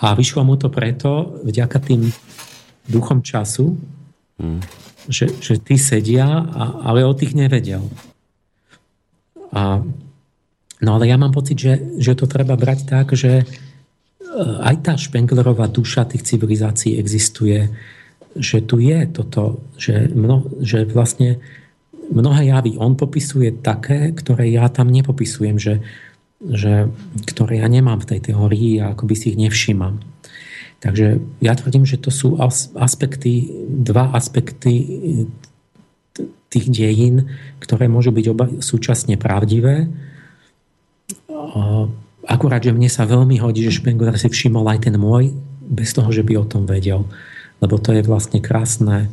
a 0.00 0.14
vyšlo 0.14 0.42
mu 0.42 0.58
to 0.58 0.72
preto, 0.72 1.38
vďaka 1.46 1.78
tým 1.78 2.08
duchom 2.88 3.22
času, 3.22 3.76
hmm. 4.42 4.60
že, 5.06 5.30
že 5.38 5.60
tí 5.62 5.78
sedia, 5.78 6.26
a, 6.26 6.88
ale 6.88 7.06
o 7.06 7.14
tých 7.14 7.36
nevedel. 7.36 7.86
A 9.54 9.84
No 10.84 11.00
ale 11.00 11.08
ja 11.08 11.16
mám 11.16 11.32
pocit, 11.32 11.56
že, 11.56 11.80
že 11.96 12.12
to 12.12 12.28
treba 12.28 12.58
brať 12.60 12.84
tak, 12.84 13.16
že 13.16 13.40
e, 13.40 13.44
aj 14.60 14.76
tá 14.84 14.92
Špenglerová 15.00 15.70
duša 15.72 16.04
tých 16.04 16.28
civilizácií 16.28 17.00
existuje, 17.00 17.72
že 18.36 18.60
tu 18.66 18.82
je 18.82 19.08
toto, 19.08 19.64
že, 19.80 20.12
mno, 20.12 20.44
že 20.60 20.84
vlastne 20.84 21.40
mnohé 22.12 22.52
javy 22.52 22.76
on 22.76 23.00
popisuje 23.00 23.64
také, 23.64 24.12
ktoré 24.12 24.52
ja 24.52 24.68
tam 24.68 24.92
nepopisujem, 24.92 25.56
že, 25.56 25.80
že, 26.42 26.90
ktoré 27.30 27.62
ja 27.62 27.68
nemám 27.70 28.02
v 28.02 28.16
tej 28.16 28.32
teórii 28.32 28.80
a 28.82 28.96
akoby 28.96 29.14
si 29.14 29.26
ich 29.34 29.38
nevšímam. 29.38 30.02
Takže 30.82 31.22
ja 31.40 31.56
tvrdím, 31.56 31.88
že 31.88 31.96
to 31.96 32.12
sú 32.12 32.36
aspekty, 32.76 33.48
dva 33.68 34.12
aspekty 34.12 34.72
tých 36.52 36.66
dejín, 36.68 37.32
ktoré 37.58 37.88
môžu 37.88 38.12
byť 38.12 38.26
oba 38.30 38.46
súčasne 38.60 39.16
pravdivé, 39.16 39.88
Akurát, 42.24 42.64
že 42.64 42.72
mne 42.72 42.88
sa 42.88 43.04
veľmi 43.04 43.36
hodí, 43.44 43.60
že 43.60 43.76
Špengler 43.76 44.16
si 44.16 44.32
všimol 44.32 44.64
aj 44.72 44.88
ten 44.88 44.96
môj, 44.96 45.36
bez 45.64 45.92
toho, 45.92 46.08
že 46.08 46.24
by 46.24 46.40
o 46.40 46.48
tom 46.48 46.64
vedel. 46.64 47.04
Lebo 47.60 47.76
to 47.76 47.92
je 47.92 48.04
vlastne 48.04 48.40
krásne 48.40 49.12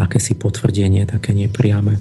akési 0.00 0.36
potvrdenie, 0.36 1.08
také 1.08 1.32
nepriame. 1.32 2.00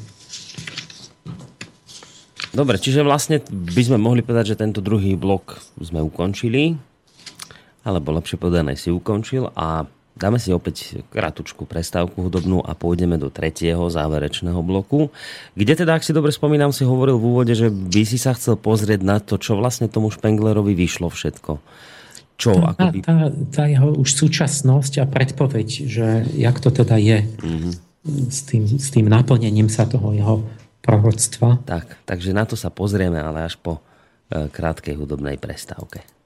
Dobre, 2.55 2.79
čiže 2.79 3.03
vlastne 3.03 3.43
by 3.49 3.81
sme 3.83 3.97
mohli 3.99 4.23
povedať, 4.23 4.55
že 4.55 4.59
tento 4.59 4.79
druhý 4.79 5.19
blok 5.19 5.59
sme 5.79 5.99
ukončili, 5.99 6.75
alebo 7.83 8.15
lepšie 8.15 8.39
povedané 8.39 8.75
si 8.75 8.91
ukončil 8.91 9.51
a 9.55 9.87
Dáme 10.17 10.41
si 10.41 10.49
opäť 10.49 11.05
kratučku 11.13 11.69
prestávku 11.69 12.25
hudobnú 12.25 12.65
a 12.65 12.73
pôjdeme 12.73 13.21
do 13.21 13.29
tretieho 13.29 13.85
záverečného 13.85 14.57
bloku, 14.65 15.13
kde 15.53 15.85
teda, 15.85 15.93
ak 15.93 16.01
si 16.01 16.09
dobre 16.09 16.33
spomínam, 16.33 16.73
si 16.73 16.81
hovoril 16.81 17.21
v 17.21 17.27
úvode, 17.29 17.53
že 17.53 17.69
by 17.69 18.01
si 18.01 18.17
sa 18.17 18.33
chcel 18.33 18.57
pozrieť 18.57 19.05
na 19.05 19.21
to, 19.21 19.37
čo 19.37 19.53
vlastne 19.53 19.85
tomu 19.85 20.09
Špenglerovi 20.09 20.73
vyšlo 20.73 21.13
všetko. 21.13 21.61
čo? 22.33 22.57
Tá, 22.57 22.73
akoby... 22.73 23.05
tá, 23.05 23.29
tá 23.53 23.63
jeho 23.69 23.93
už 23.93 24.09
súčasnosť 24.09 24.93
a 24.97 25.05
predpoveď, 25.05 25.67
že 25.85 26.25
jak 26.33 26.57
to 26.65 26.73
teda 26.73 26.97
je 26.97 27.21
mm-hmm. 27.21 27.73
s, 28.33 28.39
tým, 28.49 28.63
s 28.65 28.89
tým 28.89 29.05
naplnením 29.05 29.69
sa 29.69 29.85
toho 29.85 30.17
jeho 30.17 30.41
proroctva. 30.87 31.59
Tak, 31.67 32.07
takže 32.07 32.31
na 32.31 32.47
to 32.47 32.55
sa 32.55 32.71
pozrieme, 32.71 33.19
ale 33.19 33.43
až 33.43 33.59
po 33.59 33.83
e, 34.31 34.47
krátkej 34.47 34.95
hudobnej 34.95 35.35
prestávke. 35.35 36.16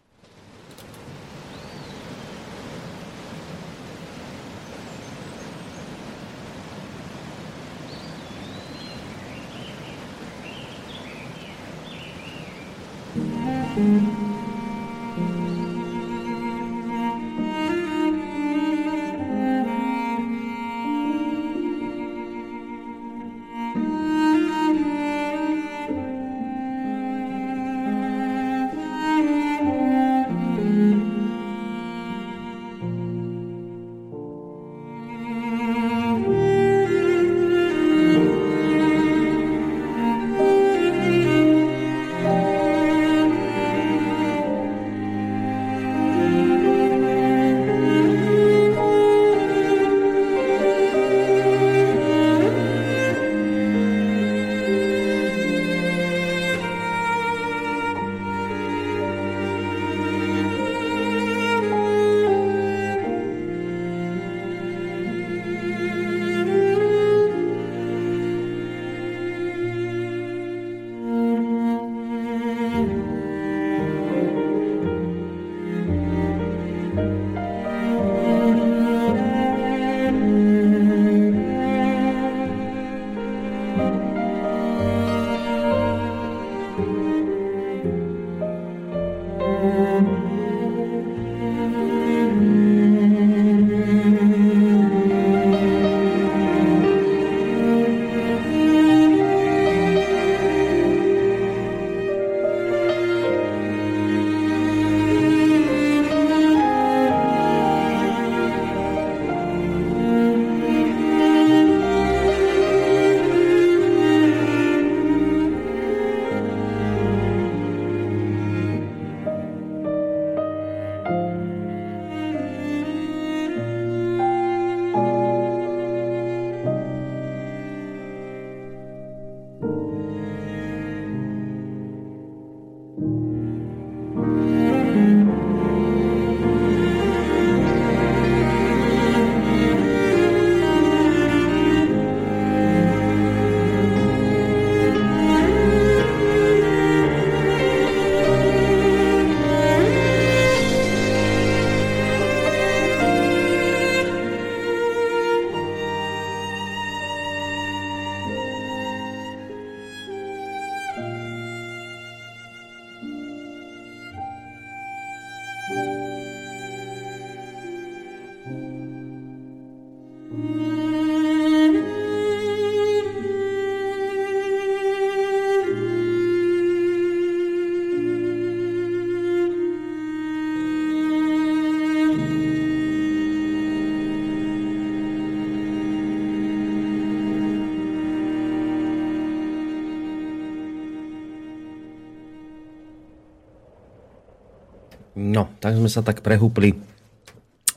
Tak 195.61 195.77
sme 195.77 195.87
sa 195.87 196.01
tak 196.01 196.25
prehúpli 196.25 196.73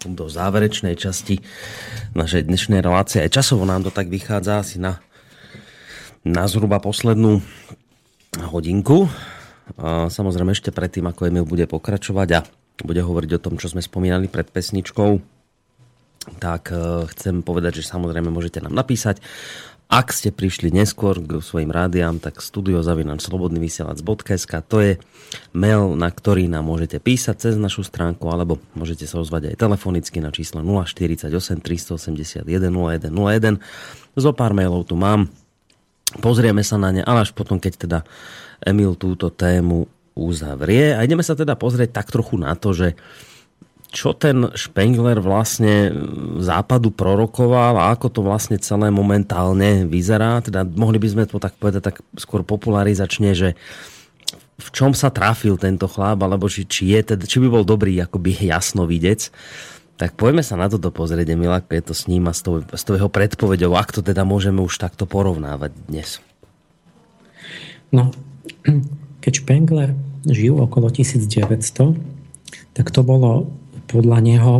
do 0.09 0.29
záverečnej 0.29 0.97
časti 0.97 1.45
našej 2.17 2.49
dnešnej 2.49 2.81
relácie. 2.81 3.21
Aj 3.21 3.29
časovo 3.29 3.69
nám 3.69 3.85
to 3.85 3.93
tak 3.93 4.09
vychádza 4.09 4.65
asi 4.65 4.81
na, 4.81 5.05
na 6.25 6.49
zhruba 6.49 6.81
poslednú 6.81 7.45
hodinku. 8.41 9.13
A 9.77 10.09
samozrejme 10.09 10.57
ešte 10.57 10.73
predtým, 10.73 11.05
ako 11.09 11.29
Emil 11.29 11.49
bude 11.49 11.69
pokračovať 11.69 12.29
a 12.37 12.41
bude 12.85 13.01
hovoriť 13.05 13.31
o 13.37 13.43
tom, 13.45 13.61
čo 13.61 13.69
sme 13.69 13.81
spomínali 13.81 14.29
pred 14.29 14.49
pesničkou, 14.49 15.21
tak 16.41 16.73
e, 16.73 17.09
chcem 17.17 17.41
povedať, 17.41 17.81
že 17.81 17.89
samozrejme 17.89 18.29
môžete 18.29 18.61
nám 18.61 18.77
napísať 18.77 19.25
ak 19.95 20.11
ste 20.17 20.33
prišli 20.33 20.73
neskôr 20.73 21.21
k 21.21 21.45
svojim 21.45 21.69
rádiám, 21.69 22.17
tak 22.19 22.41
studiozavinanslobodnyvysielac.sk 22.41 24.53
to 24.65 24.81
je 24.81 24.97
mail, 25.55 25.95
na 25.95 26.11
ktorý 26.11 26.51
nám 26.51 26.67
môžete 26.67 26.99
písať 26.99 27.37
cez 27.39 27.55
našu 27.55 27.87
stránku, 27.87 28.27
alebo 28.27 28.59
môžete 28.75 29.07
sa 29.07 29.23
ozvať 29.23 29.55
aj 29.55 29.63
telefonicky 29.63 30.19
na 30.19 30.35
číslo 30.35 30.61
048 30.61 31.31
381 31.31 32.43
0101. 32.45 33.63
Zo 34.19 34.31
pár 34.35 34.53
mailov 34.53 34.91
tu 34.91 34.99
mám. 34.99 35.31
Pozrieme 36.19 36.67
sa 36.67 36.75
na 36.77 36.91
ne, 36.91 37.03
ale 37.07 37.23
až 37.23 37.31
potom, 37.31 37.63
keď 37.63 37.73
teda 37.79 37.99
Emil 38.67 38.99
túto 38.99 39.31
tému 39.31 39.87
uzavrie. 40.15 40.95
A 40.95 41.03
ideme 41.03 41.23
sa 41.23 41.39
teda 41.39 41.55
pozrieť 41.59 41.91
tak 42.03 42.11
trochu 42.11 42.39
na 42.39 42.55
to, 42.55 42.75
že 42.75 42.99
čo 43.95 44.11
ten 44.11 44.51
Spengler 44.59 45.23
vlastne 45.23 45.95
západu 46.43 46.91
prorokoval 46.91 47.79
a 47.79 47.95
ako 47.95 48.07
to 48.11 48.21
vlastne 48.27 48.59
celé 48.59 48.91
momentálne 48.91 49.87
vyzerá. 49.87 50.43
Teda 50.43 50.67
mohli 50.67 50.99
by 50.99 51.09
sme 51.15 51.25
to 51.31 51.39
tak 51.39 51.55
povedať 51.55 51.95
tak 51.95 51.97
skôr 52.19 52.43
popularizačne, 52.43 53.39
že 53.39 53.55
v 54.55 54.69
čom 54.71 54.95
sa 54.95 55.11
trafil 55.11 55.59
tento 55.59 55.91
chlap, 55.91 56.23
alebo 56.23 56.47
či, 56.47 56.63
či, 56.67 56.95
je 56.95 57.15
teda, 57.15 57.25
či 57.27 57.43
by 57.43 57.49
bol 57.51 57.65
dobrý 57.67 57.99
akoby 57.99 58.39
jasno 58.47 58.87
videc. 58.87 59.31
Tak 59.95 60.19
poďme 60.19 60.43
sa 60.43 60.59
na 60.59 60.67
toto 60.67 60.91
pozrieť, 60.91 61.35
Emil, 61.35 61.55
ako 61.55 61.71
je 61.71 61.83
to 61.87 61.95
s 61.95 62.07
ním 62.11 62.27
a 62.27 62.35
s 62.35 62.43
tou, 62.43 62.63
s 62.63 62.83
tou 62.83 62.99
jeho 62.99 63.11
predpovedou, 63.11 63.75
ak 63.79 63.95
to 63.95 64.03
teda 64.03 64.27
môžeme 64.27 64.63
už 64.63 64.79
takto 64.79 65.07
porovnávať 65.07 65.71
dnes. 65.87 66.19
No, 67.95 68.11
keď 69.23 69.33
Spengler 69.43 69.95
žil 70.27 70.59
okolo 70.59 70.91
1900, 70.91 71.95
tak 72.75 72.91
to 72.91 73.01
bolo 73.07 73.51
podľa 73.87 74.19
neho 74.23 74.55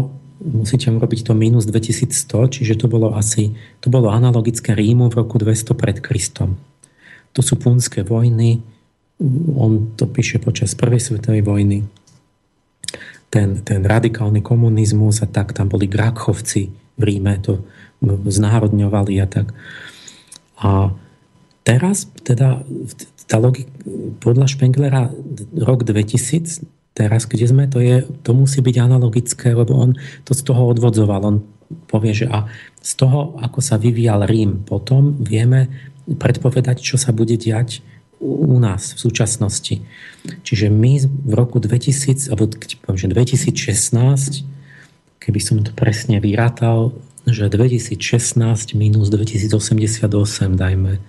musíte 0.45 0.93
urobiť 0.93 1.25
to 1.25 1.33
minus 1.33 1.65
2100, 1.65 2.53
čiže 2.53 2.85
to 2.85 2.87
bolo 2.87 3.17
asi, 3.17 3.57
to 3.81 3.89
bolo 3.89 4.13
analogické 4.13 4.77
Rímu 4.77 5.09
v 5.09 5.25
roku 5.25 5.41
200 5.41 5.73
pred 5.73 5.97
Kristom. 6.05 6.61
To 7.33 7.41
sú 7.41 7.57
punské 7.57 8.05
vojny, 8.05 8.61
on 9.55 9.95
to 9.95 10.11
píše 10.11 10.43
počas 10.43 10.75
prvej 10.75 11.01
svetovej 11.01 11.43
vojny. 11.47 11.79
ten, 13.35 13.67
ten 13.67 13.83
radikálny 13.83 14.47
komunizmus 14.47 15.19
a 15.19 15.27
tak, 15.27 15.51
tam 15.51 15.67
boli 15.67 15.91
Grakchovci 15.91 16.71
v 16.95 17.03
Ríme, 17.03 17.43
to 17.43 17.67
znárodňovali 18.31 19.19
a 19.19 19.27
tak. 19.27 19.51
A 20.63 20.95
teraz 21.67 22.07
teda 22.23 22.63
tá 23.27 23.37
logika, 23.43 23.67
podľa 24.23 24.47
Špenglera 24.47 25.11
rok 25.59 25.83
2000, 25.83 26.63
teraz 26.95 27.27
kde 27.27 27.51
sme, 27.51 27.67
to, 27.67 27.83
je, 27.83 28.07
to 28.23 28.31
musí 28.39 28.63
byť 28.63 28.77
analogické, 28.79 29.51
lebo 29.51 29.75
on 29.75 29.99
to 30.23 30.31
z 30.31 30.47
toho 30.47 30.71
odvodzoval. 30.71 31.23
On 31.27 31.37
povie, 31.91 32.15
že 32.15 32.31
a 32.31 32.47
z 32.79 32.93
toho, 32.95 33.35
ako 33.43 33.59
sa 33.59 33.83
vyvíjal 33.83 34.31
Rím 34.31 34.63
potom, 34.63 35.19
vieme 35.19 35.75
predpovedať, 36.07 36.85
čo 36.85 37.01
sa 37.01 37.11
bude 37.11 37.35
diať 37.35 37.83
u 38.25 38.57
nás 38.57 38.97
v 38.97 38.99
súčasnosti. 39.05 39.85
Čiže 40.25 40.73
my 40.73 41.05
v 41.05 41.33
roku 41.37 41.61
2000, 41.61 42.33
alebo 42.33 42.49
poviem, 42.81 42.99
že 42.99 43.09
2016, 43.13 44.49
keby 45.21 45.41
som 45.41 45.61
to 45.61 45.77
presne 45.77 46.17
vyrátal, 46.25 46.97
že 47.29 47.53
2016 47.53 48.41
minus 48.77 49.13
2088, 49.13 50.09
dajme, 50.57 51.01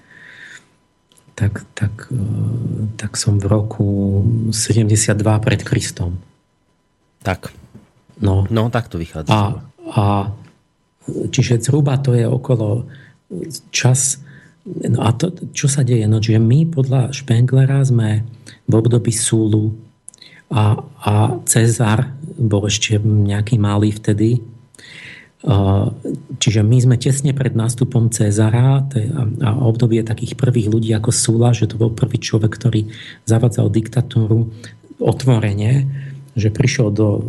tak, 1.35 1.67
tak, 1.75 2.07
e, 2.11 2.27
tak 2.95 3.19
som 3.19 3.39
v 3.39 3.45
roku 3.47 3.87
72 4.51 5.19
pred 5.43 5.61
Kristom. 5.63 6.19
Tak. 7.23 7.51
No, 8.23 8.47
no 8.47 8.71
tak 8.71 8.87
to 8.87 8.95
vychádza. 8.95 9.31
A, 9.31 9.39
a 9.91 10.03
čiže 11.31 11.59
zhruba 11.59 11.99
to 11.99 12.15
je 12.15 12.23
okolo 12.23 12.87
čas 13.75 14.23
No 14.65 14.99
a 15.05 15.13
to, 15.13 15.29
čo 15.53 15.69
sa 15.69 15.85
deje? 15.85 16.09
No, 16.09 16.17
že 16.17 16.41
my 16.41 16.65
podľa 16.65 17.13
Špenglera 17.13 17.85
sme 17.85 18.25
v 18.65 18.73
období 18.73 19.13
Súlu 19.13 19.77
a, 20.49 20.81
a 21.05 21.37
Cezar 21.45 22.09
bol 22.35 22.65
ešte 22.65 22.97
nejaký 22.97 23.61
malý 23.61 23.93
vtedy. 23.93 24.41
Čiže 26.41 26.65
my 26.65 26.77
sme 26.81 26.97
tesne 26.97 27.37
pred 27.37 27.53
nástupom 27.53 28.09
Cezara 28.09 28.81
a 29.45 29.49
obdobie 29.61 30.01
takých 30.01 30.33
prvých 30.33 30.73
ľudí 30.73 30.89
ako 30.97 31.13
Súla, 31.13 31.53
že 31.53 31.69
to 31.69 31.77
bol 31.77 31.93
prvý 31.93 32.17
človek, 32.17 32.57
ktorý 32.57 32.89
zavadzal 33.29 33.69
diktatúru 33.69 34.49
otvorene, 34.97 35.85
že 36.33 36.49
prišiel 36.49 36.89
do 36.89 37.21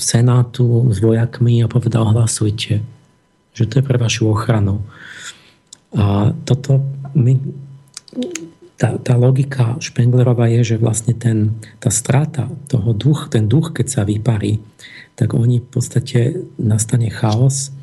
Senátu 0.00 0.88
s 0.88 1.04
vojakmi 1.04 1.60
a 1.60 1.68
povedal 1.68 2.08
hlasujte, 2.08 2.80
že 3.52 3.64
to 3.68 3.78
je 3.78 3.84
pre 3.84 4.00
vašu 4.00 4.32
ochranu. 4.32 4.80
A 5.96 6.36
toto 6.44 6.84
my, 7.16 7.38
tá, 8.78 8.94
tá 9.00 9.14
logika 9.18 9.74
Špenglerova 9.82 10.46
je, 10.52 10.74
že 10.74 10.76
vlastne 10.76 11.12
ten, 11.16 11.58
tá 11.82 11.90
strata 11.90 12.46
toho 12.70 12.94
duch, 12.94 13.32
ten 13.32 13.50
duch, 13.50 13.74
keď 13.74 13.86
sa 13.90 14.02
vyparí, 14.06 14.62
tak 15.18 15.34
oni 15.34 15.58
v 15.58 15.68
podstate 15.68 16.20
nastane 16.60 17.10
chaos 17.10 17.74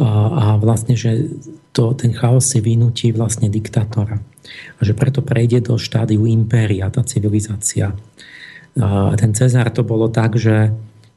a, 0.00 0.08
a 0.32 0.44
vlastne, 0.56 0.96
že 0.96 1.28
to, 1.76 1.92
ten 1.92 2.16
chaos 2.16 2.48
si 2.48 2.64
vynutí 2.64 3.12
vlastne 3.12 3.52
diktátora. 3.52 4.18
A 4.78 4.80
že 4.80 4.96
preto 4.96 5.20
prejde 5.20 5.60
do 5.60 5.76
štádiu 5.76 6.24
impéria, 6.24 6.88
tá 6.88 7.04
civilizácia. 7.04 7.92
A 8.80 9.14
ten 9.14 9.36
Cezar 9.36 9.70
to 9.70 9.86
bolo 9.86 10.10
tak, 10.10 10.34
že 10.34 10.74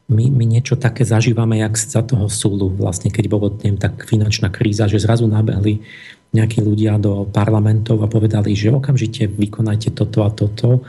my, 0.07 0.25
my 0.31 0.45
niečo 0.47 0.79
také 0.79 1.03
zažívame, 1.03 1.59
jak 1.59 1.75
za 1.75 1.99
toho 1.99 2.31
súlu, 2.31 2.71
vlastne 2.71 3.11
keď 3.11 3.25
bolo 3.27 3.51
neviem, 3.59 3.75
tak 3.75 4.07
finančná 4.07 4.47
kríza, 4.47 4.87
že 4.87 5.03
zrazu 5.03 5.27
nabehli 5.27 5.83
nejakí 6.31 6.63
ľudia 6.63 6.95
do 6.99 7.27
parlamentov 7.27 7.99
a 8.03 8.11
povedali, 8.11 8.55
že 8.55 8.71
okamžite 8.71 9.27
vykonajte 9.27 9.91
toto 9.91 10.23
a 10.23 10.31
toto, 10.31 10.83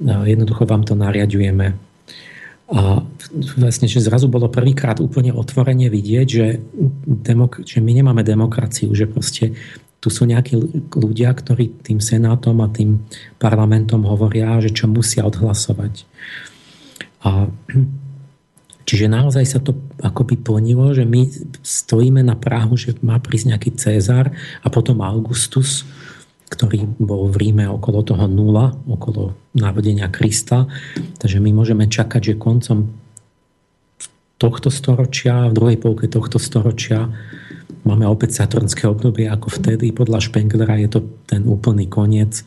jednoducho 0.00 0.68
vám 0.68 0.84
to 0.84 0.92
nariadujeme. 0.92 1.76
A 2.68 3.00
vlastne, 3.56 3.88
že 3.88 4.04
zrazu 4.04 4.28
bolo 4.28 4.52
prvýkrát 4.52 5.00
úplne 5.00 5.32
otvorene 5.32 5.88
vidieť, 5.88 6.28
že, 6.28 6.60
demok- 7.08 7.64
že 7.64 7.80
my 7.80 7.92
nemáme 7.96 8.20
demokraciu, 8.20 8.92
že 8.92 9.08
proste 9.08 9.56
tu 9.98 10.12
sú 10.12 10.28
nejakí 10.28 10.54
ľudia, 10.92 11.32
ktorí 11.32 11.80
tým 11.80 11.98
senátom 12.04 12.60
a 12.60 12.68
tým 12.68 13.02
parlamentom 13.40 14.04
hovoria, 14.04 14.60
že 14.60 14.70
čo 14.70 14.84
musia 14.86 15.24
odhlasovať. 15.24 16.04
A 17.24 17.48
Čiže 18.88 19.12
naozaj 19.12 19.44
sa 19.44 19.60
to 19.60 19.76
akoby 20.00 20.40
plnilo, 20.40 20.96
že 20.96 21.04
my 21.04 21.28
stojíme 21.60 22.24
na 22.24 22.32
Prahu, 22.32 22.72
že 22.80 22.96
má 23.04 23.20
prísť 23.20 23.52
nejaký 23.52 23.70
Cezar 23.76 24.32
a 24.64 24.66
potom 24.72 25.04
Augustus, 25.04 25.84
ktorý 26.48 26.88
bol 26.96 27.28
v 27.28 27.36
Ríme 27.36 27.68
okolo 27.68 28.00
toho 28.00 28.24
nula, 28.24 28.72
okolo 28.88 29.36
narodenia 29.52 30.08
Krista. 30.08 30.64
Takže 31.20 31.36
my 31.36 31.52
môžeme 31.52 31.84
čakať, 31.84 32.32
že 32.32 32.40
koncom 32.40 32.88
tohto 34.40 34.72
storočia, 34.72 35.52
v 35.52 35.56
druhej 35.60 35.76
polke 35.76 36.08
tohto 36.08 36.40
storočia 36.40 37.12
máme 37.84 38.08
opäť 38.08 38.40
saturnské 38.40 38.88
obdobie 38.88 39.28
ako 39.28 39.52
vtedy. 39.52 39.92
Podľa 39.92 40.24
Špenglera 40.24 40.80
je 40.80 40.88
to 40.96 41.00
ten 41.28 41.44
úplný 41.44 41.92
koniec 41.92 42.40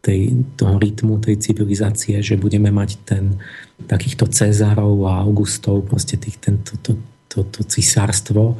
tej, 0.00 0.48
toho 0.56 0.80
rytmu 0.80 1.20
tej 1.20 1.36
civilizácie, 1.36 2.24
že 2.24 2.40
budeme 2.40 2.72
mať 2.72 2.90
ten, 3.04 3.36
takýchto 3.84 4.28
Cezarov 4.32 4.96
a 5.04 5.20
Augustov, 5.20 5.84
proste 5.84 6.16
tých, 6.16 6.40
ten, 6.40 6.64
to, 6.64 6.76
to, 6.80 6.92
to, 7.28 7.44
to 7.44 7.60
cisárstvo. 7.68 8.56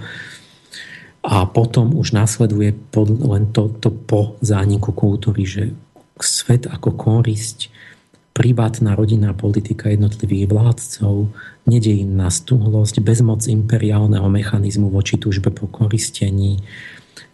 A 1.21 1.45
potom 1.49 1.97
už 1.97 2.17
následuje 2.17 2.73
pod, 2.93 3.09
len 3.09 3.53
to, 3.53 3.73
to 3.81 3.93
po 3.93 4.41
zániku 4.41 4.93
kultúry, 4.93 5.45
že 5.45 5.73
svet 6.21 6.69
ako 6.69 6.97
korisť, 6.97 7.73
privátna 8.37 8.97
rodinná 8.97 9.37
politika 9.37 9.93
jednotlivých 9.93 10.49
vládcov, 10.49 11.29
nedejinná 11.69 12.29
stuhlosť, 12.33 13.05
bezmoc 13.05 13.45
imperiálneho 13.45 14.29
mechanizmu 14.29 14.89
voči 14.89 15.21
túžbe 15.21 15.53
po 15.53 15.69
koristení, 15.69 16.61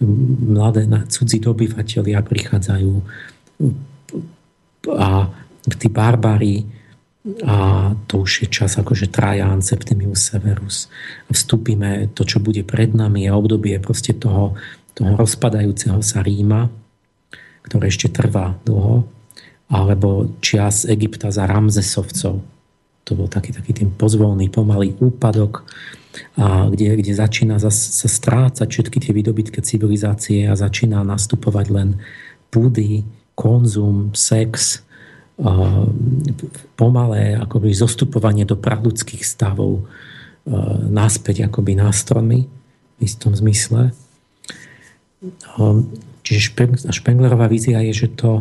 mladé 0.03 0.89
cudzí 1.07 1.39
dobyvateľia 1.39 2.21
prichádzajú 2.27 2.93
a 4.95 5.31
tí 5.67 5.91
barbári 5.91 6.77
a 7.43 7.91
to 8.07 8.23
už 8.23 8.47
je 8.47 8.49
čas 8.55 8.79
akože 8.79 9.11
Trajan, 9.11 9.59
Septimius 9.59 10.31
Severus. 10.31 10.87
Vstúpime 11.27 12.07
to, 12.15 12.23
čo 12.23 12.39
bude 12.39 12.63
pred 12.63 12.95
nami 12.95 13.27
a 13.27 13.35
obdobie 13.35 13.75
proste 13.83 14.15
toho, 14.15 14.55
toho 14.95 15.13
rozpadajúceho 15.19 15.99
sa 16.07 16.23
Ríma, 16.23 16.71
ktoré 17.67 17.91
ešte 17.91 18.15
trvá 18.15 18.55
dlho, 18.63 19.11
alebo 19.67 20.39
čias 20.39 20.87
Egypta 20.87 21.35
za 21.35 21.51
Ramzesovcov. 21.51 22.35
To 23.07 23.11
bol 23.15 23.27
taký, 23.27 23.51
taký 23.51 23.75
tým 23.75 23.91
pozvolný, 23.91 24.47
pomalý 24.47 24.95
úpadok, 25.03 25.67
a 26.39 26.71
kde, 26.71 26.97
kde 26.97 27.13
začína 27.13 27.61
sa, 27.61 27.69
sa 27.69 28.09
strácať 28.09 28.65
všetky 28.71 28.99
tie 29.03 29.13
výdobytké 29.13 29.61
civilizácie 29.61 30.49
a 30.49 30.57
začína 30.57 31.05
nastupovať 31.05 31.67
len 31.75 31.89
púdy, 32.49 33.05
konzum, 33.37 34.17
sex, 34.17 34.81
pomalé 36.81 37.37
akoby 37.37 37.77
zostupovanie 37.77 38.49
do 38.49 38.57
praľudských 38.57 39.21
stavov 39.21 39.85
náspäť 40.89 41.45
akoby 41.45 41.77
nástromy 41.77 42.49
v 42.97 43.01
istom 43.05 43.37
zmysle. 43.37 43.93
Čiže 46.25 46.41
Špenglerová 46.89 47.47
vízia 47.53 47.85
je, 47.85 48.07
že 48.07 48.09
to 48.17 48.41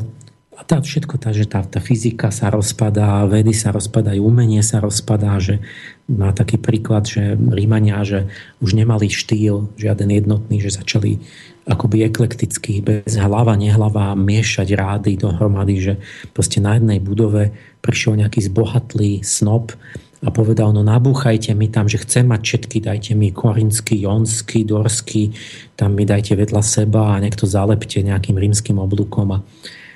a 0.55 0.63
tá 0.63 0.79
všetko 0.79 1.19
tá, 1.19 1.35
že 1.35 1.51
tá, 1.51 1.67
tá 1.67 1.83
fyzika 1.83 2.31
sa 2.31 2.47
rozpadá, 2.47 3.27
vedy 3.27 3.51
sa 3.51 3.75
rozpadajú, 3.75 4.23
umenie 4.23 4.63
sa 4.63 4.79
rozpadá, 4.79 5.35
že 5.35 5.59
má 6.07 6.31
taký 6.31 6.55
príklad, 6.55 7.03
že 7.03 7.35
Rímania, 7.35 7.99
že 8.07 8.31
už 8.63 8.71
nemali 8.71 9.11
štýl 9.11 9.67
žiaden 9.75 10.15
jednotný, 10.15 10.63
že 10.63 10.71
začali 10.71 11.19
akoby 11.65 12.05
eklekticky, 12.05 12.81
bez 12.85 13.17
hlava, 13.17 13.57
nehlava, 13.57 14.13
miešať 14.13 14.77
rády 14.77 15.17
dohromady, 15.17 15.75
že 15.81 15.93
proste 16.29 16.61
na 16.61 16.77
jednej 16.77 17.01
budove 17.01 17.49
prišiel 17.81 18.21
nejaký 18.21 18.45
zbohatlý 18.45 19.25
snob 19.25 19.73
a 20.25 20.29
povedal, 20.29 20.73
no 20.73 20.85
nabúchajte 20.85 21.53
mi 21.57 21.69
tam, 21.69 21.89
že 21.89 22.01
chcem 22.01 22.29
mať 22.29 22.41
všetky, 22.41 22.77
dajte 22.85 23.11
mi 23.17 23.33
korinský, 23.33 24.05
jonský, 24.05 24.65
dorský, 24.65 25.33
tam 25.77 25.97
mi 25.97 26.05
dajte 26.05 26.37
vedľa 26.37 26.61
seba 26.61 27.17
a 27.17 27.21
nech 27.21 27.37
to 27.37 27.49
zalepte 27.49 28.01
nejakým 28.01 28.37
rímským 28.37 28.77
oblúkom. 28.77 29.37
A 29.37 29.43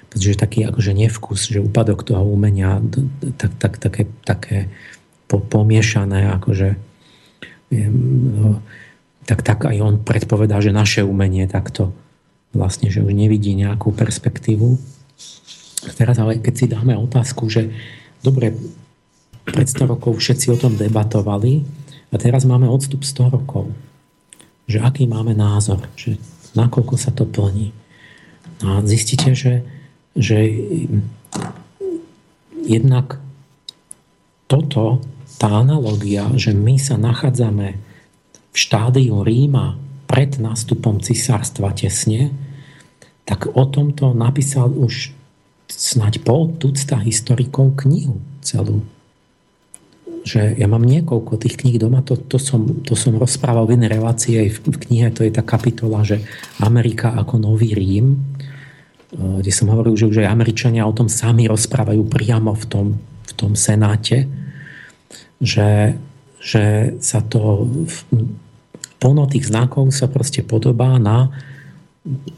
pretože 0.10 0.42
taký 0.42 0.66
akože 0.66 0.92
nevkus, 0.98 1.54
že 1.54 1.62
úpadok 1.62 2.02
toho 2.02 2.26
umenia 2.26 2.82
tak, 3.38 3.54
tak, 3.62 3.74
také, 3.78 4.10
také 4.26 4.74
pomiešané 5.30 6.34
akože 6.34 6.74
no, 7.70 8.58
tak, 9.30 9.46
tak 9.46 9.70
aj 9.70 9.78
on 9.78 9.96
predpovedá, 10.02 10.58
že 10.58 10.74
naše 10.74 11.06
umenie 11.06 11.46
takto 11.46 11.94
vlastne, 12.50 12.90
že 12.90 13.06
už 13.06 13.14
nevidí 13.14 13.54
nejakú 13.54 13.94
perspektívu. 13.94 14.82
Teraz 15.94 16.18
ale 16.18 16.42
keď 16.42 16.54
si 16.58 16.66
dáme 16.66 16.98
otázku, 16.98 17.46
že 17.46 17.70
dobre, 18.26 18.58
pred 19.46 19.70
100 19.70 19.86
rokov 19.86 20.18
všetci 20.18 20.50
o 20.50 20.58
tom 20.58 20.74
debatovali 20.74 21.62
a 22.10 22.16
teraz 22.18 22.50
máme 22.50 22.66
odstup 22.66 23.06
100 23.06 23.38
rokov. 23.38 23.70
Že 24.66 24.82
aký 24.82 25.04
máme 25.06 25.38
názor, 25.38 25.86
že 25.94 26.18
nakoľko 26.58 26.96
sa 26.98 27.14
to 27.14 27.30
plní. 27.30 27.70
A 28.66 28.82
zistíte, 28.82 29.38
že, 29.38 29.62
že 30.18 30.50
jednak 32.66 33.22
toto 34.50 35.06
tá 35.38 35.54
analogia, 35.54 36.28
že 36.34 36.52
my 36.58 36.82
sa 36.82 36.98
nachádzame 36.98 37.89
v 38.50 38.58
štádiu 38.58 39.22
Ríma 39.22 39.78
pred 40.10 40.42
nástupom 40.42 40.98
cisárstva 41.00 41.70
tesne, 41.74 42.34
tak 43.30 43.54
o 43.54 43.64
tomto 43.70 44.18
napísal 44.18 44.74
už 44.74 45.14
snáď 45.70 46.26
pol 46.26 46.50
tucta 46.58 46.98
historikov 46.98 47.78
knihu 47.86 48.18
celú. 48.42 48.82
Že 50.26 50.58
ja 50.58 50.66
mám 50.66 50.82
niekoľko 50.82 51.38
tých 51.38 51.62
kníh 51.62 51.78
doma, 51.78 52.02
to, 52.02 52.18
to, 52.18 52.42
som, 52.42 52.82
to 52.82 52.98
som 52.98 53.16
rozprával 53.22 53.70
v 53.70 53.78
inej 53.78 54.02
relácii 54.02 54.34
aj 54.42 54.50
v, 54.50 54.58
v 54.66 54.78
knihe, 54.90 55.08
to 55.14 55.22
je 55.24 55.32
tá 55.32 55.46
kapitola, 55.46 56.02
že 56.02 56.26
Amerika 56.58 57.14
ako 57.14 57.38
nový 57.38 57.78
Rím, 57.78 58.18
eh, 58.18 59.46
kde 59.46 59.52
som 59.54 59.70
hovoril, 59.70 59.94
že 59.94 60.10
už 60.10 60.26
aj 60.26 60.34
Američania 60.34 60.90
o 60.90 60.98
tom 60.98 61.08
sami 61.08 61.46
rozprávajú 61.46 62.02
priamo 62.10 62.58
v 62.58 62.66
tom, 62.66 62.88
v 63.00 63.34
tom 63.38 63.54
senáte, 63.54 64.26
že, 65.38 65.96
že 66.40 66.96
sa 67.04 67.20
to 67.20 67.68
plno 69.00 69.24
tých 69.28 69.48
znakov 69.48 69.92
sa 69.96 70.12
proste 70.12 70.44
podobá 70.44 71.00
na 71.00 71.32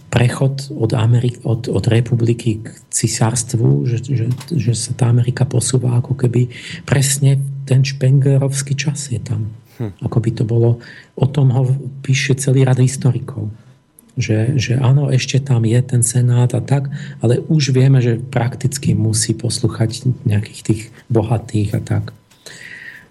prechod 0.10 0.74
od, 0.74 0.92
Amerik- 0.98 1.42
od, 1.46 1.70
od 1.70 1.86
republiky 1.88 2.60
k 2.62 2.68
cisárstvu, 2.90 3.86
že, 3.88 4.04
že, 4.04 4.28
že 4.52 4.74
sa 4.74 4.92
tá 4.98 5.08
Amerika 5.08 5.46
posúva 5.46 5.96
ako 6.02 6.18
keby 6.18 6.52
presne 6.84 7.40
ten 7.64 7.86
špenglerovský 7.86 8.76
čas 8.76 9.14
je 9.14 9.22
tam. 9.22 9.54
Hm. 9.80 9.92
Ako 10.04 10.18
by 10.20 10.32
to 10.36 10.44
bolo, 10.44 10.82
o 11.16 11.28
tom 11.30 11.54
ho 11.56 11.64
píše 12.04 12.36
celý 12.36 12.68
rad 12.68 12.82
historikov. 12.82 13.48
Že, 14.20 14.60
že 14.60 14.74
áno, 14.76 15.08
ešte 15.08 15.40
tam 15.40 15.64
je 15.64 15.80
ten 15.80 16.04
senát 16.04 16.52
a 16.52 16.60
tak, 16.60 16.92
ale 17.24 17.40
už 17.48 17.72
vieme, 17.72 18.04
že 18.04 18.20
prakticky 18.20 18.92
musí 18.92 19.32
poslúchať 19.32 20.04
nejakých 20.28 20.62
tých 20.68 20.82
bohatých 21.08 21.80
a 21.80 21.82
tak. 21.82 22.04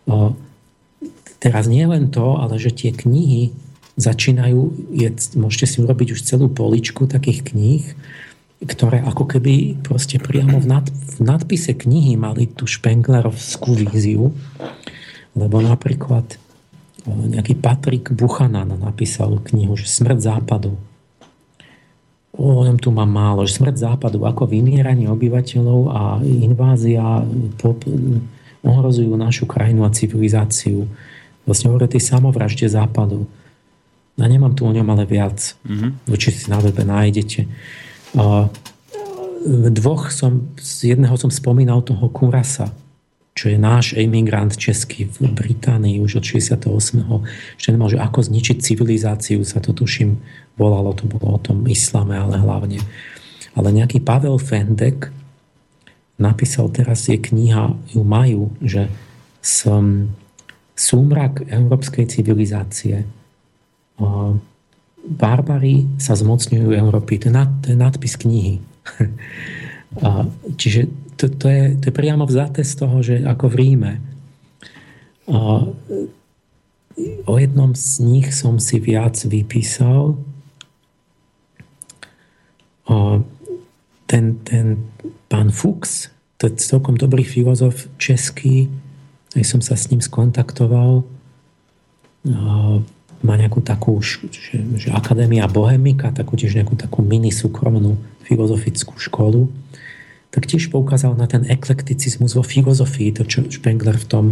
O, 0.05 0.37
teraz 1.41 1.67
nie 1.67 1.83
len 1.89 2.13
to, 2.13 2.37
ale 2.37 2.61
že 2.61 2.71
tie 2.71 2.93
knihy 2.93 3.51
začínajú, 3.97 4.93
je, 4.95 5.09
môžete 5.37 5.67
si 5.67 5.77
urobiť 5.83 6.15
už 6.15 6.21
celú 6.23 6.47
poličku 6.53 7.09
takých 7.09 7.53
kníh, 7.53 7.85
ktoré 8.61 9.01
ako 9.01 9.25
keby 9.25 9.81
proste 9.81 10.21
priamo 10.21 10.61
v, 10.61 10.67
nad, 10.69 10.87
v 10.89 11.17
nadpise 11.25 11.73
knihy 11.73 12.21
mali 12.21 12.45
tú 12.45 12.69
špenglerovskú 12.69 13.73
víziu, 13.73 14.37
lebo 15.33 15.65
napríklad 15.65 16.37
nejaký 17.09 17.57
Patrik 17.57 18.13
Buchanan 18.13 18.77
napísal 18.77 19.41
knihu, 19.49 19.73
že 19.81 19.89
Smrť 19.89 20.19
západu. 20.21 20.77
O 22.37 22.61
ňom 22.65 22.77
tu 22.77 22.93
mám 22.93 23.09
málo, 23.09 23.49
že 23.49 23.57
Smrť 23.57 23.77
západu, 23.81 24.21
ako 24.29 24.45
vymieranie 24.45 25.09
obyvateľov 25.09 25.81
a 25.89 26.03
invázia 26.21 27.25
ohrozujú 28.61 29.13
našu 29.17 29.49
krajinu 29.49 29.89
a 29.89 29.95
civilizáciu. 29.95 30.85
Vlastne 31.51 31.75
hovorí 31.75 31.91
o 31.91 31.95
tej 31.99 32.07
samovražde 32.07 32.71
západu. 32.71 33.27
Ja 34.15 34.31
nemám 34.31 34.55
tu 34.55 34.63
o 34.63 34.71
ňom 34.71 34.87
ale 34.87 35.03
viac. 35.03 35.59
Mm-hmm. 35.67 36.07
Určite 36.07 36.39
si 36.39 36.47
na 36.47 36.63
webe 36.63 36.87
nájdete. 36.87 37.51
V 39.41 39.67
dvoch 39.75 40.15
som, 40.15 40.53
z 40.61 40.95
jedného 40.95 41.17
som 41.19 41.33
spomínal 41.33 41.83
toho 41.83 42.07
Kurasa, 42.13 42.71
čo 43.35 43.49
je 43.49 43.57
náš 43.57 43.97
emigrant 43.97 44.53
český 44.53 45.09
v 45.09 45.33
Británii 45.33 45.99
už 46.05 46.21
od 46.21 46.25
68. 46.29 46.69
Ešte 47.57 47.73
nemal, 47.73 47.89
že 47.89 47.97
ako 47.97 48.21
zničiť 48.21 48.61
civilizáciu, 48.61 49.41
sa 49.43 49.65
to 49.65 49.73
tuším 49.73 50.21
volalo, 50.61 50.93
to 50.93 51.09
bolo 51.09 51.35
o 51.35 51.41
tom 51.41 51.65
islame, 51.67 52.15
ale 52.15 52.37
hlavne. 52.37 52.79
Ale 53.57 53.73
nejaký 53.73 54.05
Pavel 54.05 54.37
Fendek 54.37 55.09
napísal 56.21 56.69
teraz 56.69 57.09
je 57.09 57.17
kniha, 57.17 57.73
ju 57.97 58.03
majú, 58.05 58.53
že 58.61 58.93
som 59.41 60.13
súmrak 60.81 61.45
európskej 61.45 62.09
civilizácie. 62.09 63.05
Barbary 65.05 65.85
sa 66.01 66.17
zmocňujú 66.17 66.73
Európy. 66.73 67.21
To 67.21 67.29
je, 67.29 67.77
nadpis 67.77 68.17
knihy. 68.17 68.65
Čiže 70.61 70.89
to, 71.21 71.29
to, 71.29 71.47
je, 71.53 71.77
to 71.77 71.85
je 71.93 71.95
priamo 71.95 72.25
vzaté 72.25 72.65
z 72.65 72.75
toho, 72.81 73.05
že 73.05 73.21
ako 73.21 73.53
v 73.53 73.59
Ríme. 73.61 73.93
O 77.29 77.35
jednom 77.37 77.77
z 77.77 78.01
nich 78.01 78.33
som 78.33 78.57
si 78.57 78.81
viac 78.81 79.21
vypísal. 79.21 80.17
Ten, 84.09 84.25
ten 84.43 84.67
pán 85.29 85.53
Fuchs, 85.55 86.09
to 86.41 86.49
je 86.49 86.59
celkom 86.59 86.97
dobrý 86.97 87.23
filozof 87.23 87.87
český, 88.01 88.73
aj 89.37 89.45
som 89.47 89.61
sa 89.63 89.79
s 89.79 89.91
ním 89.91 90.03
skontaktoval. 90.03 91.07
Má 93.21 93.35
nejakú 93.37 93.61
takú, 93.61 94.01
že, 94.01 94.27
že 94.81 94.89
Akadémia 94.91 95.47
Bohemika, 95.47 96.11
takú 96.11 96.35
tiež 96.35 96.57
nejakú 96.57 96.75
takú 96.75 97.05
mini 97.05 97.31
súkromnú 97.31 98.01
filozofickú 98.25 98.97
školu. 98.97 99.53
Tak 100.31 100.47
tiež 100.47 100.71
poukázal 100.71 101.19
na 101.19 101.27
ten 101.27 101.43
eklekticizmus 101.47 102.39
vo 102.39 102.45
filozofii, 102.47 103.11
to 103.19 103.23
čo 103.27 103.45
Spengler 103.51 103.99
v 103.99 104.07
tom, 104.07 104.25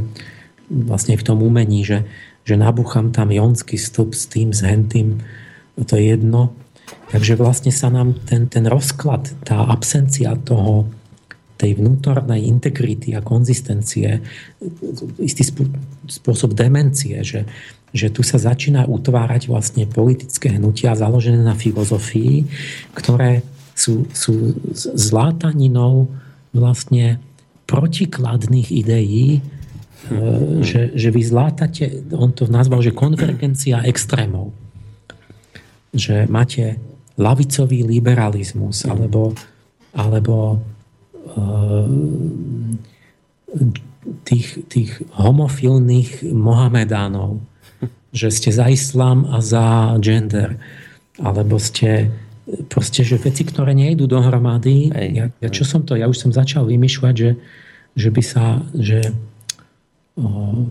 vlastne 0.71 1.19
v 1.19 1.27
tom 1.27 1.43
umení, 1.43 1.83
že, 1.83 2.07
že 2.47 2.55
nabúcham 2.55 3.11
tam 3.11 3.35
jonský 3.35 3.75
stĺp 3.75 4.15
s 4.15 4.25
tým, 4.31 4.55
s 4.55 4.63
hentým, 4.63 5.21
to 5.75 5.95
je 5.99 6.15
jedno. 6.15 6.55
Takže 7.13 7.37
vlastne 7.37 7.73
sa 7.75 7.93
nám 7.93 8.17
ten, 8.25 8.49
ten 8.49 8.65
rozklad, 8.65 9.33
tá 9.45 9.69
absencia 9.69 10.33
toho, 10.39 10.89
tej 11.59 11.75
vnútornej 11.75 12.47
integrity 12.47 13.19
a 13.19 13.21
konzistencie, 13.21 14.23
istý 15.19 15.43
spôsob 16.07 16.55
demencie, 16.55 17.19
že, 17.27 17.43
že 17.91 18.15
tu 18.15 18.23
sa 18.23 18.39
začína 18.39 18.87
utvárať 18.87 19.51
vlastne 19.51 19.85
politické 19.91 20.55
hnutia 20.55 20.95
založené 20.95 21.43
na 21.43 21.59
filozofii, 21.59 22.47
ktoré 22.95 23.43
sú, 23.75 24.07
sú 24.15 24.55
zlátaninou 24.95 26.07
vlastne 26.55 27.19
protikladných 27.67 28.69
ideí, 28.73 29.43
hmm. 30.09 30.63
že, 30.63 30.95
že 30.95 31.09
vy 31.11 31.23
zlátate, 31.27 31.85
on 32.15 32.33
to 32.33 32.47
nazval, 32.47 32.81
že 32.81 32.97
konvergencia 32.97 33.83
extrémov. 33.85 34.55
Že 35.93 36.31
máte 36.31 36.79
lavicový 37.19 37.83
liberalizmus, 37.83 38.87
alebo, 38.87 39.35
alebo 39.93 40.63
tých, 44.25 44.47
tých 44.69 44.91
homofilných 45.17 46.33
Mohamedánov, 46.33 47.41
že 48.13 48.33
ste 48.33 48.51
za 48.53 48.69
islám 48.73 49.29
a 49.29 49.41
za 49.45 49.97
gender, 50.01 50.57
alebo 51.21 51.61
ste 51.61 52.09
proste, 52.69 53.05
že 53.05 53.21
veci, 53.21 53.45
ktoré 53.45 53.77
nejdu 53.77 54.09
dohromady, 54.09 54.89
Hej. 54.89 55.09
ja, 55.13 55.25
ja 55.29 55.49
čo 55.53 55.69
som 55.69 55.85
to, 55.85 55.93
ja 55.97 56.09
už 56.09 56.17
som 56.17 56.31
začal 56.33 56.65
vymýšľať, 56.65 57.15
že, 57.15 57.31
že 57.93 58.09
by 58.09 58.23
sa, 58.25 58.65
že 58.73 59.13
o, 60.17 60.65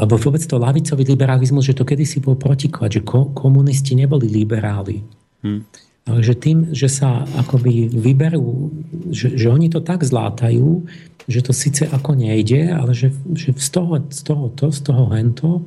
alebo 0.00 0.14
vôbec 0.16 0.40
to 0.40 0.56
lavicový 0.56 1.04
liberalizmus, 1.04 1.68
že 1.68 1.76
to 1.76 1.84
kedysi 1.84 2.24
bol 2.24 2.40
protiklad, 2.40 2.96
že 2.96 3.04
ko, 3.04 3.28
komunisti 3.36 3.92
neboli 3.92 4.30
liberáli. 4.32 5.04
Hm. 5.44 5.60
Že 6.04 6.34
tým, 6.36 6.58
že 6.76 6.92
sa 6.92 7.24
akoby 7.40 7.88
vyberú, 7.88 8.68
že, 9.08 9.40
že 9.40 9.48
oni 9.48 9.72
to 9.72 9.80
tak 9.80 10.04
zlátajú, 10.04 10.84
že 11.24 11.40
to 11.40 11.56
síce 11.56 11.88
ako 11.88 12.12
nejde, 12.12 12.68
ale 12.68 12.92
že, 12.92 13.08
že 13.32 13.56
z 13.56 13.68
toho, 13.72 13.96
z 14.12 14.20
toho 14.20 14.44
to, 14.52 14.68
z 14.68 14.80
toho 14.84 15.08
hento 15.16 15.64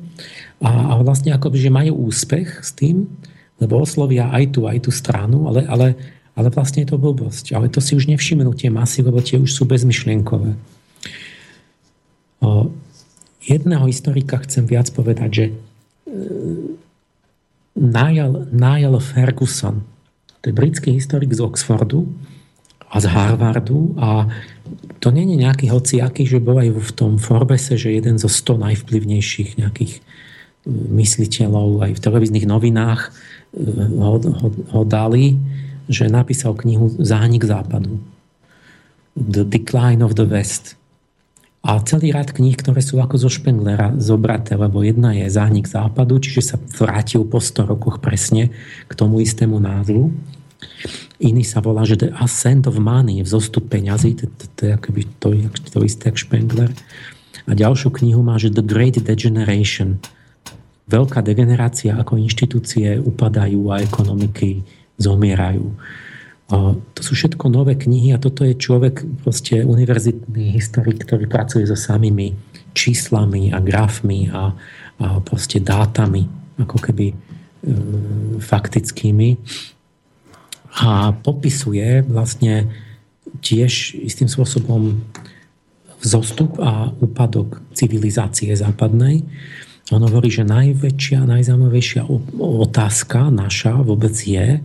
a, 0.62 0.94
a 0.94 1.02
vlastne 1.02 1.34
akoby, 1.34 1.58
že 1.58 1.74
majú 1.74 2.06
úspech 2.06 2.62
s 2.62 2.70
tým, 2.70 3.10
lebo 3.58 3.82
oslovia 3.82 4.30
aj 4.30 4.54
tú, 4.54 4.70
aj 4.70 4.78
tú 4.86 4.90
stranu, 4.94 5.50
ale, 5.50 5.66
ale, 5.66 5.98
ale 6.38 6.48
vlastne 6.54 6.86
je 6.86 6.94
to 6.94 7.02
blbosť. 7.02 7.58
Ale 7.58 7.66
to 7.66 7.82
si 7.82 7.98
už 7.98 8.06
nevšimnú 8.06 8.54
tie 8.54 8.70
masy, 8.70 9.02
lebo 9.02 9.18
tie 9.18 9.42
už 9.42 9.50
sú 9.50 9.66
bezmyšlienkové. 9.66 10.54
O, 12.38 12.70
jedného 13.42 13.90
historika 13.90 14.38
chcem 14.46 14.62
viac 14.62 14.86
povedať, 14.94 15.30
že 15.34 15.44
e, 15.50 15.52
Niall, 17.74 18.46
Niall 18.54 19.02
Ferguson, 19.02 19.82
to 20.40 20.50
je 20.50 20.54
britský 20.54 20.94
historik 20.94 21.34
z 21.34 21.42
Oxfordu 21.42 22.06
a 22.88 22.96
z 23.02 23.06
Harvardu 23.10 23.94
a 24.00 24.30
to 24.98 25.12
nie 25.12 25.28
je 25.28 25.36
nejaký 25.44 25.66
hociaký, 25.68 26.24
že 26.24 26.42
bol 26.42 26.58
aj 26.58 26.72
v 26.72 26.92
tom 26.96 27.20
Forbese, 27.20 27.76
že 27.76 27.94
jeden 27.94 28.16
zo 28.16 28.30
100 28.30 28.64
najvplyvnejších 28.64 29.60
nejakých 29.60 29.92
e, 29.98 30.00
mysliteľov 30.72 31.84
aj 31.84 31.92
v 31.98 32.02
televíznych 32.02 32.46
novinách 32.48 33.08
e, 33.08 33.10
ho, 33.98 34.16
ho, 34.18 34.48
ho 34.50 34.82
dali, 34.88 35.36
že 35.88 36.08
napísal 36.08 36.56
knihu 36.56 36.92
Zánik 37.00 37.44
západu. 37.44 38.00
The 39.18 39.42
Decline 39.42 40.04
of 40.04 40.14
the 40.14 40.28
West. 40.28 40.78
A 41.68 41.84
celý 41.84 42.16
rad 42.16 42.32
kníh, 42.32 42.56
ktoré 42.56 42.80
sú 42.80 42.96
ako 42.96 43.20
zo 43.20 43.28
Špenglera 43.28 43.92
zobraté, 44.00 44.56
lebo 44.56 44.80
jedna 44.80 45.12
je 45.12 45.28
Zánik 45.28 45.68
západu, 45.68 46.16
čiže 46.16 46.40
sa 46.40 46.56
vrátil 46.56 47.28
po 47.28 47.44
100 47.44 47.68
rokoch 47.68 48.00
presne 48.00 48.48
k 48.88 48.92
tomu 48.96 49.20
istému 49.20 49.60
názvu. 49.60 50.08
Iný 51.20 51.44
sa 51.44 51.60
volá, 51.60 51.84
že 51.84 52.00
The 52.00 52.16
Ascent 52.16 52.64
of 52.64 52.80
Money, 52.80 53.20
vzostup 53.20 53.68
peňazí, 53.68 54.16
to, 54.16 54.32
to, 54.56 54.80
to, 55.20 55.28
to 55.52 55.78
isté 55.84 56.08
ako 56.08 56.16
Špengler. 56.24 56.72
A 57.44 57.52
ďalšiu 57.52 57.92
knihu 58.00 58.24
má, 58.24 58.40
že 58.40 58.48
The 58.48 58.64
Great 58.64 58.96
Degeneration. 59.04 60.00
Veľká 60.88 61.20
degenerácia, 61.20 62.00
ako 62.00 62.16
inštitúcie 62.16 62.96
upadajú 62.96 63.68
a 63.68 63.84
ekonomiky 63.84 64.64
zomierajú. 64.96 65.68
To 66.48 67.00
sú 67.04 67.12
všetko 67.12 67.52
nové 67.52 67.76
knihy 67.76 68.16
a 68.16 68.22
toto 68.22 68.40
je 68.40 68.56
človek, 68.56 69.04
proste 69.20 69.60
univerzitný 69.68 70.56
historik, 70.56 71.04
ktorý 71.04 71.28
pracuje 71.28 71.68
so 71.68 71.76
samými 71.76 72.32
číslami 72.72 73.52
a 73.52 73.60
grafmi 73.60 74.32
a, 74.32 74.56
a 74.96 75.20
proste 75.20 75.60
dátami, 75.60 76.24
ako 76.56 76.76
keby 76.80 77.12
e, 77.12 77.16
faktickými. 78.40 79.36
A 80.80 81.12
popisuje 81.12 82.00
vlastne 82.08 82.72
tiež 83.44 84.00
istým 84.00 84.32
spôsobom 84.32 85.04
vzostup 86.00 86.56
a 86.64 86.96
úpadok 86.96 87.60
civilizácie 87.76 88.56
západnej. 88.56 89.20
On 89.92 90.00
hovorí, 90.00 90.32
že 90.32 90.48
najväčšia, 90.48 91.28
najzaujímavejšia 91.28 92.08
otázka 92.40 93.28
naša 93.28 93.84
vôbec 93.84 94.16
je, 94.16 94.64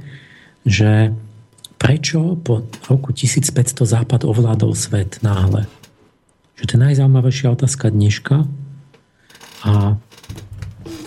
že 0.64 1.12
prečo 1.84 2.40
po 2.40 2.64
roku 2.88 3.12
1500 3.12 3.84
Západ 3.84 4.24
ovládol 4.24 4.72
svet 4.72 5.20
náhle. 5.20 5.68
Že 6.56 6.64
to 6.64 6.74
je 6.80 6.84
najzaujímavejšia 6.88 7.52
otázka 7.52 7.92
dneška. 7.92 8.48
A 9.68 10.00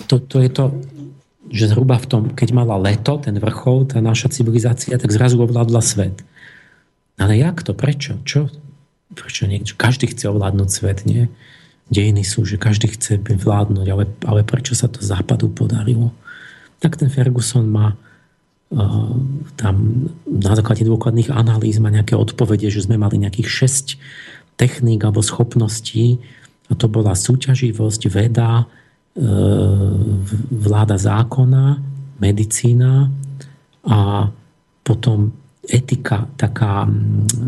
to, 0.04 0.20
to 0.20 0.36
je 0.44 0.50
to, 0.52 0.64
že 1.48 1.72
zhruba 1.72 1.96
v 1.96 2.06
tom, 2.06 2.22
keď 2.36 2.48
mala 2.52 2.76
leto, 2.76 3.16
ten 3.16 3.40
vrchol, 3.40 3.88
tá 3.88 4.04
naša 4.04 4.28
civilizácia, 4.28 5.00
tak 5.00 5.08
zrazu 5.08 5.40
ovládla 5.40 5.80
svet. 5.80 6.20
Ale 7.16 7.40
jak 7.40 7.64
to? 7.64 7.72
Prečo? 7.72 8.20
Čo? 8.28 8.52
Prečo 9.16 9.48
niekto? 9.48 9.72
Každý 9.80 10.12
chce 10.12 10.28
ovládnuť 10.28 10.68
svet, 10.68 11.08
nie? 11.08 11.32
Dejiny 11.88 12.20
sú, 12.20 12.44
že 12.44 12.60
každý 12.60 12.92
chce 12.92 13.16
vládnuť, 13.24 13.86
ale, 13.88 14.04
ale 14.28 14.40
prečo 14.44 14.76
sa 14.76 14.92
to 14.92 15.00
západu 15.00 15.48
podarilo? 15.48 16.12
Tak 16.84 17.00
ten 17.00 17.08
Ferguson 17.08 17.64
má 17.64 17.96
tam 19.56 19.74
na 20.26 20.52
základe 20.58 20.82
dôkladných 20.82 21.30
analýz 21.30 21.78
má 21.78 21.86
nejaké 21.86 22.18
odpovede, 22.18 22.66
že 22.66 22.82
sme 22.82 22.98
mali 22.98 23.22
nejakých 23.22 23.48
6 23.96 24.58
techník 24.58 25.06
alebo 25.06 25.22
schopností 25.22 26.18
a 26.66 26.74
to 26.74 26.90
bola 26.90 27.14
súťaživosť, 27.14 28.02
veda, 28.10 28.66
e, 29.14 29.24
vláda 30.50 30.98
zákona, 30.98 31.78
medicína 32.18 33.06
a 33.86 34.26
potom 34.82 35.30
etika, 35.66 36.26
taká, 36.34 36.90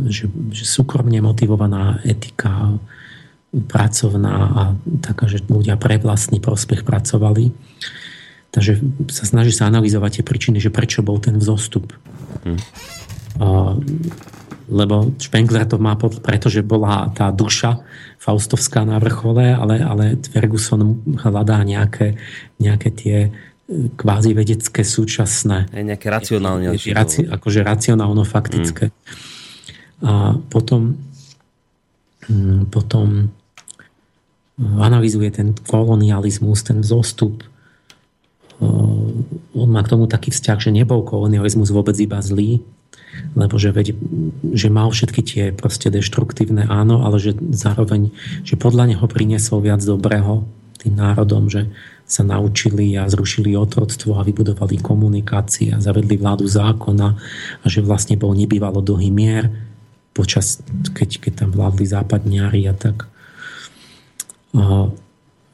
že, 0.06 0.30
že 0.54 0.64
súkromne 0.66 1.18
motivovaná 1.18 1.98
etika 2.06 2.78
pracovná 3.50 4.36
a 4.54 4.62
taká, 5.00 5.26
že 5.26 5.42
ľudia 5.50 5.80
pre 5.80 5.98
vlastný 5.98 6.38
prospech 6.38 6.84
pracovali. 6.86 7.50
Takže 8.48 8.80
sa 9.12 9.28
snaží 9.28 9.52
sa 9.52 9.68
analyzovať 9.68 10.20
tie 10.20 10.24
príčiny, 10.24 10.56
že 10.56 10.72
prečo 10.72 11.04
bol 11.04 11.20
ten 11.20 11.36
vzostup. 11.36 11.92
Hmm. 12.44 12.60
Uh, 13.38 13.76
lebo 14.68 15.16
Spengler 15.16 15.64
to 15.64 15.80
má 15.80 15.96
pretože 15.96 16.60
bola 16.60 17.08
tá 17.16 17.32
duša 17.32 17.80
faustovská 18.20 18.84
na 18.84 19.00
vrchole, 19.00 19.56
ale, 19.56 19.80
ale 19.80 20.04
Ferguson 20.20 21.00
hľadá 21.16 21.64
nejaké, 21.64 22.20
nejaké 22.60 22.88
tie 22.92 23.18
e, 23.24 23.30
kvázi 23.96 24.36
vedecké 24.36 24.84
súčasné. 24.84 25.72
Je 25.72 25.88
nejaké 25.88 26.12
racionálne. 26.12 26.76
Raci, 26.76 27.24
akože 27.24 27.64
racionálno-faktické. 27.64 28.92
Hmm. 28.92 30.04
A 30.04 30.12
potom, 30.52 31.00
hm, 32.28 32.68
potom 32.68 33.32
e, 34.60 34.64
analizuje 34.84 35.32
ten 35.32 35.56
kolonializmus, 35.56 36.60
ten 36.60 36.84
vzostup 36.84 37.40
on 39.58 39.68
má 39.70 39.80
k 39.82 39.92
tomu 39.94 40.10
taký 40.10 40.34
vzťah, 40.34 40.58
že 40.58 40.70
nebol 40.74 41.06
kolonializmus 41.06 41.70
vôbec 41.70 41.94
iba 41.98 42.18
zlý, 42.18 42.62
lebo 43.34 43.58
že, 43.58 43.74
veď, 43.74 43.94
že 44.54 44.68
mal 44.70 44.90
všetky 44.90 45.20
tie 45.22 45.44
proste 45.50 45.90
deštruktívne 45.90 46.66
áno, 46.70 47.02
ale 47.02 47.18
že 47.18 47.34
zároveň, 47.54 48.14
že 48.46 48.58
podľa 48.58 48.94
neho 48.94 49.06
priniesol 49.06 49.62
viac 49.62 49.82
dobrého 49.82 50.46
tým 50.78 50.94
národom, 50.94 51.50
že 51.50 51.66
sa 52.08 52.24
naučili 52.24 52.96
a 52.96 53.10
zrušili 53.10 53.52
otroctvo 53.58 54.16
a 54.16 54.24
vybudovali 54.24 54.80
komunikácie 54.80 55.74
a 55.74 55.82
zavedli 55.82 56.16
vládu 56.16 56.48
zákona 56.48 57.08
a 57.60 57.66
že 57.66 57.84
vlastne 57.84 58.16
bol 58.16 58.32
nebývalo 58.32 58.80
dlhý 58.80 59.10
mier. 59.12 59.50
Počas, 60.16 60.62
keď, 60.96 61.28
keď 61.28 61.32
tam 61.44 61.50
vládli 61.52 61.84
západňári 61.84 62.64
a 62.70 62.74
tak 62.74 63.06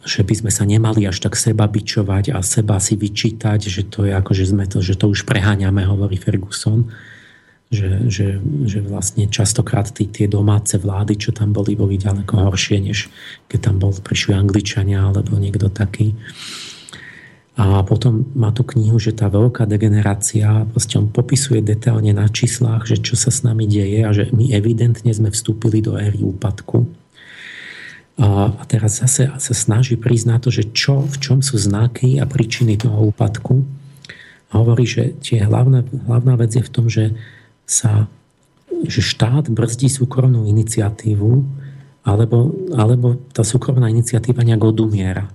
že 0.04 0.20
by 0.20 0.34
sme 0.44 0.50
sa 0.52 0.68
nemali 0.68 1.08
až 1.08 1.24
tak 1.24 1.34
seba 1.34 1.64
bičovať 1.64 2.36
a 2.36 2.44
seba 2.44 2.76
si 2.76 2.94
vyčítať, 2.94 3.60
že 3.64 3.82
to 3.88 4.04
je 4.04 4.12
ako, 4.12 4.36
že, 4.36 4.44
sme 4.52 4.68
to, 4.68 4.84
že 4.84 5.00
to 5.00 5.08
už 5.08 5.24
preháňame, 5.24 5.82
hovorí 5.84 6.20
Ferguson. 6.20 6.92
Že, 7.74 8.06
že, 8.06 8.26
že 8.68 8.78
vlastne 8.84 9.26
častokrát 9.26 9.90
tí, 9.90 10.06
tie 10.06 10.30
domáce 10.30 10.78
vlády, 10.78 11.18
čo 11.18 11.34
tam 11.34 11.50
boli, 11.50 11.74
boli 11.74 11.98
ďaleko 11.98 12.46
horšie, 12.46 12.78
než 12.78 13.10
keď 13.50 13.72
tam 13.72 13.76
bol, 13.82 13.90
prišli 13.90 14.36
Angličania 14.36 15.02
alebo 15.02 15.34
niekto 15.40 15.72
taký. 15.72 16.14
A 17.58 17.82
potom 17.82 18.30
má 18.36 18.54
tu 18.54 18.62
knihu, 18.62 19.00
že 19.00 19.16
tá 19.16 19.26
veľká 19.26 19.66
degenerácia, 19.66 20.68
proste 20.70 21.02
on 21.02 21.10
popisuje 21.10 21.66
detailne 21.66 22.14
na 22.14 22.30
číslach, 22.30 22.86
že 22.86 23.00
čo 23.00 23.18
sa 23.18 23.34
s 23.34 23.42
nami 23.42 23.66
deje 23.66 24.06
a 24.06 24.10
že 24.12 24.30
my 24.30 24.54
evidentne 24.54 25.10
sme 25.10 25.34
vstúpili 25.34 25.82
do 25.82 25.98
éry 25.98 26.22
úpadku 26.22 27.03
a 28.14 28.62
teraz 28.70 29.02
zase 29.02 29.26
sa 29.26 29.54
snaží 29.54 29.98
na 30.22 30.38
to, 30.38 30.46
že 30.50 30.70
čo, 30.70 31.02
v 31.02 31.16
čom 31.18 31.38
sú 31.42 31.58
znaky 31.58 32.22
a 32.22 32.30
príčiny 32.30 32.78
toho 32.78 33.10
úpadku. 33.10 33.66
A 34.54 34.62
hovorí, 34.62 34.86
že 34.86 35.18
tie 35.18 35.42
hlavná, 35.42 35.82
hlavná 36.06 36.38
vec 36.38 36.54
je 36.54 36.62
v 36.62 36.70
tom, 36.70 36.86
že, 36.86 37.10
sa, 37.66 38.06
že 38.86 39.02
štát 39.02 39.50
brzdí 39.50 39.90
súkromnú 39.90 40.46
iniciatívu, 40.46 41.42
alebo, 42.06 42.54
alebo 42.78 43.18
tá 43.34 43.42
súkromná 43.42 43.90
iniciatíva 43.90 44.46
nejak 44.46 44.62
odumiera 44.62 45.26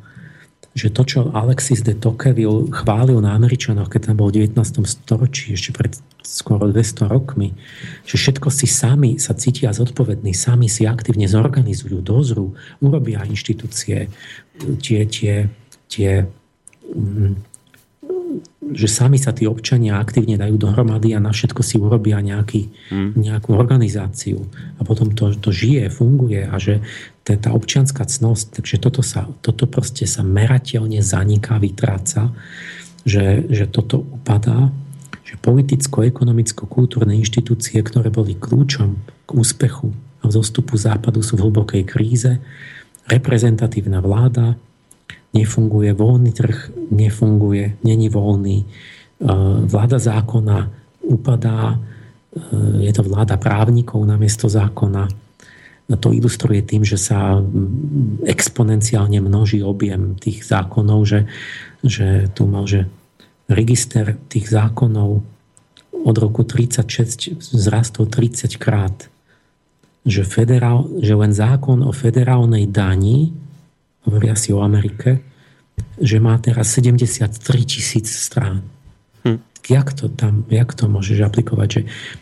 že 0.77 0.93
to, 0.93 1.01
čo 1.01 1.19
Alexis 1.33 1.81
de 1.81 1.97
Tocqueville 1.97 2.69
chválil 2.69 3.17
na 3.19 3.33
Američanoch, 3.33 3.89
keď 3.89 4.13
tam 4.13 4.21
bol 4.21 4.29
v 4.29 4.45
19. 4.45 4.85
storočí, 4.85 5.57
ešte 5.57 5.73
pred 5.73 5.97
skoro 6.21 6.69
200 6.69 7.09
rokmi, 7.09 7.57
že 8.05 8.15
všetko 8.21 8.53
si 8.53 8.69
sami 8.69 9.17
sa 9.17 9.33
cítia 9.33 9.73
zodpovední, 9.73 10.31
sami 10.37 10.69
si 10.69 10.85
aktívne 10.85 11.25
zorganizujú, 11.25 12.05
dozrú, 12.05 12.53
urobia 12.85 13.25
inštitúcie, 13.25 14.13
tie, 14.77 14.99
tie, 15.09 15.49
tie 15.89 16.29
mm, 16.93 17.49
že 18.69 18.85
sami 18.85 19.17
sa 19.17 19.33
tí 19.33 19.49
občania 19.49 19.97
aktívne 19.97 20.37
dajú 20.37 20.61
dohromady 20.61 21.17
a 21.17 21.19
na 21.23 21.33
všetko 21.33 21.61
si 21.65 21.81
urobia 21.81 22.21
nejaký, 22.21 22.69
hmm. 22.93 23.17
nejakú 23.17 23.57
organizáciu 23.57 24.45
a 24.77 24.85
potom 24.85 25.09
to, 25.17 25.33
to 25.33 25.49
žije, 25.49 25.89
funguje 25.89 26.45
a 26.45 26.55
že 26.61 26.85
to 27.29 27.37
je 27.37 27.45
tá 27.45 27.53
občianská 27.53 28.09
cnosť, 28.09 28.57
takže 28.57 28.81
toto, 28.81 29.05
sa, 29.05 29.29
toto 29.45 29.69
proste 29.69 30.09
sa 30.09 30.25
merateľne 30.25 30.97
zaniká, 30.97 31.61
vytráca, 31.61 32.33
že, 33.05 33.45
že 33.53 33.69
toto 33.69 34.01
upadá, 34.01 34.73
že 35.21 35.37
politicko-ekonomicko-kultúrne 35.37 37.13
inštitúcie, 37.21 37.85
ktoré 37.85 38.09
boli 38.09 38.33
kľúčom 38.33 38.97
k 39.29 39.29
úspechu 39.29 39.93
a 40.19 40.23
vzostupu 40.25 40.73
západu 40.73 41.21
sú 41.21 41.37
v 41.37 41.45
hlbokej 41.45 41.85
kríze, 41.85 42.41
reprezentatívna 43.05 44.01
vláda, 44.01 44.57
nefunguje, 45.29 45.93
voľný 45.93 46.33
trh 46.33 46.89
nefunguje, 46.89 47.77
není 47.85 48.09
voľný, 48.09 48.57
e, 48.57 48.67
vláda 49.69 50.01
zákona 50.01 50.57
upadá, 51.05 51.77
e, 51.77 52.89
je 52.89 52.91
to 52.97 53.05
vláda 53.05 53.37
právnikov 53.37 54.01
namiesto 54.01 54.49
zákona. 54.49 55.28
To 55.89 56.13
ilustruje 56.13 56.61
tým, 56.61 56.85
že 56.85 57.01
sa 57.01 57.41
exponenciálne 58.21 59.17
množí 59.25 59.65
objem 59.65 60.13
tých 60.21 60.45
zákonov, 60.45 61.01
že, 61.09 61.19
že 61.81 62.29
tu 62.37 62.45
môže 62.45 62.85
register 63.49 64.13
tých 64.29 64.53
zákonov 64.53 65.25
od 66.05 66.15
roku 66.21 66.45
36 66.45 67.41
zrastol 67.41 68.05
30 68.05 68.61
krát. 68.61 69.09
Že, 70.05 70.23
federál, 70.29 70.85
že 71.01 71.17
len 71.17 71.33
zákon 71.33 71.83
o 71.83 71.91
federálnej 71.91 72.69
dani 72.69 73.33
hovoria 74.07 74.37
si 74.37 74.53
o 74.55 74.63
Amerike, 74.63 75.25
že 75.99 76.21
má 76.21 76.37
teraz 76.39 76.71
73 76.71 77.33
tisíc 77.65 78.07
strán. 78.07 78.63
Hm. 79.25 79.41
Jak 79.67 79.93
to 79.93 80.07
tam, 80.07 80.47
jak 80.47 80.71
to 80.77 80.87
môžeš 80.87 81.25
aplikovať? 81.25 81.67
Že, 81.67 81.81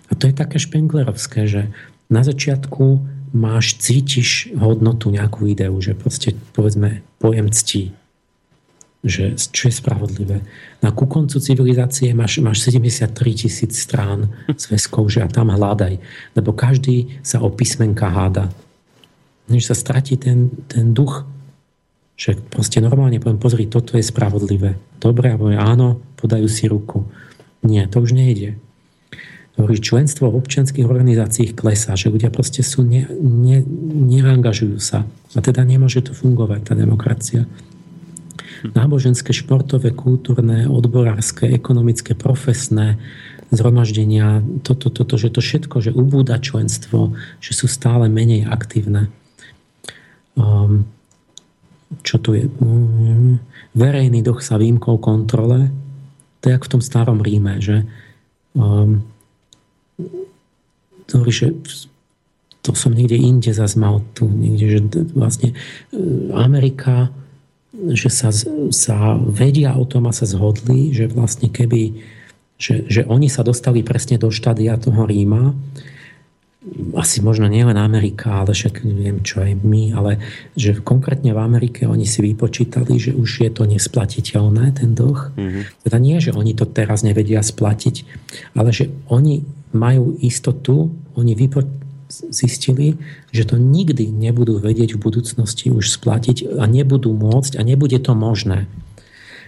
a 0.09 0.11
to 0.17 0.23
je 0.31 0.33
také 0.33 0.57
špenglerovské, 0.57 1.45
že 1.45 1.69
na 2.07 2.23
začiatku 2.23 3.16
máš, 3.33 3.79
cítiš 3.79 4.51
hodnotu 4.55 5.11
nejakú 5.11 5.47
ideu, 5.47 5.73
že 5.79 5.97
proste 5.97 6.35
povedzme 6.53 7.01
pojem 7.19 7.51
cti, 7.51 7.91
že 9.03 9.35
čo 9.37 9.69
je 9.69 9.73
spravodlivé. 9.73 10.43
Na 10.83 10.91
ku 10.91 11.07
koncu 11.07 11.39
civilizácie 11.39 12.11
máš, 12.11 12.39
máš 12.43 12.63
73 12.67 13.13
tisíc 13.33 13.73
strán 13.77 14.31
zväzkov, 14.53 15.07
že 15.07 15.23
a 15.23 15.29
tam 15.31 15.53
hľadaj. 15.53 15.99
Lebo 16.35 16.51
každý 16.51 17.19
sa 17.23 17.39
o 17.43 17.49
písmenka 17.53 18.09
háda 18.09 18.51
než 19.47 19.67
sa 19.67 19.75
stratí 19.75 20.19
ten, 20.19 20.51
ten 20.67 20.91
duch. 20.91 21.23
Že 22.17 22.41
proste 22.49 22.81
normálne 22.81 23.21
poviem, 23.21 23.39
pozri, 23.39 23.69
toto 23.69 23.95
je 23.95 24.03
spravodlivé. 24.03 24.75
Dobre, 24.97 25.31
a 25.33 25.39
poviem, 25.39 25.61
áno, 25.61 26.01
podajú 26.17 26.49
si 26.49 26.65
ruku. 26.65 27.05
Nie, 27.61 27.85
to 27.85 28.01
už 28.01 28.17
nejde. 28.17 28.57
Hovorí, 29.57 29.81
členstvo 29.81 30.29
v 30.29 30.37
občianských 30.37 30.85
organizáciách 30.85 31.57
klesá, 31.57 31.97
že 31.97 32.13
ľudia 32.13 32.29
proste 32.29 32.61
sú, 32.61 32.85
ne, 32.85 33.09
ne, 33.17 33.65
neangažujú 34.05 34.77
sa. 34.77 35.09
A 35.33 35.39
teda 35.41 35.65
nemôže 35.65 36.05
to 36.05 36.13
fungovať, 36.13 36.61
tá 36.61 36.73
demokracia. 36.77 37.49
Náboženské, 38.77 39.33
športové, 39.33 39.97
kultúrne, 39.97 40.69
odborárske, 40.69 41.49
ekonomické, 41.49 42.13
profesné, 42.13 43.01
zhromaždenia, 43.49 44.45
toto, 44.61 44.93
toto, 44.93 45.17
že 45.17 45.33
to 45.33 45.41
všetko, 45.41 45.81
že 45.81 45.95
ubúda 45.95 46.37
členstvo, 46.37 47.17
že 47.41 47.57
sú 47.57 47.65
stále 47.65 48.11
menej 48.11 48.45
aktívne. 48.45 49.09
Um, 50.37 50.85
čo 52.03 52.19
tu 52.19 52.35
je? 52.35 52.45
Um, 52.59 53.39
verejný 53.71 54.21
doch 54.21 54.43
sa 54.43 54.59
výjimkou 54.59 54.99
kontrole, 54.99 55.71
to 56.43 56.51
je 56.51 56.53
jak 56.53 56.65
v 56.67 56.71
tom 56.77 56.81
starom 56.83 57.23
Ríme, 57.23 57.57
že 57.63 57.87
um, 58.53 59.07
to, 61.07 61.17
že 61.27 61.53
to 62.61 62.75
som 62.75 62.91
niekde 62.91 63.15
inde 63.15 63.51
zase 63.55 63.79
mal 63.79 64.03
tu, 64.11 64.27
niekde, 64.27 64.67
že 64.67 64.79
vlastne 65.15 65.49
uh, 65.53 66.35
Amerika, 66.37 67.09
že 67.73 68.09
sa, 68.09 68.33
sa 68.73 69.15
vedia 69.17 69.77
o 69.77 69.85
tom 69.85 70.09
a 70.09 70.13
sa 70.15 70.25
zhodli, 70.25 70.91
že 70.91 71.07
vlastne 71.07 71.47
keby 71.47 72.15
že, 72.57 72.89
že 72.89 73.01
oni 73.05 73.29
sa 73.29 73.45
dostali 73.45 73.85
presne 73.85 74.17
do 74.17 74.33
štádia 74.33 74.75
toho 74.81 75.05
Ríma, 75.05 75.53
asi 76.99 77.23
možno 77.23 77.47
nielen 77.47 77.79
Amerika, 77.79 78.43
ale 78.43 78.51
však 78.51 78.83
neviem 78.83 79.23
čo 79.23 79.39
aj 79.39 79.55
my, 79.63 79.95
ale 79.95 80.19
že 80.51 80.75
konkrétne 80.83 81.31
v 81.31 81.39
Amerike 81.39 81.87
oni 81.87 82.03
si 82.03 82.19
vypočítali, 82.19 82.99
že 82.99 83.15
už 83.15 83.47
je 83.47 83.51
to 83.53 83.63
nesplatiteľné, 83.63 84.75
ten 84.75 84.91
dlh. 84.91 85.21
Mm-hmm. 85.37 85.63
Teda 85.87 85.97
nie, 86.01 86.17
že 86.19 86.35
oni 86.35 86.51
to 86.57 86.67
teraz 86.67 87.07
nevedia 87.07 87.39
splatiť, 87.39 88.03
ale 88.57 88.75
že 88.75 88.91
oni 89.07 89.47
majú 89.73 90.15
istotu, 90.19 90.91
oni 91.17 91.33
vypo- 91.35 91.67
zistili, 92.09 92.95
že 93.35 93.43
to 93.43 93.59
nikdy 93.59 94.07
nebudú 94.07 94.59
vedieť 94.63 94.95
v 94.95 95.03
budúcnosti 95.03 95.67
už 95.69 95.91
splatiť 95.91 96.55
a 96.55 96.63
nebudú 96.65 97.11
môcť 97.11 97.59
a 97.59 97.61
nebude 97.67 97.99
to 97.99 98.15
možné. 98.15 98.65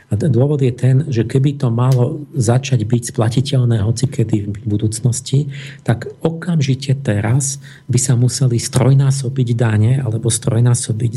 A 0.10 0.18
dôvod 0.18 0.58
je 0.66 0.74
ten, 0.74 1.06
že 1.06 1.22
keby 1.22 1.62
to 1.62 1.70
malo 1.70 2.26
začať 2.34 2.82
byť 2.82 3.14
splatiteľné 3.14 3.86
hocikedy 3.86 4.50
v 4.50 4.58
budúcnosti, 4.66 5.54
tak 5.86 6.10
okamžite 6.26 6.98
teraz 7.06 7.62
by 7.86 8.00
sa 8.02 8.18
museli 8.18 8.58
strojnásobiť 8.58 9.48
dane 9.54 10.02
alebo 10.02 10.34
strojnásobiť 10.34 11.14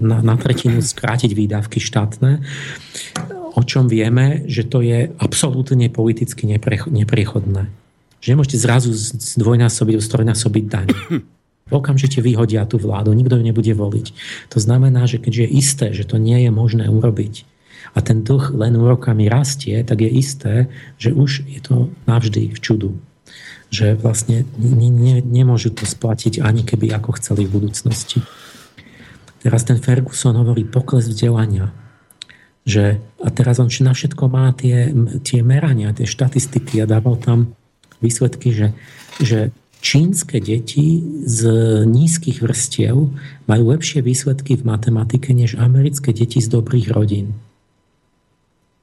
na, 0.00 0.24
na 0.24 0.34
tretinu 0.40 0.80
skrátiť 0.80 1.36
výdavky 1.36 1.76
štátne, 1.76 2.40
o 3.52 3.62
čom 3.68 3.84
vieme, 3.84 4.48
že 4.48 4.64
to 4.64 4.80
je 4.80 5.12
absolútne 5.20 5.92
politicky 5.92 6.48
nepriechodné. 6.48 7.79
Že 8.20 8.36
nemôžete 8.36 8.58
zrazu 8.60 8.92
zdvojnásobiť, 8.94 9.96
strojnásobiť 10.00 10.64
dane 10.68 10.96
okamžite 11.70 12.18
vyhodia 12.18 12.66
tú 12.66 12.82
vládu, 12.82 13.14
nikto 13.14 13.38
ju 13.38 13.46
nebude 13.46 13.70
voliť. 13.70 14.06
To 14.50 14.58
znamená, 14.58 15.06
že 15.06 15.22
keďže 15.22 15.46
je 15.46 15.50
isté, 15.54 15.86
že 15.94 16.02
to 16.02 16.18
nie 16.18 16.42
je 16.42 16.50
možné 16.50 16.90
urobiť, 16.90 17.46
a 17.94 17.98
ten 18.04 18.22
dlh 18.22 18.54
len 18.54 18.78
úrokami 18.78 19.26
rastie, 19.26 19.82
tak 19.82 20.04
je 20.04 20.10
isté, 20.10 20.54
že 21.00 21.10
už 21.10 21.42
je 21.48 21.60
to 21.62 21.90
navždy 22.06 22.54
v 22.54 22.58
čudu. 22.60 22.90
Že 23.70 23.98
vlastne 23.98 24.46
ne, 24.58 24.90
ne, 24.90 25.16
nemôžu 25.22 25.74
to 25.74 25.86
splatiť 25.86 26.42
ani 26.42 26.62
keby 26.62 26.90
ako 26.94 27.18
chceli 27.18 27.46
v 27.46 27.54
budúcnosti. 27.58 28.22
Teraz 29.42 29.64
ten 29.66 29.80
Ferguson 29.80 30.36
hovorí 30.36 30.66
pokles 30.68 31.08
vzdelania. 31.08 31.72
Že, 32.68 33.00
a 33.24 33.28
teraz 33.32 33.56
on 33.56 33.72
na 33.82 33.96
všetko 33.96 34.24
má 34.28 34.52
tie, 34.52 34.92
tie 35.24 35.40
merania, 35.40 35.96
tie 35.96 36.04
štatistiky 36.04 36.84
a 36.84 36.86
dával 36.86 37.16
tam 37.16 37.56
výsledky, 38.00 38.52
že, 38.52 38.68
že 39.20 39.38
čínske 39.80 40.40
deti 40.40 41.00
z 41.24 41.40
nízkych 41.88 42.44
vrstiev 42.44 43.12
majú 43.48 43.64
lepšie 43.72 44.04
výsledky 44.04 44.60
v 44.60 44.66
matematike 44.68 45.32
než 45.32 45.56
americké 45.56 46.12
deti 46.12 46.40
z 46.40 46.48
dobrých 46.52 46.92
rodín. 46.92 47.36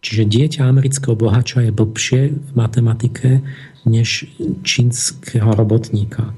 Čiže 0.02 0.30
dieťa 0.30 0.62
amerického 0.70 1.18
bohača 1.18 1.68
je 1.68 1.72
blbšie 1.74 2.22
v 2.34 2.52
matematike 2.54 3.42
než 3.86 4.30
čínskeho 4.62 5.52
robotníka. 5.58 6.38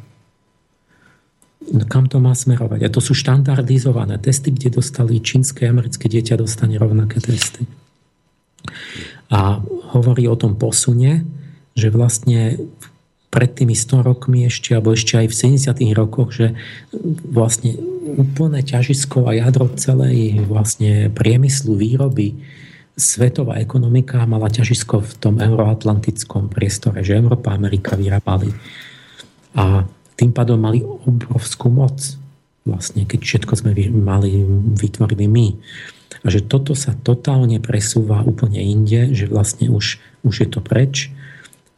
No, 1.70 1.84
kam 1.86 2.08
to 2.10 2.18
má 2.24 2.34
smerovať? 2.34 2.88
A 2.88 2.90
to 2.90 3.04
sú 3.04 3.14
štandardizované 3.14 4.18
testy, 4.18 4.50
kde 4.50 4.80
dostali 4.80 5.22
čínske 5.22 5.68
a 5.68 5.72
americké 5.76 6.10
dieťa 6.10 6.40
dostane 6.40 6.80
rovnaké 6.80 7.20
testy. 7.20 7.68
A 9.30 9.62
hovorí 9.94 10.26
o 10.26 10.40
tom 10.40 10.58
posune, 10.58 11.28
že 11.80 11.90
vlastne 11.90 12.60
pred 13.30 13.50
tými 13.54 13.78
100 13.78 14.04
rokmi 14.04 14.50
ešte, 14.50 14.74
alebo 14.74 14.92
ešte 14.92 15.16
aj 15.16 15.28
v 15.30 15.38
70. 15.56 15.94
rokoch, 15.94 16.34
že 16.34 16.58
vlastne 17.30 17.78
úplné 18.18 18.66
ťažisko 18.66 19.30
a 19.30 19.38
jadro 19.38 19.70
celej 19.78 20.44
vlastne 20.50 21.14
priemyslu 21.14 21.78
výroby 21.78 22.36
svetová 23.00 23.58
ekonomika 23.64 24.28
mala 24.28 24.52
ťažisko 24.52 25.00
v 25.00 25.14
tom 25.18 25.36
euroatlantickom 25.40 26.52
priestore, 26.52 27.02
že 27.02 27.16
Európa 27.16 27.56
a 27.56 27.58
Amerika 27.58 27.96
vyrábali. 27.96 28.52
A 29.56 29.88
tým 30.20 30.36
pádom 30.36 30.60
mali 30.60 30.84
obrovskú 30.84 31.72
moc, 31.72 31.96
vlastne, 32.68 33.08
keď 33.08 33.20
všetko 33.24 33.54
sme 33.56 33.72
mali, 33.88 34.44
vytvorili 34.76 35.26
my. 35.32 35.48
A 36.22 36.28
že 36.28 36.44
toto 36.44 36.76
sa 36.76 36.92
totálne 36.92 37.64
presúva 37.64 38.20
úplne 38.28 38.60
inde, 38.60 39.16
že 39.16 39.32
vlastne 39.32 39.72
už, 39.72 40.04
už 40.28 40.36
je 40.44 40.48
to 40.52 40.60
preč, 40.60 41.08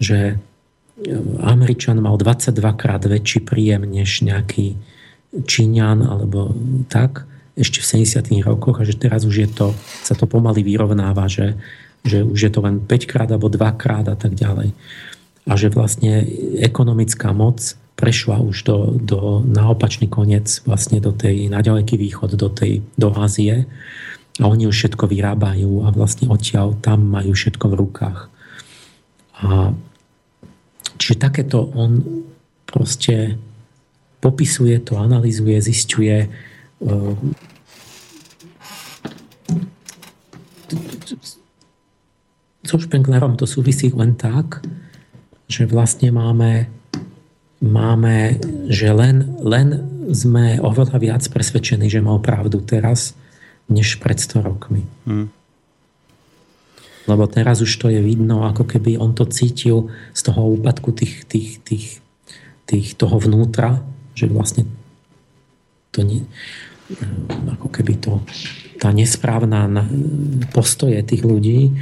že 0.01 0.41
Američan 1.41 2.01
mal 2.01 2.17
22 2.17 2.57
krát 2.77 3.01
väčší 3.05 3.45
príjem 3.45 3.85
než 3.85 4.25
nejaký 4.25 4.77
Číňan 5.31 6.03
alebo 6.03 6.51
tak 6.91 7.25
ešte 7.55 7.79
v 7.79 8.05
70. 8.05 8.41
rokoch 8.43 8.81
a 8.81 8.87
že 8.87 8.97
teraz 8.97 9.23
už 9.23 9.35
je 9.47 9.49
to, 9.49 9.67
sa 10.03 10.17
to 10.17 10.27
pomaly 10.27 10.63
vyrovnáva, 10.65 11.27
že, 11.27 11.55
že 12.03 12.23
už 12.25 12.39
je 12.39 12.51
to 12.51 12.59
len 12.63 12.83
5 12.83 13.11
krát 13.11 13.29
alebo 13.31 13.47
2 13.47 13.61
krát 13.79 14.07
a 14.07 14.17
tak 14.17 14.35
ďalej. 14.35 14.73
A 15.49 15.53
že 15.57 15.73
vlastne 15.73 16.25
ekonomická 16.61 17.33
moc 17.33 17.75
prešla 17.97 18.41
už 18.41 18.65
do, 18.65 18.77
do 18.97 19.19
na 19.45 19.67
koniec 20.09 20.63
vlastne 20.65 20.97
do 20.97 21.13
tej, 21.13 21.53
na 21.53 21.61
ďaleký 21.61 22.01
východ, 22.01 22.33
do 22.33 22.49
tej, 22.49 22.81
do 22.97 23.13
Ázie 23.13 23.69
a 24.41 24.43
oni 24.47 24.65
už 24.65 24.75
všetko 24.75 25.05
vyrábajú 25.11 25.85
a 25.85 25.93
vlastne 25.93 26.31
odtiaľ 26.31 26.77
tam 26.81 27.03
majú 27.09 27.35
všetko 27.35 27.65
v 27.67 27.77
rukách. 27.77 28.19
A 29.41 29.75
čiže 31.01 31.17
takéto 31.17 31.65
on 31.73 32.05
proste 32.69 33.41
popisuje 34.21 34.77
to, 34.85 35.01
analizuje, 35.01 35.57
zistuje, 35.57 36.29
so 42.61 42.77
Špenglerom 42.77 43.33
to 43.35 43.49
súvisí 43.49 43.89
len 43.89 44.13
tak, 44.13 44.61
že 45.49 45.65
vlastne 45.65 46.13
máme, 46.13 46.69
máme 47.59 48.39
že 48.69 48.93
len, 48.93 49.35
len 49.41 49.81
sme 50.13 50.61
oveľa 50.61 50.97
viac 51.01 51.23
presvedčení, 51.27 51.89
že 51.89 51.99
mal 51.99 52.21
pravdu 52.21 52.61
teraz, 52.61 53.17
než 53.67 53.97
pred 53.99 54.21
100 54.21 54.47
rokmi. 54.47 54.85
Hmm. 55.09 55.33
Lebo 57.09 57.25
teraz 57.25 57.65
už 57.65 57.71
to 57.81 57.87
je 57.89 58.01
vidno, 58.01 58.45
ako 58.45 58.65
keby 58.65 58.97
on 59.01 59.17
to 59.17 59.25
cítil 59.25 59.89
z 60.13 60.21
toho 60.21 60.53
úpadku 60.53 60.93
tých, 60.93 61.25
tých, 61.25 61.57
tých, 61.65 61.87
tých 62.69 62.93
toho 62.93 63.17
vnútra, 63.17 63.81
že 64.13 64.29
vlastne 64.29 64.69
to 65.91 66.05
nie, 66.05 66.23
ako 67.49 67.67
keby 67.73 67.97
to, 67.97 68.21
tá 68.79 68.93
nesprávna 68.93 69.67
postoje 70.53 71.01
tých 71.03 71.25
ľudí 71.25 71.73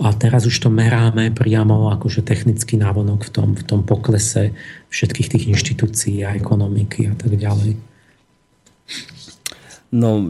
a 0.00 0.16
teraz 0.16 0.48
už 0.48 0.56
to 0.56 0.72
meráme 0.72 1.28
priamo 1.36 1.92
akože 1.92 2.24
technický 2.24 2.80
návonok 2.80 3.28
v 3.28 3.30
tom, 3.30 3.48
v 3.52 3.64
tom 3.64 3.80
poklese 3.84 4.56
všetkých 4.88 5.28
tých 5.28 5.44
inštitúcií 5.52 6.24
a 6.24 6.32
ekonomiky 6.32 7.12
a 7.12 7.14
tak 7.16 7.36
ďalej. 7.36 7.76
No, 9.90 10.22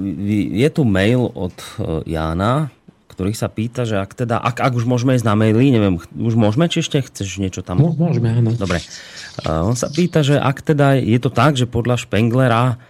je 0.51 0.69
tu 0.73 0.82
mail 0.89 1.28
od 1.36 1.52
e, 1.52 2.01
Jána, 2.16 2.73
ktorý 3.21 3.37
sa 3.37 3.53
pýta, 3.53 3.85
že 3.85 4.01
ak 4.01 4.17
teda, 4.17 4.41
ak, 4.41 4.65
ak 4.65 4.73
už 4.81 4.89
môžeme 4.89 5.13
ísť 5.13 5.29
na 5.29 5.37
maily, 5.37 5.77
neviem, 5.77 6.01
už 6.01 6.41
môžeme, 6.41 6.73
či 6.73 6.81
ešte 6.81 7.05
chceš 7.05 7.37
niečo 7.37 7.61
tam? 7.61 7.77
Môžeme, 7.77 8.33
áno. 8.33 8.57
Dobre. 8.57 8.81
E, 8.81 9.45
on 9.45 9.77
sa 9.77 9.93
pýta, 9.93 10.25
že 10.25 10.41
ak 10.41 10.65
teda 10.65 10.97
je 10.97 11.21
to 11.21 11.29
tak, 11.29 11.61
že 11.61 11.69
podľa 11.69 12.01
Špenglera 12.01 12.81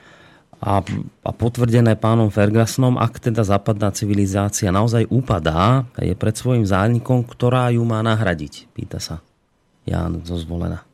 a, 0.62 0.74
a 1.26 1.30
potvrdené 1.34 1.98
pánom 1.98 2.30
Fergusonom, 2.30 2.94
ak 2.94 3.18
teda 3.18 3.42
západná 3.42 3.90
civilizácia 3.90 4.70
naozaj 4.70 5.10
upadá, 5.10 5.90
je 5.98 6.14
pred 6.14 6.38
svojim 6.38 6.62
zánikom, 6.62 7.26
ktorá 7.26 7.74
ju 7.74 7.82
má 7.82 7.98
nahradiť, 7.98 8.70
pýta 8.70 9.02
sa 9.02 9.18
Ján 9.82 10.22
zo 10.22 10.38
zvolená. 10.38 10.86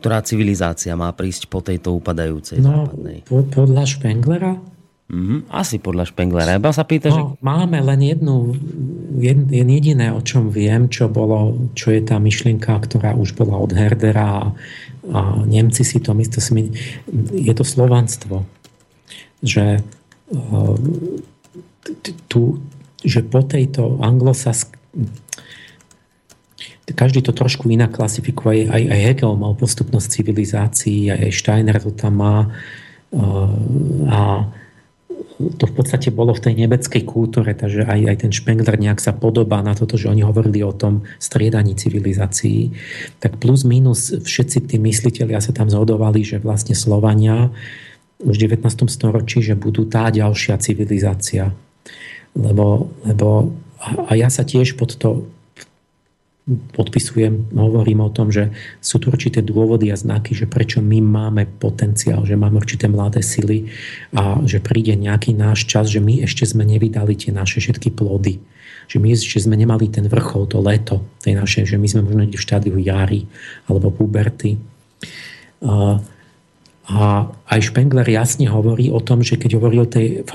ktorá 0.00 0.24
civilizácia 0.24 0.96
má 0.96 1.12
prísť 1.12 1.44
po 1.44 1.60
tejto 1.60 1.92
upadajúcej 1.92 2.56
no, 2.64 2.88
západnej? 2.88 3.28
Po, 3.28 3.44
podľa 3.44 3.84
Špenglera? 3.84 4.71
Mm-hmm, 5.12 5.52
asi 5.52 5.76
podľa 5.76 6.08
Špenglera. 6.08 6.56
Iba 6.56 6.72
sa 6.72 6.88
pýta, 6.88 7.12
no, 7.12 7.36
že... 7.36 7.44
Máme 7.44 7.84
len 7.84 8.00
jednu, 8.00 8.56
jed, 9.20 9.44
jediné, 9.52 10.08
o 10.08 10.24
čom 10.24 10.48
viem, 10.48 10.88
čo, 10.88 11.12
bolo, 11.12 11.68
čo 11.76 11.92
je 11.92 12.00
tá 12.00 12.16
myšlienka, 12.16 12.72
ktorá 12.80 13.12
už 13.12 13.36
bola 13.36 13.60
od 13.60 13.76
Herdera 13.76 14.24
a, 14.24 14.42
a 15.12 15.20
Nemci 15.44 15.84
si 15.84 16.00
to 16.00 16.16
myslí, 16.16 16.72
je 17.28 17.52
to 17.52 17.60
slovanstvo. 17.60 18.48
Že, 19.44 19.84
uh, 20.32 20.76
tu, 22.32 22.64
že 23.04 23.20
po 23.20 23.44
tejto 23.44 24.00
anglosask 24.00 24.80
každý 26.88 27.20
to 27.20 27.36
trošku 27.36 27.68
inak 27.68 27.92
klasifikuje. 27.92 28.72
Aj, 28.72 28.80
aj 28.80 29.00
Hegel 29.12 29.36
mal 29.36 29.52
postupnosť 29.60 30.08
civilizácií, 30.08 31.12
aj, 31.12 31.20
aj 31.20 31.32
Steiner 31.36 31.76
to 31.84 31.92
tam 31.92 32.16
má. 32.16 32.36
Uh, 33.12 34.08
a 34.08 34.20
to 35.58 35.64
v 35.66 35.74
podstate 35.74 36.14
bolo 36.14 36.34
v 36.34 36.42
tej 36.50 36.54
nebeckej 36.64 37.02
kultúre, 37.02 37.54
takže 37.54 37.86
aj, 37.86 38.00
aj 38.08 38.16
ten 38.26 38.32
Spengler 38.32 38.78
nejak 38.78 39.02
sa 39.02 39.14
podobá 39.14 39.58
na 39.60 39.74
toto, 39.74 39.98
že 39.98 40.10
oni 40.10 40.22
hovorili 40.22 40.62
o 40.62 40.74
tom 40.74 41.02
striedaní 41.18 41.74
civilizácií. 41.74 42.74
Tak 43.18 43.42
plus 43.42 43.66
minus 43.66 44.12
všetci 44.12 44.68
tí 44.70 44.76
mysliteľia 44.78 45.42
sa 45.42 45.52
tam 45.54 45.70
zhodovali, 45.70 46.22
že 46.22 46.42
vlastne 46.42 46.78
Slovania 46.78 47.50
už 48.22 48.38
v 48.38 48.54
19. 48.54 48.86
storočí, 48.86 49.42
že 49.42 49.58
budú 49.58 49.86
tá 49.86 50.08
ďalšia 50.10 50.54
civilizácia. 50.62 51.50
Lebo, 52.38 52.88
lebo 53.02 53.50
a 53.82 54.14
ja 54.14 54.30
sa 54.30 54.46
tiež 54.46 54.78
pod 54.78 54.94
to 54.94 55.26
podpisujem, 56.50 57.54
hovorím 57.54 58.02
o 58.02 58.10
tom, 58.10 58.34
že 58.34 58.50
sú 58.82 58.98
tu 58.98 59.14
určité 59.14 59.46
dôvody 59.46 59.94
a 59.94 59.96
znaky, 59.96 60.34
že 60.34 60.50
prečo 60.50 60.82
my 60.82 60.98
máme 60.98 61.46
potenciál, 61.46 62.26
že 62.26 62.34
máme 62.34 62.58
určité 62.58 62.90
mladé 62.90 63.22
sily 63.22 63.70
a 64.10 64.42
že 64.42 64.58
príde 64.58 64.98
nejaký 64.98 65.38
náš 65.38 65.70
čas, 65.70 65.86
že 65.86 66.02
my 66.02 66.26
ešte 66.26 66.42
sme 66.42 66.66
nevydali 66.66 67.14
tie 67.14 67.30
naše 67.30 67.62
všetky 67.62 67.94
plody. 67.94 68.42
Že 68.90 68.98
my 68.98 69.08
ešte 69.14 69.38
sme 69.38 69.54
nemali 69.54 69.86
ten 69.86 70.10
vrchol, 70.10 70.50
to 70.50 70.58
leto 70.58 71.06
tej 71.22 71.38
našej, 71.38 71.62
že 71.70 71.76
my 71.78 71.86
sme 71.86 72.02
možno 72.02 72.26
v 72.26 72.34
štádiu 72.34 72.74
jary 72.82 73.22
alebo 73.70 73.94
puberty. 73.94 74.58
A 75.62 77.30
aj 77.46 77.60
Špengler 77.70 78.10
jasne 78.10 78.50
hovorí 78.50 78.90
o 78.90 78.98
tom, 78.98 79.22
že 79.22 79.38
keď 79.38 79.62
hovorí 79.62 79.78
o 79.78 79.86
tej 79.86 80.26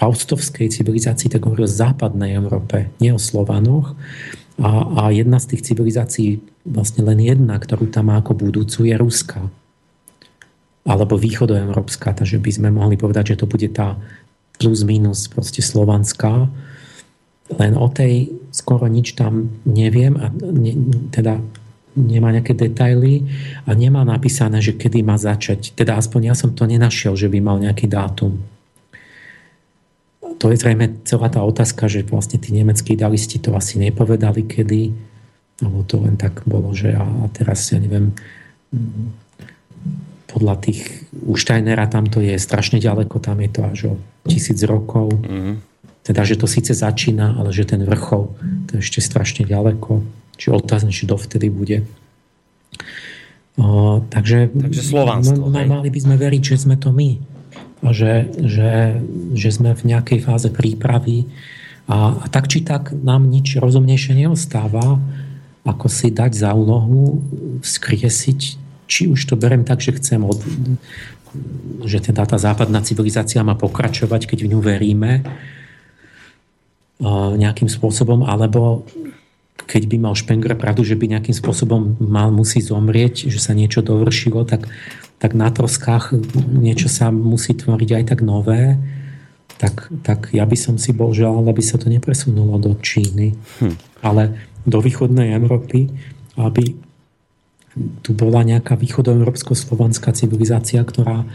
faustovskej 0.00 0.72
civilizácii, 0.72 1.28
tak 1.28 1.44
hovorí 1.44 1.68
o 1.68 1.70
západnej 1.70 2.40
Európe, 2.40 2.88
nie 2.96 3.12
o 3.12 3.20
Slovanoch. 3.20 3.92
A, 4.60 4.70
a 4.92 5.02
jedna 5.08 5.40
z 5.40 5.56
tých 5.56 5.72
civilizácií, 5.72 6.44
vlastne 6.68 7.00
len 7.08 7.18
jedna, 7.24 7.56
ktorú 7.56 7.88
tam 7.88 8.12
má 8.12 8.20
ako 8.20 8.36
budúcu, 8.36 8.84
je 8.84 8.94
Ruská. 8.94 9.48
Alebo 10.84 11.16
východoeurópska, 11.16 12.12
takže 12.12 12.36
by 12.36 12.50
sme 12.52 12.68
mohli 12.68 13.00
povedať, 13.00 13.34
že 13.36 13.40
to 13.40 13.46
bude 13.48 13.72
tá 13.72 13.96
plus 14.60 14.84
minus 14.84 15.32
proste 15.32 15.64
slovanská. 15.64 16.52
Len 17.56 17.72
o 17.74 17.88
tej 17.88 18.36
skoro 18.52 18.84
nič 18.84 19.16
tam 19.16 19.48
neviem 19.64 20.14
a 20.20 20.28
ne, 20.30 20.72
teda 21.08 21.40
nemá 21.96 22.30
nejaké 22.30 22.54
detaily 22.54 23.26
a 23.66 23.74
nemá 23.74 24.04
napísané, 24.04 24.60
že 24.62 24.76
kedy 24.76 25.02
má 25.02 25.16
začať. 25.16 25.72
Teda 25.74 25.96
aspoň 25.96 26.30
ja 26.30 26.34
som 26.36 26.52
to 26.52 26.68
nenašiel, 26.68 27.16
že 27.16 27.26
by 27.32 27.40
mal 27.42 27.58
nejaký 27.58 27.90
dátum 27.90 28.38
to 30.38 30.52
je 30.52 30.56
zrejme 30.60 31.02
celá 31.08 31.32
tá 31.32 31.40
otázka, 31.42 31.88
že 31.88 32.06
vlastne 32.06 32.38
tí 32.38 32.52
nemeckí 32.54 32.94
idealisti 32.94 33.40
to 33.40 33.56
asi 33.56 33.80
nepovedali 33.80 34.46
kedy, 34.46 34.94
alebo 35.60 35.84
to 35.84 36.00
len 36.00 36.16
tak 36.16 36.44
bolo, 36.44 36.72
že 36.76 36.94
a, 36.94 37.04
a 37.04 37.26
teraz 37.32 37.68
ja 37.72 37.80
neviem, 37.80 38.16
podľa 40.30 40.54
tých 40.62 41.10
u 41.26 41.34
Steinera 41.34 41.90
tam 41.90 42.06
to 42.06 42.22
je 42.22 42.38
strašne 42.38 42.78
ďaleko, 42.78 43.18
tam 43.18 43.42
je 43.42 43.50
to 43.50 43.60
až 43.66 43.78
o 43.90 43.94
tisíc 44.30 44.62
rokov. 44.62 45.10
Mm-hmm. 45.10 45.54
Teda, 46.00 46.24
že 46.24 46.40
to 46.40 46.48
síce 46.48 46.72
začína, 46.72 47.36
ale 47.36 47.52
že 47.52 47.68
ten 47.68 47.84
vrchol 47.84 48.32
to 48.70 48.78
je 48.78 48.80
ešte 48.80 49.04
strašne 49.04 49.44
ďaleko. 49.44 50.00
Čiže 50.40 50.56
otázne, 50.56 50.90
či 50.94 51.04
dovtedy 51.04 51.52
bude. 51.52 51.84
O, 53.60 54.00
takže, 54.08 54.48
takže 54.48 54.80
Slovanstvo. 54.80 55.52
Mali 55.52 55.92
by 55.92 56.00
sme 56.00 56.16
veriť, 56.16 56.42
že 56.54 56.56
sme 56.64 56.80
to 56.80 56.88
my 56.94 57.20
že, 57.80 58.28
že, 58.36 59.00
že 59.32 59.48
sme 59.48 59.72
v 59.72 59.96
nejakej 59.96 60.20
fáze 60.24 60.48
prípravy 60.52 61.28
a, 61.88 62.20
a 62.20 62.26
tak 62.28 62.46
či 62.46 62.60
tak 62.60 62.92
nám 62.92 63.26
nič 63.32 63.56
rozumnejšie 63.56 64.20
neostáva, 64.20 65.00
ako 65.64 65.86
si 65.88 66.12
dať 66.12 66.32
za 66.36 66.52
úlohu 66.52 67.24
skriesiť, 67.64 68.40
či 68.84 69.02
už 69.08 69.20
to 69.28 69.34
berem 69.36 69.64
tak, 69.64 69.80
že 69.80 69.96
chcem 69.96 70.20
od, 70.20 70.40
že 71.84 72.00
teda 72.00 72.24
tá 72.28 72.36
západná 72.36 72.84
civilizácia 72.84 73.40
má 73.44 73.56
pokračovať, 73.56 74.28
keď 74.28 74.38
v 74.44 74.50
ňu 74.56 74.60
veríme 74.60 75.24
nejakým 77.36 77.68
spôsobom, 77.68 78.28
alebo 78.28 78.84
keď 79.64 79.88
by 79.88 79.96
mal 80.00 80.14
Špengler 80.16 80.56
pravdu, 80.56 80.84
že 80.84 80.96
by 80.96 81.16
nejakým 81.16 81.36
spôsobom 81.36 81.96
mal 82.00 82.28
musí 82.32 82.60
zomrieť, 82.60 83.28
že 83.28 83.40
sa 83.40 83.56
niečo 83.56 83.80
dovršilo, 83.80 84.44
tak 84.44 84.68
tak 85.20 85.36
na 85.36 85.52
troskách 85.52 86.16
niečo 86.48 86.88
sa 86.88 87.12
musí 87.12 87.52
tvoriť 87.52 87.90
aj 88.00 88.04
tak 88.08 88.20
nové, 88.24 88.80
tak, 89.60 89.92
tak 90.00 90.32
ja 90.32 90.48
by 90.48 90.56
som 90.56 90.80
si 90.80 90.96
bol 90.96 91.12
želal, 91.12 91.44
aby 91.44 91.60
sa 91.60 91.76
to 91.76 91.92
nepresunulo 91.92 92.56
do 92.56 92.72
Číny, 92.80 93.36
hm. 93.60 93.76
ale 94.00 94.48
do 94.64 94.80
východnej 94.80 95.36
Európy, 95.36 95.92
aby 96.40 96.72
tu 98.00 98.16
bola 98.16 98.42
nejaká 98.42 98.74
východoeurópsko-slovanská 98.80 100.16
civilizácia, 100.16 100.80
ktorá 100.80 101.28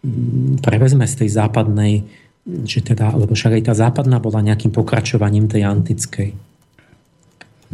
mm, 0.00 0.62
prevezme 0.62 1.04
z 1.04 1.26
tej 1.26 1.34
západnej, 1.34 2.06
že 2.46 2.80
teda, 2.86 3.12
lebo 3.18 3.34
však 3.34 3.60
aj 3.60 3.62
tá 3.66 3.74
západná 3.74 4.22
bola 4.22 4.40
nejakým 4.46 4.70
pokračovaním 4.70 5.50
tej 5.50 5.66
antickej 5.66 6.53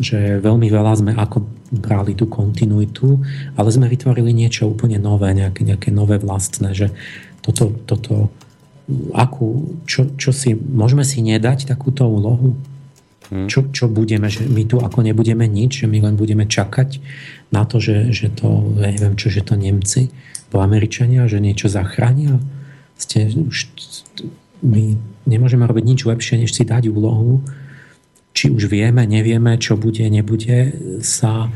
že 0.00 0.40
veľmi 0.40 0.66
veľa 0.72 0.92
sme 0.96 1.12
ako 1.12 1.44
brali 1.70 2.16
tú 2.16 2.26
kontinuitu, 2.26 3.20
ale 3.54 3.68
sme 3.68 3.86
vytvorili 3.86 4.32
niečo 4.32 4.66
úplne 4.66 4.96
nové, 4.96 5.30
nejaké, 5.36 5.62
nejaké 5.62 5.92
nové 5.92 6.16
vlastné, 6.18 6.72
že 6.72 6.90
toto, 7.44 7.70
toto 7.86 8.32
akú, 9.14 9.78
čo, 9.86 10.10
čo 10.18 10.34
si, 10.34 10.56
môžeme 10.56 11.06
si 11.06 11.22
nedať 11.22 11.70
takúto 11.70 12.08
úlohu? 12.08 12.58
Hmm. 13.30 13.46
Čo, 13.46 13.70
čo 13.70 13.86
budeme, 13.86 14.26
že 14.26 14.42
my 14.42 14.66
tu 14.66 14.82
ako 14.82 15.06
nebudeme 15.06 15.46
nič, 15.46 15.84
že 15.84 15.86
my 15.86 16.02
len 16.02 16.18
budeme 16.18 16.50
čakať 16.50 16.98
na 17.54 17.62
to, 17.62 17.78
že, 17.78 18.10
že 18.10 18.34
to, 18.34 18.74
ja 18.82 18.90
neviem 18.90 19.14
čo, 19.14 19.30
že 19.30 19.46
to 19.46 19.54
Nemci, 19.54 20.10
bo 20.50 20.58
Američania, 20.58 21.30
že 21.30 21.38
niečo 21.38 21.70
zachránia. 21.70 22.42
Ste, 22.98 23.30
už, 23.30 23.70
my 24.66 24.98
nemôžeme 25.30 25.62
robiť 25.62 25.84
nič 25.86 26.00
lepšie, 26.02 26.42
než 26.42 26.50
si 26.50 26.66
dať 26.66 26.90
úlohu, 26.90 27.46
či 28.32 28.50
už 28.50 28.70
vieme, 28.70 29.02
nevieme, 29.04 29.58
čo 29.58 29.74
bude, 29.74 30.06
nebude, 30.06 30.74
sa 31.02 31.50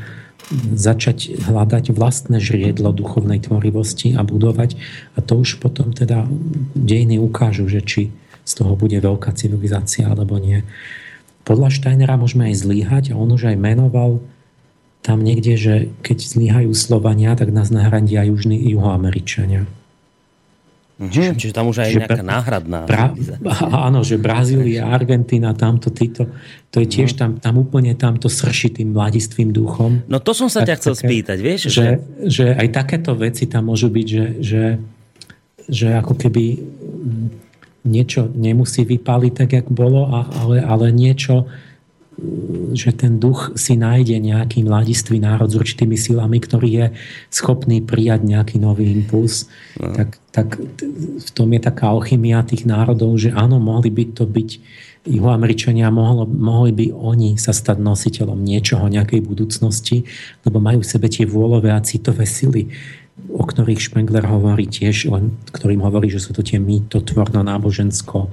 začať 0.74 1.40
hľadať 1.40 1.96
vlastné 1.96 2.36
žriedlo 2.36 2.92
duchovnej 2.92 3.40
tvorivosti 3.40 4.12
a 4.12 4.20
budovať. 4.26 4.76
A 5.16 5.24
to 5.24 5.40
už 5.40 5.62
potom 5.62 5.96
teda 5.96 6.28
dejiny 6.76 7.16
ukážu, 7.16 7.64
že 7.64 7.80
či 7.80 8.02
z 8.44 8.52
toho 8.52 8.76
bude 8.76 8.96
veľká 9.00 9.32
civilizácia 9.32 10.04
alebo 10.04 10.36
nie. 10.36 10.60
Podľa 11.48 11.72
Steinera 11.72 12.20
môžeme 12.20 12.52
aj 12.52 12.60
zlíhať 12.60 13.04
a 13.12 13.18
on 13.20 13.32
už 13.32 13.52
aj 13.52 13.56
menoval 13.56 14.20
tam 15.04 15.20
niekde, 15.20 15.60
že 15.60 15.74
keď 16.00 16.18
zlíhajú 16.24 16.72
Slovania, 16.72 17.36
tak 17.36 17.52
nás 17.52 17.68
nahradia 17.68 18.24
južní 18.24 18.56
juhoameričania. 18.72 19.68
Mhm, 20.94 21.34
čiže 21.34 21.50
tam 21.50 21.74
už 21.74 21.82
aj 21.82 21.90
nejaká 22.06 22.22
náhradná. 22.22 22.86
Pra, 22.86 23.10
áno, 23.90 24.06
že 24.06 24.14
Brazília, 24.14 24.86
Argentína, 24.94 25.50
tamto, 25.50 25.90
títo, 25.90 26.30
to 26.70 26.78
je 26.78 26.86
tiež 26.86 27.14
no. 27.14 27.18
tam, 27.18 27.30
tam 27.42 27.54
úplne 27.58 27.98
tamto 27.98 28.30
srší 28.30 28.78
tým 28.78 28.94
mladistvým 28.94 29.50
duchom. 29.50 30.06
No 30.06 30.22
to 30.22 30.30
som 30.30 30.46
sa 30.46 30.62
tak, 30.62 30.70
ťa 30.70 30.76
chcel 30.78 30.94
také, 30.94 31.06
spýtať, 31.10 31.38
vieš? 31.42 31.60
Že, 31.66 31.70
že... 31.70 31.86
že 32.30 32.46
aj 32.54 32.68
takéto 32.70 33.18
veci 33.18 33.50
tam 33.50 33.74
môžu 33.74 33.90
byť, 33.90 34.06
že, 34.06 34.26
že, 34.38 34.64
že 35.66 35.88
ako 35.98 36.14
keby 36.14 36.44
niečo 37.84 38.30
nemusí 38.30 38.86
vypáliť 38.86 39.32
tak, 39.34 39.50
jak 39.50 39.66
bolo, 39.68 40.08
ale, 40.14 40.62
ale 40.62 40.94
niečo 40.94 41.50
že 42.74 42.94
ten 42.94 43.18
duch 43.18 43.54
si 43.58 43.74
nájde 43.74 44.22
nejaký 44.22 44.62
mladistvý 44.62 45.18
národ 45.18 45.50
s 45.50 45.58
určitými 45.58 45.98
silami, 45.98 46.38
ktorý 46.38 46.68
je 46.70 46.86
schopný 47.30 47.82
prijať 47.82 48.22
nejaký 48.22 48.62
nový 48.62 48.90
impuls. 48.94 49.50
No. 49.78 49.94
Tak, 49.94 50.22
tak 50.30 50.48
v 51.18 51.30
tom 51.34 51.50
je 51.50 51.60
taká 51.60 51.90
alchymia 51.90 52.46
tých 52.46 52.66
národov, 52.66 53.18
že 53.18 53.34
áno, 53.34 53.58
mohli 53.58 53.90
by 53.90 54.14
to 54.14 54.24
byť 54.30 54.50
Juhoameričania, 55.04 55.92
mohlo, 55.92 56.24
mohli 56.24 56.72
by 56.72 56.86
oni 56.96 57.36
sa 57.36 57.52
stať 57.52 57.76
nositeľom 57.76 58.40
niečoho, 58.40 58.88
nejakej 58.88 59.20
budúcnosti, 59.20 60.08
lebo 60.48 60.64
majú 60.64 60.80
v 60.80 60.90
sebe 60.96 61.12
tie 61.12 61.28
vôľové 61.28 61.76
a 61.76 61.84
citové 61.84 62.24
sily, 62.24 62.72
o 63.28 63.44
ktorých 63.44 63.84
Špengler 63.92 64.24
hovorí 64.24 64.64
tiež, 64.64 65.12
len 65.12 65.36
ktorým 65.52 65.84
hovorí, 65.84 66.08
že 66.08 66.24
sú 66.24 66.32
to 66.32 66.40
tie 66.40 66.56
mýto, 66.56 67.04
tvorno, 67.04 67.44
nábožensko, 67.44 68.32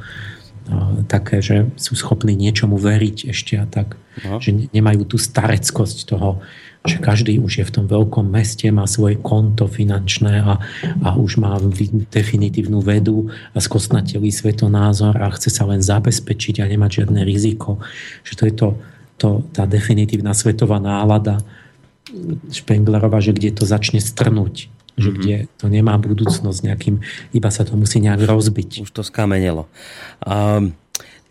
také, 1.08 1.44
že 1.44 1.68
sú 1.76 1.94
schopní 1.94 2.34
niečomu 2.34 2.80
veriť 2.80 3.32
ešte 3.32 3.60
a 3.60 3.66
tak. 3.68 4.00
No. 4.24 4.40
Že 4.40 4.72
nemajú 4.76 5.08
tú 5.08 5.18
stareckosť 5.20 6.08
toho, 6.08 6.44
že 6.82 6.98
každý 6.98 7.38
už 7.38 7.62
je 7.62 7.66
v 7.66 7.74
tom 7.78 7.86
veľkom 7.86 8.26
meste, 8.26 8.66
má 8.74 8.90
svoje 8.90 9.22
konto 9.22 9.70
finančné 9.70 10.42
a, 10.42 10.58
a 11.06 11.10
už 11.14 11.38
má 11.38 11.62
definitívnu 12.10 12.82
vedu 12.82 13.30
a 13.54 13.62
skosnatelý 13.62 14.34
svetonázor 14.34 15.14
a 15.22 15.30
chce 15.38 15.54
sa 15.54 15.70
len 15.70 15.78
zabezpečiť 15.78 16.66
a 16.66 16.66
nemať 16.66 17.06
žiadne 17.06 17.22
riziko. 17.22 17.78
Že 18.26 18.34
to 18.34 18.44
je 18.44 18.54
to, 18.58 18.68
to, 19.22 19.30
tá 19.54 19.70
definitívna 19.70 20.34
svetová 20.34 20.82
nálada 20.82 21.38
Špenglerova, 22.50 23.22
že 23.22 23.32
kde 23.32 23.54
to 23.56 23.64
začne 23.64 24.02
strnúť. 24.02 24.68
Že 25.00 25.10
mm-hmm. 25.10 25.22
kde 25.24 25.36
to 25.56 25.66
nemá 25.72 25.96
budúcnosť 25.96 26.60
nejakým, 26.68 27.00
iba 27.32 27.50
sa 27.52 27.64
to 27.64 27.80
musí 27.80 28.04
nejak 28.04 28.28
rozbiť. 28.28 28.84
Už 28.84 28.92
to 28.92 29.02
skamenelo. 29.06 29.72
Um, 30.24 30.76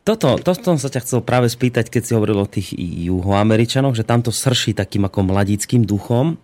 toto, 0.01 0.41
to 0.41 0.57
som 0.57 0.81
sa 0.81 0.89
ťa 0.89 1.05
chcel 1.05 1.21
práve 1.21 1.53
spýtať, 1.53 1.93
keď 1.93 2.03
si 2.03 2.13
hovoril 2.17 2.41
o 2.41 2.49
tých 2.49 2.73
juhoameričanoch, 2.79 3.93
že 3.93 4.09
tamto 4.09 4.33
srší 4.33 4.73
takým 4.73 5.05
ako 5.05 5.29
mladíckým 5.29 5.85
duchom, 5.85 6.41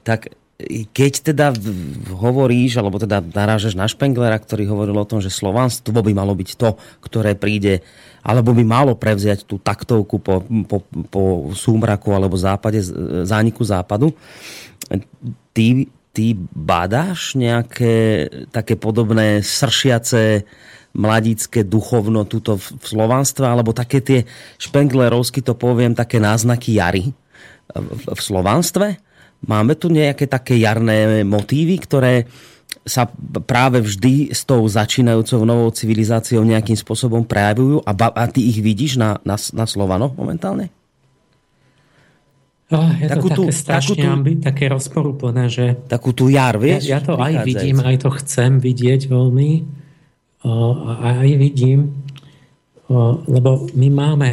tak 0.00 0.32
keď 0.96 1.12
teda 1.32 1.46
hovoríš, 2.08 2.80
alebo 2.80 2.96
teda 2.96 3.20
narážeš 3.20 3.76
na 3.76 3.84
Špenglera, 3.84 4.40
ktorý 4.40 4.64
hovoril 4.72 4.96
o 4.96 5.04
tom, 5.04 5.20
že 5.20 5.28
slovanstvo 5.28 6.00
by 6.00 6.12
malo 6.16 6.32
byť 6.32 6.56
to, 6.56 6.80
ktoré 7.04 7.36
príde, 7.36 7.84
alebo 8.24 8.56
by 8.56 8.64
malo 8.64 8.96
prevziať 8.96 9.44
tú 9.44 9.60
taktovku 9.60 10.16
po, 10.16 10.40
po, 10.64 10.80
po 11.12 11.22
súmraku 11.52 12.16
alebo 12.16 12.40
západe, 12.40 12.80
zániku 13.28 13.60
západu, 13.68 14.16
ty, 15.52 15.92
ty 16.16 16.32
badáš 16.56 17.36
nejaké 17.36 18.24
také 18.48 18.80
podobné 18.80 19.44
sršiace 19.44 20.48
mladícké 20.96 21.60
duchovno 21.60 22.24
tuto 22.24 22.56
v 22.56 22.80
slovanstve, 22.80 23.44
alebo 23.44 23.76
také 23.76 24.00
tie 24.00 24.24
špenglerovsky 24.56 25.44
to 25.44 25.52
poviem, 25.52 25.92
také 25.92 26.16
náznaky 26.16 26.80
jary 26.80 27.12
v 28.08 28.20
slovanstve? 28.20 28.96
Máme 29.44 29.76
tu 29.76 29.92
nejaké 29.92 30.24
také 30.24 30.56
jarné 30.56 31.20
motívy, 31.20 31.76
ktoré 31.84 32.24
sa 32.88 33.04
práve 33.44 33.84
vždy 33.84 34.32
s 34.32 34.48
tou 34.48 34.64
začínajúcou 34.64 35.44
novou 35.44 35.68
civilizáciou 35.68 36.40
nejakým 36.48 36.80
spôsobom 36.80 37.28
prejavujú 37.28 37.84
a, 37.84 37.92
a 37.92 38.24
ty 38.32 38.48
ich 38.48 38.64
vidíš 38.64 38.96
na, 38.96 39.20
na, 39.20 39.36
na 39.36 39.66
Slovanoch 39.68 40.16
momentálne? 40.16 40.72
Oh, 42.66 42.90
je 42.98 43.06
takú 43.06 43.30
to 43.30 43.46
také 43.46 43.54
tú, 43.54 43.54
strašne 43.54 43.94
takú 43.94 44.02
tú, 44.02 44.10
ambi, 44.10 44.32
také 44.42 44.64
rozporúplné, 44.66 45.44
že... 45.46 45.78
Takú 45.86 46.10
tú 46.10 46.26
jar, 46.26 46.58
vieš? 46.58 46.90
Ja, 46.90 46.98
ja 46.98 47.00
to 47.04 47.14
aj 47.14 47.46
vidím, 47.46 47.78
aj 47.78 48.02
to 48.02 48.10
chcem 48.18 48.58
vidieť 48.58 49.06
veľmi 49.06 49.50
a 50.46 51.22
aj 51.22 51.30
vidím, 51.38 51.94
lebo 53.26 53.70
my 53.70 53.88
máme 53.90 54.28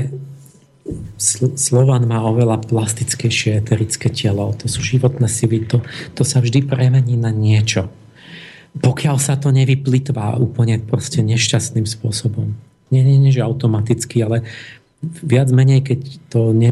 Slovan 1.56 2.04
má 2.12 2.20
oveľa 2.28 2.60
plastickejšie 2.68 3.56
eterické 3.56 4.12
telo. 4.12 4.52
To 4.60 4.68
sú 4.68 4.84
životné 4.84 5.32
sily. 5.32 5.64
To, 5.72 5.80
to 6.12 6.28
sa 6.28 6.44
vždy 6.44 6.68
premení 6.68 7.16
na 7.16 7.32
niečo. 7.32 7.88
Pokiaľ 8.76 9.16
sa 9.16 9.40
to 9.40 9.56
nevyplitvá 9.56 10.36
úplne 10.36 10.84
proste 10.84 11.24
nešťastným 11.24 11.88
spôsobom. 11.88 12.52
Nie, 12.92 13.02
nie, 13.06 13.16
nie, 13.16 13.32
že 13.32 13.46
automaticky, 13.46 14.28
ale 14.28 14.44
viac 15.04 15.52
menej, 15.52 15.84
keď 15.84 16.00
to 16.32 16.56
ne, 16.56 16.72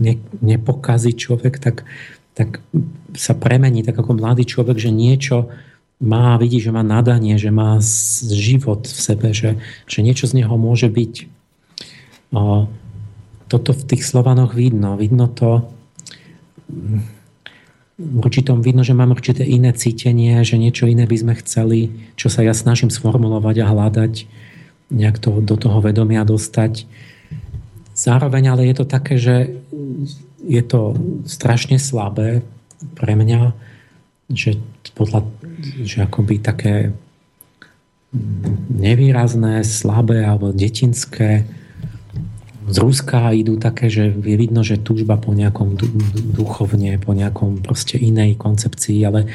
ne, 0.00 0.16
nepokazí 0.40 1.12
človek, 1.12 1.60
tak, 1.60 1.84
tak 2.32 2.64
sa 3.12 3.36
premení 3.36 3.84
tak 3.84 4.00
ako 4.00 4.16
mladý 4.16 4.48
človek, 4.48 4.80
že 4.80 4.88
niečo 4.88 5.52
má, 5.98 6.38
vidí, 6.38 6.62
že 6.62 6.70
má 6.70 6.86
nadanie, 6.86 7.36
že 7.36 7.50
má 7.50 7.82
život 8.30 8.86
v 8.86 8.98
sebe, 8.98 9.34
že, 9.34 9.58
že 9.90 10.00
niečo 10.00 10.30
z 10.30 10.42
neho 10.42 10.54
môže 10.54 10.86
byť. 10.86 11.14
O, 12.32 12.70
toto 13.50 13.70
v 13.74 13.82
tých 13.82 14.06
Slovanoch 14.06 14.54
vidno. 14.54 14.94
Vidno 14.94 15.26
to 15.26 15.66
určitom 17.98 18.62
vidno, 18.62 18.86
že 18.86 18.94
mám 18.94 19.10
určité 19.10 19.42
iné 19.42 19.74
cítenie, 19.74 20.38
že 20.46 20.54
niečo 20.60 20.86
iné 20.86 21.08
by 21.08 21.16
sme 21.18 21.34
chceli, 21.42 21.90
čo 22.14 22.30
sa 22.30 22.46
ja 22.46 22.54
snažím 22.54 22.94
sformulovať 22.94 23.66
a 23.66 23.70
hľadať, 23.72 24.14
nejak 24.94 25.18
to 25.18 25.42
do 25.42 25.56
toho 25.58 25.82
vedomia 25.82 26.22
dostať. 26.22 26.86
Zároveň 27.98 28.54
ale 28.54 28.70
je 28.70 28.74
to 28.78 28.86
také, 28.86 29.18
že 29.18 29.58
je 30.46 30.62
to 30.62 30.94
strašne 31.26 31.82
slabé 31.82 32.46
pre 32.94 33.18
mňa, 33.18 33.58
že 34.30 34.62
podľa, 34.94 35.26
že 35.82 36.06
akoby 36.06 36.38
také 36.38 36.94
nevýrazné, 38.70 39.66
slabé 39.66 40.22
alebo 40.22 40.54
detinské. 40.54 41.42
Z 42.68 42.76
Ruska 42.78 43.34
idú 43.34 43.58
také, 43.58 43.90
že 43.90 44.14
je 44.14 44.36
vidno, 44.38 44.62
že 44.62 44.78
túžba 44.78 45.18
po 45.18 45.34
nejakom 45.34 45.74
duchovne, 46.38 47.02
po 47.02 47.18
nejakom 47.18 47.66
proste 47.66 47.98
inej 47.98 48.38
koncepcii, 48.38 49.02
ale 49.02 49.26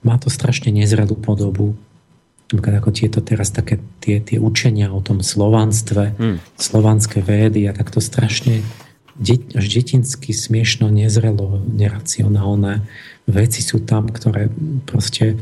má 0.00 0.16
to 0.16 0.32
strašne 0.32 0.72
nezrelú 0.72 1.18
podobu. 1.18 1.76
Ako 2.54 2.94
tieto 2.94 3.18
teraz 3.18 3.50
také 3.50 3.82
tie, 3.98 4.22
tie 4.22 4.38
učenia 4.38 4.94
o 4.94 5.02
tom 5.02 5.18
slovanstve, 5.18 6.14
hmm. 6.14 6.38
slovanské 6.54 7.18
védy 7.18 7.66
a 7.66 7.74
takto 7.74 7.98
strašne 7.98 8.62
až 9.56 9.64
detinsky 9.66 10.36
smiešno, 10.36 10.92
nezrelo, 10.92 11.58
neracionálne 11.64 12.84
veci 13.26 13.64
sú 13.64 13.82
tam, 13.82 14.12
ktoré 14.12 14.52
proste 14.86 15.40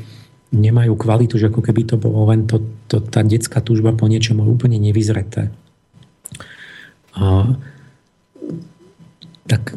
nemajú 0.54 0.94
kvalitu, 0.94 1.36
že 1.36 1.50
ako 1.50 1.60
keby 1.60 1.82
to 1.82 1.96
bolo 1.98 2.30
len 2.30 2.46
to, 2.46 2.62
to, 2.86 3.02
tá 3.02 3.26
detská 3.26 3.58
túžba 3.58 3.90
po 3.92 4.06
niečom 4.06 4.38
úplne 4.40 4.78
nevyzreté. 4.78 5.50
A, 7.18 7.58
tak 9.50 9.74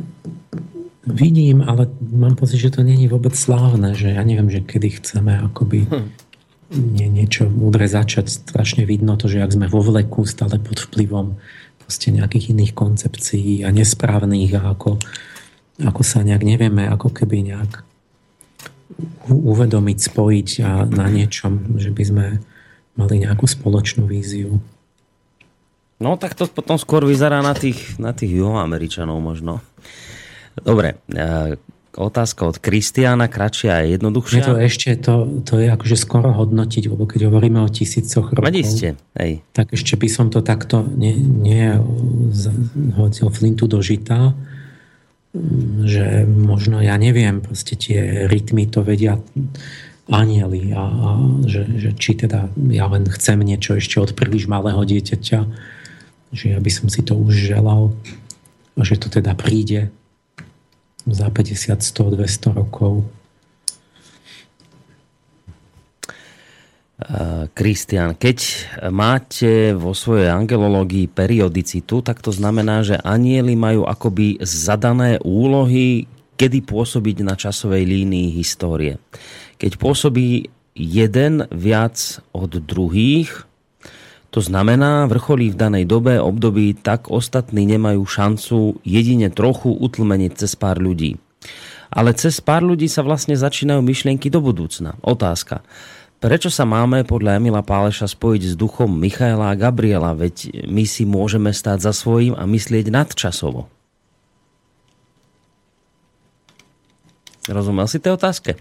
vidím, 1.03 1.65
ale 1.65 1.89
mám 1.99 2.37
pocit, 2.37 2.61
že 2.61 2.77
to 2.77 2.85
není 2.85 3.09
vôbec 3.09 3.33
slávne, 3.33 3.97
že 3.97 4.13
ja 4.13 4.21
neviem, 4.21 4.47
že 4.53 4.61
kedy 4.61 5.01
chceme 5.01 5.41
akoby 5.51 5.89
hm. 5.89 6.07
Nie, 6.71 7.07
niečo 7.07 7.47
múdre 7.47 7.87
začať. 7.87 8.27
Strašne 8.27 8.83
vidno 8.83 9.15
to, 9.15 9.31
že 9.31 9.43
ak 9.43 9.55
sme 9.55 9.67
vo 9.71 9.79
vleku 9.79 10.27
stále 10.27 10.59
pod 10.59 10.83
vplyvom 10.87 11.39
proste 11.79 12.11
nejakých 12.11 12.51
iných 12.51 12.75
koncepcií 12.75 13.63
a 13.63 13.71
nesprávnych 13.71 14.51
a 14.59 14.75
ako, 14.75 14.99
ako 15.79 16.01
sa 16.03 16.19
nejak 16.27 16.43
nevieme 16.43 16.83
ako 16.91 17.15
keby 17.15 17.47
nejak 17.55 17.87
uvedomiť, 19.27 19.97
spojiť 19.99 20.49
a 20.63 20.83
na 20.87 21.07
niečom, 21.07 21.79
že 21.79 21.91
by 21.91 22.03
sme 22.03 22.25
mali 22.99 23.15
nejakú 23.23 23.47
spoločnú 23.47 24.03
víziu. 24.09 24.59
No 25.97 26.19
tak 26.19 26.35
to 26.35 26.45
potom 26.45 26.77
skôr 26.77 27.07
vyzerá 27.07 27.41
na 27.41 27.55
tých, 27.55 27.97
na 27.97 28.11
tých 28.11 28.37
juhoameričanov 28.37 29.17
možno. 29.17 29.63
Dobre, 30.57 30.99
otázka 31.97 32.45
od 32.45 32.57
Kristiána, 32.61 33.25
kratšia 33.25 33.81
a 33.81 33.85
jednoduchšia. 33.89 34.45
to 34.45 34.55
ešte, 34.61 34.89
to, 35.01 35.43
to 35.43 35.57
je 35.57 35.67
akože 35.73 35.97
skoro 35.97 36.29
hodnotiť, 36.29 36.93
lebo 36.93 37.09
keď 37.09 37.27
hovoríme 37.27 37.57
o 37.65 37.69
tisícoch 37.69 38.37
rokov, 38.37 38.53
ste, 38.63 38.95
hej. 39.17 39.41
tak 39.51 39.73
ešte 39.73 39.97
by 39.97 40.07
som 40.07 40.29
to 40.29 40.45
takto 40.45 40.85
nie, 40.85 41.17
nie 41.17 41.73
hodil 42.93 43.33
flintu 43.33 43.65
do 43.65 43.81
žita, 43.81 44.37
že 45.83 46.25
možno, 46.25 46.79
ja 46.81 46.95
neviem, 46.95 47.41
proste 47.41 47.73
tie 47.73 48.29
rytmy 48.29 48.69
to 48.69 48.85
vedia 48.85 49.17
anieli 50.07 50.71
a, 50.71 50.85
a 50.87 51.09
že, 51.43 51.67
že 51.75 51.89
či 51.97 52.15
teda 52.15 52.47
ja 52.71 52.87
len 52.87 53.03
chcem 53.11 53.43
niečo 53.43 53.75
ešte 53.75 53.99
od 53.99 54.15
príliš 54.15 54.47
malého 54.47 54.79
dieťaťa, 54.79 55.39
že 56.31 56.45
ja 56.55 56.59
by 56.61 56.71
som 56.71 56.87
si 56.87 57.03
to 57.03 57.15
už 57.19 57.35
želal, 57.35 57.91
že 58.79 58.95
to 58.95 59.11
teda 59.11 59.35
príde 59.35 59.91
za 61.07 61.27
50, 61.31 61.79
100, 61.79 62.15
200 62.19 62.59
rokov. 62.59 63.07
Kristian, 67.53 68.17
keď 68.17 68.37
máte 68.89 69.77
vo 69.77 69.93
svojej 69.93 70.33
angelológii 70.33 71.05
periodicitu, 71.05 72.01
tak 72.01 72.25
to 72.25 72.33
znamená, 72.33 72.81
že 72.81 72.97
anieli 72.97 73.53
majú 73.53 73.85
akoby 73.85 74.41
zadané 74.41 75.21
úlohy, 75.21 76.09
kedy 76.41 76.65
pôsobiť 76.65 77.21
na 77.21 77.37
časovej 77.37 77.85
línii 77.85 78.33
histórie. 78.33 78.97
Keď 79.61 79.77
pôsobí 79.77 80.49
jeden 80.73 81.45
viac 81.53 82.21
od 82.33 82.57
druhých, 82.65 83.45
to 84.27 84.43
znamená, 84.43 85.07
vrcholí 85.07 85.55
v 85.55 85.59
danej 85.59 85.85
dobe, 85.87 86.19
období, 86.19 86.75
tak 86.75 87.07
ostatní 87.07 87.63
nemajú 87.63 88.03
šancu 88.03 88.83
jedine 88.83 89.31
trochu 89.31 89.71
utlmeniť 89.71 90.31
cez 90.35 90.59
pár 90.59 90.83
ľudí. 90.83 91.15
Ale 91.87 92.11
cez 92.11 92.43
pár 92.43 92.67
ľudí 92.67 92.91
sa 92.91 93.07
vlastne 93.07 93.39
začínajú 93.39 93.79
myšlienky 93.79 94.27
do 94.27 94.43
budúcna. 94.43 94.99
Otázka. 94.99 95.63
Prečo 96.17 96.49
sa 96.49 96.65
máme 96.65 97.05
podľa 97.05 97.37
Emila 97.37 97.61
Páleša 97.61 98.09
spojiť 98.09 98.43
s 98.51 98.55
duchom 98.57 98.89
Michaela 98.89 99.53
a 99.53 99.59
Gabriela, 99.59 100.17
veď 100.17 100.65
my 100.65 100.83
si 100.83 101.05
môžeme 101.05 101.53
stáť 101.53 101.85
za 101.87 101.93
svojím 101.93 102.33
a 102.33 102.43
myslieť 102.49 102.89
nadčasovo? 102.89 103.69
Rozumel 107.47 107.87
si 107.87 108.01
tej 108.01 108.17
otázke? 108.17 108.59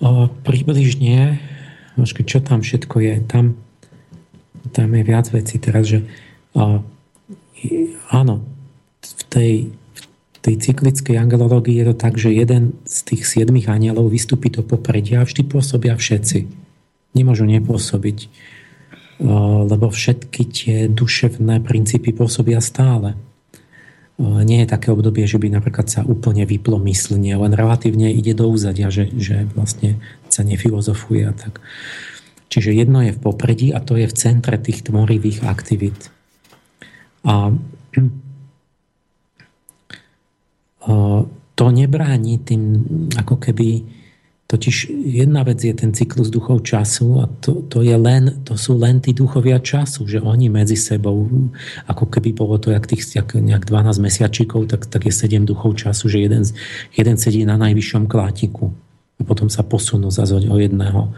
O, 0.00 0.26
približne. 0.42 1.38
Počkej, 1.94 2.24
čo 2.26 2.38
tam 2.42 2.64
všetko 2.64 2.96
je? 3.04 3.14
Tam, 3.28 3.60
tam 4.70 4.94
je 4.94 5.02
viac 5.02 5.26
vecí 5.32 5.56
teraz, 5.58 5.88
že 5.88 6.04
A, 6.56 6.80
áno, 8.10 8.40
v 9.02 9.22
tej, 9.28 9.52
v 9.94 10.38
tej 10.40 10.54
cyklickej 10.58 11.16
angelológii 11.18 11.76
je 11.82 11.86
to 11.92 11.94
tak, 11.94 12.14
že 12.16 12.34
jeden 12.34 12.78
z 12.88 12.98
tých 13.14 13.22
siedmých 13.26 13.68
anielov 13.68 14.10
vystúpi 14.10 14.48
do 14.48 14.64
popredia 14.64 15.22
a 15.22 15.28
vždy 15.28 15.44
pôsobia 15.44 15.94
všetci. 15.94 16.48
Nemôžu 17.14 17.44
nepôsobiť, 17.46 18.18
lebo 19.68 19.86
všetky 19.90 20.42
tie 20.48 20.76
duševné 20.86 21.60
princípy 21.62 22.14
pôsobia 22.14 22.62
stále 22.62 23.18
nie 24.18 24.66
je 24.66 24.72
také 24.74 24.90
obdobie, 24.90 25.30
že 25.30 25.38
by 25.38 25.46
napríklad 25.46 25.86
sa 25.86 26.02
úplne 26.02 26.42
vyplo 26.42 26.82
myslenie, 26.82 27.38
len 27.38 27.54
relatívne 27.54 28.10
ide 28.10 28.34
do 28.34 28.50
úzadia, 28.50 28.90
že, 28.90 29.06
že 29.14 29.46
vlastne 29.54 30.02
sa 30.26 30.42
nefilozofuje 30.42 31.22
a 31.22 31.30
tak. 31.30 31.62
Čiže 32.48 32.72
jedno 32.72 33.04
je 33.04 33.12
v 33.12 33.20
popredí 33.20 33.68
a 33.76 33.80
to 33.84 33.96
je 34.00 34.08
v 34.08 34.16
centre 34.16 34.56
tých 34.56 34.84
tvorivých 34.88 35.44
aktivít. 35.44 36.08
A 37.28 37.52
to 41.58 41.66
nebráni 41.68 42.40
tým 42.40 42.86
ako 43.12 43.36
keby 43.36 43.84
Totiž 44.48 44.88
jedna 45.04 45.44
vec 45.44 45.60
je 45.60 45.76
ten 45.76 45.92
cyklus 45.92 46.32
duchov 46.32 46.64
času 46.64 47.20
a 47.20 47.28
to, 47.28 47.68
to, 47.68 47.84
je 47.84 47.92
len, 48.00 48.40
to 48.48 48.56
sú 48.56 48.80
len 48.80 48.96
tí 48.96 49.12
duchovia 49.12 49.60
času, 49.60 50.08
že 50.08 50.24
oni 50.24 50.48
medzi 50.48 50.72
sebou, 50.72 51.28
ako 51.84 52.08
keby 52.08 52.32
bolo 52.32 52.56
to 52.56 52.72
jak 52.72 52.88
tých 52.88 53.04
jak, 53.12 53.36
nejak 53.36 53.68
12 53.68 54.00
mesiačikov, 54.00 54.72
tak, 54.72 54.88
tak 54.88 55.04
je 55.04 55.12
7 55.12 55.44
duchov 55.44 55.76
času, 55.76 56.08
že 56.08 56.24
jeden, 56.24 56.48
jeden 56.96 57.16
sedí 57.20 57.44
na 57.44 57.60
najvyššom 57.60 58.08
klátiku 58.08 58.72
a 59.20 59.22
potom 59.28 59.52
sa 59.52 59.60
posunú 59.60 60.08
zase 60.08 60.40
o 60.48 60.56
jedného 60.56 61.12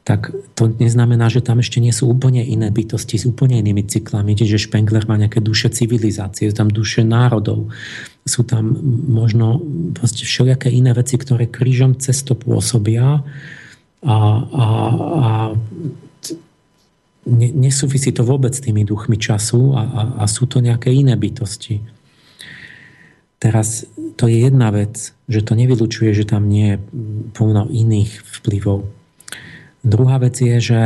tak 0.00 0.32
to 0.56 0.72
neznamená, 0.80 1.28
že 1.28 1.44
tam 1.44 1.60
ešte 1.60 1.76
nie 1.76 1.92
sú 1.92 2.08
úplne 2.08 2.40
iné 2.40 2.72
bytosti 2.72 3.20
s 3.20 3.28
úplne 3.28 3.60
inými 3.60 3.84
cyklami. 3.84 4.32
Čiže 4.32 4.70
Špengler 4.70 5.04
má 5.04 5.20
nejaké 5.20 5.44
duše 5.44 5.68
civilizácie, 5.68 6.48
sú 6.48 6.56
tam 6.56 6.72
duše 6.72 7.04
národov, 7.04 7.68
sú 8.24 8.42
tam 8.48 8.72
možno 9.06 9.60
proste 9.92 10.24
všelijaké 10.24 10.72
iné 10.72 10.96
veci, 10.96 11.20
ktoré 11.20 11.52
krížom 11.52 12.00
cesto 12.00 12.32
pôsobia 12.32 13.20
a, 14.00 14.16
a, 14.40 14.66
a 15.20 15.28
ne, 17.28 17.48
nesúvisí 17.52 18.16
to 18.16 18.24
vôbec 18.24 18.56
s 18.56 18.64
tými 18.64 18.88
duchmi 18.88 19.20
času 19.20 19.76
a, 19.76 19.82
a, 19.84 20.02
a 20.20 20.24
sú 20.24 20.48
to 20.48 20.64
nejaké 20.64 20.88
iné 20.96 21.12
bytosti. 21.12 21.84
Teraz 23.40 23.84
to 24.16 24.28
je 24.28 24.48
jedna 24.48 24.72
vec, 24.72 25.12
že 25.28 25.44
to 25.44 25.56
nevylučuje, 25.56 26.12
že 26.12 26.28
tam 26.28 26.48
nie 26.48 26.76
je 26.76 26.78
plno 27.36 27.68
iných 27.68 28.20
vplyvov 28.40 28.99
Druhá 29.80 30.20
vec 30.20 30.36
je, 30.36 30.56
že 30.60 30.82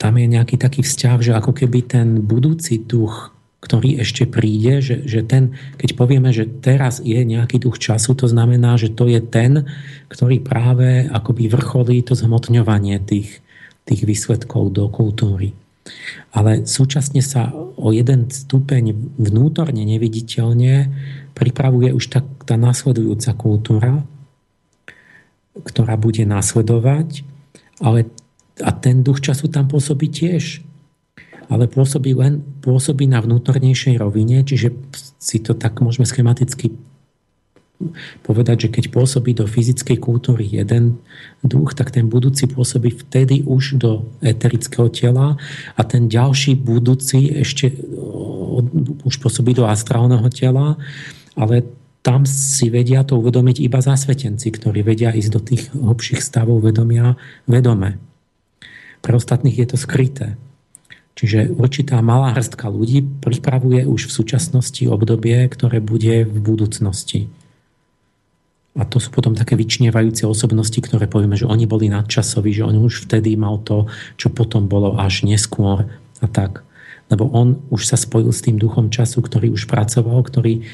tam 0.00 0.16
je 0.16 0.26
nejaký 0.32 0.56
taký 0.56 0.80
vzťah, 0.80 1.18
že 1.20 1.32
ako 1.36 1.52
keby 1.52 1.84
ten 1.84 2.24
budúci 2.24 2.80
duch, 2.80 3.36
ktorý 3.60 4.00
ešte 4.00 4.24
príde, 4.24 4.80
že, 4.80 5.04
že 5.04 5.20
ten, 5.20 5.52
keď 5.76 5.90
povieme, 5.92 6.32
že 6.32 6.48
teraz 6.48 7.04
je 7.04 7.20
nejaký 7.20 7.60
duch 7.60 7.76
času, 7.76 8.16
to 8.16 8.24
znamená, 8.24 8.80
že 8.80 8.88
to 8.88 9.04
je 9.04 9.20
ten, 9.20 9.68
ktorý 10.08 10.40
práve 10.40 11.04
akoby 11.04 11.52
vrcholí 11.52 12.00
to 12.00 12.16
zhmotňovanie 12.16 12.96
tých, 13.04 13.44
tých 13.84 14.02
výsledkov 14.08 14.72
do 14.72 14.88
kultúry. 14.88 15.52
Ale 16.32 16.64
súčasne 16.64 17.20
sa 17.20 17.52
o 17.52 17.92
jeden 17.92 18.32
stupeň 18.32 18.96
vnútorne 19.20 19.84
neviditeľne 19.84 20.88
pripravuje 21.36 21.92
už 21.92 22.04
tá, 22.08 22.20
tá 22.48 22.56
následujúca 22.56 23.36
kultúra, 23.36 24.00
ktorá 25.54 25.98
bude 25.98 26.22
následovať, 26.22 27.26
ale 27.82 28.06
a 28.60 28.70
ten 28.76 29.00
duch 29.00 29.24
času 29.24 29.48
tam 29.48 29.66
pôsobí 29.66 30.12
tiež. 30.12 30.60
Ale 31.50 31.66
pôsobí 31.66 32.14
len 32.14 32.46
pôsobí 32.62 33.10
na 33.10 33.18
vnútornejšej 33.18 33.98
rovine, 33.98 34.46
čiže 34.46 34.70
si 35.18 35.42
to 35.42 35.56
tak 35.56 35.82
môžeme 35.82 36.06
schematicky 36.06 36.70
povedať, 38.20 38.68
že 38.68 38.72
keď 38.76 38.84
pôsobí 38.92 39.32
do 39.32 39.48
fyzickej 39.48 39.98
kultúry 40.04 40.44
jeden 40.44 41.00
duch, 41.40 41.72
tak 41.72 41.88
ten 41.88 42.12
budúci 42.12 42.44
pôsobí 42.44 42.92
vtedy 42.92 43.40
už 43.48 43.80
do 43.80 44.04
eterického 44.20 44.92
tela 44.92 45.40
a 45.74 45.80
ten 45.82 46.06
ďalší 46.06 46.60
budúci 46.60 47.32
ešte 47.40 47.72
už 49.00 49.14
pôsobí 49.16 49.56
do 49.56 49.64
astrálneho 49.64 50.28
tela, 50.28 50.76
ale 51.32 51.64
tam 52.00 52.24
si 52.24 52.72
vedia 52.72 53.04
to 53.04 53.20
uvedomiť 53.20 53.60
iba 53.60 53.84
zasvetenci, 53.84 54.48
ktorí 54.48 54.80
vedia 54.80 55.12
ísť 55.12 55.30
do 55.30 55.40
tých 55.40 55.62
hlbších 55.76 56.24
stavov 56.24 56.64
vedomia 56.64 57.20
vedome. 57.44 58.00
Pre 59.04 59.12
ostatných 59.16 59.56
je 59.60 59.66
to 59.68 59.76
skryté. 59.76 60.36
Čiže 61.20 61.52
určitá 61.52 62.00
malá 62.00 62.32
hrstka 62.32 62.72
ľudí 62.72 63.04
pripravuje 63.20 63.84
už 63.84 64.08
v 64.08 64.16
súčasnosti 64.16 64.80
obdobie, 64.88 65.44
ktoré 65.52 65.84
bude 65.84 66.24
v 66.24 66.36
budúcnosti. 66.40 67.28
A 68.78 68.88
to 68.88 69.02
sú 69.02 69.12
potom 69.12 69.36
také 69.36 69.58
vyčnievajúce 69.58 70.24
osobnosti, 70.24 70.78
ktoré 70.80 71.10
povieme, 71.10 71.36
že 71.36 71.44
oni 71.44 71.68
boli 71.68 71.92
nadčasoví, 71.92 72.54
že 72.54 72.64
on 72.64 72.80
už 72.80 73.04
vtedy 73.04 73.36
mal 73.36 73.60
to, 73.60 73.90
čo 74.16 74.32
potom 74.32 74.70
bolo 74.70 74.96
až 74.96 75.28
neskôr 75.28 75.84
a 76.24 76.26
tak. 76.30 76.64
Lebo 77.10 77.26
on 77.34 77.58
už 77.74 77.90
sa 77.90 77.98
spojil 77.98 78.30
s 78.30 78.40
tým 78.46 78.56
duchom 78.56 78.88
času, 78.88 79.20
ktorý 79.20 79.52
už 79.52 79.66
pracoval, 79.66 80.22
ktorý 80.22 80.64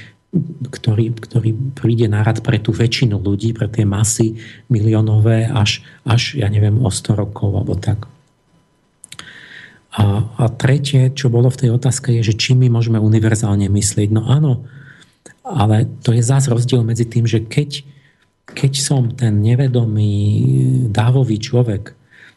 ktorý, 0.71 1.17
ktorý 1.17 1.51
príde 1.75 2.07
na 2.07 2.23
rad 2.23 2.45
pre 2.45 2.61
tú 2.63 2.71
väčšinu 2.71 3.19
ľudí, 3.19 3.57
pre 3.57 3.67
tie 3.67 3.83
masy 3.83 4.37
miliónové 4.71 5.49
až, 5.49 5.83
až 6.07 6.37
ja 6.39 6.47
neviem, 6.53 6.79
o 6.85 6.91
100 6.93 7.17
rokov 7.17 7.51
alebo 7.57 7.75
tak. 7.75 8.07
A, 9.97 10.29
a 10.37 10.45
tretie, 10.53 11.09
čo 11.17 11.33
bolo 11.33 11.49
v 11.49 11.67
tej 11.67 11.71
otázke, 11.73 12.13
je, 12.21 12.33
že 12.33 12.37
či 12.37 12.53
my 12.53 12.69
môžeme 12.69 13.01
univerzálne 13.01 13.65
myslieť. 13.73 14.13
No 14.13 14.29
áno, 14.29 14.69
ale 15.41 15.89
to 16.05 16.13
je 16.13 16.21
zás 16.21 16.53
rozdiel 16.53 16.85
medzi 16.85 17.09
tým, 17.09 17.25
že 17.25 17.41
keď, 17.41 17.81
keď 18.45 18.73
som 18.77 19.09
ten 19.09 19.41
nevedomý 19.41 20.13
dávový 20.93 21.41
človek, 21.41 21.96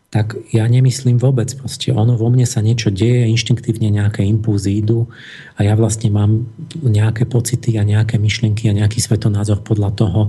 tak 0.09 0.41
ja 0.49 0.65
nemyslím 0.65 1.21
vôbec. 1.21 1.53
Proste 1.53 1.93
ono 1.93 2.17
vo 2.17 2.33
mne 2.33 2.49
sa 2.49 2.65
niečo 2.65 2.89
deje, 2.89 3.29
inštinktívne 3.29 3.93
nejaké 3.93 4.25
impulzy 4.25 4.81
idú 4.81 5.05
a 5.53 5.61
ja 5.61 5.77
vlastne 5.77 6.09
mám 6.09 6.49
nejaké 6.81 7.29
pocity 7.29 7.77
a 7.77 7.85
nejaké 7.85 8.17
myšlienky 8.17 8.65
a 8.69 8.77
nejaký 8.77 8.97
svetonázor 8.97 9.61
podľa 9.61 9.93
toho, 9.93 10.21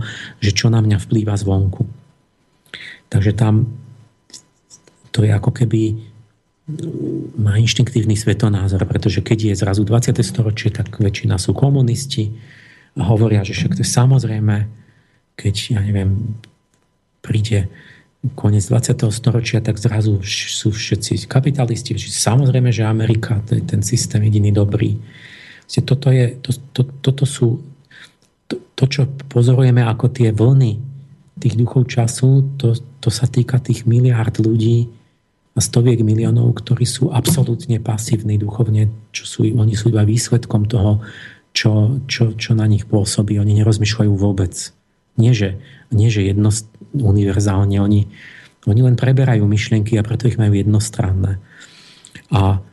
že 0.45 0.53
čo 0.53 0.69
na 0.69 0.85
mňa 0.85 1.01
vplýva 1.01 1.33
zvonku. 1.41 1.89
Takže 3.09 3.33
tam 3.33 3.73
to 5.11 5.27
je 5.27 5.33
ako 5.33 5.51
keby 5.51 5.99
má 7.35 7.59
inštinktívny 7.59 8.15
svetonázor, 8.15 8.87
pretože 8.87 9.25
keď 9.27 9.51
je 9.51 9.55
zrazu 9.59 9.83
20. 9.83 10.15
storočie, 10.23 10.71
tak 10.71 10.93
väčšina 11.03 11.35
sú 11.35 11.51
komunisti 11.51 12.31
a 12.95 13.03
hovoria, 13.11 13.43
že 13.43 13.59
však 13.59 13.75
to 13.75 13.83
je 13.83 13.91
samozrejme, 13.91 14.71
keď, 15.35 15.55
ja 15.75 15.81
neviem, 15.83 16.39
príde 17.25 17.67
koniec 18.37 18.69
20. 18.69 19.09
storočia, 19.09 19.65
tak 19.65 19.81
zrazu 19.81 20.21
sú 20.27 20.69
všetci 20.69 21.25
kapitalisti. 21.25 21.97
Samozrejme, 21.97 22.69
že 22.69 22.85
Amerika, 22.85 23.41
to 23.49 23.57
je 23.57 23.63
ten 23.65 23.81
systém 23.81 24.21
jediný 24.29 24.53
dobrý. 24.53 25.01
Toto, 25.71 26.13
je, 26.13 26.37
to, 26.43 26.51
to, 26.77 26.83
toto 27.01 27.25
sú 27.25 27.65
to, 28.51 28.59
to, 28.75 28.85
čo 28.91 29.03
pozorujeme 29.31 29.81
ako 29.87 30.11
tie 30.11 30.35
vlny 30.35 30.83
tých 31.41 31.55
duchov 31.57 31.89
času, 31.89 32.59
to, 32.61 32.77
to 33.01 33.09
sa 33.09 33.25
týka 33.25 33.63
tých 33.63 33.89
miliárd 33.89 34.43
ľudí 34.43 34.91
a 35.57 35.61
stoviek 35.63 36.03
miliónov, 36.05 36.53
ktorí 36.61 36.85
sú 36.85 37.15
absolútne 37.15 37.81
pasívni 37.81 38.37
duchovne, 38.37 38.91
čo 39.15 39.25
sú, 39.25 39.39
oni 39.49 39.73
sú 39.73 39.95
iba 39.95 40.05
výsledkom 40.05 40.69
toho, 40.69 41.01
čo, 41.57 42.03
čo, 42.07 42.37
čo 42.37 42.53
na 42.53 42.69
nich 42.69 42.85
pôsobí. 42.87 43.39
Oni 43.41 43.57
nerozmýšľajú 43.59 44.13
vôbec. 44.15 44.75
Nie, 45.21 45.37
že, 45.37 45.61
nie, 45.93 46.09
že 46.09 46.25
jedno, 46.25 46.49
univerzálne. 46.97 47.77
Oni, 47.79 48.09
oni 48.65 48.81
len 48.81 48.97
preberajú 48.97 49.45
myšlienky 49.45 50.01
a 50.01 50.07
preto 50.07 50.27
ich 50.27 50.41
majú 50.41 50.57
jednostranné. 50.57 51.37
A 52.33 52.65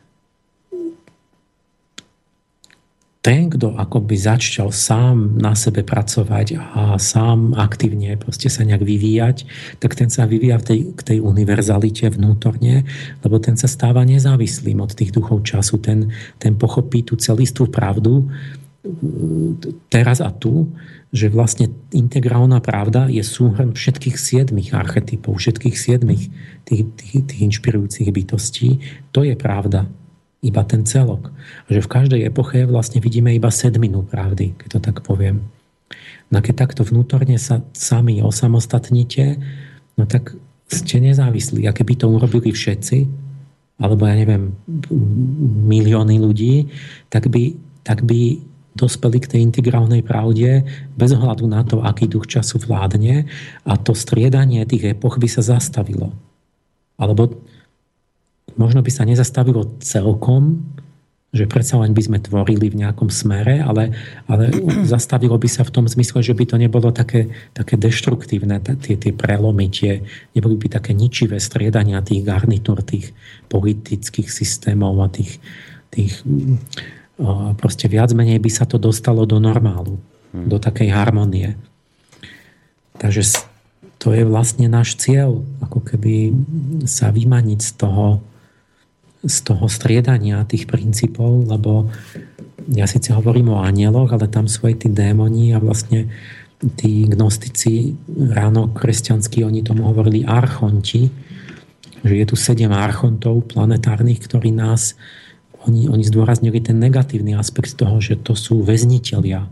ten, 3.27 3.51
kto 3.51 3.75
akoby 3.75 4.15
začal 4.15 4.71
sám 4.71 5.35
na 5.35 5.51
sebe 5.51 5.83
pracovať 5.83 6.55
a 6.55 6.95
sám 6.95 7.59
aktívne 7.59 8.15
proste 8.15 8.47
sa 8.47 8.63
nejak 8.63 8.87
vyvíjať, 8.87 9.43
tak 9.83 9.99
ten 9.99 10.07
sa 10.07 10.23
vyvíja 10.23 10.55
v 10.63 10.63
tej, 10.63 10.79
k 10.95 11.01
tej 11.03 11.19
univerzalite 11.19 12.07
vnútorne, 12.07 12.87
lebo 13.27 13.35
ten 13.43 13.59
sa 13.59 13.67
stáva 13.67 14.07
nezávislým 14.07 14.79
od 14.79 14.95
tých 14.95 15.11
duchov 15.11 15.43
času. 15.43 15.75
Ten, 15.83 16.15
ten 16.39 16.55
pochopí 16.55 17.03
tú 17.03 17.19
celistú 17.19 17.67
pravdu 17.67 18.31
teraz 19.91 20.23
a 20.23 20.31
tu 20.31 20.71
že 21.15 21.31
vlastne 21.31 21.71
integrálna 21.95 22.59
pravda 22.59 23.07
je 23.07 23.23
súhrn 23.23 23.71
všetkých 23.71 24.15
siedmých 24.19 24.75
archetypov, 24.75 25.39
všetkých 25.39 25.75
siedmých 25.75 26.27
tých, 26.67 26.83
tých, 26.99 27.13
tých 27.23 27.41
inšpirujúcich 27.47 28.11
bytostí. 28.11 28.83
To 29.15 29.23
je 29.23 29.35
pravda. 29.39 29.87
Iba 30.43 30.61
ten 30.67 30.83
celok. 30.83 31.31
A 31.65 31.69
že 31.71 31.81
v 31.81 31.91
každej 31.91 32.21
epoche 32.27 32.67
vlastne 32.67 32.99
vidíme 32.99 33.31
iba 33.31 33.47
sedminu 33.49 34.03
pravdy, 34.03 34.59
keď 34.59 34.69
to 34.77 34.79
tak 34.83 34.97
poviem. 35.01 35.47
No 36.27 36.43
keď 36.43 36.67
takto 36.67 36.83
vnútorne 36.83 37.39
sa 37.39 37.63
sami 37.71 38.19
osamostatníte, 38.19 39.39
no 39.95 40.03
tak 40.03 40.35
ste 40.67 40.99
nezávislí. 40.99 41.63
A 41.65 41.71
keby 41.71 41.95
to 41.95 42.11
urobili 42.11 42.51
všetci, 42.51 43.07
alebo 43.79 44.03
ja 44.03 44.15
neviem, 44.19 44.51
milióny 45.71 46.19
ľudí, 46.19 46.67
tak 47.07 47.31
by, 47.31 47.55
tak 47.87 48.03
by 48.03 48.43
dospeli 48.77 49.17
k 49.17 49.29
tej 49.33 49.39
integrálnej 49.41 50.05
pravde 50.05 50.61
bez 50.93 51.09
ohľadu 51.17 51.49
na 51.49 51.65
to, 51.65 51.81
aký 51.81 52.05
duch 52.05 52.29
času 52.29 52.61
vládne 52.61 53.25
a 53.65 53.73
to 53.81 53.97
striedanie 53.97 54.61
tých 54.69 54.93
epoch 54.93 55.17
by 55.17 55.25
sa 55.25 55.41
zastavilo. 55.41 56.13
Alebo 57.01 57.33
možno 58.53 58.85
by 58.85 58.91
sa 58.93 59.03
nezastavilo 59.03 59.81
celkom, 59.81 60.61
že 61.35 61.43
predsa 61.45 61.77
len 61.77 61.91
by 61.91 62.01
sme 62.01 62.19
tvorili 62.23 62.71
v 62.71 62.87
nejakom 62.87 63.11
smere, 63.11 63.59
ale, 63.59 63.93
ale 64.25 64.49
zastavilo 64.93 65.37
by 65.37 65.49
sa 65.51 65.67
v 65.67 65.73
tom 65.73 65.85
zmysle, 65.85 66.23
že 66.23 66.33
by 66.33 66.45
to 66.49 66.57
nebolo 66.57 66.89
také, 66.89 67.29
také 67.53 67.75
deštruktívne, 67.75 68.57
tie, 68.63 68.95
tie 68.95 69.13
prelomy, 69.13 69.67
tie, 69.69 70.01
neboli 70.33 70.55
by 70.57 70.79
také 70.79 70.97
ničivé 70.97 71.37
striedania 71.37 72.01
tých 72.01 72.25
garnitúr, 72.25 72.81
tých 72.81 73.13
politických 73.51 74.27
systémov 74.31 74.97
a 75.03 75.07
tých, 75.11 75.37
tých 75.93 76.23
proste 77.57 77.89
viac 77.89 78.13
menej 78.13 78.37
by 78.37 78.51
sa 78.53 78.69
to 78.69 78.77
dostalo 78.77 79.25
do 79.25 79.41
normálu, 79.41 79.97
hmm. 80.33 80.47
do 80.47 80.57
takej 80.61 80.93
harmonie. 80.93 81.57
Takže 82.97 83.45
to 83.97 84.13
je 84.13 84.25
vlastne 84.25 84.69
náš 84.69 84.97
cieľ, 84.97 85.41
ako 85.61 85.81
keby 85.81 86.33
sa 86.85 87.09
vymaniť 87.09 87.59
z 87.61 87.71
toho, 87.77 88.21
z 89.25 89.37
toho 89.41 89.65
striedania 89.65 90.45
tých 90.45 90.69
princípov, 90.69 91.49
lebo 91.49 91.89
ja 92.69 92.85
síce 92.85 93.13
hovorím 93.13 93.57
o 93.57 93.61
anieloch, 93.61 94.13
ale 94.13 94.29
tam 94.29 94.45
sú 94.45 94.69
aj 94.69 94.85
tí 94.85 94.87
démoni 94.93 95.53
a 95.53 95.61
vlastne 95.61 96.09
tí 96.77 97.05
gnostici 97.05 97.93
ráno 98.33 98.69
kresťanskí, 98.73 99.45
oni 99.45 99.61
tomu 99.61 99.85
hovorili 99.85 100.25
archonti, 100.25 101.09
že 102.01 102.13
je 102.13 102.25
tu 102.25 102.35
sedem 102.37 102.73
archontov 102.73 103.45
planetárnych, 103.49 104.21
ktorí 104.25 104.53
nás, 104.53 104.97
oni, 105.67 105.91
oni 105.91 106.03
zdôraznili 106.07 106.63
ten 106.63 106.79
negatívny 106.79 107.35
aspekt 107.35 107.75
toho, 107.75 107.99
že 107.99 108.15
to 108.15 108.33
sú 108.33 108.63
väzniteľia, 108.63 109.45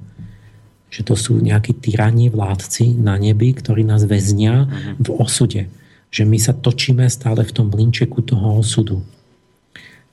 že 0.89 1.01
to 1.03 1.19
sú 1.19 1.43
nejakí 1.43 1.75
tyranní 1.75 2.31
vládci 2.31 2.95
na 2.95 3.19
nebi, 3.19 3.51
ktorí 3.51 3.83
nás 3.83 4.07
väznia 4.07 4.71
v 4.95 5.11
osude. 5.11 5.67
Že 6.15 6.23
my 6.23 6.37
sa 6.39 6.55
točíme 6.55 7.03
stále 7.11 7.43
v 7.43 7.51
tom 7.51 7.67
blinčeku 7.67 8.23
toho 8.23 8.63
osudu. 8.63 9.03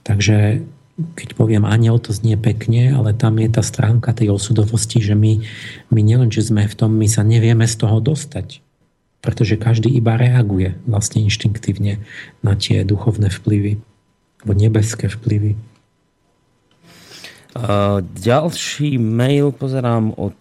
Takže 0.02 0.66
keď 1.14 1.38
poviem 1.38 1.64
aniel, 1.64 1.96
to 1.96 2.12
znie 2.12 2.36
pekne, 2.36 2.92
ale 2.92 3.16
tam 3.16 3.40
je 3.40 3.48
tá 3.48 3.62
stránka 3.64 4.12
tej 4.12 4.34
osudovosti, 4.34 5.00
že 5.00 5.16
my, 5.16 5.40
my 5.88 6.00
nielen, 6.02 6.28
že 6.28 6.44
sme 6.44 6.68
v 6.68 6.74
tom, 6.76 6.92
my 6.98 7.08
sa 7.08 7.24
nevieme 7.24 7.64
z 7.64 7.80
toho 7.80 8.02
dostať. 8.02 8.60
Pretože 9.22 9.54
každý 9.56 9.88
iba 9.88 10.18
reaguje 10.18 10.74
vlastne 10.84 11.22
inštinktívne 11.22 12.02
na 12.42 12.52
tie 12.58 12.82
duchovné 12.82 13.30
vplyvy, 13.30 13.78
alebo 14.42 14.52
nebeské 14.52 15.06
vplyvy. 15.06 15.54
Ďalší 18.16 18.96
mail 18.96 19.52
pozerám 19.52 20.16
od 20.16 20.36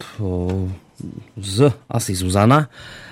z 1.33 1.57
asi 1.89 2.13
Zuzana. 2.13 2.69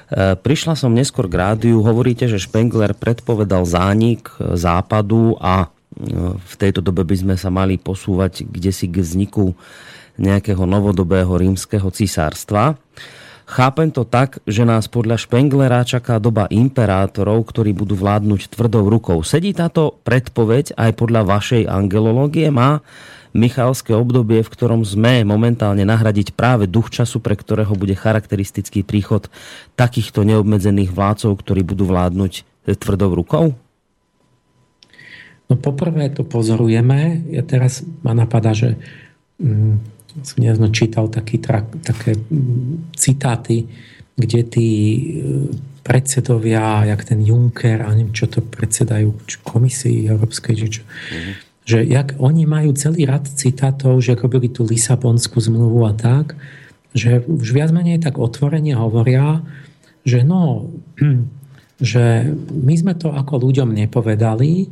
Uh, 0.10 0.38
prišla 0.38 0.78
som 0.78 0.94
neskôr 0.94 1.26
k 1.26 1.38
rádiu, 1.38 1.82
hovoríte, 1.82 2.26
že 2.30 2.42
Spengler 2.42 2.98
predpovedal 2.98 3.66
zánik 3.66 4.30
západu 4.58 5.38
a 5.38 5.70
v 6.38 6.54
tejto 6.56 6.80
dobe 6.80 7.04
by 7.04 7.16
sme 7.18 7.36
sa 7.36 7.52
mali 7.52 7.76
posúvať 7.76 8.48
kde 8.48 8.72
si 8.72 8.88
k 8.88 9.02
vzniku 9.04 9.52
nejakého 10.16 10.64
novodobého 10.64 11.34
rímskeho 11.36 11.92
cisárstva. 11.92 12.78
Chápem 13.50 13.90
to 13.90 14.06
tak, 14.06 14.38
že 14.46 14.62
nás 14.62 14.86
podľa 14.86 15.18
Špenglera 15.18 15.82
čaká 15.82 16.22
doba 16.22 16.46
imperátorov, 16.54 17.50
ktorí 17.50 17.74
budú 17.74 17.98
vládnuť 17.98 18.54
tvrdou 18.54 18.86
rukou. 18.86 19.26
Sedí 19.26 19.58
táto 19.58 19.98
predpoveď 20.06 20.78
aj 20.78 20.92
podľa 20.94 21.26
vašej 21.26 21.66
angelológie? 21.66 22.54
Má 22.54 22.86
Michalské 23.30 23.94
obdobie, 23.94 24.42
v 24.42 24.50
ktorom 24.50 24.82
sme 24.82 25.22
momentálne 25.22 25.86
nahradiť 25.86 26.34
práve 26.34 26.66
duch 26.66 26.90
času, 26.90 27.22
pre 27.22 27.38
ktorého 27.38 27.78
bude 27.78 27.94
charakteristický 27.94 28.82
príchod 28.82 29.30
takýchto 29.78 30.26
neobmedzených 30.26 30.90
vládcov, 30.90 31.38
ktorí 31.38 31.62
budú 31.62 31.86
vládnuť 31.86 32.46
tvrdou 32.78 33.14
rukou? 33.14 33.46
No 35.50 35.58
poprvé 35.58 36.14
to 36.14 36.22
pozorujeme. 36.22 37.26
Ja 37.34 37.42
teraz 37.42 37.82
ma 38.06 38.14
napadá, 38.14 38.54
že 38.54 38.78
mm, 39.42 39.74
som 40.22 40.38
nedávno 40.38 40.70
čítal 40.70 41.10
taký, 41.10 41.42
trak, 41.42 41.66
také 41.82 42.14
mm, 42.18 42.94
citáty, 42.94 43.66
kde 44.14 44.42
tí 44.46 44.70
e, 44.70 45.02
predsedovia, 45.82 46.86
jak 46.86 47.02
ten 47.02 47.26
Juncker 47.26 47.82
a 47.82 47.90
neviem, 47.98 48.14
čo 48.14 48.30
to 48.30 48.46
predsedajú 48.46 49.10
komisii 49.42 50.06
Európskej, 50.06 50.54
či 50.54 50.68
čo, 50.70 50.84
mm-hmm. 50.86 51.49
Že 51.70 51.86
jak 51.86 52.18
oni 52.18 52.50
majú 52.50 52.74
celý 52.74 53.06
rad 53.06 53.30
citátov, 53.30 54.02
že 54.02 54.18
ako 54.18 54.26
byli 54.26 54.50
tú 54.50 54.66
Lisabonskú 54.66 55.38
zmluvu 55.38 55.86
a 55.86 55.94
tak, 55.94 56.34
že 56.98 57.22
už 57.22 57.54
viac 57.54 57.70
menej 57.70 58.02
tak 58.02 58.18
otvorene 58.18 58.74
hovoria, 58.74 59.46
že 60.02 60.26
no, 60.26 60.74
že 61.78 62.34
my 62.50 62.74
sme 62.74 62.98
to 62.98 63.14
ako 63.14 63.46
ľuďom 63.46 63.70
nepovedali, 63.70 64.66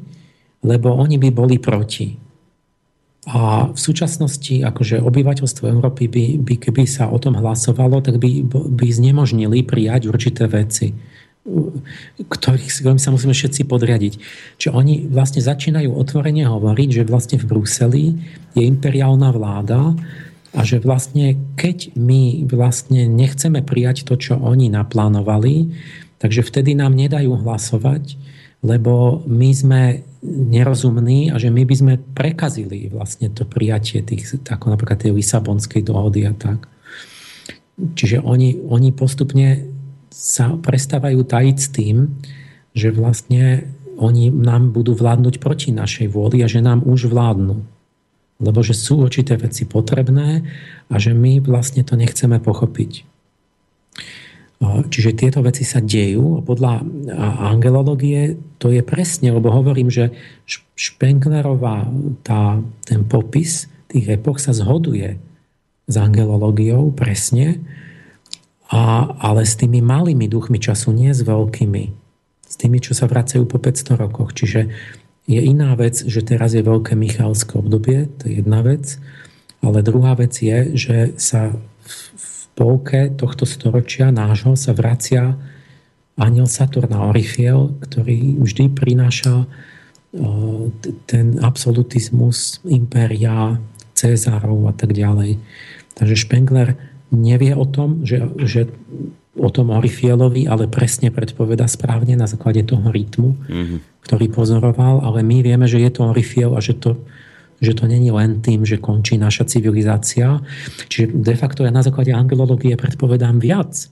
lebo 0.66 0.98
oni 0.98 1.22
by 1.22 1.30
boli 1.30 1.61
proti. 1.61 2.17
A 3.30 3.69
v 3.69 3.77
súčasnosti 3.77 4.66
akože 4.66 4.98
obyvateľstvo 5.03 5.69
Európy 5.69 6.09
by, 6.09 6.26
by 6.42 6.56
keby 6.58 6.90
sa 6.90 7.14
o 7.14 7.22
tom 7.22 7.38
hlasovalo, 7.38 8.01
tak 8.01 8.17
by, 8.17 8.42
by 8.50 8.88
znemožnili 8.90 9.61
prijať 9.61 10.09
určité 10.09 10.50
veci, 10.50 10.98
ktorých, 12.17 12.67
ktorým 12.84 13.00
sa 13.00 13.16
musíme 13.16 13.32
všetci 13.32 13.64
podriadiť. 13.66 14.14
Čiže 14.59 14.72
oni 14.76 15.08
vlastne 15.08 15.40
začínajú 15.40 15.95
otvorene 15.95 16.43
hovoriť, 16.43 16.90
že 17.01 17.08
vlastne 17.08 17.40
v 17.40 17.48
Bruseli 17.48 18.06
je 18.51 18.64
imperiálna 18.67 19.32
vláda 19.32 19.95
a 20.51 20.59
že 20.67 20.84
vlastne 20.84 21.40
keď 21.56 21.95
my 21.95 22.43
vlastne 22.51 23.08
nechceme 23.08 23.64
prijať 23.64 24.03
to, 24.03 24.19
čo 24.19 24.34
oni 24.35 24.67
naplánovali, 24.67 25.72
takže 26.19 26.43
vtedy 26.43 26.76
nám 26.76 26.98
nedajú 26.98 27.40
hlasovať, 27.40 28.19
lebo 28.66 29.24
my 29.30 29.50
sme 29.53 29.82
nerozumní 30.27 31.30
a 31.32 31.40
že 31.40 31.53
my 31.53 31.64
by 31.64 31.76
sme 31.77 31.93
prekazili 32.17 32.90
vlastne 32.90 33.30
to 33.32 33.45
prijatie 33.48 34.03
tých, 34.03 34.35
ako 34.50 34.74
napríklad 34.74 35.00
tej 35.00 35.16
Lisabonskej 35.16 35.85
dohody 35.85 36.26
a 36.26 36.34
tak. 36.34 36.67
Čiže 37.77 38.26
oni, 38.26 38.58
oni 38.58 38.90
postupne 38.90 39.76
sa 40.17 40.57
prestávajú 40.57 41.21
tajiť 41.21 41.57
s 41.61 41.69
tým, 41.69 42.17
že 42.73 42.89
vlastne 42.89 43.69
oni 44.01 44.33
nám 44.33 44.73
budú 44.73 44.97
vládnuť 44.97 45.37
proti 45.37 45.69
našej 45.69 46.09
vôli 46.09 46.41
a 46.41 46.49
že 46.49 46.61
nám 46.61 46.81
už 46.81 47.09
vládnu. 47.09 47.61
Lebo 48.41 48.59
že 48.61 48.73
sú 48.73 49.01
určité 49.01 49.37
veci 49.37 49.65
potrebné 49.65 50.45
a 50.89 50.95
že 50.97 51.13
my 51.13 51.41
vlastne 51.41 51.85
to 51.85 51.93
nechceme 51.97 52.37
pochopiť. 52.41 53.05
Čiže 54.61 55.13
tieto 55.13 55.45
veci 55.45 55.61
sa 55.61 55.81
dejú. 55.81 56.41
Podľa 56.41 56.81
angelológie 57.53 58.41
to 58.57 58.73
je 58.73 58.81
presne, 58.81 59.29
lebo 59.29 59.53
hovorím, 59.53 59.93
že 59.93 60.13
Špenglerová 60.73 61.85
tá, 62.25 62.61
ten 62.85 63.05
popis 63.05 63.69
tých 63.89 64.17
epoch 64.17 64.41
sa 64.41 64.57
zhoduje 64.57 65.21
s 65.85 65.95
angelológiou 65.95 66.89
presne, 66.89 67.61
a, 68.67 69.15
ale 69.23 69.47
s 69.47 69.55
tými 69.55 69.79
malými 69.79 70.27
duchmi 70.27 70.59
času, 70.59 70.91
nie 70.91 71.11
s 71.15 71.23
veľkými. 71.23 71.83
S 72.47 72.55
tými, 72.55 72.79
čo 72.83 72.95
sa 72.95 73.07
vracajú 73.07 73.47
po 73.47 73.59
500 73.59 74.03
rokoch. 74.03 74.35
Čiže 74.35 74.71
je 75.27 75.39
iná 75.43 75.75
vec, 75.75 75.99
že 75.99 76.23
teraz 76.23 76.55
je 76.55 76.63
veľké 76.63 76.95
Michalské 76.95 77.59
obdobie, 77.59 78.07
to 78.19 78.31
je 78.31 78.39
jedna 78.39 78.63
vec, 78.63 78.95
ale 79.59 79.83
druhá 79.83 80.15
vec 80.15 80.31
je, 80.39 80.71
že 80.75 80.97
sa 81.19 81.51
polke 82.57 83.13
tohto 83.13 83.45
storočia 83.45 84.09
nášho 84.09 84.57
sa 84.57 84.73
vracia 84.73 85.37
aniel 86.17 86.49
Saturna 86.49 87.05
Orifiel, 87.05 87.77
ktorý 87.85 88.41
vždy 88.41 88.73
prináša 88.73 89.45
ten 91.05 91.37
absolutizmus 91.43 92.63
impéria, 92.65 93.61
Cezárov 93.93 94.69
a 94.69 94.73
tak 94.73 94.93
ďalej. 94.93 95.37
Takže 95.93 96.15
Spengler 96.17 96.77
nevie 97.14 97.56
o 97.56 97.64
tom, 97.64 98.03
že, 98.03 98.24
že 98.44 98.68
o 99.38 99.50
tom 99.53 99.69
Orifielovi, 99.69 100.50
ale 100.50 100.66
presne 100.66 101.14
predpoveda 101.14 101.69
správne 101.69 102.18
na 102.18 102.26
základe 102.26 102.66
toho 102.66 102.90
rytmu, 102.90 103.38
mm-hmm. 103.38 103.80
ktorý 104.03 104.26
pozoroval, 104.34 105.06
ale 105.06 105.22
my 105.22 105.45
vieme, 105.45 105.69
že 105.69 105.80
je 105.80 105.92
to 105.94 106.10
Orifiel 106.10 106.58
a 106.58 106.61
že 106.64 106.76
to 106.77 106.98
že 107.58 107.74
to 107.74 107.90
není 107.90 108.14
len 108.14 108.38
tým, 108.45 108.69
že 108.69 108.77
končí 108.77 109.18
naša 109.18 109.50
civilizácia. 109.50 110.38
Čiže 110.94 111.10
de 111.10 111.34
facto 111.34 111.66
ja 111.66 111.74
na 111.74 111.82
základe 111.82 112.14
angelológie 112.14 112.77
predpovedám 112.77 113.42
viac. 113.42 113.90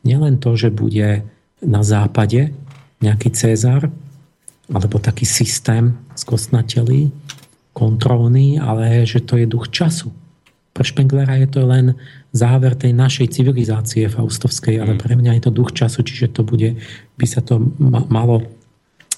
Nielen 0.00 0.40
to, 0.40 0.56
že 0.56 0.72
bude 0.72 1.20
na 1.60 1.82
západe 1.84 2.56
nejaký 3.04 3.36
Cezar, 3.36 3.92
alebo 4.72 4.96
taký 4.96 5.28
systém 5.28 5.94
skosnatelý, 6.16 7.12
kontrolný, 7.76 8.56
ale 8.56 9.04
že 9.04 9.20
to 9.20 9.36
je 9.36 9.46
duch 9.46 9.68
času. 9.68 10.10
Pre 10.72 10.84
Špenglera 10.84 11.36
je 11.36 11.48
to 11.48 11.68
len 11.68 11.96
záver 12.36 12.76
tej 12.76 12.92
našej 12.92 13.32
civilizácie 13.32 14.06
faustovskej, 14.12 14.76
ale 14.78 14.94
mm. 14.94 15.00
pre 15.00 15.14
mňa 15.16 15.32
je 15.40 15.42
to 15.48 15.56
duch 15.56 15.72
času, 15.72 16.04
čiže 16.04 16.36
to 16.36 16.44
bude, 16.44 16.76
by 17.16 17.26
sa 17.26 17.40
to 17.40 17.58
malo 17.88 18.44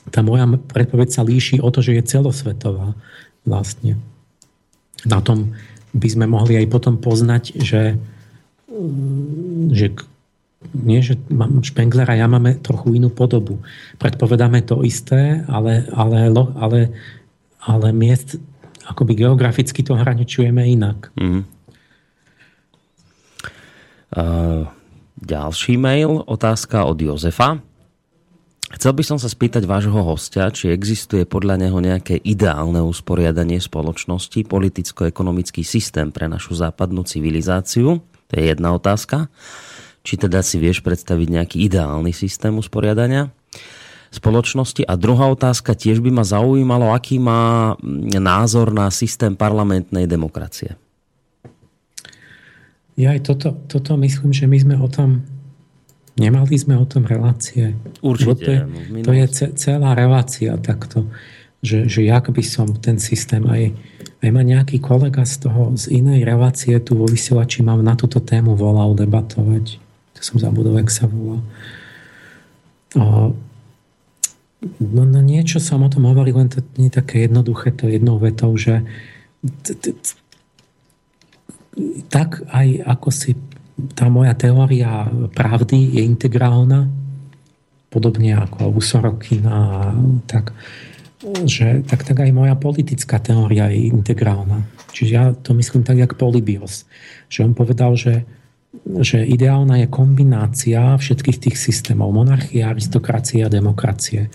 tá 0.08 0.24
moja 0.24 0.48
predpoveď 0.48 1.08
sa 1.12 1.22
líši 1.22 1.60
o 1.60 1.68
to, 1.68 1.84
že 1.84 2.00
je 2.00 2.02
celosvetová 2.08 2.96
vlastne. 3.44 4.00
Na 5.04 5.20
tom 5.20 5.54
by 5.92 6.08
sme 6.08 6.26
mohli 6.26 6.58
aj 6.58 6.66
potom 6.68 6.98
poznať, 6.98 7.54
že, 7.60 7.96
že 9.72 9.86
nie, 10.74 11.00
že 11.00 11.14
Špengler 11.62 12.08
a 12.10 12.18
ja 12.18 12.26
máme 12.26 12.58
trochu 12.58 12.98
inú 12.98 13.12
podobu. 13.14 13.62
Predpovedáme 14.02 14.66
to 14.66 14.82
isté, 14.82 15.46
ale, 15.46 15.86
ale, 15.94 16.34
ale, 16.58 16.80
ale 17.62 17.88
miest 17.94 18.42
akoby 18.88 19.22
geograficky 19.22 19.84
to 19.84 19.94
hraničujeme 19.94 20.64
inak. 20.64 21.12
Mm. 21.14 21.44
Uh, 24.08 24.64
ďalší 25.20 25.76
mail, 25.76 26.24
otázka 26.24 26.88
od 26.88 26.96
Jozefa. 26.96 27.60
Chcel 28.68 28.92
by 28.92 29.04
som 29.04 29.18
sa 29.20 29.32
spýtať 29.32 29.64
vášho 29.64 29.96
hostia, 30.04 30.52
či 30.52 30.68
existuje 30.68 31.24
podľa 31.24 31.56
neho 31.56 31.80
nejaké 31.80 32.20
ideálne 32.20 32.84
usporiadanie 32.84 33.60
spoločnosti, 33.60 34.44
politicko-ekonomický 34.44 35.64
systém 35.64 36.12
pre 36.12 36.28
našu 36.28 36.56
západnú 36.56 37.04
civilizáciu. 37.04 38.04
To 38.04 38.32
je 38.32 38.44
jedna 38.44 38.76
otázka. 38.76 39.32
Či 40.04 40.20
teda 40.20 40.44
si 40.44 40.60
vieš 40.60 40.84
predstaviť 40.84 41.28
nejaký 41.28 41.56
ideálny 41.68 42.12
systém 42.12 42.52
usporiadania 42.56 43.32
spoločnosti? 44.08 44.84
A 44.88 44.96
druhá 44.96 45.28
otázka 45.32 45.76
tiež 45.76 46.00
by 46.00 46.12
ma 46.12 46.24
zaujímalo, 46.24 46.92
aký 46.92 47.20
má 47.20 47.76
názor 48.16 48.72
na 48.72 48.88
systém 48.88 49.36
parlamentnej 49.36 50.08
demokracie. 50.08 50.76
Ja 52.98 53.14
aj 53.14 53.30
toto, 53.30 53.54
toto 53.70 53.94
myslím, 53.94 54.34
že 54.34 54.50
my 54.50 54.58
sme 54.58 54.76
o 54.76 54.90
tom 54.90 55.22
Nemali 56.18 56.58
sme 56.58 56.74
o 56.74 56.82
tom 56.82 57.06
relácie. 57.06 57.78
Určite. 58.02 58.66
To 59.06 59.14
je, 59.14 59.26
to 59.30 59.40
je 59.46 59.54
celá 59.54 59.94
relácia 59.94 60.58
takto, 60.58 61.06
že, 61.62 61.86
že 61.86 62.02
jak 62.02 62.34
by 62.34 62.42
som 62.42 62.74
ten 62.74 62.98
systém 62.98 63.46
aj, 63.46 63.70
aj 64.18 64.28
ma 64.34 64.42
nejaký 64.42 64.82
kolega 64.82 65.22
z 65.22 65.46
toho, 65.46 65.78
z 65.78 65.94
inej 65.94 66.26
relácie 66.26 66.74
tu 66.82 66.98
vo 66.98 67.06
vysielači 67.06 67.62
mám 67.62 67.86
na 67.86 67.94
túto 67.94 68.18
tému 68.18 68.58
volal 68.58 68.98
debatovať. 68.98 69.78
To 70.18 70.20
som 70.20 70.42
zabudol, 70.42 70.82
jak 70.82 70.90
sa 70.90 71.06
volá. 71.06 71.38
O, 72.98 73.30
no, 74.82 75.02
no 75.06 75.20
niečo 75.22 75.62
som 75.62 75.86
o 75.86 75.92
tom 75.92 76.02
hovoril, 76.02 76.34
len 76.34 76.50
to 76.50 76.66
nie 76.74 76.90
je 76.90 76.98
také 76.98 77.30
jednoduché, 77.30 77.70
to 77.70 77.86
jednou 77.86 78.18
vetou, 78.18 78.58
že 78.58 78.82
tak 82.10 82.42
aj 82.50 82.82
ako 82.84 83.08
si 83.10 83.38
tá 83.94 84.10
moja 84.10 84.34
teória 84.34 85.06
pravdy 85.34 85.98
je 85.98 86.02
integrálna, 86.02 86.90
podobne 87.88 88.34
ako 88.34 88.74
u 88.74 88.80
Sorokina, 88.82 89.94
tak, 90.26 90.50
že, 91.46 91.86
tak, 91.86 92.02
tak 92.02 92.18
aj 92.20 92.30
moja 92.34 92.58
politická 92.58 93.22
teória 93.22 93.70
je 93.70 93.88
integrálna. 93.88 94.66
Čiže 94.92 95.12
ja 95.14 95.30
to 95.30 95.54
myslím 95.54 95.86
tak, 95.86 95.96
jak 95.96 96.18
Polybios. 96.18 96.84
Že 97.30 97.52
on 97.52 97.52
povedal, 97.54 97.94
že, 97.94 98.26
že 98.98 99.22
ideálna 99.22 99.78
je 99.84 99.86
kombinácia 99.86 100.98
všetkých 100.98 101.38
tých 101.48 101.56
systémov, 101.56 102.10
monarchie, 102.10 102.66
aristokracie 102.66 103.46
a 103.46 103.52
demokracie. 103.52 104.26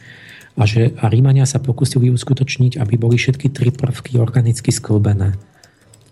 A 0.54 0.70
že 0.70 0.94
a 1.02 1.10
Rímania 1.10 1.50
sa 1.50 1.58
pokusili 1.58 2.14
uskutočniť, 2.14 2.78
aby 2.78 2.94
boli 2.96 3.18
všetky 3.18 3.50
tri 3.50 3.74
prvky 3.74 4.22
organicky 4.22 4.70
sklbené. 4.70 5.34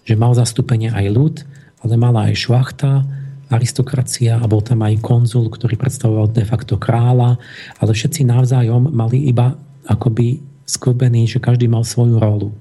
Že 0.08 0.16
mal 0.18 0.34
zastúpenie 0.34 0.90
aj 0.90 1.06
ľud, 1.12 1.36
ale 1.82 1.94
mala 1.98 2.30
aj 2.30 2.46
šlachta, 2.48 3.06
aristokracia 3.52 4.40
a 4.40 4.46
bol 4.48 4.64
tam 4.64 4.80
aj 4.88 5.04
konzul, 5.04 5.52
ktorý 5.52 5.76
predstavoval 5.76 6.32
de 6.32 6.48
facto 6.48 6.80
kráľa, 6.80 7.36
ale 7.84 7.92
všetci 7.92 8.24
navzájom 8.24 8.96
mali 8.96 9.28
iba 9.28 9.60
akoby 9.86 10.40
sklbený, 10.64 11.28
že 11.28 11.44
každý 11.44 11.68
mal 11.68 11.84
svoju 11.84 12.16
rolu. 12.16 12.56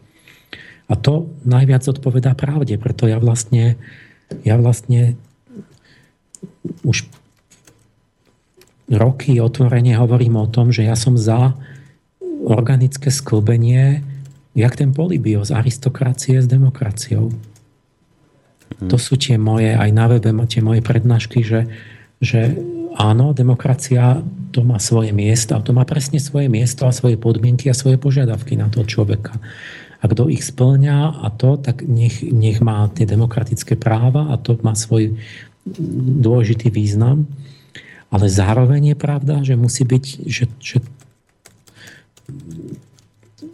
A 0.91 0.99
to 0.99 1.31
najviac 1.47 1.87
odpovedá 1.87 2.35
pravde, 2.35 2.75
preto 2.75 3.07
ja 3.07 3.23
vlastne, 3.23 3.79
ja 4.43 4.59
vlastne 4.59 5.15
už 6.83 7.07
roky 8.91 9.39
otvorene 9.39 9.95
hovorím 9.95 10.43
o 10.43 10.51
tom, 10.51 10.75
že 10.75 10.83
ja 10.83 10.99
som 10.99 11.15
za 11.15 11.55
organické 12.43 13.15
sklbenie, 13.15 14.03
jak 14.55 14.75
ten 14.77 14.91
Polybios, 14.91 15.55
aristokracie 15.55 16.43
s 16.43 16.47
demokraciou. 16.51 17.31
To 18.81 18.97
sú 18.97 19.19
tie 19.19 19.37
moje, 19.37 19.75
aj 19.75 19.91
na 19.91 20.07
webe 20.07 20.31
máte 20.31 20.63
moje 20.63 20.81
prednášky, 20.81 21.43
že, 21.43 21.67
že 22.23 22.55
áno, 22.97 23.35
demokracia 23.35 24.23
to 24.51 24.67
má 24.67 24.83
svoje 24.83 25.15
miesto 25.15 25.55
to 25.63 25.71
má 25.71 25.87
presne 25.87 26.19
svoje 26.19 26.51
miesto 26.51 26.87
a 26.87 26.95
svoje 26.95 27.15
podmienky 27.15 27.71
a 27.71 27.77
svoje 27.77 27.99
požiadavky 27.99 28.59
na 28.59 28.67
toho 28.67 28.87
človeka. 28.87 29.39
A 30.01 30.09
kto 30.09 30.33
ich 30.33 30.43
splňa 30.43 31.23
a 31.23 31.29
to, 31.29 31.61
tak 31.61 31.85
nech, 31.85 32.25
nech 32.25 32.59
má 32.65 32.89
tie 32.89 33.05
demokratické 33.05 33.77
práva 33.77 34.33
a 34.33 34.41
to 34.41 34.57
má 34.65 34.73
svoj 34.73 35.13
dôležitý 36.25 36.73
význam. 36.73 37.29
Ale 38.11 38.27
zároveň 38.27 38.95
je 38.95 38.97
pravda, 38.97 39.45
že 39.45 39.61
musí 39.61 39.87
byť, 39.87 40.05
že, 40.27 40.45
že 40.59 40.77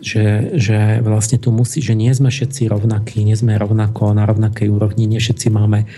že, 0.06 0.54
že 0.54 1.02
vlastne 1.02 1.34
tu 1.34 1.50
musí, 1.50 1.82
že 1.82 1.98
nie 1.98 2.14
sme 2.14 2.30
všetci 2.30 2.70
rovnakí, 2.70 3.26
nie 3.26 3.34
sme 3.34 3.58
rovnako 3.58 4.14
na 4.14 4.22
rovnakej 4.22 4.70
úrovni, 4.70 5.10
nie 5.10 5.18
všetci 5.18 5.50
máme 5.50 5.90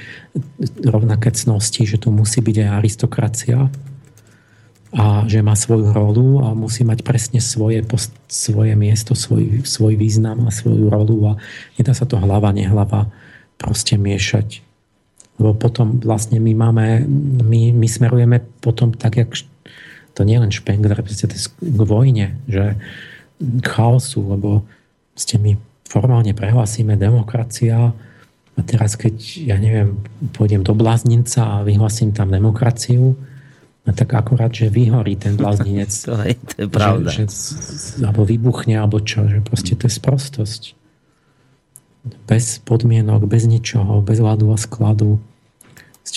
rovnaké 0.80 1.28
cnosti, 1.28 1.84
že 1.84 2.00
tu 2.00 2.08
musí 2.08 2.40
byť 2.40 2.56
aj 2.64 2.68
aristokracia 2.72 3.68
a 4.96 5.28
že 5.28 5.44
má 5.44 5.52
svoju 5.52 5.92
rolu 5.92 6.40
a 6.40 6.56
musí 6.56 6.88
mať 6.88 7.04
presne 7.04 7.44
svoje, 7.44 7.84
svoje 8.32 8.72
miesto, 8.80 9.12
svoj, 9.12 9.68
svoj 9.68 10.00
význam 10.00 10.48
a 10.48 10.56
svoju 10.56 10.88
rolu 10.88 11.28
a 11.28 11.32
nedá 11.76 11.92
sa 11.92 12.08
to 12.08 12.16
hlava, 12.16 12.48
nehlava 12.56 13.12
proste 13.60 14.00
miešať. 14.00 14.64
Lebo 15.36 15.52
potom 15.52 16.00
vlastne 16.00 16.40
my 16.40 16.56
máme, 16.56 17.04
my, 17.44 17.76
my 17.76 17.86
smerujeme 17.92 18.40
potom 18.64 18.96
tak, 18.96 19.20
jak 19.20 19.36
to 20.16 20.24
nie 20.24 20.40
len 20.40 20.48
Spengler, 20.48 20.96
to 21.04 21.28
je 21.28 21.28
k 21.44 21.82
vojne, 21.84 22.40
že, 22.48 22.80
chaosu, 23.62 24.20
lebo 24.34 24.66
ste 25.14 25.38
my 25.38 25.58
formálne 25.86 26.34
prehlasíme 26.36 26.98
demokracia 26.98 27.94
a 28.58 28.60
teraz 28.66 28.98
keď, 28.98 29.14
ja 29.46 29.56
neviem, 29.56 30.02
pôjdem 30.34 30.66
do 30.66 30.74
bláznica 30.74 31.62
a 31.62 31.64
vyhlasím 31.64 32.10
tam 32.10 32.34
demokraciu, 32.34 33.14
no 33.86 33.90
tak 33.94 34.10
akorát, 34.18 34.50
že 34.50 34.66
vyhorí 34.68 35.14
ten 35.14 35.38
blázninec. 35.40 35.90
to, 35.94 36.18
je, 36.26 36.34
to 36.34 36.56
je 36.66 36.68
pravda. 36.68 37.08
Že, 37.14 37.24
že, 37.30 38.02
alebo 38.02 38.26
vybuchne, 38.26 38.74
alebo 38.74 38.98
čo, 38.98 39.30
že 39.30 39.38
proste 39.40 39.78
to 39.78 39.86
je 39.86 39.94
sprostosť. 39.94 40.62
Bez 42.26 42.58
podmienok, 42.66 43.30
bez 43.30 43.46
ničoho, 43.46 44.02
bez 44.02 44.18
ľadu 44.18 44.50
a 44.50 44.58
skladu. 44.58 45.22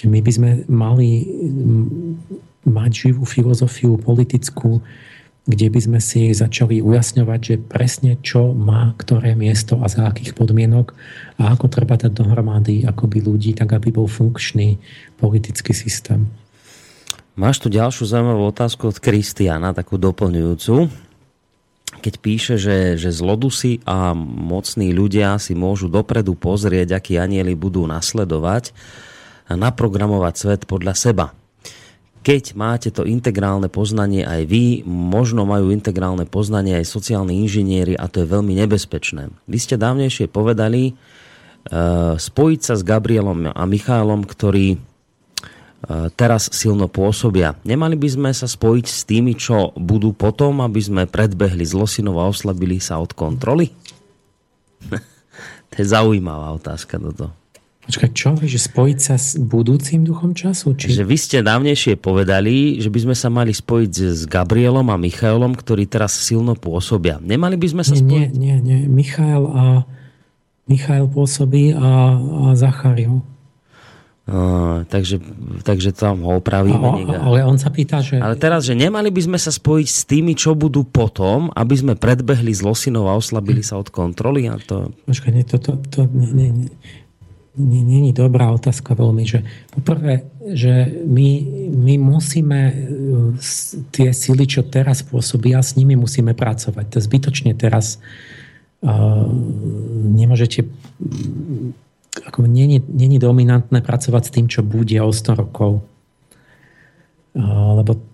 My 0.08 0.24
by 0.24 0.32
sme 0.32 0.50
mali 0.72 1.28
mať 2.64 2.92
živú 3.10 3.28
filozofiu 3.28 4.00
politickú, 4.00 4.80
kde 5.50 5.74
by 5.74 5.80
sme 5.82 6.00
si 6.00 6.30
začali 6.30 6.86
ujasňovať, 6.86 7.40
že 7.42 7.56
presne 7.58 8.14
čo 8.22 8.54
má 8.54 8.94
ktoré 8.94 9.34
miesto 9.34 9.82
a 9.82 9.90
za 9.90 10.06
akých 10.06 10.38
podmienok 10.38 10.94
a 11.42 11.58
ako 11.58 11.66
treba 11.66 11.98
dať 11.98 12.14
dohromady 12.14 12.86
akoby 12.86 13.26
ľudí, 13.26 13.58
tak 13.58 13.74
aby 13.74 13.90
bol 13.90 14.06
funkčný 14.06 14.78
politický 15.18 15.74
systém. 15.74 16.30
Máš 17.34 17.58
tu 17.58 17.74
ďalšiu 17.74 18.06
zaujímavú 18.06 18.54
otázku 18.54 18.94
od 18.94 19.02
Kristiana, 19.02 19.74
takú 19.74 19.98
doplňujúcu. 19.98 20.92
Keď 22.02 22.14
píše, 22.22 22.56
že, 22.62 23.02
že 23.02 23.10
zlodusy 23.10 23.82
a 23.84 24.14
mocní 24.16 24.94
ľudia 24.94 25.42
si 25.42 25.58
môžu 25.58 25.90
dopredu 25.90 26.38
pozrieť, 26.38 27.02
akí 27.02 27.18
anieli 27.18 27.58
budú 27.58 27.84
nasledovať 27.90 28.76
a 29.50 29.58
naprogramovať 29.58 30.34
svet 30.38 30.62
podľa 30.70 30.94
seba 30.94 31.26
keď 32.22 32.54
máte 32.54 32.90
to 32.94 33.02
integrálne 33.02 33.66
poznanie 33.66 34.22
aj 34.22 34.46
vy, 34.46 34.86
možno 34.86 35.42
majú 35.50 35.74
integrálne 35.74 36.30
poznanie 36.30 36.78
aj 36.78 36.86
sociálni 36.86 37.42
inžinieri 37.42 37.98
a 37.98 38.06
to 38.06 38.22
je 38.22 38.30
veľmi 38.30 38.54
nebezpečné. 38.62 39.34
Vy 39.50 39.58
ste 39.58 39.82
dávnejšie 39.82 40.30
povedali 40.30 40.94
uh, 40.94 42.14
spojiť 42.22 42.60
sa 42.62 42.78
s 42.78 42.86
Gabrielom 42.86 43.50
a 43.50 43.64
Michailom, 43.66 44.22
ktorí 44.22 44.78
uh, 44.78 46.14
teraz 46.14 46.54
silno 46.54 46.86
pôsobia. 46.86 47.58
Nemali 47.66 47.98
by 47.98 48.10
sme 48.14 48.32
sa 48.38 48.46
spojiť 48.46 48.86
s 48.86 49.02
tými, 49.10 49.34
čo 49.34 49.74
budú 49.74 50.14
potom, 50.14 50.62
aby 50.62 50.78
sme 50.78 51.10
predbehli 51.10 51.66
zlosinov 51.66 52.22
a 52.22 52.30
oslabili 52.30 52.78
sa 52.78 53.02
od 53.02 53.18
kontroly? 53.18 53.74
to 55.74 55.76
je 55.82 55.86
zaujímavá 55.90 56.54
otázka 56.54 57.02
toto. 57.02 57.41
Počkaj, 57.82 58.10
čo? 58.14 58.38
Že 58.38 58.60
spojiť 58.62 59.00
sa 59.02 59.18
s 59.18 59.42
budúcim 59.42 60.06
duchom 60.06 60.38
času? 60.38 60.78
Či... 60.78 60.94
Že 60.94 61.06
vy 61.06 61.18
ste 61.18 61.38
dávnejšie 61.42 61.98
povedali, 61.98 62.78
že 62.78 62.94
by 62.94 63.10
sme 63.10 63.16
sa 63.18 63.34
mali 63.34 63.58
spojiť 63.58 63.92
s 64.14 64.30
Gabrielom 64.30 64.86
a 64.94 65.02
Michailom, 65.02 65.58
ktorí 65.58 65.90
teraz 65.90 66.14
silno 66.14 66.54
pôsobia. 66.54 67.18
Nemali 67.18 67.58
by 67.58 67.68
sme 67.74 67.84
sa 67.84 67.98
nie, 67.98 68.02
spojiť? 68.06 68.32
Nie, 68.38 68.62
nie, 68.62 68.62
nie. 68.62 68.80
Michail 68.86 69.44
a 69.50 69.64
Michail 70.70 71.10
pôsobí 71.10 71.74
a, 71.74 72.16
a 72.22 72.46
Zachariel. 72.54 73.26
Uh, 74.32 74.86
takže, 74.88 75.18
takže 75.66 75.92
tam 75.92 76.22
ho 76.22 76.38
opravíme. 76.38 76.78
A, 76.78 77.26
ale 77.26 77.42
on 77.42 77.58
sa 77.58 77.74
pýta, 77.74 78.00
že... 78.06 78.22
Ale 78.22 78.38
teraz, 78.38 78.70
že 78.70 78.78
nemali 78.78 79.10
by 79.10 79.28
sme 79.28 79.40
sa 79.42 79.50
spojiť 79.50 79.88
s 79.90 80.06
tými, 80.06 80.38
čo 80.38 80.54
budú 80.54 80.86
potom, 80.86 81.50
aby 81.58 81.76
sme 81.76 81.94
predbehli 81.98 82.54
zlosinov 82.54 83.10
a 83.10 83.18
oslabili 83.18 83.66
sa 83.66 83.82
od 83.82 83.90
kontroly? 83.90 84.46
A 84.46 84.62
to... 84.62 84.94
Počkaj, 85.10 85.32
nie, 85.34 85.44
to, 85.44 85.58
to, 85.58 85.76
to 85.90 86.06
nie, 86.14 86.30
nie, 86.32 86.50
nie, 86.54 86.70
je 87.52 88.14
dobrá 88.16 88.48
otázka 88.56 88.96
veľmi, 88.96 89.28
že 89.28 89.44
poprvé, 89.76 90.24
že 90.56 90.88
my, 91.04 91.30
my 91.68 91.94
musíme 92.00 92.60
e, 92.72 92.74
tie 93.92 94.16
sily, 94.16 94.48
čo 94.48 94.64
teraz 94.64 95.04
pôsobia, 95.04 95.60
s 95.60 95.76
nimi 95.76 96.00
musíme 96.00 96.32
pracovať. 96.32 96.86
To 96.96 96.98
zbytočne 97.04 97.52
teraz 97.56 98.00
uh, 98.84 99.28
nemôžete 100.16 100.64
ako 102.28 102.44
není 102.44 103.18
dominantné 103.18 103.80
pracovať 103.80 104.24
s 104.28 104.34
tým, 104.36 104.46
čo 104.52 104.68
bude 104.68 105.00
o 105.00 105.12
100 105.16 105.42
rokov. 105.42 105.80
Lebo 107.40 108.11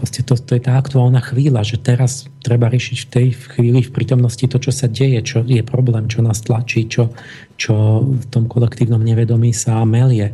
proste 0.00 0.24
to, 0.24 0.34
to 0.40 0.56
je 0.56 0.64
tá 0.64 0.80
aktuálna 0.80 1.20
chvíľa, 1.20 1.60
že 1.60 1.76
teraz 1.76 2.24
treba 2.40 2.72
riešiť 2.72 2.98
v 3.04 3.10
tej 3.12 3.26
chvíli 3.36 3.80
v 3.84 3.92
prítomnosti 3.92 4.40
to, 4.40 4.56
čo 4.56 4.72
sa 4.72 4.88
deje, 4.88 5.20
čo 5.20 5.44
je 5.44 5.60
problém, 5.60 6.08
čo 6.08 6.24
nás 6.24 6.40
tlačí, 6.40 6.88
čo, 6.88 7.12
čo 7.60 8.00
v 8.00 8.24
tom 8.32 8.48
kolektívnom 8.48 9.04
nevedomí 9.04 9.52
sa 9.52 9.84
melie. 9.84 10.32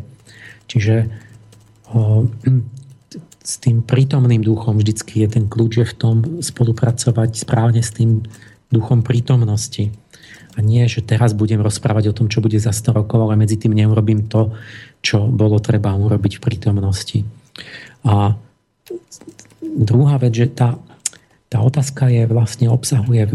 Čiže 0.70 1.10
o, 1.90 2.30
s 3.42 3.54
tým 3.58 3.82
prítomným 3.82 4.46
duchom 4.46 4.78
vždycky 4.78 5.26
je 5.26 5.28
ten 5.34 5.44
kľúč 5.50 5.82
je 5.82 5.86
v 5.86 5.94
tom 5.98 6.16
spolupracovať 6.38 7.34
správne 7.34 7.82
s 7.82 7.90
tým 7.90 8.22
duchom 8.70 9.02
prítomnosti 9.02 9.90
a 10.56 10.64
nie, 10.64 10.88
že 10.88 11.04
teraz 11.04 11.36
budem 11.36 11.60
rozprávať 11.60 12.10
o 12.10 12.16
tom, 12.16 12.32
čo 12.32 12.40
bude 12.40 12.56
za 12.56 12.72
100 12.72 13.04
rokov, 13.04 13.20
ale 13.20 13.36
medzi 13.36 13.60
tým 13.60 13.76
neurobím 13.76 14.24
to, 14.24 14.56
čo 15.04 15.28
bolo 15.28 15.60
treba 15.60 15.92
urobiť 15.92 16.40
v 16.40 16.44
prítomnosti. 16.48 17.18
A 18.08 18.32
druhá 19.76 20.16
vec, 20.16 20.32
že 20.32 20.46
tá, 20.48 20.80
tá 21.52 21.60
otázka 21.60 22.08
je 22.08 22.24
vlastne 22.24 22.72
obsahuje 22.72 23.28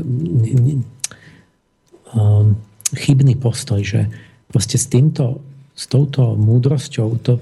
um, 2.18 2.58
chybný 2.98 3.38
postoj, 3.38 3.86
že 3.86 4.10
proste 4.50 4.82
s 4.82 4.90
týmto, 4.90 5.40
s 5.78 5.86
touto 5.86 6.36
múdrosťou 6.36 7.10
to, 7.22 7.40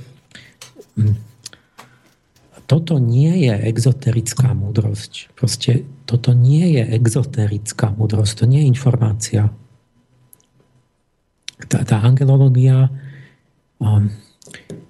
toto 2.69 3.01
nie 3.01 3.49
je 3.49 3.55
exoterická 3.65 4.53
múdrosť. 4.53 5.33
Proste 5.33 5.87
toto 6.05 6.37
nie 6.37 6.77
je 6.77 6.83
exoterická 6.85 7.89
múdrosť, 7.89 8.43
to 8.43 8.45
nie 8.45 8.61
je 8.61 8.69
informácia 8.69 9.49
tá, 11.67 11.83
tá 11.83 11.97
angelológia, 11.99 12.87
um, 13.83 14.07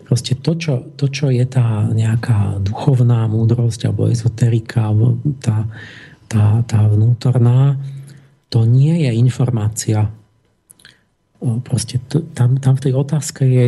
proste 0.10 0.34
to 0.34 0.58
čo, 0.58 0.82
to, 0.98 1.06
čo 1.06 1.30
je 1.30 1.46
tá 1.46 1.86
nejaká 1.86 2.58
duchovná 2.66 3.30
múdrosť 3.30 3.86
alebo 3.86 4.10
ezoterika, 4.10 4.90
alebo 4.90 5.22
tá, 5.38 5.70
tá, 6.26 6.66
tá 6.66 6.90
vnútorná, 6.90 7.78
to 8.50 8.66
nie 8.66 9.06
je 9.06 9.14
informácia. 9.14 10.10
Proste 11.40 12.02
to, 12.10 12.26
tam, 12.34 12.58
tam 12.58 12.74
v 12.76 12.90
tej 12.90 12.94
otázke 12.98 13.46
je 13.46 13.66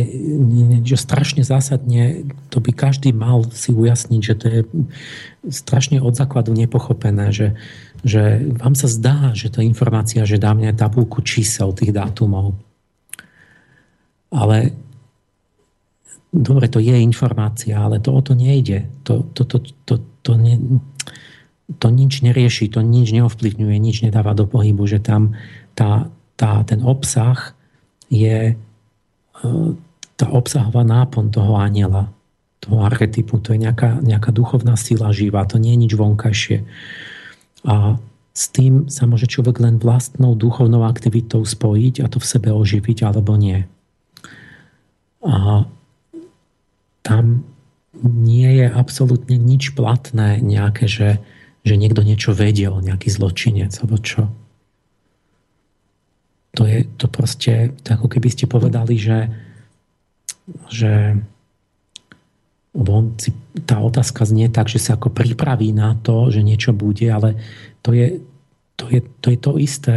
že 0.82 0.98
strašne 0.98 1.46
zásadne, 1.46 2.26
to 2.50 2.58
by 2.58 2.74
každý 2.74 3.14
mal 3.14 3.46
si 3.54 3.70
ujasniť, 3.70 4.20
že 4.20 4.34
to 4.34 4.46
je 4.50 4.60
strašne 5.46 6.02
od 6.02 6.12
základu 6.18 6.52
nepochopené, 6.58 7.30
že, 7.30 7.54
že 8.02 8.50
vám 8.58 8.74
sa 8.74 8.90
zdá, 8.90 9.30
že 9.32 9.46
to 9.46 9.62
je 9.62 9.70
informácia, 9.70 10.26
že 10.26 10.42
dá 10.42 10.52
mňa 10.52 10.74
tabulku 10.74 11.22
čísel 11.22 11.70
tých 11.72 11.94
dátumov 11.94 12.58
ale 14.32 14.72
dobre, 16.32 16.66
to 16.72 16.80
je 16.80 16.96
informácia, 16.96 17.76
ale 17.76 18.00
to 18.00 18.10
o 18.16 18.20
to 18.24 18.32
nejde. 18.32 18.88
To, 19.04 19.22
to, 19.36 19.44
to, 19.44 19.58
to, 19.84 19.94
to, 20.24 20.32
ne, 20.40 20.80
to 21.76 21.88
nič 21.92 22.24
nerieši, 22.24 22.72
to 22.72 22.80
nič 22.80 23.12
neovplyvňuje, 23.12 23.76
nič 23.76 23.96
nedáva 24.00 24.32
do 24.32 24.48
pohybu, 24.48 24.88
že 24.88 24.98
tam 24.98 25.36
tá, 25.76 26.08
tá, 26.40 26.64
ten 26.64 26.80
obsah 26.80 27.52
je 28.08 28.56
e, 28.56 29.44
tá 30.16 30.26
obsahová 30.32 30.82
nápon 30.88 31.28
toho 31.28 31.60
aniela, 31.60 32.08
toho 32.64 32.80
archetypu. 32.80 33.36
To 33.44 33.52
je 33.52 33.60
nejaká, 33.68 34.00
nejaká 34.00 34.32
duchovná 34.32 34.80
sila 34.80 35.12
živá, 35.12 35.44
to 35.44 35.60
nie 35.60 35.76
je 35.76 35.82
nič 35.84 35.92
vonkajšie. 35.92 36.58
A 37.68 38.00
s 38.32 38.48
tým 38.48 38.88
sa 38.88 39.04
môže 39.04 39.28
človek 39.28 39.60
len 39.60 39.76
vlastnou 39.76 40.32
duchovnou 40.32 40.88
aktivitou 40.88 41.44
spojiť 41.44 42.00
a 42.00 42.08
to 42.08 42.16
v 42.16 42.26
sebe 42.26 42.48
oživiť 42.48 43.04
alebo 43.04 43.36
nie. 43.36 43.68
A 45.20 45.68
tam 47.02 47.46
nie 47.92 48.62
je 48.62 48.66
absolútne 48.70 49.36
nič 49.36 49.76
platné 49.76 50.40
nejaké, 50.40 50.88
že, 50.88 51.20
že 51.66 51.74
niekto 51.76 52.00
niečo 52.00 52.32
vedel, 52.32 52.80
nejaký 52.80 53.12
zločinec, 53.12 53.74
alebo 53.82 54.00
čo. 54.00 54.32
To 56.56 56.62
je 56.64 56.88
to 56.96 57.06
proste, 57.08 57.76
to 57.84 57.88
ako 57.92 58.08
keby 58.08 58.28
ste 58.32 58.48
povedali, 58.48 58.96
že, 58.96 59.28
že 60.72 61.20
on 62.72 63.12
si, 63.20 63.36
tá 63.68 63.76
otázka 63.84 64.24
znie 64.24 64.48
tak, 64.48 64.72
že 64.72 64.80
sa 64.80 64.96
ako 64.96 65.12
pripraví 65.12 65.76
na 65.76 65.92
to, 66.00 66.32
že 66.32 66.40
niečo 66.40 66.72
bude, 66.72 67.04
ale 67.04 67.36
to 67.84 67.92
je 67.92 68.24
to, 68.80 68.88
je, 68.88 69.00
to, 69.20 69.26
je 69.30 69.38
to 69.38 69.52
isté 69.60 69.96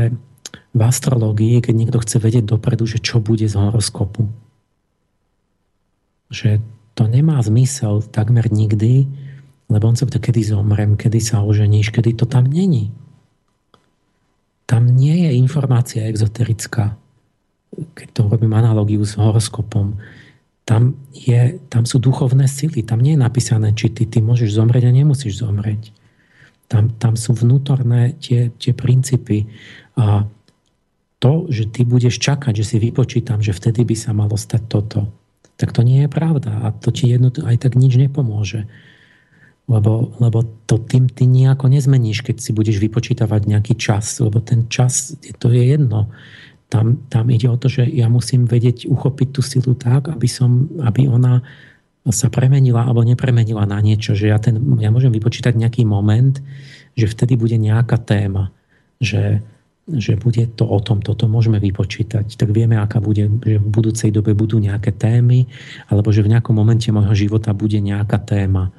v 0.75 0.82
astrológii, 0.84 1.64
keď 1.64 1.74
niekto 1.74 1.98
chce 2.03 2.22
vedieť 2.22 2.45
dopredu, 2.45 2.85
že 2.85 3.00
čo 3.00 3.24
bude 3.24 3.48
z 3.48 3.56
horoskopu 3.56 4.27
že 6.30 6.61
to 6.95 7.03
nemá 7.11 7.43
zmysel 7.43 8.01
takmer 8.07 8.48
nikdy, 8.48 9.06
lebo 9.67 9.91
on 9.91 9.99
sa 9.99 10.07
pýta, 10.07 10.24
kedy 10.24 10.41
zomrem, 10.48 10.95
kedy 10.95 11.19
sa 11.19 11.43
oženíš, 11.43 11.91
kedy 11.91 12.15
to 12.15 12.25
tam 12.25 12.48
není. 12.48 12.95
Tam 14.65 14.88
nie 14.88 15.27
je 15.27 15.32
informácia 15.38 16.07
exoterická, 16.07 16.95
keď 17.93 18.07
to 18.15 18.22
robím 18.32 18.56
analogiu 18.56 19.03
s 19.03 19.19
horoskopom. 19.19 19.99
Tam, 20.65 20.98
je, 21.14 21.61
tam 21.69 21.85
sú 21.85 22.01
duchovné 22.01 22.49
sily, 22.49 22.82
tam 22.82 23.03
nie 23.03 23.14
je 23.14 23.22
napísané, 23.22 23.75
či 23.77 23.93
ty, 23.93 24.09
ty 24.09 24.24
môžeš 24.24 24.57
zomrieť 24.57 24.90
a 24.90 24.95
nemusíš 24.95 25.45
zomrieť. 25.45 25.93
Tam, 26.65 26.90
tam 26.98 27.14
sú 27.14 27.38
vnútorné 27.38 28.17
tie, 28.17 28.49
tie 28.57 28.74
princípy. 28.74 29.45
A 29.93 30.25
to, 31.22 31.45
že 31.53 31.69
ty 31.69 31.85
budeš 31.85 32.17
čakať, 32.17 32.53
že 32.57 32.65
si 32.65 32.77
vypočítam, 32.82 33.45
že 33.45 33.53
vtedy 33.53 33.85
by 33.85 33.93
sa 33.93 34.17
malo 34.17 34.33
stať 34.33 34.65
toto, 34.65 35.06
tak 35.56 35.72
to 35.72 35.82
nie 35.88 36.03
je 36.06 36.09
pravda 36.11 36.67
a 36.67 36.67
to 36.75 36.92
ti 36.92 37.08
jedno 37.08 37.32
aj 37.32 37.64
tak 37.64 37.80
nič 37.80 37.95
nepomôže. 37.95 38.67
Lebo, 39.66 40.14
lebo 40.22 40.45
to 40.69 40.77
tým 40.77 41.09
ty 41.09 41.25
nejako 41.25 41.74
nezmeníš, 41.74 42.22
keď 42.22 42.38
si 42.38 42.53
budeš 42.53 42.77
vypočítavať 42.77 43.50
nejaký 43.50 43.74
čas, 43.74 44.22
lebo 44.22 44.38
ten 44.38 44.69
čas, 44.69 45.17
to 45.42 45.50
je 45.50 45.74
jedno. 45.74 46.14
Tam, 46.69 47.01
tam 47.09 47.34
ide 47.34 47.50
o 47.50 47.58
to, 47.58 47.66
že 47.66 47.90
ja 47.90 48.06
musím 48.06 48.45
vedieť 48.45 48.85
uchopiť 48.85 49.27
tú 49.34 49.42
silu 49.42 49.74
tak, 49.74 50.14
aby, 50.14 50.30
som, 50.30 50.69
aby 50.85 51.09
ona 51.09 51.42
sa 52.14 52.30
premenila 52.30 52.85
alebo 52.85 53.01
nepremenila 53.01 53.66
na 53.66 53.82
niečo. 53.82 54.14
Že 54.14 54.25
ja, 54.30 54.38
ten, 54.38 54.61
ja 54.77 54.93
môžem 54.93 55.09
vypočítať 55.09 55.58
nejaký 55.58 55.82
moment, 55.82 56.38
že 56.93 57.09
vtedy 57.09 57.34
bude 57.34 57.58
nejaká 57.58 57.98
téma. 57.98 58.53
Že, 59.01 59.42
že 59.85 60.17
bude 60.17 60.49
to 60.57 60.65
o 60.65 60.81
tom, 60.81 61.05
toto 61.05 61.30
môžeme 61.30 61.61
vypočítať, 61.61 62.41
tak 62.41 62.49
vieme, 62.49 62.73
aká 62.81 62.97
bude, 62.97 63.30
že 63.45 63.61
v 63.61 63.67
budúcej 63.69 64.09
dobe 64.09 64.33
budú 64.33 64.57
nejaké 64.57 64.89
témy, 64.89 65.45
alebo 65.85 66.09
že 66.09 66.25
v 66.25 66.33
nejakom 66.33 66.57
momente 66.57 66.89
môjho 66.89 67.14
života 67.14 67.53
bude 67.53 67.77
nejaká 67.77 68.17
téma. 68.17 68.73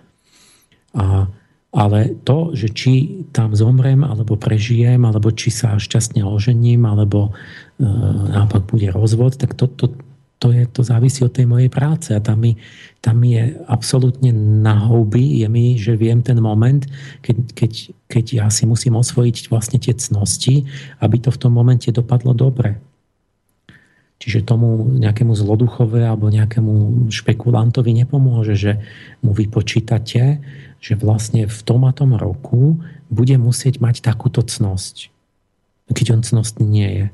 A, 0.98 1.30
ale 1.70 2.16
to, 2.26 2.56
že 2.58 2.74
či 2.74 3.22
tam 3.30 3.54
zomrem, 3.54 4.02
alebo 4.02 4.34
prežijem, 4.34 4.98
alebo 5.06 5.30
či 5.30 5.54
sa 5.54 5.78
šťastne 5.78 6.26
ožením, 6.26 6.82
alebo 6.90 7.30
e, 7.78 7.86
naopak 8.32 8.66
bude 8.66 8.90
rozvod, 8.90 9.38
tak 9.38 9.54
to, 9.54 9.70
to, 9.70 9.94
to, 10.38 10.52
je, 10.52 10.68
to 10.68 10.84
závisí 10.84 11.24
od 11.24 11.32
tej 11.32 11.48
mojej 11.48 11.72
práce 11.72 12.12
a 12.12 12.20
tam 12.20 12.44
mi, 12.44 12.60
tam 13.00 13.24
mi 13.24 13.40
je 13.40 13.56
absolútne 13.72 14.32
na 14.36 14.76
houby, 14.76 15.40
je 15.40 15.48
mi, 15.48 15.80
že 15.80 15.96
viem 15.96 16.20
ten 16.20 16.36
moment, 16.36 16.84
keď, 17.24 17.36
keď, 17.56 17.72
keď 18.04 18.24
ja 18.44 18.46
si 18.52 18.68
musím 18.68 19.00
osvojiť 19.00 19.48
vlastne 19.48 19.80
tie 19.80 19.96
cnosti, 19.96 20.68
aby 21.00 21.16
to 21.24 21.32
v 21.32 21.40
tom 21.40 21.56
momente 21.56 21.88
dopadlo 21.88 22.36
dobre. 22.36 22.76
Čiže 24.16 24.48
tomu 24.48 24.96
nejakému 24.96 25.36
zloduchové 25.36 26.08
alebo 26.08 26.32
nejakému 26.32 27.08
špekulantovi 27.12 27.92
nepomôže, 27.92 28.56
že 28.56 28.72
mu 29.20 29.36
vypočítate, 29.36 30.40
že 30.80 30.92
vlastne 30.96 31.44
v 31.44 31.60
tom 31.64 31.84
a 31.84 31.92
tom 31.92 32.16
roku 32.16 32.80
bude 33.12 33.36
musieť 33.36 33.80
mať 33.80 34.00
takúto 34.00 34.40
cnosť. 34.40 35.12
Keď 35.92 36.06
on 36.16 36.22
cnostný 36.24 36.64
nie 36.64 36.90
je. 36.92 37.06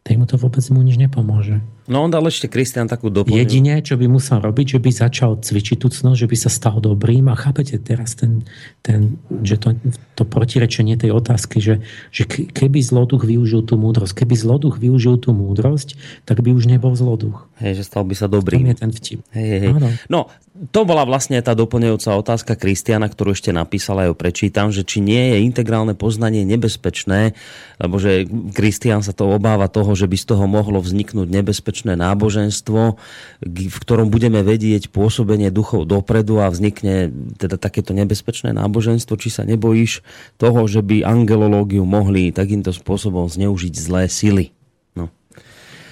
tak 0.00 0.16
mu 0.16 0.24
to 0.24 0.40
vôbec 0.40 0.64
mu 0.72 0.80
nič 0.80 0.96
nepomôže. 0.96 1.60
No 1.86 2.02
on 2.02 2.10
dal 2.10 2.26
ešte 2.26 2.50
Kristian 2.50 2.90
takú 2.90 3.08
doplňu. 3.10 3.38
Jedine, 3.38 3.78
čo 3.78 3.94
by 3.94 4.10
musel 4.10 4.42
robiť, 4.42 4.76
že 4.76 4.80
by 4.82 4.90
začal 4.90 5.38
cvičiť 5.38 5.78
tú 5.78 5.88
cnosť, 5.88 6.18
že 6.18 6.30
by 6.30 6.36
sa 6.36 6.50
stal 6.50 6.76
dobrým 6.82 7.30
a 7.30 7.38
chápete 7.38 7.78
teraz 7.78 8.18
ten, 8.18 8.42
ten 8.82 9.18
že 9.42 9.58
to, 9.58 9.78
to 10.18 10.26
protirečenie 10.26 10.98
tej 10.98 11.14
otázky, 11.14 11.62
že, 11.62 11.84
že 12.10 12.26
keby 12.28 12.82
zloduch 12.82 13.22
využil 13.22 13.62
tú 13.62 13.78
múdrosť, 13.78 14.26
keby 14.26 14.34
zloduch 14.34 14.82
využil 14.82 15.22
tú 15.22 15.30
múdrosť, 15.30 15.94
tak 16.26 16.42
by 16.42 16.50
už 16.50 16.66
nebol 16.66 16.92
zloduch. 16.98 17.46
Hej, 17.62 17.80
že 17.80 17.84
stal 17.86 18.02
by 18.02 18.14
sa 18.18 18.26
dobrým. 18.26 18.66
To 18.66 18.72
je 18.74 18.78
ten 18.82 18.92
vtip. 18.92 19.18
Hej, 19.30 19.46
hej, 19.46 19.60
hej. 19.70 19.72
No, 20.10 20.26
to 20.72 20.88
bola 20.88 21.04
vlastne 21.04 21.36
tá 21.44 21.52
doplňujúca 21.52 22.16
otázka 22.16 22.56
Kristiana, 22.56 23.12
ktorú 23.12 23.36
ešte 23.36 23.52
napísala, 23.52 24.08
ja 24.08 24.10
ju 24.12 24.16
prečítam, 24.16 24.72
že 24.72 24.88
či 24.88 25.04
nie 25.04 25.36
je 25.36 25.44
integrálne 25.44 25.92
poznanie 25.92 26.48
nebezpečné, 26.48 27.36
lebo 27.76 28.00
že 28.00 28.24
Kristian 28.56 29.04
sa 29.04 29.12
to 29.12 29.28
obáva 29.28 29.68
toho, 29.68 29.92
že 29.92 30.08
by 30.08 30.16
z 30.16 30.24
toho 30.32 30.48
mohlo 30.48 30.80
vzniknúť 30.80 31.28
nebezpečné 31.28 31.75
nebezpečné 31.76 31.92
náboženstvo, 32.00 32.96
v 33.44 33.76
ktorom 33.84 34.08
budeme 34.08 34.40
vedieť 34.40 34.88
pôsobenie 34.88 35.52
duchov 35.52 35.84
dopredu 35.84 36.40
a 36.40 36.48
vznikne 36.48 37.12
teda 37.36 37.60
takéto 37.60 37.92
nebezpečné 37.92 38.56
náboženstvo, 38.56 39.20
či 39.20 39.28
sa 39.28 39.44
nebojíš 39.44 40.00
toho, 40.40 40.64
že 40.64 40.80
by 40.80 41.04
angelológiu 41.04 41.84
mohli 41.84 42.32
takýmto 42.32 42.72
spôsobom 42.72 43.28
zneužiť 43.28 43.74
zlé 43.76 44.08
sily. 44.08 44.56
No. 44.96 45.12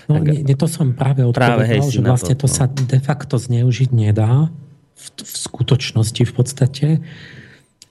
No, 0.08 0.24
tak, 0.24 0.24
nie, 0.24 0.56
to 0.56 0.64
som 0.64 0.96
práve 0.96 1.20
odpovedal, 1.20 1.60
práve, 1.60 1.64
hej, 1.68 1.80
že 1.84 2.00
vlastne 2.00 2.32
to, 2.32 2.48
to 2.48 2.48
no. 2.48 2.56
sa 2.56 2.64
de 2.72 3.00
facto 3.04 3.36
zneužiť 3.36 3.92
nedá 3.92 4.48
v, 4.96 5.06
v 5.20 5.34
skutočnosti 5.36 6.22
v 6.24 6.32
podstate. 6.32 6.86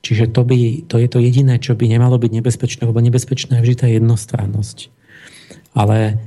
Čiže 0.04 0.34
to, 0.34 0.42
by, 0.44 0.84
to 0.90 0.98
je 1.00 1.08
to 1.08 1.22
jediné, 1.22 1.62
čo 1.62 1.78
by 1.78 1.88
nemalo 1.88 2.20
byť 2.20 2.32
nebezpečné, 2.42 2.82
lebo 2.90 3.00
nebezpečná 3.00 3.62
je 3.62 3.64
vždy 3.64 3.76
tá 3.78 3.88
jednostrannosť. 3.88 4.92
Ale 5.78 6.20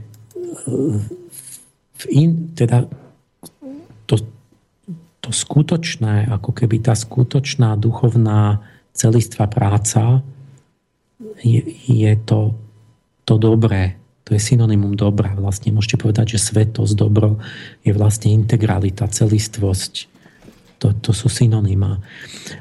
v 1.97 2.05
in, 2.13 2.31
teda 2.53 2.85
to, 4.05 4.15
to 5.25 5.31
skutočné, 5.33 6.29
ako 6.29 6.53
keby 6.53 6.85
tá 6.85 6.93
skutočná 6.93 7.75
duchovná 7.81 8.61
celistvá 8.97 9.49
práca 9.49 10.25
je, 11.41 11.61
je 11.89 12.13
to, 12.25 12.57
to 13.25 13.37
dobré. 13.37 13.97
To 14.27 14.35
je 14.35 14.41
synonymum 14.43 14.99
dobra. 14.99 15.35
Vlastne 15.39 15.71
môžete 15.71 16.03
povedať, 16.03 16.37
že 16.37 16.51
svetosť, 16.51 16.93
dobro 16.99 17.39
je 17.87 17.95
vlastne 17.95 18.35
integralita, 18.35 19.07
celistvosť. 19.07 20.11
To, 20.83 20.93
to 20.93 21.15
sú 21.15 21.31
synonyma. 21.31 22.03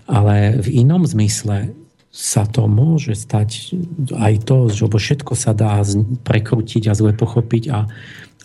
Ale 0.05 0.61
v 0.61 0.85
inom 0.85 1.03
zmysle 1.03 1.73
sa 2.15 2.47
to 2.47 2.71
môže 2.71 3.11
stať 3.11 3.75
aj 4.15 4.47
to, 4.47 4.71
že 4.71 4.87
všetko 4.87 5.35
sa 5.35 5.51
dá 5.51 5.83
prekrútiť 6.23 6.87
a 6.87 6.95
zle 6.95 7.11
pochopiť 7.11 7.63
a 7.75 7.91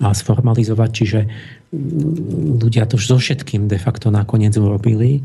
a 0.01 0.17
sformalizovať, 0.17 0.91
čiže 0.91 1.21
ľudia 2.61 2.89
to 2.89 2.97
so 2.97 3.21
všetkým 3.21 3.69
de 3.69 3.77
facto 3.77 4.09
nakoniec 4.09 4.57
urobili. 4.57 5.21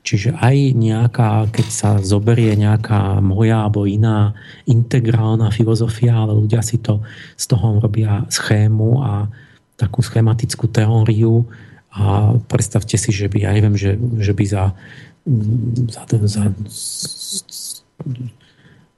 Čiže 0.00 0.40
aj 0.40 0.56
nejaká, 0.72 1.52
keď 1.52 1.66
sa 1.68 1.90
zoberie 2.00 2.56
nejaká 2.56 3.20
moja 3.20 3.68
alebo 3.68 3.84
iná 3.84 4.32
integrálna 4.64 5.52
filozofia, 5.52 6.16
ale 6.16 6.32
ľudia 6.32 6.64
si 6.64 6.80
to 6.80 7.04
z 7.36 7.44
toho 7.44 7.76
robia 7.76 8.24
schému 8.32 9.04
a 9.04 9.28
takú 9.76 10.00
schematickú 10.00 10.64
teóriu 10.72 11.44
a 11.92 12.32
predstavte 12.48 12.96
si, 12.96 13.12
že 13.12 13.28
by, 13.28 13.44
ja 13.44 13.50
neviem, 13.52 13.76
že, 13.76 14.00
že 14.16 14.32
by 14.32 14.44
za, 14.48 14.64
za, 15.92 16.02
za 16.08 16.42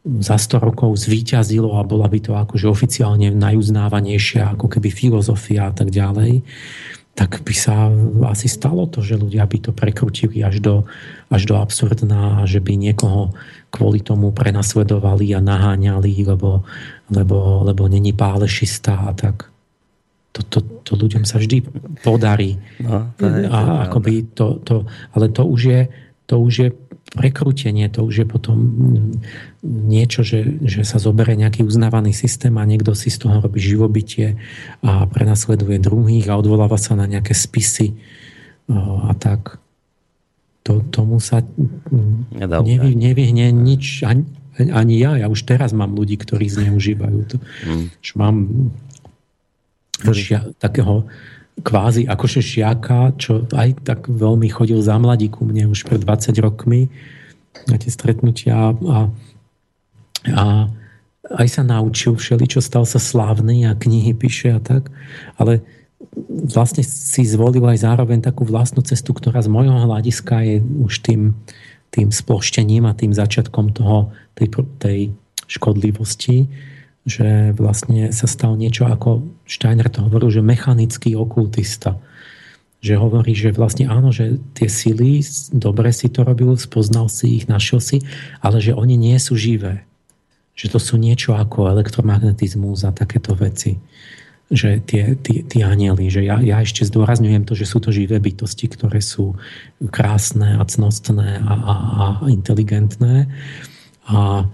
za 0.05 0.37
100 0.41 0.65
rokov 0.65 0.97
zvíťazilo 0.97 1.77
a 1.77 1.85
bola 1.85 2.09
by 2.09 2.19
to 2.25 2.33
akože 2.33 2.65
oficiálne 2.65 3.29
najuznávanejšia 3.37 4.57
ako 4.57 4.67
keby 4.73 4.89
filozofia 4.89 5.69
a 5.69 5.73
tak 5.77 5.93
ďalej, 5.93 6.41
tak 7.12 7.45
by 7.45 7.53
sa 7.53 7.93
asi 8.33 8.49
stalo 8.49 8.89
to, 8.89 9.05
že 9.05 9.20
ľudia 9.20 9.45
by 9.45 9.59
to 9.61 9.70
prekrutili 9.77 10.41
až 10.41 10.65
do, 10.65 10.89
až 11.29 11.45
do 11.45 11.61
absurdná 11.61 12.41
a 12.41 12.49
že 12.49 12.65
by 12.65 12.81
niekoho 12.81 13.37
kvôli 13.69 14.01
tomu 14.01 14.33
prenasledovali 14.33 15.37
a 15.37 15.45
naháňali, 15.45 16.25
lebo, 16.25 16.65
lebo, 17.12 17.67
lebo 17.69 17.83
není 17.93 18.17
pálešista 18.17 19.05
a 19.05 19.12
tak. 19.12 19.53
To, 20.33 20.41
to, 20.47 20.59
to 20.87 20.93
ľuďom 20.97 21.29
sa 21.29 21.43
vždy 21.43 21.61
podarí. 22.01 22.57
No, 22.81 23.12
to 23.19 23.27
je, 23.27 23.51
a 23.51 23.91
akoby 23.91 24.31
to, 24.33 24.62
to, 24.65 24.87
ale 25.12 25.29
to 25.29 25.43
už 25.45 25.61
je, 25.61 25.81
to 26.25 26.39
už 26.41 26.55
je 26.57 26.69
prekrútenie, 27.11 27.91
to 27.91 28.07
už 28.07 28.23
je 28.23 28.27
potom 28.27 28.57
niečo, 29.67 30.23
že, 30.23 30.63
že 30.63 30.87
sa 30.87 31.03
zoberie 31.03 31.35
nejaký 31.35 31.67
uznávaný 31.67 32.15
systém 32.15 32.55
a 32.55 32.63
niekto 32.63 32.95
si 32.95 33.11
z 33.11 33.27
toho 33.27 33.43
robí 33.43 33.59
živobytie 33.59 34.39
a 34.87 35.11
prenasleduje 35.11 35.83
druhých 35.83 36.31
a 36.31 36.39
odvoláva 36.39 36.79
sa 36.79 36.95
na 36.95 37.11
nejaké 37.11 37.35
spisy 37.35 37.99
a 38.71 39.11
tak. 39.19 39.59
To, 40.63 40.85
tomu 40.87 41.19
sa 41.19 41.43
nevy, 42.63 42.95
nevyhne 42.95 43.51
nič, 43.51 44.07
ani, 44.07 44.29
ani 44.71 44.95
ja. 45.01 45.19
Ja 45.19 45.27
už 45.27 45.49
teraz 45.49 45.75
mám 45.75 45.97
ľudí, 45.97 46.15
ktorí 46.21 46.47
zneužívajú 46.47 47.21
to. 47.27 47.37
Mm. 47.67 47.87
mám 48.15 48.37
žia, 50.15 50.47
takého 50.63 51.09
kvázi 51.61 52.09
akože 52.09 52.41
žiaka, 52.41 53.17
čo 53.21 53.45
aj 53.53 53.85
tak 53.85 54.09
veľmi 54.09 54.49
chodil 54.49 54.81
za 54.81 54.97
mladí 54.97 55.29
ku 55.29 55.45
mne 55.45 55.71
už 55.71 55.87
pred 55.87 56.01
20 56.03 56.37
rokmi 56.41 56.89
na 57.69 57.77
tie 57.77 57.91
stretnutia 57.93 58.73
a, 58.75 58.99
a 60.31 60.45
aj 61.31 61.49
sa 61.49 61.63
naučil 61.63 62.19
všeli, 62.19 62.49
čo 62.51 62.65
stal 62.65 62.89
sa 62.89 62.99
slávny 62.99 63.69
a 63.69 63.77
knihy 63.77 64.17
píše 64.17 64.57
a 64.57 64.61
tak, 64.61 64.91
ale 65.39 65.63
vlastne 66.51 66.83
si 66.83 67.23
zvolil 67.23 67.63
aj 67.63 67.87
zároveň 67.87 68.25
takú 68.25 68.43
vlastnú 68.43 68.83
cestu, 68.83 69.15
ktorá 69.15 69.39
z 69.45 69.53
môjho 69.53 69.87
hľadiska 69.87 70.43
je 70.43 70.57
už 70.83 71.07
tým, 71.07 71.37
tým 71.95 72.09
sploštením 72.11 72.89
a 72.89 72.97
tým 72.97 73.15
začiatkom 73.15 73.77
toho, 73.77 74.11
tej, 74.35 74.49
tej 74.81 74.99
škodlivosti, 75.47 76.51
že 77.11 77.51
vlastne 77.59 78.15
sa 78.15 78.31
stal 78.31 78.55
niečo 78.55 78.87
ako 78.87 79.27
Steiner 79.43 79.91
to 79.91 80.07
hovoril, 80.07 80.31
že 80.31 80.47
mechanický 80.47 81.19
okultista. 81.19 81.99
Že 82.81 82.95
hovorí, 82.97 83.35
že 83.35 83.51
vlastne 83.53 83.91
áno, 83.91 84.15
že 84.15 84.39
tie 84.57 84.71
sily, 84.71 85.21
dobre 85.53 85.91
si 85.91 86.09
to 86.09 86.23
robil, 86.23 86.55
spoznal 86.55 87.11
si 87.11 87.43
ich, 87.43 87.45
našiel 87.51 87.83
si, 87.83 88.01
ale 88.41 88.63
že 88.63 88.73
oni 88.73 88.95
nie 88.95 89.19
sú 89.19 89.35
živé. 89.35 89.85
Že 90.55 90.79
to 90.79 90.79
sú 90.79 90.95
niečo 90.97 91.35
ako 91.35 91.69
elektromagnetizmus 91.75 92.87
a 92.87 92.95
takéto 92.95 93.35
veci. 93.35 93.77
Že 94.49 94.81
tie, 94.87 95.05
tie, 95.19 95.45
tie 95.45 95.63
anieli, 95.67 96.09
že 96.09 96.25
ja, 96.25 96.41
ja 96.41 96.63
ešte 96.63 96.87
zdôrazňujem 96.89 97.45
to, 97.45 97.53
že 97.59 97.69
sú 97.69 97.83
to 97.83 97.93
živé 97.93 98.17
bytosti, 98.17 98.71
ktoré 98.71 99.03
sú 99.03 99.37
krásne 99.93 100.57
a 100.57 100.65
cnostné 100.65 101.43
a, 101.43 101.55
a, 101.55 101.75
a 101.75 102.07
inteligentné. 102.33 103.29
A 104.09 104.49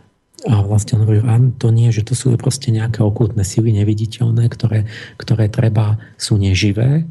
a 0.45 0.61
vlastne 0.61 1.01
on 1.01 1.09
hovorí, 1.09 1.25
to 1.57 1.73
nie, 1.73 1.89
že 1.89 2.05
to 2.05 2.13
sú 2.13 2.37
proste 2.37 2.69
nejaké 2.69 3.01
okultné 3.01 3.41
sily 3.41 3.73
neviditeľné, 3.73 4.53
ktoré, 4.53 4.85
ktoré 5.17 5.49
treba, 5.49 5.97
sú 6.21 6.37
neživé 6.37 7.09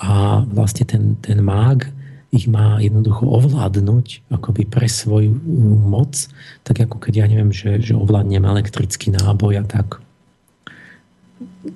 a 0.00 0.40
vlastne 0.48 0.88
ten, 0.88 1.20
ten 1.20 1.44
mág 1.44 1.92
ich 2.32 2.48
má 2.50 2.80
jednoducho 2.82 3.28
ovládnuť 3.28 4.28
akoby 4.32 4.66
pre 4.66 4.88
svoju 4.88 5.30
moc, 5.84 6.28
tak 6.66 6.84
ako 6.84 7.00
keď 7.00 7.12
ja 7.24 7.26
neviem, 7.28 7.52
že, 7.54 7.80
že 7.80 7.96
ovládnem 7.96 8.44
elektrický 8.44 9.14
náboj 9.14 9.62
a 9.62 9.64
tak. 9.64 10.00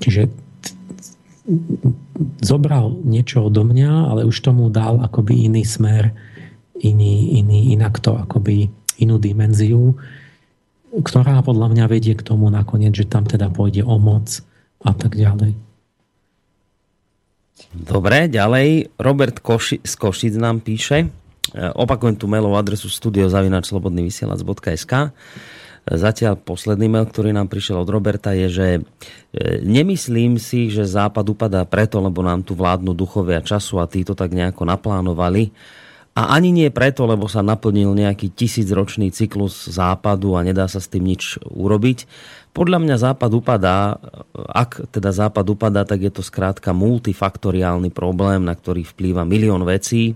Čiže 0.01 0.29
zobral 2.45 2.93
niečo 3.05 3.49
odo 3.49 3.65
mňa, 3.65 4.13
ale 4.13 4.29
už 4.29 4.37
tomu 4.43 4.69
dal 4.69 5.01
akoby 5.01 5.49
iný 5.49 5.65
smer, 5.65 6.13
iný, 6.81 7.41
iný, 7.41 7.73
inak 7.73 7.99
to 8.03 8.17
akoby 8.17 8.69
inú 9.01 9.17
dimenziu, 9.17 9.97
ktorá 10.91 11.39
podľa 11.47 11.71
mňa 11.71 11.87
vedie 11.87 12.19
k 12.19 12.27
tomu 12.27 12.51
nakoniec, 12.51 12.91
že 12.95 13.07
tam 13.07 13.23
teda 13.23 13.47
pôjde 13.51 13.83
o 13.87 13.99
moc 14.03 14.43
a 14.83 14.91
tak 14.91 15.15
ďalej. 15.15 15.55
Dobre, 17.71 18.27
ďalej. 18.27 18.99
Robert 18.99 19.39
Koši, 19.39 19.79
z 19.85 19.95
Košic 19.95 20.35
nám 20.35 20.59
píše. 20.65 21.05
E, 21.07 21.09
opakujem 21.55 22.19
tú 22.19 22.27
mailovú 22.27 22.59
adresu 22.59 22.91
studiozavinačslobodnyvysielac.sk 22.91 24.93
Zatiaľ 25.91 26.37
posledný 26.37 26.93
mail, 26.93 27.09
ktorý 27.09 27.33
nám 27.33 27.49
prišiel 27.49 27.81
od 27.81 27.89
Roberta 27.89 28.37
je, 28.37 28.53
že 28.53 28.69
e, 28.77 28.81
nemyslím 29.65 30.37
si, 30.37 30.69
že 30.69 30.85
Západ 30.85 31.25
upadá 31.31 31.65
preto, 31.65 31.97
lebo 32.03 32.21
nám 32.21 32.45
tu 32.45 32.53
vládnu 32.59 32.93
duchovia 32.93 33.41
času 33.41 33.81
a 33.81 33.89
títo 33.89 34.13
tak 34.19 34.35
nejako 34.35 34.67
naplánovali 34.67 35.55
a 36.21 36.37
ani 36.37 36.53
nie 36.53 36.69
preto, 36.69 37.09
lebo 37.09 37.33
sa 37.33 37.41
naplnil 37.41 37.97
nejaký 37.97 38.29
tisícročný 38.37 39.09
cyklus 39.09 39.73
západu 39.73 40.37
a 40.37 40.45
nedá 40.45 40.69
sa 40.69 40.77
s 40.77 40.93
tým 40.93 41.09
nič 41.09 41.41
urobiť. 41.49 42.05
Podľa 42.53 42.77
mňa 42.77 42.97
západ 43.01 43.31
upadá, 43.33 43.97
ak 44.37 44.93
teda 44.93 45.17
západ 45.17 45.49
upadá, 45.49 45.89
tak 45.89 46.05
je 46.05 46.13
to 46.13 46.21
skrátka 46.21 46.77
multifaktoriálny 46.77 47.89
problém, 47.89 48.45
na 48.45 48.53
ktorý 48.53 48.85
vplýva 48.85 49.25
milión 49.25 49.65
vecí. 49.65 50.13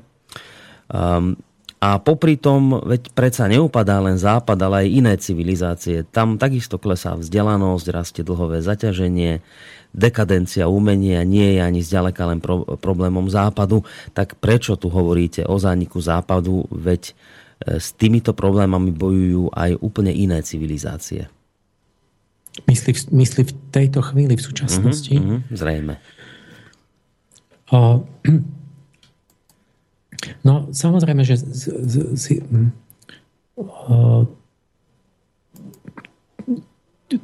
Um, 0.92 1.41
a 1.81 1.97
popri 2.00 2.36
tom, 2.36 2.84
veď 2.84 3.12
predsa 3.16 3.49
neupadá 3.49 3.97
len 4.05 4.20
západ, 4.20 4.60
ale 4.60 4.84
aj 4.84 4.89
iné 4.89 5.15
civilizácie. 5.16 6.05
Tam 6.05 6.36
takisto 6.36 6.76
klesá 6.76 7.16
vzdelanosť, 7.16 7.86
rastie 7.92 8.23
dlhové 8.24 8.60
zaťaženie, 8.60 9.41
dekadencia 9.94 10.66
umenia 10.66 11.23
nie 11.23 11.56
je 11.56 11.60
ani 11.62 11.81
zďaleka 11.81 12.23
len 12.26 12.42
pro, 12.42 12.66
problémom 12.66 13.31
západu. 13.31 13.86
Tak 14.10 14.42
prečo 14.42 14.74
tu 14.74 14.90
hovoríte 14.90 15.47
o 15.47 15.55
zániku 15.56 16.02
západu, 16.02 16.66
veď 16.68 17.14
e, 17.14 17.14
s 17.78 17.94
týmito 17.94 18.34
problémami 18.34 18.90
bojujú 18.90 19.55
aj 19.55 19.78
úplne 19.78 20.10
iné 20.10 20.42
civilizácie? 20.42 21.31
Myslí, 22.66 23.14
myslí 23.14 23.42
v 23.50 23.55
tejto 23.70 24.02
chvíli, 24.02 24.34
v 24.34 24.42
súčasnosti? 24.42 25.14
Mm-hmm, 25.14 25.39
zrejme. 25.55 25.94
O, 27.70 28.06
No 30.44 30.68
samozrejme, 30.73 31.24
že 31.24 31.36
z, 31.36 31.68
z, 31.84 31.94
z, 32.16 32.24
uh, 33.56 34.24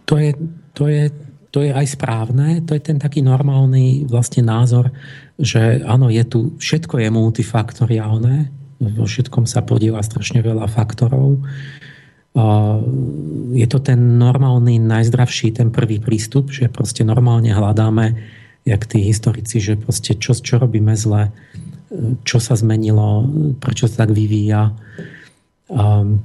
to, 0.04 0.14
je, 0.18 0.30
to, 0.76 0.84
je, 0.88 1.04
to 1.50 1.66
je 1.66 1.74
aj 1.74 1.98
správne, 1.98 2.62
to 2.62 2.78
je 2.78 2.82
ten 2.82 2.98
taký 3.02 3.26
normálny 3.26 4.06
vlastne 4.06 4.46
názor, 4.46 4.94
že 5.34 5.82
áno, 5.82 6.06
je 6.06 6.22
tu, 6.22 6.54
všetko 6.62 7.02
je 7.02 7.08
multifaktoriálne, 7.10 8.34
vo 8.80 9.04
všetkom 9.04 9.44
sa 9.44 9.60
podiela 9.60 10.00
strašne 10.00 10.40
veľa 10.40 10.64
faktorov. 10.70 11.42
Je 13.52 13.66
to 13.66 13.78
ten 13.82 14.16
normálny, 14.16 14.78
najzdravší, 14.78 15.52
ten 15.52 15.68
prvý 15.68 16.00
prístup, 16.00 16.48
že 16.54 16.70
proste 16.70 17.04
normálne 17.04 17.52
hľadáme, 17.52 18.16
jak 18.64 18.82
tí 18.88 19.04
historici, 19.04 19.60
že 19.60 19.76
proste 19.76 20.16
čo, 20.16 20.32
čo 20.32 20.56
robíme 20.56 20.94
zle, 20.96 21.28
čo 22.24 22.38
sa 22.38 22.54
zmenilo, 22.54 23.26
prečo 23.58 23.90
sa 23.90 24.06
tak 24.06 24.14
vyvíja. 24.14 24.70
Um, 25.66 26.22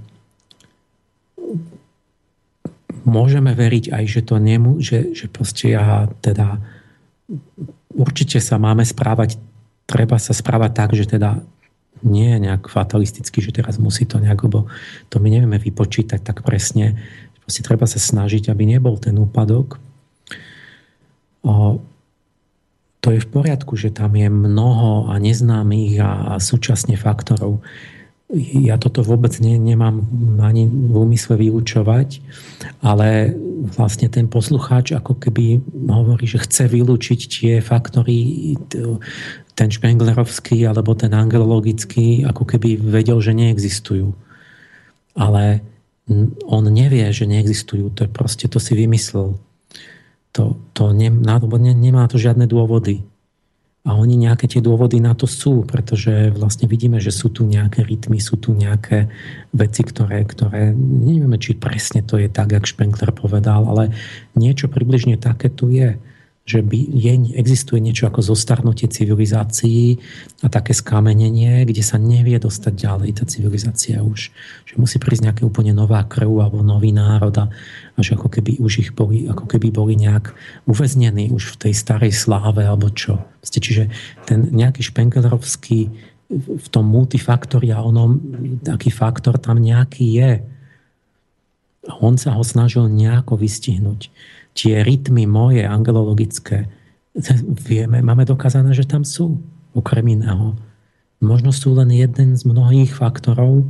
môžeme 3.05 3.53
veriť 3.53 3.93
aj, 3.93 4.03
že 4.09 4.21
to 4.25 4.41
nemu, 4.41 4.81
že, 4.81 5.13
že 5.13 5.29
proste 5.29 5.71
ja 5.77 6.09
teda 6.19 6.59
určite 7.93 8.41
sa 8.43 8.59
máme 8.59 8.83
správať, 8.83 9.39
treba 9.85 10.17
sa 10.17 10.33
správať 10.33 10.71
tak, 10.73 10.89
že 10.97 11.05
teda 11.05 11.41
nie 12.03 12.35
je 12.35 12.39
nejak 12.49 12.67
fatalisticky, 12.67 13.39
že 13.39 13.55
teraz 13.55 13.79
musí 13.79 14.03
to 14.05 14.19
nejak, 14.19 14.37
lebo 14.45 14.67
to 15.09 15.17
my 15.17 15.31
nevieme 15.31 15.57
vypočítať 15.57 16.21
tak 16.21 16.43
presne. 16.43 16.99
Proste 17.41 17.61
treba 17.63 17.87
sa 17.87 17.97
snažiť, 17.97 18.51
aby 18.51 18.67
nebol 18.67 18.99
ten 18.99 19.15
úpadok. 19.15 19.79
O, 21.45 21.79
to 22.99 23.13
je 23.13 23.21
v 23.21 23.29
poriadku, 23.29 23.77
že 23.77 23.93
tam 23.93 24.17
je 24.17 24.27
mnoho 24.27 25.13
a 25.13 25.21
neznámych 25.21 26.01
a, 26.01 26.11
a 26.37 26.41
súčasne 26.41 26.97
faktorov. 26.97 27.61
Ja 28.33 28.81
toto 28.81 29.05
vôbec 29.05 29.37
ne, 29.37 29.53
nemám 29.61 30.01
ani 30.41 30.65
v 30.65 30.95
úmysle 30.97 31.37
vylúčovať, 31.37 32.25
ale 32.81 33.37
vlastne 33.77 34.09
ten 34.09 34.25
poslucháč 34.25 34.97
ako 34.97 35.21
keby 35.21 35.61
hovorí, 35.85 36.25
že 36.25 36.41
chce 36.41 36.65
vylúčiť 36.65 37.19
tie 37.29 37.53
faktory, 37.61 38.57
ten 39.53 39.69
špenglerovský 39.69 40.65
alebo 40.65 40.97
ten 40.97 41.13
angelologický, 41.13 42.25
ako 42.25 42.49
keby 42.49 42.81
vedel, 42.81 43.21
že 43.21 43.37
neexistujú. 43.37 44.17
Ale 45.13 45.61
on 46.49 46.65
nevie, 46.65 47.05
že 47.13 47.29
neexistujú. 47.29 47.93
To 47.93 48.05
je 48.05 48.09
proste, 48.09 48.49
to 48.49 48.57
si 48.57 48.73
vymyslel 48.73 49.37
to, 50.35 50.59
to 50.75 50.91
ne, 50.91 51.07
ne, 51.07 51.71
nemá 51.71 52.03
to 52.11 52.19
žiadne 52.19 52.43
dôvody. 52.43 53.07
A 53.85 53.93
oni 53.93 54.17
nejaké 54.17 54.49
tie 54.49 54.65
dôvody 54.65 54.97
na 54.97 55.13
to 55.13 55.29
sú, 55.29 55.61
pretože 55.61 56.33
vlastne 56.33 56.65
vidíme, 56.65 56.97
že 56.97 57.13
sú 57.13 57.29
tu 57.29 57.45
nejaké 57.45 57.85
rytmy, 57.85 58.17
sú 58.17 58.33
tu 58.41 58.57
nejaké 58.57 59.13
veci, 59.53 59.85
ktoré, 59.85 60.25
ktoré 60.25 60.73
nevieme, 60.73 61.37
či 61.37 61.53
presne 61.53 62.01
to 62.01 62.17
je 62.17 62.25
tak, 62.25 62.49
jak 62.49 62.65
Špenkler 62.65 63.13
povedal, 63.13 63.61
ale 63.69 63.93
niečo 64.33 64.73
približne 64.73 65.21
také 65.21 65.53
tu 65.53 65.69
je 65.69 66.01
že 66.45 66.61
by 66.61 66.77
je, 66.77 67.33
existuje 67.41 67.81
niečo 67.81 68.05
ako 68.05 68.21
zostarnutie 68.21 68.85
civilizácií 68.85 69.97
a 70.45 70.47
také 70.47 70.77
skamenenie, 70.77 71.65
kde 71.65 71.81
sa 71.81 71.97
nevie 71.97 72.37
dostať 72.37 72.69
ďalej 72.69 73.09
tá 73.17 73.25
civilizácia 73.25 74.05
už. 74.05 74.29
Že 74.69 74.73
musí 74.77 75.01
prísť 75.01 75.25
nejaká 75.25 75.41
úplne 75.41 75.73
nová 75.73 76.05
krv 76.05 76.29
alebo 76.45 76.61
nový 76.61 76.93
národ 76.93 77.33
a 77.33 77.49
že 77.97 78.13
ako 78.13 78.29
keby 78.29 78.61
už 78.61 78.73
ich 78.77 78.89
boli, 78.93 79.25
ako 79.25 79.49
keby 79.49 79.73
boli 79.73 79.97
nejak 79.97 80.37
uväznení 80.69 81.33
už 81.33 81.57
v 81.57 81.59
tej 81.65 81.73
starej 81.73 82.13
sláve 82.13 82.61
alebo 82.61 82.93
čo. 82.93 83.25
Čiže 83.41 83.89
ten 84.29 84.53
nejaký 84.53 84.85
špenglerovský 84.85 85.89
v 86.61 86.67
tom 86.69 86.85
multifaktoriálnom 86.93 88.21
taký 88.61 88.93
faktor 88.93 89.41
tam 89.41 89.57
nejaký 89.57 90.05
je. 90.13 90.31
A 91.89 91.93
on 92.05 92.21
sa 92.21 92.37
ho 92.37 92.45
snažil 92.45 92.85
nejako 92.85 93.33
vystihnúť 93.41 94.13
tie 94.55 94.81
rytmy 94.81 95.27
moje 95.27 95.67
angelologické, 95.67 96.71
vieme, 97.67 97.99
máme 97.99 98.23
dokázané, 98.23 98.71
že 98.71 98.87
tam 98.87 99.03
sú, 99.03 99.39
okrem 99.75 100.15
iného. 100.15 100.55
Možno 101.19 101.51
sú 101.51 101.75
len 101.75 101.91
jeden 101.91 102.35
z 102.35 102.43
mnohých 102.47 102.95
faktorov. 102.95 103.67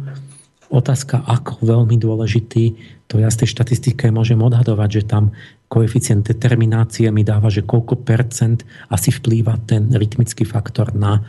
Otázka, 0.69 1.25
ako 1.25 1.61
veľmi 1.61 1.97
dôležitý, 1.97 2.77
to 3.05 3.21
ja 3.21 3.29
z 3.29 3.45
tej 3.45 3.57
štatistike 3.57 4.09
môžem 4.09 4.41
odhadovať, 4.41 4.89
že 5.01 5.03
tam 5.05 5.33
koeficient 5.69 6.25
determinácie 6.25 7.09
mi 7.13 7.21
dáva, 7.21 7.53
že 7.53 7.65
koľko 7.65 8.01
percent 8.01 8.65
asi 8.89 9.13
vplýva 9.13 9.61
ten 9.65 9.93
rytmický 9.93 10.41
faktor 10.45 10.93
na 10.97 11.21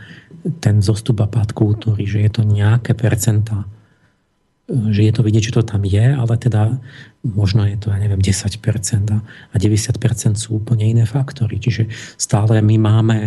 ten 0.60 0.80
zostup 0.80 1.20
a 1.20 1.28
pád 1.28 1.52
kultúry, 1.52 2.08
že 2.08 2.24
je 2.24 2.30
to 2.32 2.42
nejaké 2.48 2.96
percentá 2.96 3.68
že 4.66 5.06
je 5.06 5.12
to 5.14 5.22
vidieť, 5.22 5.50
že 5.50 5.54
to 5.54 5.62
tam 5.62 5.86
je, 5.86 6.02
ale 6.10 6.34
teda 6.34 6.82
možno 7.22 7.62
je 7.70 7.78
to, 7.78 7.94
ja 7.94 8.02
neviem, 8.02 8.18
10% 8.18 8.50
a 9.14 9.54
90% 9.54 10.34
sú 10.34 10.58
úplne 10.58 10.90
iné 10.90 11.06
faktory. 11.06 11.62
Čiže 11.62 11.86
stále 12.18 12.58
my 12.58 12.74
máme 12.74 13.18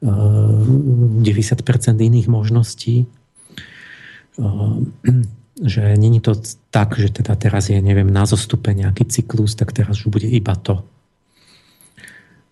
90% 0.00 1.20
eh, 1.20 2.08
iných 2.08 2.28
možností, 2.32 3.04
eh, 3.04 4.76
že 5.72 5.82
není 5.98 6.24
to 6.24 6.38
tak, 6.72 6.96
že 6.96 7.12
teda 7.12 7.36
teraz 7.36 7.68
je, 7.68 7.76
neviem, 7.82 8.08
na 8.08 8.24
zostupe 8.24 8.72
nejaký 8.72 9.04
cyklus, 9.12 9.58
tak 9.58 9.76
teraz 9.76 10.00
už 10.00 10.08
bude 10.08 10.24
iba 10.30 10.56
to. 10.56 10.80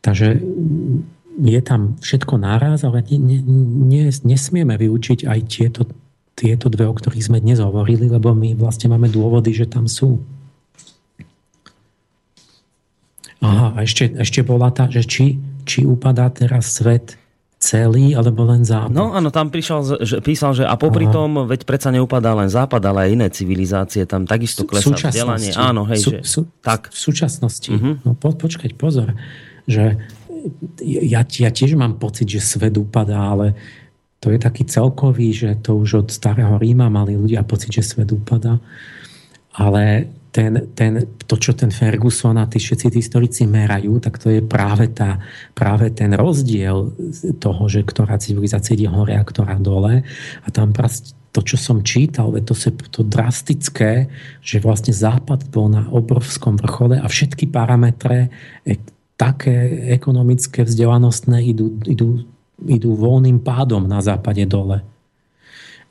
Takže 0.05 0.43
je 1.41 1.61
tam 1.63 1.97
všetko 2.03 2.37
náraz, 2.37 2.85
ale 2.85 3.01
ne, 3.17 3.39
ne, 3.87 4.03
nesmieme 4.11 4.77
vyučiť 4.77 5.25
aj 5.25 5.39
tieto 5.47 5.87
tieto 6.37 6.69
dve, 6.69 6.85
o 6.85 6.93
ktorých 6.93 7.33
sme 7.33 7.39
dnes 7.41 7.65
hovorili, 7.65 8.13
lebo 8.13 8.37
my 8.37 8.53
vlastne 8.53 8.93
máme 8.93 9.09
dôvody, 9.09 9.57
že 9.57 9.65
tam 9.65 9.89
sú. 9.89 10.21
Aha, 13.41 13.73
a 13.73 13.79
ešte, 13.81 14.13
ešte 14.21 14.45
bola 14.45 14.69
tá, 14.69 14.93
že 14.93 15.01
či, 15.09 15.41
či 15.65 15.89
upadá 15.89 16.29
teraz 16.29 16.77
svet 16.77 17.17
celý, 17.57 18.13
alebo 18.13 18.45
len 18.45 18.69
západ. 18.69 18.93
No 18.93 19.17
áno, 19.17 19.33
tam 19.33 19.49
prišiel, 19.49 20.05
že, 20.05 20.17
písal, 20.21 20.53
že 20.53 20.69
a 20.69 20.77
popri 20.77 21.09
Aha. 21.09 21.15
tom, 21.17 21.49
veď 21.49 21.65
predsa 21.65 21.89
neupadá 21.89 22.37
len 22.37 22.53
západ, 22.53 22.85
ale 22.85 23.09
aj 23.09 23.11
iné 23.17 23.27
civilizácie, 23.33 24.05
tam 24.05 24.29
takisto 24.29 24.69
klesá 24.69 24.93
vzdelanie. 24.93 25.57
Áno, 25.57 25.89
hej, 25.89 26.01
sú, 26.05 26.11
že, 26.13 26.19
sú, 26.21 26.41
tak. 26.61 26.93
V 26.93 26.99
súčasnosti, 27.01 27.73
uh-huh. 27.73 28.05
no 28.05 28.13
po, 28.13 28.37
počkať, 28.37 28.77
pozor, 28.77 29.17
že 29.65 29.97
ja, 30.85 31.25
ja 31.25 31.51
tiež 31.51 31.81
mám 31.81 31.97
pocit, 31.97 32.29
že 32.29 32.45
svet 32.45 32.77
upadá, 32.77 33.33
ale 33.35 33.57
to 34.27 34.35
je 34.35 34.43
taký 34.43 34.67
celkový, 34.67 35.31
že 35.31 35.55
to 35.63 35.79
už 35.79 36.03
od 36.03 36.09
starého 36.11 36.59
Ríma 36.59 36.91
mali 36.91 37.15
ľudia 37.15 37.47
pocit, 37.47 37.71
že 37.71 37.87
svet 37.87 38.11
upada. 38.11 38.59
Ale 39.55 40.11
ten, 40.35 40.67
ten, 40.75 41.07
to, 41.31 41.39
čo 41.39 41.55
ten 41.55 41.71
Ferguson 41.71 42.35
a 42.35 42.51
tí 42.51 42.59
všetci 42.59 42.91
tí 42.91 42.99
historici 42.99 43.47
merajú, 43.47 44.03
tak 44.03 44.19
to 44.19 44.35
je 44.35 44.43
práve, 44.43 44.91
tá, 44.91 45.23
práve 45.55 45.95
ten 45.95 46.11
rozdiel 46.11 46.91
toho, 47.39 47.63
že 47.71 47.87
ktorá 47.87 48.19
civilizácia 48.19 48.75
ide 48.75 48.91
hore 48.91 49.15
a 49.15 49.23
ktorá 49.23 49.63
dole. 49.63 50.03
A 50.43 50.49
tam 50.51 50.75
to, 51.31 51.41
čo 51.47 51.55
som 51.55 51.87
čítal, 51.87 52.35
to 52.43 52.53
je 52.59 52.75
to 52.91 53.07
drastické, 53.07 54.11
že 54.43 54.59
vlastne 54.59 54.91
Západ 54.91 55.55
bol 55.55 55.71
na 55.71 55.87
obrovskom 55.87 56.59
vrchole 56.59 56.99
a 56.99 57.07
všetky 57.07 57.47
parametre 57.47 58.35
e, 58.67 58.75
také 59.15 59.87
ekonomické, 59.95 60.67
vzdelanostné 60.67 61.47
idú, 61.47 61.79
idú 61.87 62.27
idú 62.65 62.97
voľným 62.97 63.45
pádom 63.45 63.85
na 63.85 64.01
západe 64.01 64.45
dole. 64.49 64.81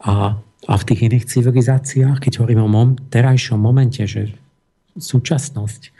A, 0.02 0.38
a 0.66 0.74
v 0.76 0.86
tých 0.88 1.06
iných 1.06 1.30
civilizáciách, 1.30 2.18
keď 2.22 2.42
hovoríme 2.42 2.66
o 2.66 2.70
mom, 2.70 2.98
terajšom 3.14 3.58
momente, 3.58 4.02
že 4.06 4.34
súčasnosť, 4.98 5.94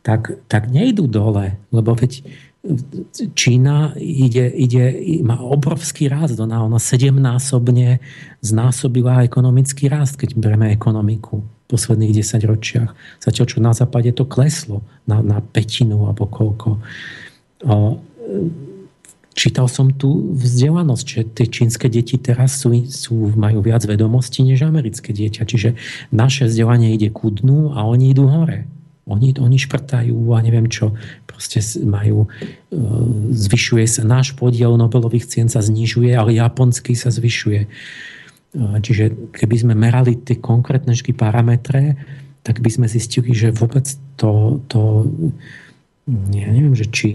tak, 0.00 0.40
tak 0.48 0.70
nejdú 0.70 1.10
dole, 1.10 1.58
lebo 1.74 1.92
veď 1.92 2.24
Čína 3.38 3.94
ide, 3.96 4.50
ide, 4.50 4.84
má 5.22 5.38
obrovský 5.38 6.10
rast. 6.10 6.36
Ona, 6.42 6.66
ona 6.66 6.76
sedemnásobne 6.82 8.02
znásobila 8.42 9.22
ekonomický 9.24 9.86
rast, 9.86 10.18
keď 10.18 10.34
bereme 10.34 10.68
ekonomiku 10.74 11.38
v 11.38 11.64
posledných 11.70 12.18
10 12.18 12.50
ročiach. 12.50 12.90
Zatiaľ, 13.22 13.46
čo 13.46 13.58
na 13.62 13.72
západe 13.72 14.10
to 14.10 14.26
kleslo 14.26 14.82
na, 15.06 15.22
na 15.22 15.38
petinu 15.38 16.10
alebo 16.10 16.26
koľko. 16.26 16.82
O, 17.62 18.02
čítal 19.38 19.70
som 19.70 19.94
tu 19.94 20.34
vzdelanosť, 20.34 21.06
že 21.06 21.22
tie 21.30 21.46
čínske 21.46 21.86
deti 21.86 22.18
teraz 22.18 22.58
sú, 22.58 22.74
sú, 22.90 23.30
majú 23.38 23.62
viac 23.62 23.86
vedomostí 23.86 24.42
než 24.42 24.66
americké 24.66 25.14
dieťa. 25.14 25.46
Čiže 25.46 25.78
naše 26.10 26.50
vzdelanie 26.50 26.98
ide 26.98 27.14
ku 27.14 27.30
dnu 27.30 27.78
a 27.78 27.86
oni 27.86 28.10
idú 28.10 28.26
hore. 28.26 28.66
Oni, 29.06 29.32
oni 29.38 29.56
šprtajú 29.56 30.34
a 30.34 30.42
neviem 30.42 30.66
čo. 30.66 30.92
Proste 31.24 31.62
majú, 31.86 32.26
e, 32.26 32.78
zvyšuje 33.32 33.86
sa, 33.88 34.02
náš 34.04 34.34
podiel 34.36 34.74
Nobelových 34.74 35.30
cien 35.30 35.48
sa 35.48 35.64
znižuje, 35.64 36.12
ale 36.12 36.36
japonský 36.36 36.92
sa 36.92 37.08
zvyšuje. 37.08 37.60
E, 37.64 37.68
čiže 38.84 39.32
keby 39.32 39.56
sme 39.64 39.74
merali 39.78 40.18
tie 40.18 40.36
konkrétne 40.36 40.92
parametre, 41.16 41.96
tak 42.44 42.60
by 42.60 42.68
sme 42.68 42.86
zistili, 42.90 43.32
že 43.32 43.54
vôbec 43.54 43.86
to, 44.20 44.60
to 44.68 45.08
ja 46.32 46.48
neviem, 46.52 46.76
že 46.76 46.88
či 46.88 47.08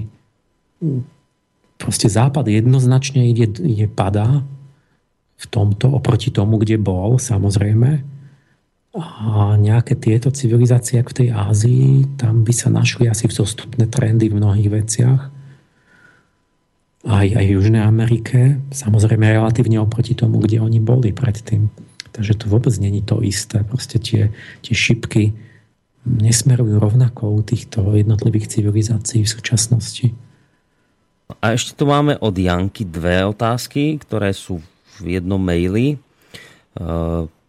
proste 1.78 2.08
Západ 2.08 2.48
jednoznačne 2.48 3.28
ide, 3.30 3.50
ide 3.62 3.88
padá 3.90 4.46
v 5.38 5.46
tomto, 5.52 5.92
oproti 5.92 6.32
tomu, 6.32 6.62
kde 6.62 6.80
bol, 6.80 7.20
samozrejme. 7.20 8.06
A 8.94 9.58
nejaké 9.58 9.98
tieto 9.98 10.30
civilizácie, 10.30 11.02
ako 11.02 11.12
v 11.12 11.20
tej 11.26 11.30
Ázii, 11.34 11.88
tam 12.16 12.46
by 12.46 12.54
sa 12.54 12.70
našli 12.70 13.10
asi 13.10 13.26
vzostupné 13.26 13.90
trendy 13.90 14.30
v 14.30 14.38
mnohých 14.38 14.70
veciach. 14.70 15.22
Aj, 17.04 17.28
aj 17.28 17.44
v 17.44 17.54
Južnej 17.58 17.84
Amerike, 17.84 18.64
samozrejme 18.72 19.28
relatívne 19.28 19.82
oproti 19.82 20.16
tomu, 20.16 20.40
kde 20.40 20.64
oni 20.64 20.80
boli 20.80 21.12
predtým. 21.12 21.68
Takže 22.14 22.38
to 22.38 22.46
vôbec 22.48 22.72
není 22.78 23.02
to 23.02 23.20
isté. 23.26 23.66
Proste 23.66 23.98
tie, 23.98 24.30
tie 24.62 24.74
šipky 24.78 25.34
nesmerujú 26.06 26.78
rovnako 26.78 27.34
u 27.34 27.42
týchto 27.42 27.98
jednotlivých 27.98 28.48
civilizácií 28.54 29.26
v 29.26 29.34
súčasnosti. 29.34 30.14
A 31.40 31.56
ešte 31.56 31.74
tu 31.78 31.90
máme 31.90 32.20
od 32.20 32.36
Janky 32.36 32.86
dve 32.86 33.24
otázky, 33.26 33.98
ktoré 34.02 34.36
sú 34.36 34.60
v 35.02 35.18
jednom 35.18 35.42
maili. 35.42 35.96
E, 35.96 35.98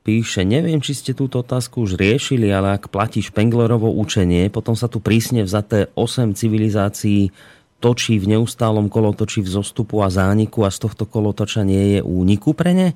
píše, 0.04 0.44
neviem, 0.44 0.80
či 0.80 0.96
ste 0.96 1.12
túto 1.16 1.40
otázku 1.40 1.84
už 1.84 1.96
riešili, 2.00 2.52
ale 2.52 2.76
ak 2.76 2.92
platí 2.92 3.20
Špenglerovo 3.20 3.92
učenie, 3.92 4.48
potom 4.48 4.76
sa 4.78 4.88
tu 4.88 5.00
prísne 5.00 5.44
vzaté 5.44 5.92
8 5.96 6.36
civilizácií 6.36 7.34
točí 7.84 8.16
v 8.16 8.32
neustálom 8.32 8.88
kolotočí 8.88 9.44
v 9.44 9.60
a 10.00 10.08
zániku 10.08 10.64
a 10.64 10.72
z 10.72 10.78
tohto 10.88 11.04
kolotoča 11.04 11.68
nie 11.68 11.98
je 11.98 12.00
úniku 12.00 12.56
pre 12.56 12.72
ne? 12.72 12.88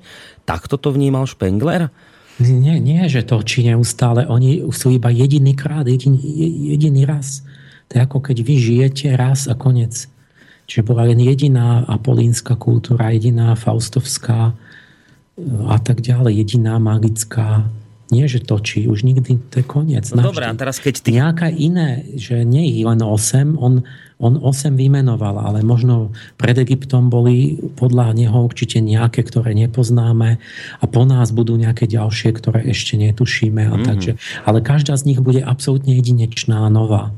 Takto 0.49 0.81
to 0.81 0.89
vnímal 0.89 1.29
Špengler? 1.29 1.93
Nie, 2.39 2.79
nie, 2.79 3.03
že 3.05 3.27
točí 3.27 3.67
neustále. 3.67 4.25
Oni 4.25 4.65
sú 4.71 4.89
iba 4.89 5.11
jediný 5.11 5.53
krát, 5.53 5.85
jediný, 5.85 6.17
jediný 6.73 7.03
raz. 7.05 7.45
To 7.91 7.99
je 7.99 8.01
ako 8.01 8.17
keď 8.23 8.37
vy 8.41 8.55
žijete 8.57 9.07
raz 9.13 9.45
a 9.45 9.53
konec. 9.53 10.07
Čiže 10.69 10.85
bola 10.85 11.09
len 11.09 11.17
jediná 11.17 11.81
apolínska 11.89 12.53
kultúra, 12.53 13.09
jediná 13.09 13.57
faustovská 13.57 14.53
e, 14.53 15.43
a 15.65 15.81
tak 15.81 16.05
ďalej, 16.05 16.45
jediná 16.45 16.77
magická. 16.77 17.65
Nie, 18.09 18.25
že 18.25 18.41
točí, 18.41 18.89
už 18.89 19.05
nikdy 19.05 19.37
to 19.49 19.61
je 19.61 19.65
koniec. 19.65 20.09
No 20.13 20.29
a 20.29 20.53
teraz 20.57 20.81
keď 20.81 20.95
ty... 21.01 21.09
Nejaká 21.17 21.49
iné, 21.53 22.05
že 22.17 22.41
nie 22.41 22.65
je 22.69 22.81
len 22.81 23.01
8, 23.05 23.53
on, 23.57 23.85
on 24.17 24.33
8 24.41 24.73
vymenoval, 24.73 25.37
ale 25.37 25.61
možno 25.61 26.09
pred 26.33 26.57
Egyptom 26.57 27.13
boli 27.13 27.61
podľa 27.77 28.17
neho 28.17 28.33
určite 28.41 28.81
nejaké, 28.81 29.21
ktoré 29.21 29.53
nepoznáme 29.53 30.41
a 30.81 30.85
po 30.89 31.05
nás 31.05 31.29
budú 31.29 31.53
nejaké 31.53 31.85
ďalšie, 31.85 32.33
ktoré 32.33 32.65
ešte 32.65 32.97
netušíme. 32.97 33.61
A 33.69 33.75
mm. 33.77 33.85
takže, 33.85 34.11
ale 34.41 34.65
každá 34.65 34.97
z 34.97 35.13
nich 35.13 35.21
bude 35.21 35.45
absolútne 35.45 35.93
jedinečná 35.93 36.65
nová. 36.73 37.13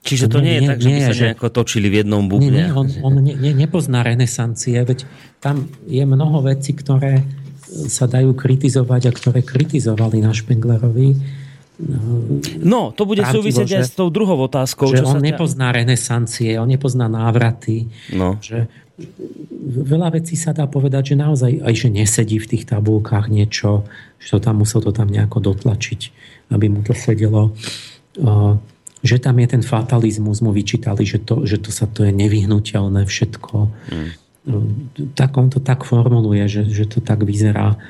Čiže 0.00 0.32
to 0.32 0.40
nie, 0.40 0.56
nie 0.56 0.56
je 0.56 0.60
tak, 0.64 0.78
že 0.80 0.88
nie, 0.88 0.96
by 0.96 1.02
sa 1.04 1.14
že... 1.14 1.22
nejako 1.28 1.48
točili 1.52 1.86
v 1.92 1.94
jednom 2.00 2.24
bubne? 2.24 2.48
Nie, 2.48 2.66
nie 2.66 2.72
on, 2.72 2.86
on 3.04 3.14
ne, 3.20 3.34
ne, 3.36 3.52
nepozná 3.52 4.00
renesancie, 4.00 4.80
veď 4.80 5.04
tam 5.44 5.68
je 5.84 6.00
mnoho 6.08 6.40
vecí, 6.40 6.72
ktoré 6.72 7.20
sa 7.70 8.10
dajú 8.10 8.34
kritizovať 8.34 9.02
a 9.06 9.12
ktoré 9.14 9.40
kritizovali 9.44 10.24
na 10.24 10.32
Špenglerovi. 10.34 11.14
No, 12.60 12.92
to 12.92 13.08
bude 13.08 13.24
súvisieť 13.24 13.80
aj 13.80 13.84
s 13.88 13.92
tou 13.96 14.12
druhou 14.12 14.36
otázkou. 14.44 14.92
Že 14.92 15.00
čo 15.00 15.06
on 15.06 15.14
sa 15.16 15.20
nepozná 15.20 15.68
renesancie, 15.72 16.60
on 16.60 16.68
nepozná 16.68 17.08
návraty. 17.08 17.88
No. 18.12 18.36
Že 18.42 18.68
veľa 19.64 20.20
vecí 20.20 20.36
sa 20.36 20.52
dá 20.52 20.68
povedať, 20.68 21.14
že 21.14 21.16
naozaj 21.16 21.52
aj 21.64 21.74
že 21.76 21.88
nesedí 21.88 22.36
v 22.36 22.50
tých 22.56 22.68
tabulkách 22.68 23.32
niečo, 23.32 23.88
že 24.20 24.36
to 24.36 24.38
tam 24.44 24.60
musel 24.60 24.84
to 24.84 24.92
tam 24.92 25.08
nejako 25.08 25.40
dotlačiť, 25.40 26.00
aby 26.52 26.68
mu 26.68 26.84
to 26.84 26.92
sedelo. 26.92 27.56
Uh, 28.20 28.60
že 29.00 29.16
tam 29.16 29.40
je 29.40 29.48
ten 29.48 29.62
fatalizmus, 29.64 30.44
mu 30.44 30.52
vyčítali, 30.52 31.08
že 31.08 31.20
to, 31.24 31.48
že 31.48 31.56
to 31.60 31.72
sa 31.72 31.88
to 31.88 32.04
je 32.04 32.12
nevyhnutelné 32.12 33.08
všetko. 33.08 33.56
Mm. 33.92 34.10
Tak 35.16 35.30
on 35.36 35.48
to 35.48 35.60
tak 35.60 35.84
formuluje, 35.84 36.44
že, 36.48 36.68
že 36.68 36.84
to 36.88 37.00
tak 37.00 37.24
vyzerá. 37.24 37.80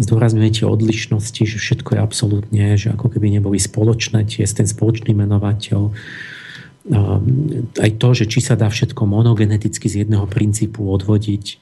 Zdôrazňuje 0.00 0.60
tie 0.60 0.66
odlišnosti, 0.68 1.42
že 1.44 1.58
všetko 1.60 1.96
je 1.96 2.00
absolútne, 2.00 2.64
že 2.76 2.92
ako 2.92 3.12
keby 3.12 3.40
neboli 3.40 3.60
spoločné, 3.60 4.24
tie 4.28 4.44
ten 4.44 4.68
spoločný 4.68 5.12
menovateľ. 5.16 5.92
Aj 7.76 7.90
to, 8.00 8.08
že 8.16 8.24
či 8.24 8.40
sa 8.40 8.56
dá 8.56 8.72
všetko 8.72 9.04
monogeneticky 9.04 9.86
z 9.88 10.04
jedného 10.04 10.24
princípu 10.24 10.88
odvodiť. 10.88 11.60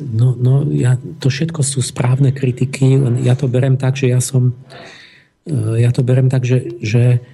No, 0.00 0.28
no 0.36 0.52
ja, 0.68 0.96
to 1.20 1.28
všetko 1.28 1.60
sú 1.64 1.80
správne 1.80 2.32
kritiky, 2.32 3.00
len 3.00 3.20
ja 3.24 3.36
to 3.36 3.48
berem 3.48 3.80
tak, 3.80 3.96
že 3.96 4.12
ja 4.12 4.20
som 4.20 4.52
ja 5.80 5.90
to 5.90 6.04
berem 6.04 6.28
tak, 6.28 6.44
že, 6.44 6.76
že, 6.84 7.24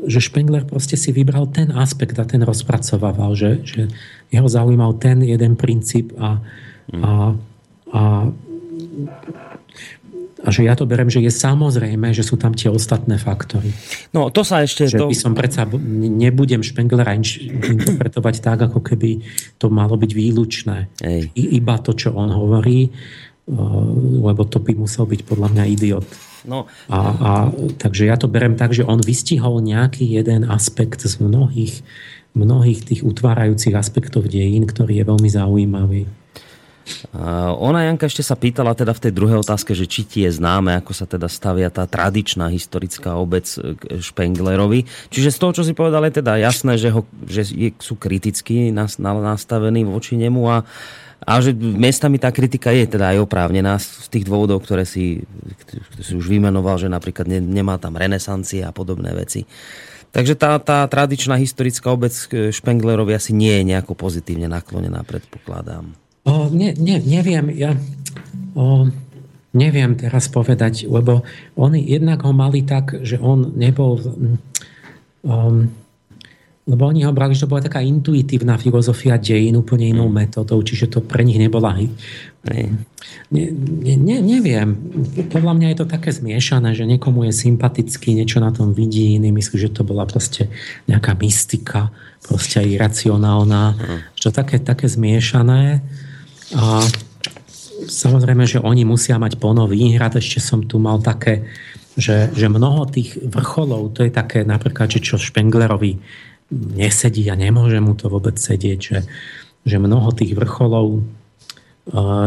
že 0.00 0.18
Špengler 0.20 0.64
proste 0.64 0.96
si 0.96 1.12
vybral 1.12 1.46
ten 1.52 1.68
aspekt 1.72 2.16
a 2.16 2.24
ten 2.24 2.40
rozpracovával, 2.40 3.36
že, 3.36 3.60
že 3.62 3.92
jeho 4.32 4.48
zaujímal 4.48 4.96
ten 4.96 5.20
jeden 5.20 5.54
princíp 5.54 6.16
a, 6.16 6.40
a, 6.96 7.36
a, 7.92 8.02
a 10.42 10.48
že 10.48 10.64
ja 10.64 10.74
to 10.74 10.88
berem, 10.88 11.12
že 11.12 11.20
je 11.20 11.30
samozrejme, 11.30 12.10
že 12.16 12.24
sú 12.24 12.40
tam 12.40 12.56
tie 12.56 12.72
ostatné 12.72 13.20
faktory. 13.20 13.70
No 14.16 14.32
to 14.32 14.42
sa 14.42 14.64
ešte... 14.64 14.88
Že 14.88 14.98
to... 14.98 15.06
by 15.12 15.16
som 15.16 15.32
predsa, 15.36 15.68
nebudem 15.68 16.64
Špenglera 16.64 17.14
interpretovať 17.14 18.34
tak, 18.40 18.58
ako 18.72 18.80
keby 18.80 19.22
to 19.60 19.68
malo 19.68 19.94
byť 20.00 20.10
výlučné. 20.10 20.88
Ej. 21.04 21.30
Iba 21.36 21.78
to, 21.84 21.92
čo 21.92 22.16
on 22.16 22.32
hovorí, 22.32 22.90
lebo 24.18 24.42
to 24.48 24.58
by 24.58 24.72
musel 24.74 25.04
byť 25.04 25.20
podľa 25.28 25.48
mňa 25.52 25.64
idiot. 25.68 26.31
No. 26.42 26.66
A, 26.90 26.98
a, 26.98 27.30
takže 27.78 28.10
ja 28.10 28.18
to 28.18 28.26
berem 28.26 28.58
tak, 28.58 28.74
že 28.74 28.82
on 28.82 28.98
vystihol 28.98 29.62
nejaký 29.62 30.02
jeden 30.02 30.46
aspekt 30.46 31.02
z 31.02 31.22
mnohých, 31.22 31.86
mnohých 32.34 32.82
tých 32.82 33.00
utvárajúcich 33.06 33.78
aspektov 33.78 34.26
dejín, 34.26 34.66
ktorý 34.66 35.02
je 35.02 35.04
veľmi 35.06 35.30
zaujímavý. 35.30 36.02
Ona, 37.62 37.86
Janka, 37.86 38.10
ešte 38.10 38.26
sa 38.26 38.34
pýtala 38.34 38.74
teda 38.74 38.90
v 38.90 39.06
tej 39.06 39.12
druhej 39.14 39.38
otázke, 39.38 39.70
že 39.70 39.86
či 39.86 40.02
ti 40.02 40.26
je 40.26 40.34
známe, 40.34 40.74
ako 40.82 40.90
sa 40.90 41.06
teda 41.06 41.30
stavia 41.30 41.70
tá 41.70 41.86
tradičná 41.86 42.50
historická 42.50 43.14
obec 43.14 43.46
k 43.54 44.02
Špenglerovi. 44.02 44.90
Čiže 45.14 45.30
z 45.30 45.38
toho, 45.38 45.52
čo 45.54 45.62
si 45.62 45.78
povedal, 45.78 46.02
je 46.10 46.18
teda 46.18 46.42
jasné, 46.42 46.74
že, 46.82 46.90
ho, 46.90 47.06
že 47.22 47.46
sú 47.78 47.94
kriticky 47.94 48.74
nastavení 48.74 49.86
voči 49.86 50.18
nemu 50.18 50.42
a 50.50 50.66
a 51.22 51.38
že 51.38 51.54
miestami 51.54 52.18
tá 52.18 52.34
kritika 52.34 52.74
je 52.74 52.86
teda 52.86 53.14
aj 53.14 53.22
oprávnená 53.22 53.78
z 53.78 54.10
tých 54.10 54.26
dôvodov, 54.26 54.62
ktoré 54.66 54.82
si, 54.82 55.22
ktoré 55.66 56.02
si 56.02 56.14
už 56.18 56.26
vymenoval, 56.26 56.76
že 56.82 56.90
napríklad 56.90 57.30
ne, 57.30 57.38
nemá 57.38 57.78
tam 57.78 57.94
renesancie 57.94 58.66
a 58.66 58.74
podobné 58.74 59.14
veci. 59.14 59.46
Takže 60.12 60.36
tá, 60.36 60.60
tá 60.60 60.84
tradičná 60.84 61.40
historická 61.40 61.88
obec 61.88 62.12
Špenglerovi 62.28 63.16
asi 63.16 63.32
nie 63.32 63.54
je 63.62 63.72
nejako 63.72 63.96
pozitívne 63.96 64.44
naklonená, 64.44 65.00
predpokladám. 65.08 65.96
O, 66.28 66.52
ne, 66.52 66.76
ne, 66.76 67.00
neviem, 67.00 67.48
ja 67.56 67.72
o, 68.52 68.92
neviem 69.56 69.96
teraz 69.96 70.28
povedať, 70.28 70.84
lebo 70.84 71.24
oni 71.56 71.80
jednak 71.80 72.20
ho 72.28 72.32
mali 72.36 72.60
tak, 72.66 73.00
že 73.00 73.16
on 73.16 73.56
nebol... 73.56 73.96
Um, 75.22 75.70
lebo 76.62 76.86
oni 76.86 77.02
ho 77.02 77.10
brali, 77.10 77.34
že 77.34 77.42
to 77.42 77.50
bola 77.50 77.66
taká 77.66 77.82
intuitívna 77.82 78.54
filozofia 78.54 79.18
dejín 79.18 79.58
úplne 79.58 79.90
inou 79.90 80.06
mm. 80.06 80.14
metodou, 80.14 80.62
čiže 80.62 80.86
to 80.94 81.02
pre 81.02 81.26
nich 81.26 81.34
nebola... 81.34 81.74
Ne, 82.42 82.74
ne, 83.30 83.94
ne, 83.98 84.16
neviem. 84.22 84.78
Podľa 85.30 85.52
mňa 85.58 85.66
je 85.74 85.78
to 85.82 85.86
také 85.90 86.14
zmiešané, 86.14 86.74
že 86.74 86.86
niekomu 86.86 87.26
je 87.26 87.34
sympatický, 87.34 88.14
niečo 88.14 88.38
na 88.38 88.54
tom 88.54 88.74
vidí, 88.74 89.18
iný 89.18 89.34
myslí, 89.34 89.58
že 89.58 89.74
to 89.74 89.82
bola 89.82 90.06
proste 90.06 90.50
nejaká 90.86 91.18
mystika, 91.18 91.90
proste 92.22 92.62
iracionálna. 92.62 93.62
Mm. 93.74 93.98
Že 94.14 94.28
také, 94.30 94.56
také 94.62 94.86
zmiešané. 94.86 95.82
A 96.54 96.82
samozrejme, 97.90 98.46
že 98.46 98.62
oni 98.62 98.86
musia 98.86 99.18
mať 99.18 99.34
plno 99.42 99.66
výhrad. 99.66 100.14
Ešte 100.14 100.38
som 100.38 100.62
tu 100.62 100.78
mal 100.78 101.02
také, 101.02 101.42
že, 101.98 102.30
že 102.38 102.46
mnoho 102.46 102.86
tých 102.86 103.18
vrcholov, 103.18 103.98
to 103.98 104.06
je 104.06 104.14
také 104.14 104.46
napríklad, 104.46 104.86
že 104.94 105.02
čo 105.02 105.18
Špenglerovi 105.18 105.98
nesedí 106.52 107.24
a 107.32 107.34
nemôže 107.34 107.80
mu 107.80 107.96
to 107.96 108.12
vôbec 108.12 108.36
sedieť, 108.36 108.78
že, 108.78 108.98
že 109.64 109.76
mnoho 109.80 110.12
tých 110.12 110.36
vrcholov, 110.36 111.00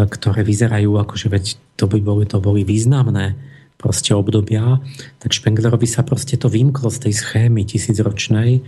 ktoré 0.09 0.41
vyzerajú 0.43 0.97
ako, 0.99 1.13
že 1.15 1.27
veď 1.31 1.45
to 1.79 1.85
by 1.87 1.99
boli, 2.03 2.25
to 2.27 2.41
boli 2.41 2.67
významné 2.67 3.37
proste 3.79 4.17
obdobia, 4.17 4.81
tak 5.21 5.31
Špenglerovi 5.31 5.85
sa 5.85 6.01
proste 6.01 6.35
to 6.35 6.49
vymklo 6.49 6.89
z 6.89 7.07
tej 7.07 7.13
schémy 7.15 7.63
tisícročnej, 7.63 8.65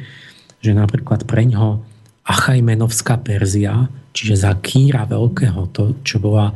že 0.61 0.72
napríklad 0.72 1.26
pre 1.26 1.48
ňo 1.48 1.82
Achajmenovská 2.27 3.18
Perzia, 3.24 3.88
čiže 4.11 4.36
za 4.48 4.52
Kýra 4.60 5.08
Veľkého, 5.08 5.72
to, 5.72 5.95
čo 6.03 6.19
bola 6.19 6.52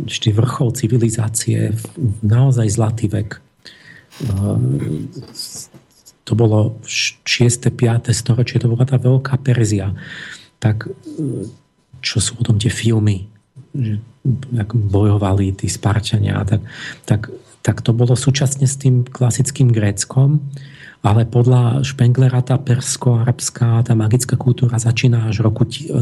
vždy 0.00 0.32
vrchol 0.32 0.72
civilizácie, 0.72 1.76
naozaj 2.24 2.68
zlatý 2.72 3.12
vek. 3.12 3.36
To 6.32 6.34
bolo 6.34 6.80
6. 6.88 7.28
5. 7.28 8.08
storočie, 8.16 8.56
to 8.56 8.72
bola 8.72 8.88
tá 8.88 8.96
veľká 8.96 9.36
Perzia. 9.44 9.92
Tak 10.56 10.88
čo 12.00 12.16
sú 12.24 12.40
potom 12.40 12.56
tie 12.56 12.72
filmy, 12.72 13.28
že 13.76 14.00
bojovali 14.64 15.52
tí 15.52 15.68
Sparčania, 15.68 16.40
tak, 16.48 16.64
tak, 17.04 17.28
tak 17.60 17.84
to 17.84 17.92
bolo 17.92 18.16
súčasne 18.16 18.64
s 18.64 18.80
tým 18.80 19.04
klasickým 19.04 19.68
Gréckom 19.68 20.40
ale 21.02 21.26
podľa 21.26 21.82
Špenglera 21.82 22.46
tá 22.46 22.54
persko-arabská, 22.62 23.82
tá 23.82 23.92
magická 23.98 24.38
kultúra 24.38 24.78
začína 24.78 25.26
až 25.26 25.42
roku 25.42 25.66
0, 25.66 25.98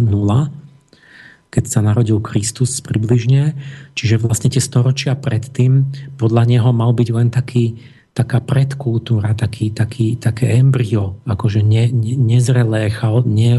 keď 1.49 1.65
sa 1.65 1.81
narodil 1.81 2.21
Kristus 2.21 2.85
približne. 2.85 3.57
Čiže 3.97 4.21
vlastne 4.21 4.53
tie 4.53 4.61
storočia 4.61 5.17
predtým 5.17 5.89
podľa 6.21 6.45
neho 6.45 6.71
mal 6.77 6.93
byť 6.93 7.09
len 7.17 7.33
taký, 7.33 7.81
taká 8.21 8.45
predkultúra, 8.45 9.33
taký, 9.33 9.73
taký, 9.73 10.21
také 10.21 10.61
embryo, 10.61 11.17
akože 11.25 11.65
ne, 11.65 11.89
ne, 11.89 12.21
nezrelé, 12.21 12.93
chao, 12.93 13.25
ne, 13.25 13.57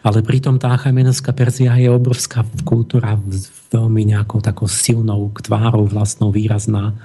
ale 0.00 0.24
pritom 0.24 0.56
tá 0.56 0.72
achamenovská 0.72 1.36
Perzia 1.36 1.76
je 1.76 1.92
obrovská 1.92 2.48
kultúra, 2.64 3.20
veľmi 3.68 4.16
nejakou 4.16 4.40
takou 4.40 4.64
silnou 4.64 5.28
tvárou 5.36 5.84
vlastnou 5.84 6.32
výrazná. 6.32 6.96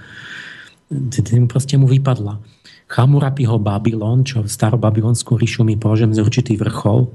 Proste 1.52 1.76
mu 1.76 1.92
vypadla. 1.92 2.40
Chamurapiho 2.88 3.60
Babylon, 3.60 4.24
čo 4.24 4.44
starobabylonskú 4.48 5.36
ríšu 5.36 5.68
my 5.68 5.76
považujeme 5.76 6.16
za 6.16 6.24
určitý 6.24 6.56
vrchol, 6.56 7.12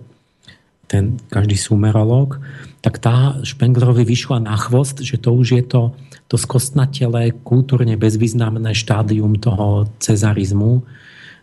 ten 0.87 1.19
každý 1.31 1.59
sumerológ, 1.59 2.39
tak 2.81 3.03
tá 3.03 3.39
Špenglerovi 3.43 4.07
vyšla 4.07 4.43
na 4.43 4.55
chvost, 4.55 5.03
že 5.03 5.19
to 5.19 5.35
už 5.35 5.49
je 5.59 5.65
to, 5.67 5.83
to 6.31 6.39
skostnatelé, 6.39 7.35
kultúrne 7.43 7.99
bezvýznamné 7.99 8.75
štádium 8.75 9.39
toho 9.39 9.91
cezarizmu, 9.99 10.87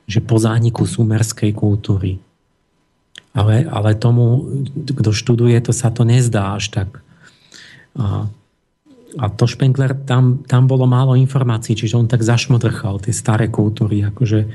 že 0.07 0.23
po 0.23 0.39
zániku 0.39 0.87
sumerskej 0.87 1.51
kultúry. 1.55 2.19
Ale, 3.35 3.65
ale 3.67 3.97
tomu, 3.97 4.47
kto 4.73 5.09
študuje, 5.11 5.57
to 5.63 5.73
sa 5.75 5.89
to 5.91 6.07
nezdá 6.07 6.55
až 6.55 6.69
tak. 6.71 6.89
A 7.99 8.29
a 9.19 9.29
to 9.29 9.45
Špengler, 9.45 9.93
tam, 10.09 10.41
tam 10.49 10.65
bolo 10.65 10.89
málo 10.89 11.13
informácií, 11.13 11.77
čiže 11.77 11.97
on 11.97 12.09
tak 12.09 12.25
zašmodrchal 12.25 12.97
tie 12.97 13.13
staré 13.13 13.45
kultúry, 13.45 14.01
akože 14.01 14.49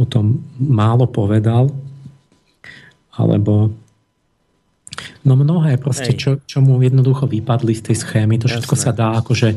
o 0.00 0.04
tom 0.08 0.40
málo 0.56 1.04
povedal, 1.10 1.68
alebo 3.12 3.74
No 5.26 5.34
mnohé 5.38 5.78
proste, 5.78 6.14
čo, 6.14 6.40
čo 6.44 6.58
mu 6.62 6.80
jednoducho 6.80 7.28
vypadli 7.28 7.74
z 7.74 7.92
tej 7.92 7.96
schémy, 7.98 8.38
to 8.40 8.50
všetko 8.50 8.74
Jasné. 8.74 8.84
sa 8.88 8.96
dá 8.96 9.08
akože 9.18 9.48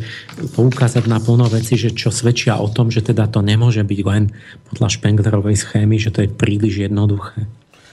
poukázať 0.58 1.06
na 1.08 1.22
plno 1.22 1.48
veci, 1.48 1.78
že 1.78 1.94
čo 1.94 2.10
svedčia 2.14 2.60
o 2.60 2.68
tom, 2.70 2.90
že 2.90 3.06
teda 3.06 3.30
to 3.30 3.45
nemôže 3.45 3.82
byť 3.82 4.00
len 4.06 4.34
podľa 4.74 4.88
Špenglerovej 4.92 5.58
schémy, 5.58 6.02
že 6.02 6.14
to 6.14 6.26
je 6.26 6.30
príliš 6.30 6.90
jednoduché. 6.90 7.48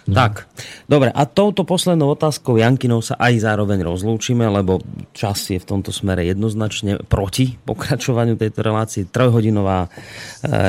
No. 0.08 0.16
Tak, 0.16 0.48
dobre, 0.88 1.12
a 1.12 1.28
touto 1.28 1.68
poslednou 1.68 2.16
otázkou 2.16 2.56
Jankinov 2.56 3.04
sa 3.04 3.20
aj 3.20 3.44
zároveň 3.44 3.84
rozlúčime, 3.84 4.48
lebo 4.48 4.80
čas 5.12 5.52
je 5.52 5.60
v 5.60 5.68
tomto 5.68 5.92
smere 5.92 6.24
jednoznačne 6.24 7.04
proti 7.12 7.60
pokračovaniu 7.68 8.40
tejto 8.40 8.64
relácie. 8.64 9.04
Trojhodinová 9.04 9.84
e, 9.84 9.88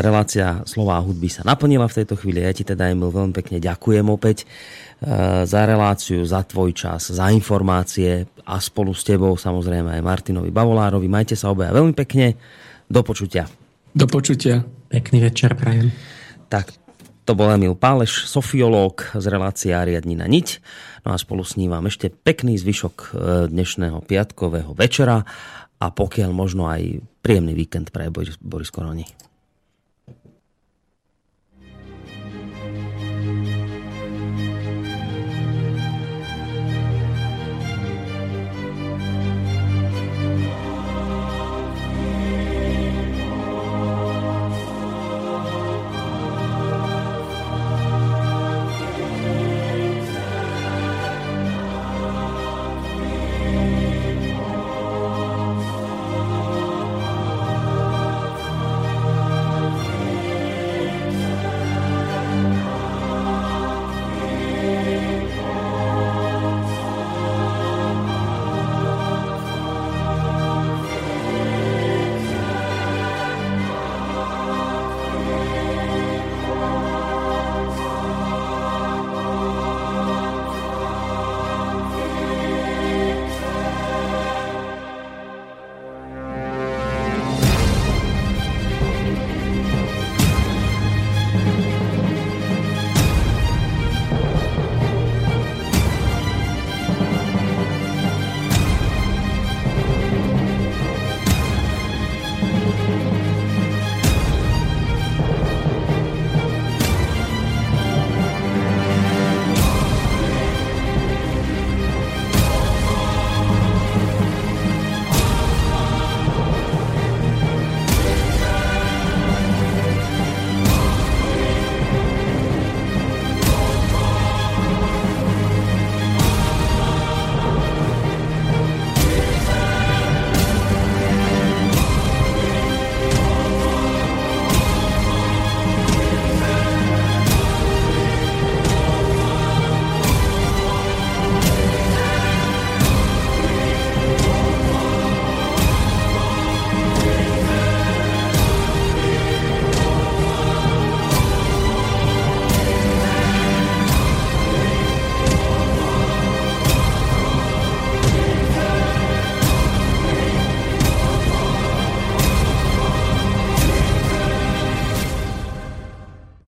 relácia 0.03 0.59
slová 0.67 0.99
hudby 0.99 1.31
sa 1.31 1.47
naplnila 1.47 1.87
v 1.87 2.03
tejto 2.03 2.19
chvíli. 2.19 2.43
Ja 2.43 2.51
ti 2.51 2.67
teda, 2.67 2.91
Emil, 2.91 3.15
veľmi 3.15 3.31
pekne 3.31 3.63
ďakujem 3.63 4.11
opäť 4.11 4.43
za 5.47 5.61
reláciu, 5.63 6.27
za 6.27 6.43
tvoj 6.43 6.75
čas, 6.75 7.15
za 7.15 7.31
informácie 7.31 8.27
a 8.43 8.59
spolu 8.59 8.91
s 8.91 9.07
tebou 9.07 9.39
samozrejme 9.39 9.95
aj 9.95 10.03
Martinovi 10.03 10.51
Bavolárovi. 10.51 11.07
Majte 11.07 11.39
sa 11.39 11.55
obaja 11.55 11.71
veľmi 11.71 11.95
pekne. 11.95 12.35
Do 12.91 12.99
počutia. 12.99 13.47
Do 13.95 14.11
počutia. 14.11 14.67
Pekný 14.91 15.23
večer, 15.23 15.55
prajem. 15.55 15.93
Tak, 16.51 16.75
to 17.23 17.37
bol 17.37 17.47
Emil 17.53 17.77
Páleš, 17.77 18.25
sofiológ 18.25 19.13
z 19.13 19.25
relácie 19.29 19.69
Ariadnina 19.69 20.25
Niť. 20.25 20.59
No 21.05 21.13
a 21.13 21.17
spolu 21.21 21.45
s 21.45 21.55
ním 21.55 21.71
vám 21.71 21.85
ešte 21.85 22.09
pekný 22.09 22.57
zvyšok 22.57 22.95
e, 22.97 23.07
dnešného 23.53 24.01
piatkového 24.01 24.73
večera 24.73 25.21
a 25.79 25.85
pokiaľ 25.93 26.31
možno 26.33 26.65
aj 26.67 27.05
príjemný 27.21 27.53
víkend 27.53 27.93
pre 27.93 28.09
Boris 28.11 28.73
Koroni. 28.73 29.28